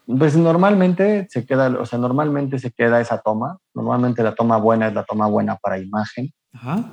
Pues 0.08 0.36
normalmente 0.36 1.28
se 1.30 1.46
queda, 1.46 1.68
o 1.80 1.86
sea, 1.86 2.00
normalmente 2.00 2.60
se 2.60 2.72
queda 2.72 3.02
esa 3.02 3.20
toma. 3.22 3.58
Normalmente 3.74 4.24
la 4.24 4.36
toma 4.36 4.58
buena 4.58 4.88
es 4.88 4.94
la 4.94 5.04
toma 5.04 5.28
buena 5.28 5.56
para 5.58 5.80
imagen. 5.80 6.32
Ajá. 6.54 6.84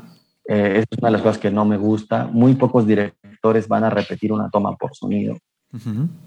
Eh, 0.49 0.79
es 0.91 0.99
una 0.99 1.09
de 1.09 1.13
las 1.13 1.23
cosas 1.23 1.39
que 1.39 1.51
no 1.51 1.65
me 1.65 1.77
gusta. 1.77 2.27
Muy 2.27 2.55
pocos 2.55 2.87
directores 2.87 3.69
van 3.69 3.85
a 3.85 3.91
repetir 3.91 4.33
una 4.33 4.51
toma 4.51 4.77
por 4.77 4.95
sonido. 4.95 5.37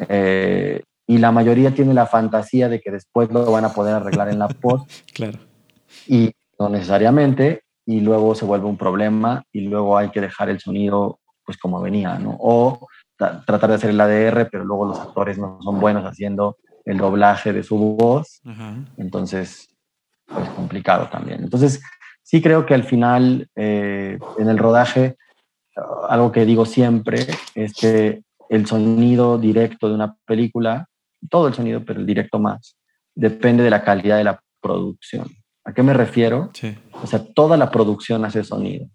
Eh, 0.10 0.82
y 1.08 1.18
la 1.18 1.32
mayoría 1.32 1.74
tiene 1.74 1.94
la 1.94 2.08
fantasía 2.08 2.68
de 2.70 2.82
que 2.82 2.92
después 2.92 3.32
lo 3.32 3.52
van 3.52 3.66
a 3.66 3.74
poder 3.74 3.96
arreglar 3.96 4.30
en 4.30 4.40
la 4.40 4.48
post. 4.62 4.90
claro. 5.14 5.40
Y 6.08 6.32
no 6.60 6.70
necesariamente, 6.70 7.64
y 7.86 8.00
luego 8.02 8.34
se 8.36 8.46
vuelve 8.46 8.66
un 8.66 8.78
problema 8.78 9.44
y 9.52 9.62
luego 9.62 9.98
hay 9.98 10.10
que 10.10 10.22
dejar 10.22 10.50
el 10.50 10.60
sonido 10.60 11.20
pues 11.46 11.58
como 11.58 11.80
venía, 11.80 12.18
¿no? 12.18 12.36
O 12.40 12.88
tratar 13.18 13.70
de 13.70 13.76
hacer 13.76 13.92
el 13.92 14.02
ADR, 14.02 14.50
pero 14.52 14.66
luego 14.66 14.86
los 14.86 15.00
actores 15.00 15.38
no 15.38 15.60
son 15.62 15.80
buenos 15.80 16.04
haciendo 16.04 16.58
el 16.86 16.98
doblaje 16.98 17.52
de 17.52 17.64
su 17.64 17.78
voz. 17.78 18.42
Entonces, 18.98 19.68
pues 20.26 20.50
complicado 20.50 21.10
también. 21.10 21.44
Entonces, 21.44 21.82
sí 22.24 22.42
creo 22.42 22.66
que 22.66 22.74
al 22.74 22.84
final, 22.84 23.50
eh, 23.56 24.18
en 24.38 24.50
el 24.50 24.58
rodaje, 24.58 25.18
algo 26.08 26.32
que 26.32 26.46
digo 26.46 26.66
siempre 26.66 27.26
es 27.54 27.74
que 27.74 28.22
el 28.50 28.66
sonido 28.66 29.38
directo 29.38 29.90
de 29.90 29.96
una 29.96 30.16
película, 30.26 30.88
todo 31.30 31.48
el 31.48 31.54
sonido, 31.54 31.84
pero 31.84 32.00
el 32.00 32.06
directo 32.06 32.40
más, 32.40 32.78
depende 33.14 33.64
de 33.64 33.70
la 33.70 33.84
calidad 33.84 34.18
de 34.18 34.24
la 34.24 34.40
producción. 34.62 35.28
¿A 35.64 35.74
qué 35.74 35.82
me 35.82 35.94
refiero? 35.94 36.52
O 37.02 37.08
sea, 37.08 37.26
toda 37.34 37.58
la 37.58 37.72
producción 37.72 38.24
hace 38.24 38.44
sonido. 38.44 38.88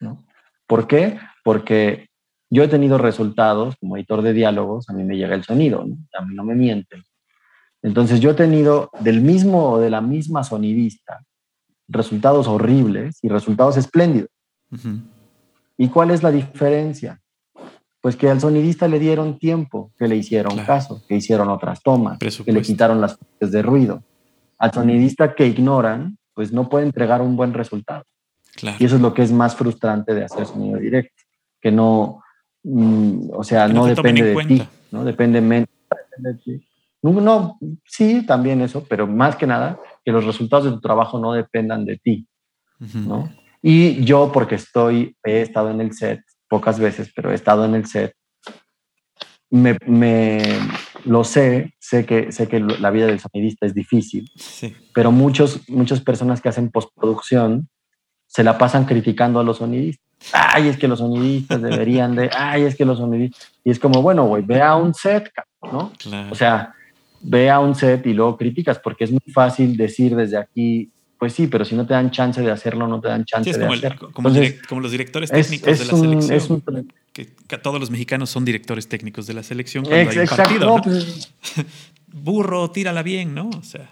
¿no? 0.00 0.24
¿Por 0.66 0.86
qué? 0.86 1.18
Porque 1.42 2.08
yo 2.50 2.62
he 2.62 2.68
tenido 2.68 2.98
resultados 2.98 3.76
como 3.80 3.96
editor 3.96 4.22
de 4.22 4.32
diálogos, 4.32 4.88
a 4.88 4.92
mí 4.92 5.04
me 5.04 5.16
llega 5.16 5.34
el 5.34 5.44
sonido, 5.44 5.80
a 5.80 6.24
mí 6.24 6.34
no 6.34 6.44
me 6.44 6.54
mienten. 6.54 7.02
Entonces 7.82 8.20
yo 8.20 8.30
he 8.30 8.34
tenido 8.34 8.90
del 9.00 9.20
mismo 9.20 9.72
o 9.72 9.78
de 9.78 9.90
la 9.90 10.00
misma 10.00 10.42
sonidista 10.44 11.22
resultados 11.88 12.48
horribles 12.48 13.18
y 13.22 13.28
resultados 13.28 13.76
espléndidos. 13.76 14.30
¿Y 15.76 15.88
cuál 15.88 16.10
es 16.10 16.22
la 16.22 16.30
diferencia? 16.30 17.20
Pues 18.00 18.16
que 18.16 18.28
al 18.28 18.40
sonidista 18.40 18.88
le 18.88 18.98
dieron 18.98 19.38
tiempo, 19.38 19.92
que 19.98 20.08
le 20.08 20.16
hicieron 20.16 20.56
caso, 20.64 21.02
que 21.06 21.16
hicieron 21.16 21.48
otras 21.48 21.82
tomas, 21.82 22.18
que 22.18 22.52
le 22.52 22.62
quitaron 22.62 23.00
las 23.00 23.16
fuentes 23.16 23.52
de 23.52 23.62
ruido. 23.62 24.02
Al 24.58 24.72
sonidista 24.72 25.34
que 25.34 25.46
ignoran, 25.46 26.18
pues 26.32 26.52
no 26.52 26.68
puede 26.68 26.86
entregar 26.86 27.22
un 27.22 27.36
buen 27.36 27.54
resultado. 27.54 28.04
Y 28.78 28.84
eso 28.84 28.96
es 28.96 29.02
lo 29.02 29.14
que 29.14 29.22
es 29.22 29.32
más 29.32 29.56
frustrante 29.56 30.14
de 30.14 30.24
hacer 30.24 30.46
sonido 30.46 30.78
directo, 30.78 31.22
que 31.60 31.70
no, 31.70 32.23
mm, 32.64 33.30
o 33.32 33.44
sea, 33.44 33.68
no, 33.68 33.86
depende 33.86 34.22
de 34.22 34.44
ti, 34.44 34.68
no 34.90 35.04
depende, 35.04 35.40
de 35.40 36.34
ti. 36.34 36.66
No, 37.02 37.58
sí, 37.84 38.24
también 38.26 38.62
eso, 38.62 38.84
pero 38.88 39.06
más 39.06 39.36
que 39.36 39.46
nada, 39.46 39.78
que 40.04 40.12
los 40.12 40.24
resultados 40.24 40.64
de 40.64 40.72
tu 40.72 40.80
trabajo 40.80 41.18
no 41.18 41.32
dependan 41.32 41.84
de 41.84 41.98
ti, 41.98 42.26
¿no? 42.78 43.30
Y 43.62 44.04
yo, 44.04 44.30
porque 44.32 44.56
estoy, 44.56 45.16
he 45.24 45.40
estado 45.40 45.70
en 45.70 45.80
el 45.80 45.92
set 45.92 46.20
pocas 46.48 46.78
veces, 46.78 47.10
pero 47.14 47.30
he 47.30 47.34
estado 47.34 47.64
en 47.64 47.74
el 47.74 47.86
set, 47.86 48.14
me, 49.50 49.76
me 49.86 50.38
lo 51.04 51.24
sé, 51.24 51.74
sé 51.78 52.04
que, 52.06 52.32
sé 52.32 52.48
que 52.48 52.60
la 52.60 52.90
vida 52.90 53.06
del 53.06 53.20
sonidista 53.20 53.66
es 53.66 53.74
difícil, 53.74 54.30
pero 54.94 55.12
muchos, 55.12 55.68
muchas 55.68 56.00
personas 56.00 56.40
que 56.40 56.48
hacen 56.48 56.70
postproducción 56.70 57.68
se 58.26 58.42
la 58.42 58.58
pasan 58.58 58.84
criticando 58.84 59.38
a 59.38 59.44
los 59.44 59.58
sonidistas. 59.58 60.03
Ay, 60.32 60.68
es 60.68 60.76
que 60.76 60.88
los 60.88 60.98
sonidistas 60.98 61.60
deberían 61.60 62.14
de, 62.14 62.30
ay, 62.36 62.62
es 62.62 62.76
que 62.76 62.84
los 62.84 62.98
sonidistas. 62.98 63.52
Y 63.62 63.70
es 63.70 63.78
como, 63.78 64.02
bueno, 64.02 64.24
güey, 64.24 64.42
ve 64.42 64.60
a 64.60 64.76
un 64.76 64.94
set, 64.94 65.30
¿no? 65.62 65.92
O 66.30 66.34
sea, 66.34 66.74
ve 67.20 67.50
a 67.50 67.60
un 67.60 67.74
set 67.74 68.06
y 68.06 68.12
luego 68.12 68.36
criticas, 68.36 68.78
porque 68.78 69.04
es 69.04 69.10
muy 69.10 69.32
fácil 69.32 69.76
decir 69.76 70.14
desde 70.14 70.36
aquí, 70.36 70.90
pues 71.18 71.32
sí, 71.32 71.46
pero 71.46 71.64
si 71.64 71.74
no 71.74 71.86
te 71.86 71.94
dan 71.94 72.10
chance 72.10 72.40
de 72.40 72.50
hacerlo, 72.50 72.86
no 72.86 73.00
te 73.00 73.08
dan 73.08 73.24
chance 73.24 73.50
de 73.50 73.64
hacerlo. 73.64 74.10
como, 74.12 74.30
como, 74.68 74.80
los 74.80 74.90
directores 74.90 75.30
técnicos 75.30 75.78
de 75.78 75.84
la 75.84 75.94
selección. 75.94 76.88
que, 77.12 77.58
todos 77.58 77.80
los 77.80 77.90
mexicanos 77.90 78.30
son 78.30 78.44
directores 78.44 78.88
técnicos 78.88 79.26
de 79.26 79.34
la 79.34 79.42
selección 79.42 79.84
cuando 79.84 80.10
hay 80.10 80.18
un 80.18 80.26
partido. 80.26 80.76
Pues, 80.82 81.34
Burro, 82.12 82.70
tírala 82.70 83.02
bien, 83.02 83.34
¿no? 83.34 83.50
O 83.50 83.62
sea. 83.62 83.90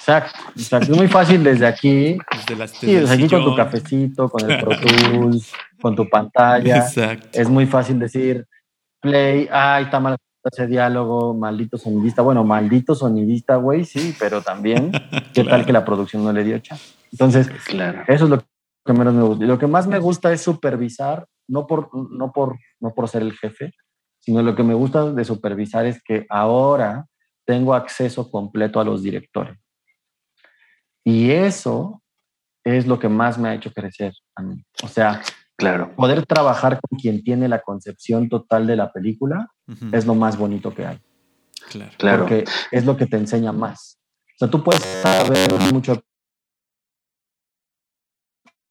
Exacto, 0.00 0.38
Es 0.80 0.88
muy 0.96 1.08
fácil 1.08 1.44
desde 1.44 1.66
aquí. 1.66 2.18
Desde, 2.32 2.56
las, 2.56 2.70
sí, 2.70 2.94
desde 2.94 3.14
aquí 3.14 3.28
con 3.28 3.44
tu 3.44 3.54
cafecito, 3.54 4.28
con 4.28 4.50
el 4.50 4.58
Pro 4.64 4.72
Tools, 4.80 5.52
con 5.80 5.94
tu 5.94 6.08
pantalla. 6.08 6.78
Exacto. 6.78 7.28
Es 7.32 7.48
muy 7.48 7.66
fácil 7.66 7.98
decir, 7.98 8.46
play, 9.00 9.48
ay, 9.52 9.84
está 9.84 10.00
mal 10.00 10.16
ese 10.44 10.66
diálogo, 10.66 11.34
maldito 11.34 11.76
sonidista. 11.76 12.22
Bueno, 12.22 12.44
maldito 12.44 12.94
sonidista, 12.94 13.56
güey, 13.56 13.84
sí, 13.84 14.14
pero 14.18 14.40
también, 14.40 14.90
¿qué 15.34 15.44
tal 15.44 15.66
que 15.66 15.72
la 15.72 15.84
producción 15.84 16.24
no 16.24 16.32
le 16.32 16.44
dio 16.44 16.58
chance? 16.60 16.94
Entonces, 17.12 17.50
claro. 17.66 18.02
eso 18.06 18.24
es 18.24 18.30
lo 18.30 18.38
que 18.38 18.92
menos 18.92 19.12
me 19.12 19.22
gusta. 19.22 19.44
Y 19.44 19.48
lo 19.48 19.58
que 19.58 19.66
más 19.66 19.86
me 19.86 19.98
gusta 19.98 20.32
es 20.32 20.40
supervisar, 20.40 21.26
no 21.46 21.66
por, 21.66 21.90
no, 22.10 22.32
por, 22.32 22.58
no 22.80 22.94
por 22.94 23.08
ser 23.08 23.22
el 23.22 23.36
jefe, 23.36 23.74
sino 24.20 24.42
lo 24.42 24.54
que 24.54 24.62
me 24.62 24.74
gusta 24.74 25.12
de 25.12 25.24
supervisar 25.24 25.86
es 25.86 26.02
que 26.02 26.26
ahora 26.30 27.06
tengo 27.50 27.74
acceso 27.74 28.30
completo 28.30 28.78
a 28.78 28.84
los 28.84 29.02
directores. 29.02 29.58
Y 31.04 31.32
eso 31.32 32.00
es 32.62 32.86
lo 32.86 32.96
que 32.96 33.08
más 33.08 33.38
me 33.38 33.48
ha 33.48 33.54
hecho 33.54 33.72
crecer 33.72 34.12
a 34.36 34.42
mí. 34.42 34.62
O 34.84 34.86
sea, 34.86 35.20
Claro. 35.56 35.94
Poder 35.94 36.24
trabajar 36.24 36.80
con 36.80 36.98
quien 36.98 37.22
tiene 37.22 37.46
la 37.46 37.60
concepción 37.60 38.30
total 38.30 38.66
de 38.66 38.76
la 38.76 38.90
película 38.90 39.46
es 39.92 40.06
lo 40.06 40.14
más 40.14 40.38
bonito 40.38 40.74
que 40.74 40.86
hay. 40.86 40.98
Claro. 41.98 42.20
Porque 42.20 42.44
es 42.70 42.86
lo 42.86 42.96
que 42.96 43.04
te 43.04 43.18
enseña 43.18 43.52
más. 43.52 44.00
O 44.36 44.38
sea, 44.38 44.48
tú 44.48 44.64
puedes 44.64 44.82
saber 44.82 45.52
mucho 45.70 46.00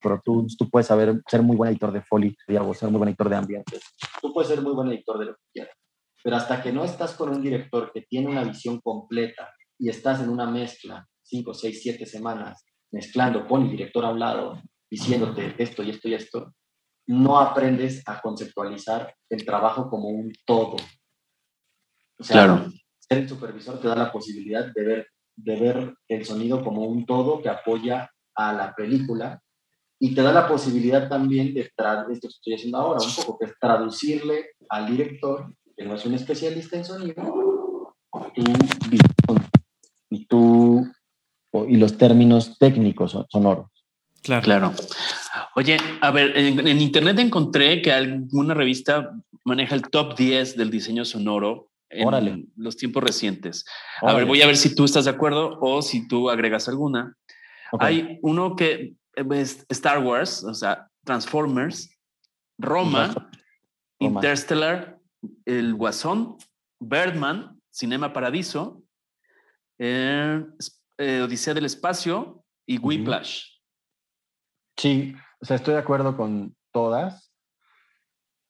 pero 0.02 0.20
tú, 0.26 0.48
tú 0.58 0.68
puedes 0.68 0.88
saber 0.88 1.22
ser 1.28 1.44
muy 1.44 1.56
buen 1.58 1.70
editor 1.70 1.92
de 1.92 2.02
foley, 2.02 2.36
digamos, 2.48 2.78
ser 2.78 2.90
muy 2.90 2.98
buen 2.98 3.10
editor 3.10 3.30
de 3.30 3.36
ambientes. 3.36 3.82
Tú 4.20 4.34
puedes 4.34 4.50
ser 4.50 4.62
muy 4.62 4.74
buen 4.74 4.88
editor 4.88 5.20
de 5.20 5.26
lo 5.26 5.36
que 5.36 5.44
quieras. 5.54 5.76
Pero 6.24 6.36
hasta 6.36 6.62
que 6.62 6.72
no 6.72 6.84
estás 6.84 7.14
con 7.14 7.30
un 7.30 7.42
director 7.42 7.92
que 7.94 8.02
tiene 8.02 8.28
una 8.28 8.44
visión 8.44 8.80
completa 8.82 9.54
y 9.78 9.90
estás 9.90 10.22
en 10.22 10.30
una 10.30 10.46
mezcla, 10.46 11.08
cinco, 11.24 11.54
seis, 11.54 11.82
siete 11.82 12.06
semanas, 12.06 12.66
mezclando 12.92 13.48
con 13.48 13.64
el 13.64 13.72
director 13.72 14.04
a 14.06 14.10
un 14.10 14.20
lado, 14.20 14.62
diciéndote 14.90 15.56
esto 15.58 15.84
y 15.84 15.92
esto 15.92 16.08
y 16.10 16.14
esto, 16.16 16.54
no 17.08 17.40
aprendes 17.40 18.04
a 18.06 18.22
conceptualizar 18.22 19.16
el 19.30 19.46
trabajo 19.46 19.90
como 19.90 20.10
un 20.10 20.32
todo. 20.46 20.76
O 22.20 22.24
sea, 22.24 22.46
claro. 22.46 22.72
ser 23.00 23.20
el 23.20 23.30
supervisor 23.30 23.80
te 23.80 23.88
da 23.88 23.96
la 23.96 24.12
posibilidad 24.12 24.72
de 24.74 24.84
ver, 24.84 25.08
de 25.36 25.60
ver 25.60 25.96
el 26.08 26.26
sonido 26.26 26.64
como 26.64 26.84
un 26.84 27.06
todo 27.06 27.42
que 27.42 27.50
apoya 27.50 28.12
a 28.36 28.54
la 28.54 28.76
película 28.76 29.42
y 30.00 30.16
te 30.16 30.22
da 30.22 30.32
la 30.32 30.48
posibilidad 30.48 31.10
también 31.10 31.54
de, 31.54 31.62
esto 31.62 31.76
que 31.76 32.28
estoy 32.28 32.54
haciendo 32.54 32.78
ahora, 32.78 33.06
un 33.06 33.16
poco, 33.16 33.38
que 33.38 33.46
es 33.46 33.54
traducirle 33.60 34.52
al 34.70 34.88
director, 34.90 35.54
que 35.80 35.86
no 35.86 35.96
es 35.96 36.06
un 36.06 36.14
especialista 36.14 36.76
en 36.76 36.84
sonido, 36.84 37.96
y 40.10 40.26
tú 40.26 40.86
y 41.68 41.78
los 41.78 41.98
términos 41.98 42.58
técnicos 42.60 43.18
sonoros. 43.30 43.68
Claro. 44.22 44.44
claro. 44.44 44.74
Oye, 45.56 45.78
a 46.02 46.12
ver, 46.12 46.38
en, 46.38 46.82
internet 46.82 47.18
encontré 47.20 47.82
que 47.82 47.94
alguna 47.94 48.54
revista 48.54 49.12
maneja 49.46 49.74
el 49.74 49.84
top 49.84 50.18
10 50.18 50.58
del 50.58 50.70
diseño 50.70 51.06
sonoro 51.06 51.72
en 51.90 52.52
los 52.58 52.76
tiempos 52.76 53.02
recientes. 53.02 53.64
A 54.02 54.14
ver, 54.14 54.26
voy 54.26 54.42
a 54.42 54.48
ver 54.48 54.58
si 54.58 54.76
tú 54.76 54.84
estás 54.84 55.06
de 55.06 55.12
acuerdo 55.12 55.58
o 55.62 55.82
si 55.82 56.10
tú 56.10 56.30
agregas 56.30 56.68
alguna. 56.68 57.16
Hay 57.80 58.20
uno 58.22 58.58
que 58.58 58.96
es 59.16 59.66
Star 59.70 60.04
Wars, 60.04 60.44
o 60.44 60.54
sea, 60.54 60.90
Transformers, 61.06 61.90
Roma, 62.58 63.32
Interstellar, 64.00 64.99
El 65.46 65.76
Guasón, 65.76 66.38
Birdman, 66.80 67.60
Cinema 67.70 68.14
Paradiso, 68.14 68.84
eh, 69.78 70.46
eh, 70.98 71.22
Odisea 71.22 71.54
del 71.54 71.66
Espacio 71.66 72.44
y 72.66 72.78
Whiplash. 72.78 73.44
Sí, 74.78 75.14
o 75.42 75.46
sea, 75.46 75.56
estoy 75.56 75.74
de 75.74 75.80
acuerdo 75.80 76.16
con 76.16 76.56
todas. 76.72 77.32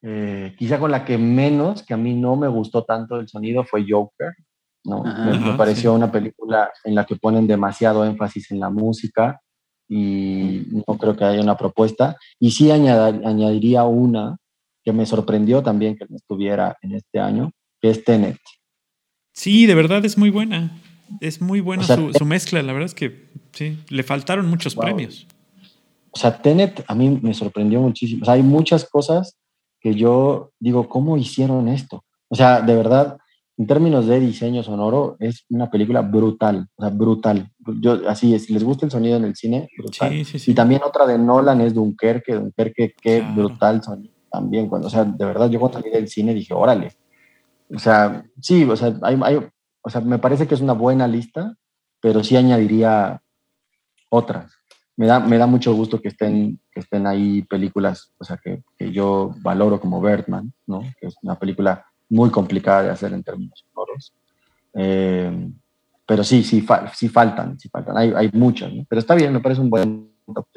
Eh, 0.02 0.56
quizá 0.58 0.80
con 0.80 0.92
la 0.92 1.04
que 1.04 1.18
menos, 1.18 1.84
que 1.84 1.94
a 1.94 1.98
mí 1.98 2.14
no 2.16 2.36
me 2.36 2.48
gustó 2.48 2.86
tanto 2.86 3.20
el 3.20 3.28
sonido, 3.28 3.64
fue 3.64 3.86
Joker. 3.88 4.34
¿no? 4.86 5.04
me, 5.04 5.58
pareció 5.58 5.94
una 5.94 6.12
película 6.12 6.72
en 6.86 6.96
la 6.96 7.06
que 7.06 7.18
ponen 7.18 7.46
demasiado 7.46 8.06
énfasis 8.06 8.50
en 8.52 8.62
la 8.62 8.70
música 8.70 9.42
y 9.90 10.68
no 10.88 10.98
creo 10.98 11.16
que 11.16 11.26
haya 11.26 11.42
una 11.42 11.58
propuesta. 11.58 12.16
Y 12.40 12.52
sí 12.52 12.72
añadiría 12.72 13.84
una 13.84 14.38
que 14.84 14.94
me 14.94 15.06
sorprendió 15.06 15.62
también 15.62 15.98
que 15.98 16.06
no 16.10 16.16
estuviera 16.16 16.78
en 16.82 16.96
este 16.96 17.20
año, 17.20 17.52
que 17.82 17.90
es 17.90 18.04
Tenet. 18.04 18.38
Sí, 19.34 19.66
de 19.66 19.76
verdad 19.76 20.04
es 20.06 20.18
muy 20.18 20.30
buena. 20.30 20.78
Es 21.22 21.42
muy 21.42 21.60
buena 21.60 21.84
su, 21.84 22.26
mezcla. 22.26 22.62
La 22.62 22.74
verdad 22.74 22.88
es 22.88 22.94
que 22.94 23.30
sí, 23.52 23.80
le 23.90 24.04
faltaron 24.04 24.50
muchos 24.50 24.76
premios. 24.76 25.28
O 26.12 26.18
sea, 26.18 26.42
Tenet 26.42 26.84
a 26.88 26.96
mí 26.96 27.20
me 27.22 27.34
sorprendió 27.34 27.82
muchísimo. 27.82 28.24
O 28.24 28.26
sea, 28.26 28.36
hay 28.36 28.44
muchas 28.44 28.86
cosas 28.86 29.38
que 29.80 29.96
yo 29.96 30.52
digo, 30.60 30.90
¿cómo 30.90 31.18
hicieron 31.18 31.68
esto? 31.68 32.04
O 32.28 32.36
sea, 32.36 32.62
de 32.62 32.76
verdad, 32.76 33.18
en 33.58 33.68
términos 33.68 34.08
de 34.08 34.20
diseño 34.20 34.62
sonoro, 34.64 35.16
es 35.20 35.46
una 35.50 35.70
película 35.70 36.02
brutal, 36.02 36.68
o 36.76 36.84
sea, 36.84 36.92
brutal. 36.92 37.50
Yo, 37.82 38.08
así 38.08 38.36
es, 38.36 38.46
si 38.46 38.54
les 38.54 38.64
gusta 38.64 38.86
el 38.86 38.92
sonido 38.92 39.18
en 39.18 39.26
el 39.26 39.36
cine, 39.36 39.70
brutal. 39.78 40.12
Sí, 40.12 40.26
sí, 40.26 40.40
sí. 40.40 40.52
Y 40.52 40.54
también 40.54 40.82
otra 40.84 41.08
de 41.08 41.18
Nolan 41.18 41.62
es 41.62 41.74
Dunkerque, 41.74 42.36
Dunkerque, 42.36 42.94
qué 43.02 43.22
brutal 43.22 43.82
sonido 43.82 44.19
también. 44.30 44.68
Cuando, 44.68 44.88
o 44.88 44.92
sea, 44.92 45.04
de 45.04 45.26
verdad, 45.26 45.50
yo 45.50 45.60
cuando 45.60 45.80
salí 45.80 45.92
del 45.92 46.08
cine 46.08 46.34
dije, 46.34 46.54
órale. 46.54 46.94
O 47.74 47.80
sea, 47.80 48.24
sí, 48.42 48.64
o 48.64 48.76
sea, 48.76 48.98
hay, 49.02 49.20
hay, 49.24 49.48
o 49.82 49.90
sea, 49.90 50.02
me 50.02 50.20
parece 50.20 50.48
que 50.48 50.56
es 50.56 50.62
una 50.62 50.74
buena 50.74 51.08
lista, 51.08 51.56
pero 52.02 52.24
sí 52.24 52.36
añadiría 52.36 53.22
otras. 54.10 54.54
Me 54.98 55.06
da, 55.06 55.20
me 55.20 55.38
da 55.38 55.48
mucho 55.48 55.74
gusto 55.74 56.02
que 56.02 56.10
estén, 56.10 56.60
que 56.72 56.82
estén 56.82 57.08
ahí 57.08 57.44
películas, 57.44 58.12
o 58.18 58.24
sea, 58.24 58.38
que, 58.38 58.64
que 58.78 58.92
yo 58.92 59.34
valoro 59.42 59.80
como 59.80 60.02
Birdman, 60.02 60.54
¿no? 60.68 60.82
Que 61.00 61.08
es 61.08 61.16
una 61.22 61.40
película 61.40 61.86
muy 62.10 62.30
complicada 62.30 62.84
de 62.84 62.90
hacer 62.90 63.14
en 63.14 63.24
términos 63.24 63.66
sonoros. 63.70 64.14
Eh, 64.74 65.52
pero 66.06 66.24
sí, 66.24 66.44
sí, 66.44 66.66
sí 66.96 67.08
faltan, 67.08 67.60
sí 67.60 67.70
faltan. 67.70 67.98
Hay, 67.98 68.12
hay 68.16 68.30
muchas, 68.34 68.74
¿no? 68.74 68.84
Pero 68.90 69.00
está 69.00 69.16
bien, 69.16 69.32
me 69.32 69.40
parece 69.40 69.62
un 69.62 69.70
buen 69.70 70.12
top 70.34 70.48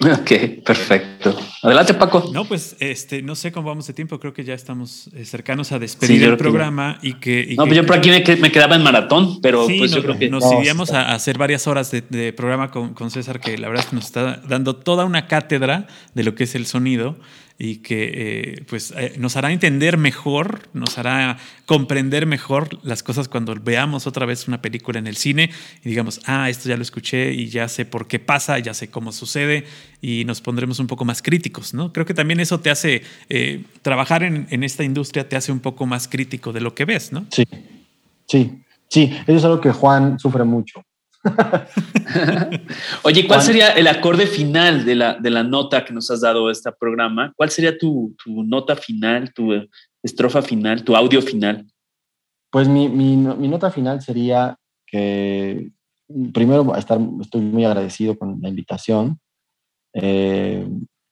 Ok, 0.20 0.62
perfecto. 0.64 1.36
Adelante, 1.62 1.92
Paco. 1.92 2.30
No, 2.32 2.46
pues 2.46 2.74
este, 2.80 3.20
no 3.20 3.34
sé 3.34 3.52
cómo 3.52 3.68
vamos 3.68 3.86
de 3.86 3.92
tiempo, 3.92 4.18
creo 4.18 4.32
que 4.32 4.44
ya 4.44 4.54
estamos 4.54 5.10
eh, 5.14 5.26
cercanos 5.26 5.72
a 5.72 5.78
despedir 5.78 6.24
el 6.24 6.38
programa 6.38 6.98
y 7.02 7.14
que... 7.14 7.54
no, 7.56 7.64
pues 7.64 7.76
yo 7.76 7.84
por 7.84 7.98
aquí 7.98 8.10
me, 8.10 8.22
quedaba 8.22 8.76
en 8.76 8.82
maratón, 8.82 9.40
pero 9.42 9.66
pues 9.66 9.92
yo 9.92 10.02
creo 10.02 10.18
que... 10.18 10.30
Nos 10.30 10.50
iríamos 10.52 10.92
a 10.92 11.12
hacer 11.12 11.36
varias 11.36 11.66
horas 11.66 11.90
de, 11.90 12.32
programa 12.32 12.70
con, 12.70 12.94
con, 12.94 13.10
César, 13.10 13.40
que 13.40 13.58
la 13.58 13.68
verdad 13.68 13.84
es 13.84 13.90
que 13.90 13.96
nos 13.96 14.06
está 14.06 14.40
dando 14.48 14.76
toda 14.76 15.04
una 15.04 15.26
cátedra 15.26 15.86
de 16.14 16.24
lo 16.24 16.34
que 16.34 16.44
es 16.44 16.54
el 16.54 16.64
sonido 16.64 17.16
y 17.62 17.76
que 17.76 18.10
eh, 18.14 18.64
pues, 18.66 18.90
eh, 18.96 19.12
nos 19.18 19.36
hará 19.36 19.52
entender 19.52 19.98
mejor, 19.98 20.70
nos 20.72 20.96
hará 20.96 21.36
comprender 21.66 22.24
mejor 22.24 22.82
las 22.82 23.02
cosas 23.02 23.28
cuando 23.28 23.54
veamos 23.54 24.06
otra 24.06 24.24
vez 24.24 24.48
una 24.48 24.62
película 24.62 24.98
en 24.98 25.06
el 25.06 25.16
cine 25.16 25.50
y 25.84 25.90
digamos, 25.90 26.22
ah, 26.24 26.48
esto 26.48 26.70
ya 26.70 26.76
lo 26.76 26.82
escuché 26.82 27.34
y 27.34 27.50
ya 27.50 27.68
sé 27.68 27.84
por 27.84 28.08
qué 28.08 28.18
pasa, 28.18 28.58
ya 28.58 28.72
sé 28.72 28.88
cómo 28.88 29.12
sucede 29.12 29.66
y 30.00 30.24
nos 30.24 30.40
pondremos 30.40 30.78
un 30.78 30.86
poco 30.86 31.04
más 31.04 31.20
críticos, 31.20 31.74
¿no? 31.74 31.92
Creo 31.92 32.06
que 32.06 32.14
también 32.14 32.40
eso 32.40 32.60
te 32.60 32.70
hace, 32.70 33.02
eh, 33.28 33.62
trabajar 33.82 34.22
en, 34.22 34.46
en, 34.48 34.64
esta 34.64 34.82
industria 34.82 35.28
te 35.28 35.36
hace 35.36 35.52
un 35.52 35.60
poco 35.60 35.84
más 35.84 36.08
crítico 36.08 36.54
de 36.54 36.62
lo 36.62 36.74
que 36.74 36.86
ves, 36.86 37.12
¿no? 37.12 37.26
Sí, 37.30 37.44
sí, 38.26 38.62
sí, 38.88 39.14
eso 39.26 39.36
es 39.36 39.44
algo 39.44 39.60
que 39.60 39.70
Juan 39.70 40.18
sufre 40.18 40.44
mucho. 40.44 40.82
Oye, 43.04 43.26
¿cuál 43.26 43.42
sería 43.42 43.72
el 43.72 43.86
acorde 43.86 44.26
final 44.26 44.84
de 44.84 44.94
la, 44.94 45.14
de 45.14 45.30
la 45.30 45.42
nota 45.42 45.84
que 45.84 45.92
nos 45.92 46.10
has 46.10 46.22
dado 46.22 46.50
este 46.50 46.72
programa? 46.72 47.32
¿Cuál 47.36 47.50
sería 47.50 47.76
tu, 47.76 48.14
tu 48.22 48.42
nota 48.44 48.76
final, 48.76 49.32
tu 49.32 49.50
estrofa 50.02 50.42
final, 50.42 50.82
tu 50.82 50.96
audio 50.96 51.20
final? 51.20 51.66
Pues 52.50 52.68
mi, 52.68 52.88
mi, 52.88 53.16
mi 53.16 53.48
nota 53.48 53.70
final 53.70 54.00
sería 54.00 54.56
que 54.86 55.70
primero 56.32 56.74
estar, 56.74 56.98
estoy 57.20 57.42
muy 57.42 57.64
agradecido 57.64 58.18
con 58.18 58.40
la 58.40 58.48
invitación 58.48 59.20
eh, 59.92 60.66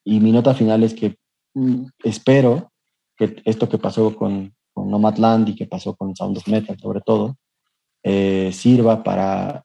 y 0.05 0.21
mi 0.21 0.33
nota 0.33 0.55
final 0.55 0.83
es 0.83 0.95
que 0.95 1.17
mm, 1.55 1.87
espero 2.05 2.73
que 3.17 3.41
esto 3.45 3.69
que 3.69 3.79
pasó 3.79 4.15
con, 4.17 4.55
con 4.73 4.91
Nomadland 4.91 5.49
y 5.51 5.55
que 5.55 5.67
pasó 5.67 5.95
con 5.95 6.15
Sound 6.17 6.39
of 6.39 6.49
Metal 6.49 6.79
sobre 6.79 7.01
todo, 7.01 7.37
eh, 8.03 8.51
sirva 8.53 9.03
para 9.03 9.65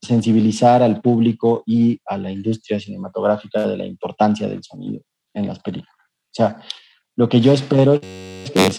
sensibilizar 0.00 0.82
al 0.82 1.00
público 1.00 1.62
y 1.66 2.00
a 2.06 2.16
la 2.18 2.30
industria 2.30 2.78
cinematográfica 2.78 3.66
de 3.66 3.76
la 3.76 3.84
importancia 3.84 4.48
del 4.48 4.62
sonido 4.62 5.02
en 5.34 5.46
las 5.46 5.58
películas. 5.60 5.94
O 5.98 6.34
sea, 6.34 6.62
lo 7.16 7.28
que 7.28 7.40
yo 7.40 7.52
espero 7.52 7.94
es 7.94 8.50
que 8.50 8.70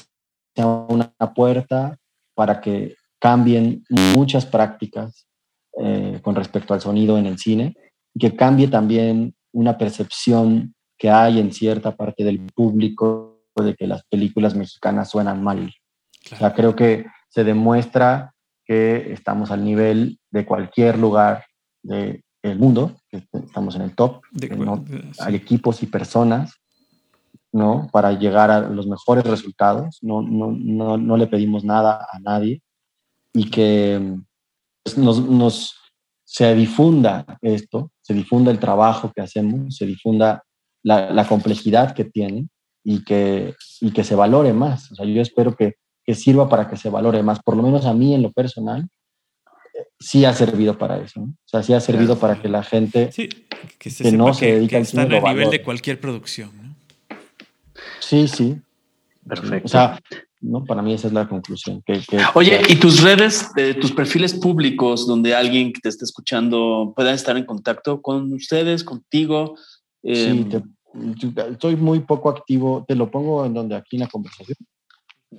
sea 0.56 0.68
una 0.68 1.14
puerta 1.36 1.98
para 2.34 2.62
que 2.62 2.96
cambien 3.20 3.84
muchas 3.90 4.46
prácticas 4.46 5.28
eh, 5.78 6.20
con 6.22 6.36
respecto 6.36 6.74
al 6.74 6.82
sonido 6.82 7.18
en 7.18 7.26
el 7.26 7.38
cine 7.38 7.76
y 8.14 8.20
que 8.20 8.36
cambie 8.36 8.68
también 8.68 9.36
una 9.52 9.78
percepción 9.78 10.74
que 10.98 11.10
hay 11.10 11.40
en 11.40 11.52
cierta 11.52 11.96
parte 11.96 12.24
del 12.24 12.40
público 12.54 13.44
de 13.56 13.76
que 13.76 13.88
las 13.88 14.04
películas 14.06 14.56
mexicanas 14.56 15.10
suenan 15.10 15.44
mal. 15.44 15.74
O 16.32 16.36
sea, 16.36 16.54
creo 16.54 16.76
que 16.76 17.06
se 17.30 17.44
demuestra 17.44 18.34
que 18.70 19.14
estamos 19.14 19.50
al 19.50 19.66
nivel 19.66 20.20
de 20.30 20.46
cualquier 20.46 21.00
lugar 21.00 21.44
del 21.82 22.22
mundo, 22.60 22.98
estamos 23.12 23.76
en 23.76 23.82
el 23.82 23.96
top, 23.96 24.22
hay 25.18 25.34
equipos 25.34 25.82
y 25.82 25.88
personas, 25.88 26.54
¿no? 27.52 27.90
Para 27.92 28.12
llegar 28.12 28.52
a 28.52 28.60
los 28.60 28.86
mejores 28.86 29.24
resultados, 29.24 29.98
no, 30.04 30.22
no, 30.22 30.52
no, 30.52 30.98
no 31.00 31.18
le 31.18 31.26
pedimos 31.26 31.64
nada 31.64 32.08
a 32.12 32.20
nadie 32.20 32.62
y 33.34 33.50
que 33.50 34.20
pues, 34.84 35.00
nos, 35.00 35.20
nos, 35.20 35.76
se 36.24 36.54
difunda 36.54 37.26
esto, 37.42 37.92
se 38.02 38.14
difunda 38.14 38.52
el 38.52 38.60
trabajo 38.60 39.12
que 39.16 39.22
hacemos, 39.22 39.76
se 39.78 39.88
difunda 39.88 40.44
la, 40.84 41.12
la 41.12 41.28
complejidad 41.28 41.96
que 41.96 42.06
tiene 42.06 42.50
y 42.84 43.04
que, 43.04 43.56
y 43.82 43.90
que 43.90 44.04
se 44.04 44.14
valore 44.14 44.54
más. 44.54 44.92
O 44.92 44.96
sea, 44.96 45.08
yo 45.08 45.24
espero 45.24 45.56
que 45.56 45.78
que 46.10 46.16
sirva 46.16 46.50
para 46.50 46.68
que 46.68 46.76
se 46.76 46.90
valore 46.90 47.22
más. 47.22 47.40
Por 47.40 47.56
lo 47.56 47.62
menos 47.62 47.86
a 47.86 47.94
mí 47.94 48.16
en 48.16 48.24
lo 48.24 48.32
personal, 48.32 48.90
sí 50.00 50.26
ha 50.26 50.34
servido 50.34 50.76
para 50.76 50.98
eso. 50.98 51.22
O 51.22 51.36
sea, 51.46 51.62
sí 51.62 51.72
ha 51.72 51.80
servido 51.80 52.18
para 52.18 52.42
que 52.42 52.50
la 52.50 52.64
gente 52.64 53.12
que, 53.78 54.12
no 54.12 54.34
se 54.34 54.54
dedica 54.54 54.78
al 54.78 54.88
cine 54.88 55.04
a 55.04 55.34
nivel 55.34 55.52
de 55.52 55.62
cualquier 55.62 56.02
producción. 56.02 56.50
Sí, 58.00 58.28
sí. 58.28 58.60
Perfecto. 59.24 59.68
O 59.68 59.70
sea, 59.70 60.00
¿no? 60.42 60.66
para 60.66 60.82
mí 60.82 60.96
esa 60.96 61.10
es 61.10 61.14
la 61.14 61.30
conclusión. 61.30 61.84
Que, 61.86 62.02
Oye, 62.34 62.60
¿y 62.68 62.78
tus 62.78 63.04
redes, 63.04 63.48
tus 63.80 63.92
perfiles 63.92 64.34
públicos 64.34 65.06
donde 65.06 65.36
alguien 65.36 65.72
que 65.72 65.80
te 65.80 65.90
esté 65.90 66.06
escuchando 66.06 66.92
pueda 66.96 67.14
estar 67.14 67.38
en 67.38 67.46
contacto 67.46 68.02
con 68.02 68.34
ustedes, 68.34 68.84
contigo? 68.84 69.54
Sí, 70.04 70.48
em, 70.50 70.50
estoy 71.52 71.76
muy 71.76 72.00
poco 72.00 72.32
activo. 72.32 72.84
Te 72.88 72.96
lo 72.96 73.12
pongo 73.12 73.46
en 73.46 73.54
donde 73.54 73.76
aquí 73.76 73.98
en 73.98 74.00
la 74.00 74.08
conversación. 74.08 74.58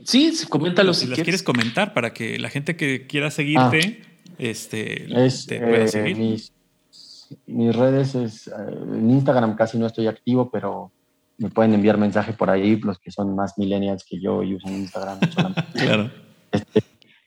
Sí, 0.04 0.32
coméntalo 0.48 0.94
si, 0.94 1.06
si 1.06 1.12
quieres. 1.22 1.42
comentar 1.42 1.94
para 1.94 2.12
que 2.12 2.38
la 2.38 2.48
gente 2.48 2.76
que 2.76 3.06
quiera 3.06 3.30
seguirte 3.30 4.02
ah. 4.02 4.32
este, 4.38 5.06
te 5.48 5.60
pueda 5.60 5.84
eh, 5.84 5.88
seguir. 5.88 6.16
Mis, 7.46 7.76
redes 7.76 8.14
es 8.14 8.48
eh, 8.48 8.52
en 8.92 9.10
Instagram 9.10 9.56
casi 9.56 9.78
no 9.78 9.86
estoy 9.86 10.06
activo, 10.06 10.50
pero 10.50 10.92
me 11.38 11.50
pueden 11.50 11.74
enviar 11.74 11.98
mensaje 11.98 12.32
por 12.32 12.50
ahí 12.50 12.76
los 12.76 12.98
que 12.98 13.10
son 13.10 13.34
más 13.34 13.58
millennials 13.58 14.04
que 14.04 14.20
yo 14.20 14.42
y 14.42 14.54
usan 14.54 14.74
Instagram. 14.74 15.18
claro. 15.74 16.10
Este, 16.52 16.82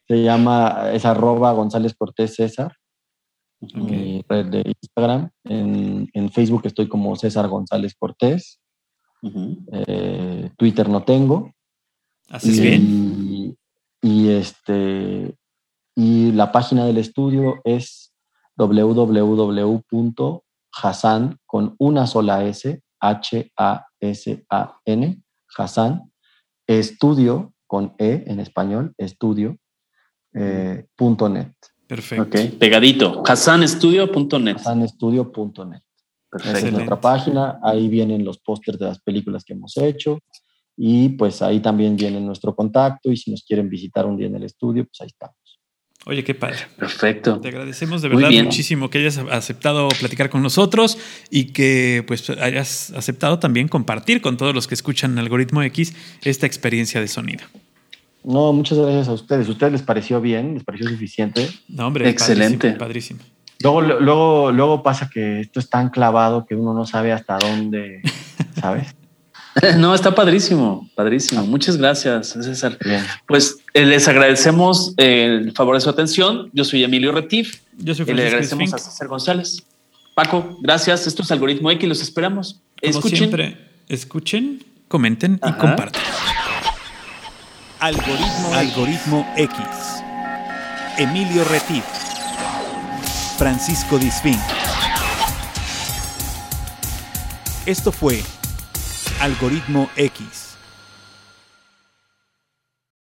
se 0.08 0.24
llama, 0.24 0.92
es 0.94 1.06
arroba 1.06 1.52
González 1.52 1.94
Cortés 1.96 2.36
César. 2.36 2.76
Mi 3.76 4.24
red 4.28 4.46
de 4.48 4.76
Instagram. 4.82 5.30
En, 5.46 6.32
Facebook 6.32 6.64
estoy 6.66 6.88
como 6.88 7.16
César 7.16 7.48
González 7.48 7.96
Cortés. 7.98 8.60
Eh, 9.72 10.50
Twitter 10.58 10.90
no 10.90 11.04
tengo. 11.04 11.54
Haces 12.30 12.60
bien. 12.60 13.58
Y, 14.02 14.30
este, 14.30 15.36
y 15.96 16.32
la 16.32 16.52
página 16.52 16.86
del 16.86 16.98
estudio 16.98 17.62
es 17.64 18.14
www.hassan 18.56 18.98
con 21.46 21.76
una 21.78 22.08
sola 22.08 22.44
S, 22.46 22.82
H-A-S-A-N, 23.00 24.04
Hassan, 25.58 26.12
estudio 26.68 27.54
con 27.68 27.94
E 27.98 28.24
en 28.28 28.40
español, 28.40 28.94
estudio, 28.98 29.58
eh, 30.34 30.86
punto 30.96 31.30
net. 31.30 31.54
Perfecto. 31.88 32.24
Okay. 32.24 32.50
Pegadito, 32.50 33.24
hassanestudio.net. 33.26 34.58
Hassanestudio.net. 34.58 35.82
Perfecto. 36.30 36.68
es 36.68 36.74
nuestra 36.74 37.00
página, 37.00 37.60
ahí 37.62 37.88
vienen 37.88 38.26
los 38.26 38.40
pósters 38.40 38.80
de 38.80 38.86
las 38.86 39.00
películas 39.00 39.44
que 39.44 39.54
hemos 39.54 39.78
hecho, 39.78 40.20
y 40.76 41.10
pues 41.10 41.42
ahí 41.42 41.60
también 41.60 41.96
viene 41.96 42.20
nuestro 42.20 42.56
contacto 42.56 43.12
y 43.12 43.18
si 43.18 43.32
nos 43.32 43.44
quieren 43.44 43.70
visitar 43.70 44.06
un 44.06 44.18
día 44.18 44.28
en 44.28 44.36
el 44.36 44.44
estudio, 44.44 44.86
pues 44.86 45.02
ahí 45.02 45.08
estamos. 45.08 45.36
Oye, 46.06 46.24
qué 46.24 46.36
padre. 46.36 46.58
Perfecto. 46.78 47.40
Te 47.40 47.48
agradecemos 47.48 48.02
de 48.02 48.10
verdad 48.10 48.30
muchísimo 48.44 48.90
que 48.90 48.98
hayas 48.98 49.20
aceptado 49.20 49.88
platicar 49.88 50.30
con 50.30 50.44
nosotros 50.44 50.98
y 51.30 51.46
que 51.54 52.04
pues 52.06 52.30
hayas 52.30 52.92
aceptado 52.92 53.40
también 53.40 53.70
compartir 53.70 54.22
con 54.22 54.36
todos 54.36 54.54
los 54.54 54.68
que 54.68 54.76
escuchan 54.76 55.18
Algoritmo 55.18 55.64
X 55.64 55.96
esta 56.24 56.46
experiencia 56.46 57.00
de 57.00 57.08
sonido. 57.08 57.46
No, 58.26 58.52
muchas 58.52 58.78
gracias 58.78 59.08
a 59.08 59.14
ustedes. 59.14 59.48
¿A 59.48 59.52
ustedes 59.52 59.72
les 59.72 59.82
pareció 59.82 60.20
bien? 60.20 60.56
¿Les 60.56 60.64
pareció 60.64 60.90
suficiente? 60.90 61.50
No, 61.70 61.88
hombre, 61.88 62.10
excelente. 62.10 62.72
padrísimo. 62.72 63.22
Luego, 63.62 63.82
luego, 63.82 64.52
luego 64.52 64.84
pasa 64.84 65.10
que 65.10 65.40
esto 65.40 65.62
es 65.62 65.70
tan 65.70 65.90
clavado 65.90 66.46
que 66.46 66.56
uno 66.56 66.74
no 66.74 66.86
sabe 66.86 67.14
hasta 67.14 67.38
dónde, 67.38 68.02
¿sabes? 68.60 68.94
No, 69.78 69.94
está 69.94 70.14
padrísimo, 70.16 70.90
padrísimo. 70.96 71.46
Muchas 71.46 71.78
gracias, 71.78 72.30
César. 72.30 72.78
Pues 73.28 73.58
eh, 73.74 73.86
les 73.86 74.08
agradecemos 74.08 74.94
el 74.98 75.52
favor 75.54 75.76
de 75.76 75.82
su 75.82 75.90
atención. 75.90 76.50
Yo 76.54 76.64
soy 76.64 76.84
Emilio 76.84 77.12
Retif. 77.12 77.62
Yo 77.78 77.94
soy 77.96 78.06
y 78.10 78.14
le 78.14 78.28
agradecemos 78.28 78.74
a 78.74 78.78
César 78.78 79.08
González. 79.08 79.64
Paco, 80.16 80.58
gracias. 80.62 81.08
Esto 81.08 81.24
es 81.24 81.32
Algoritmo 81.32 81.72
X, 81.72 81.88
los 81.88 82.02
esperamos. 82.02 82.62
Como 82.82 82.98
escuchen. 82.98 83.18
siempre, 83.18 83.58
escuchen, 83.88 84.64
comenten 84.88 85.36
y 85.36 85.52
compartan. 85.54 86.02
Algoritmo, 87.80 88.54
Algoritmo 88.54 89.34
X. 89.38 89.58
Emilio 90.98 91.44
Retif. 91.46 91.84
Francisco 93.38 93.98
Disfín. 93.98 94.40
Esto 97.66 97.92
fue 97.92 98.22
Algoritmo 99.24 99.90
X. 99.96 100.43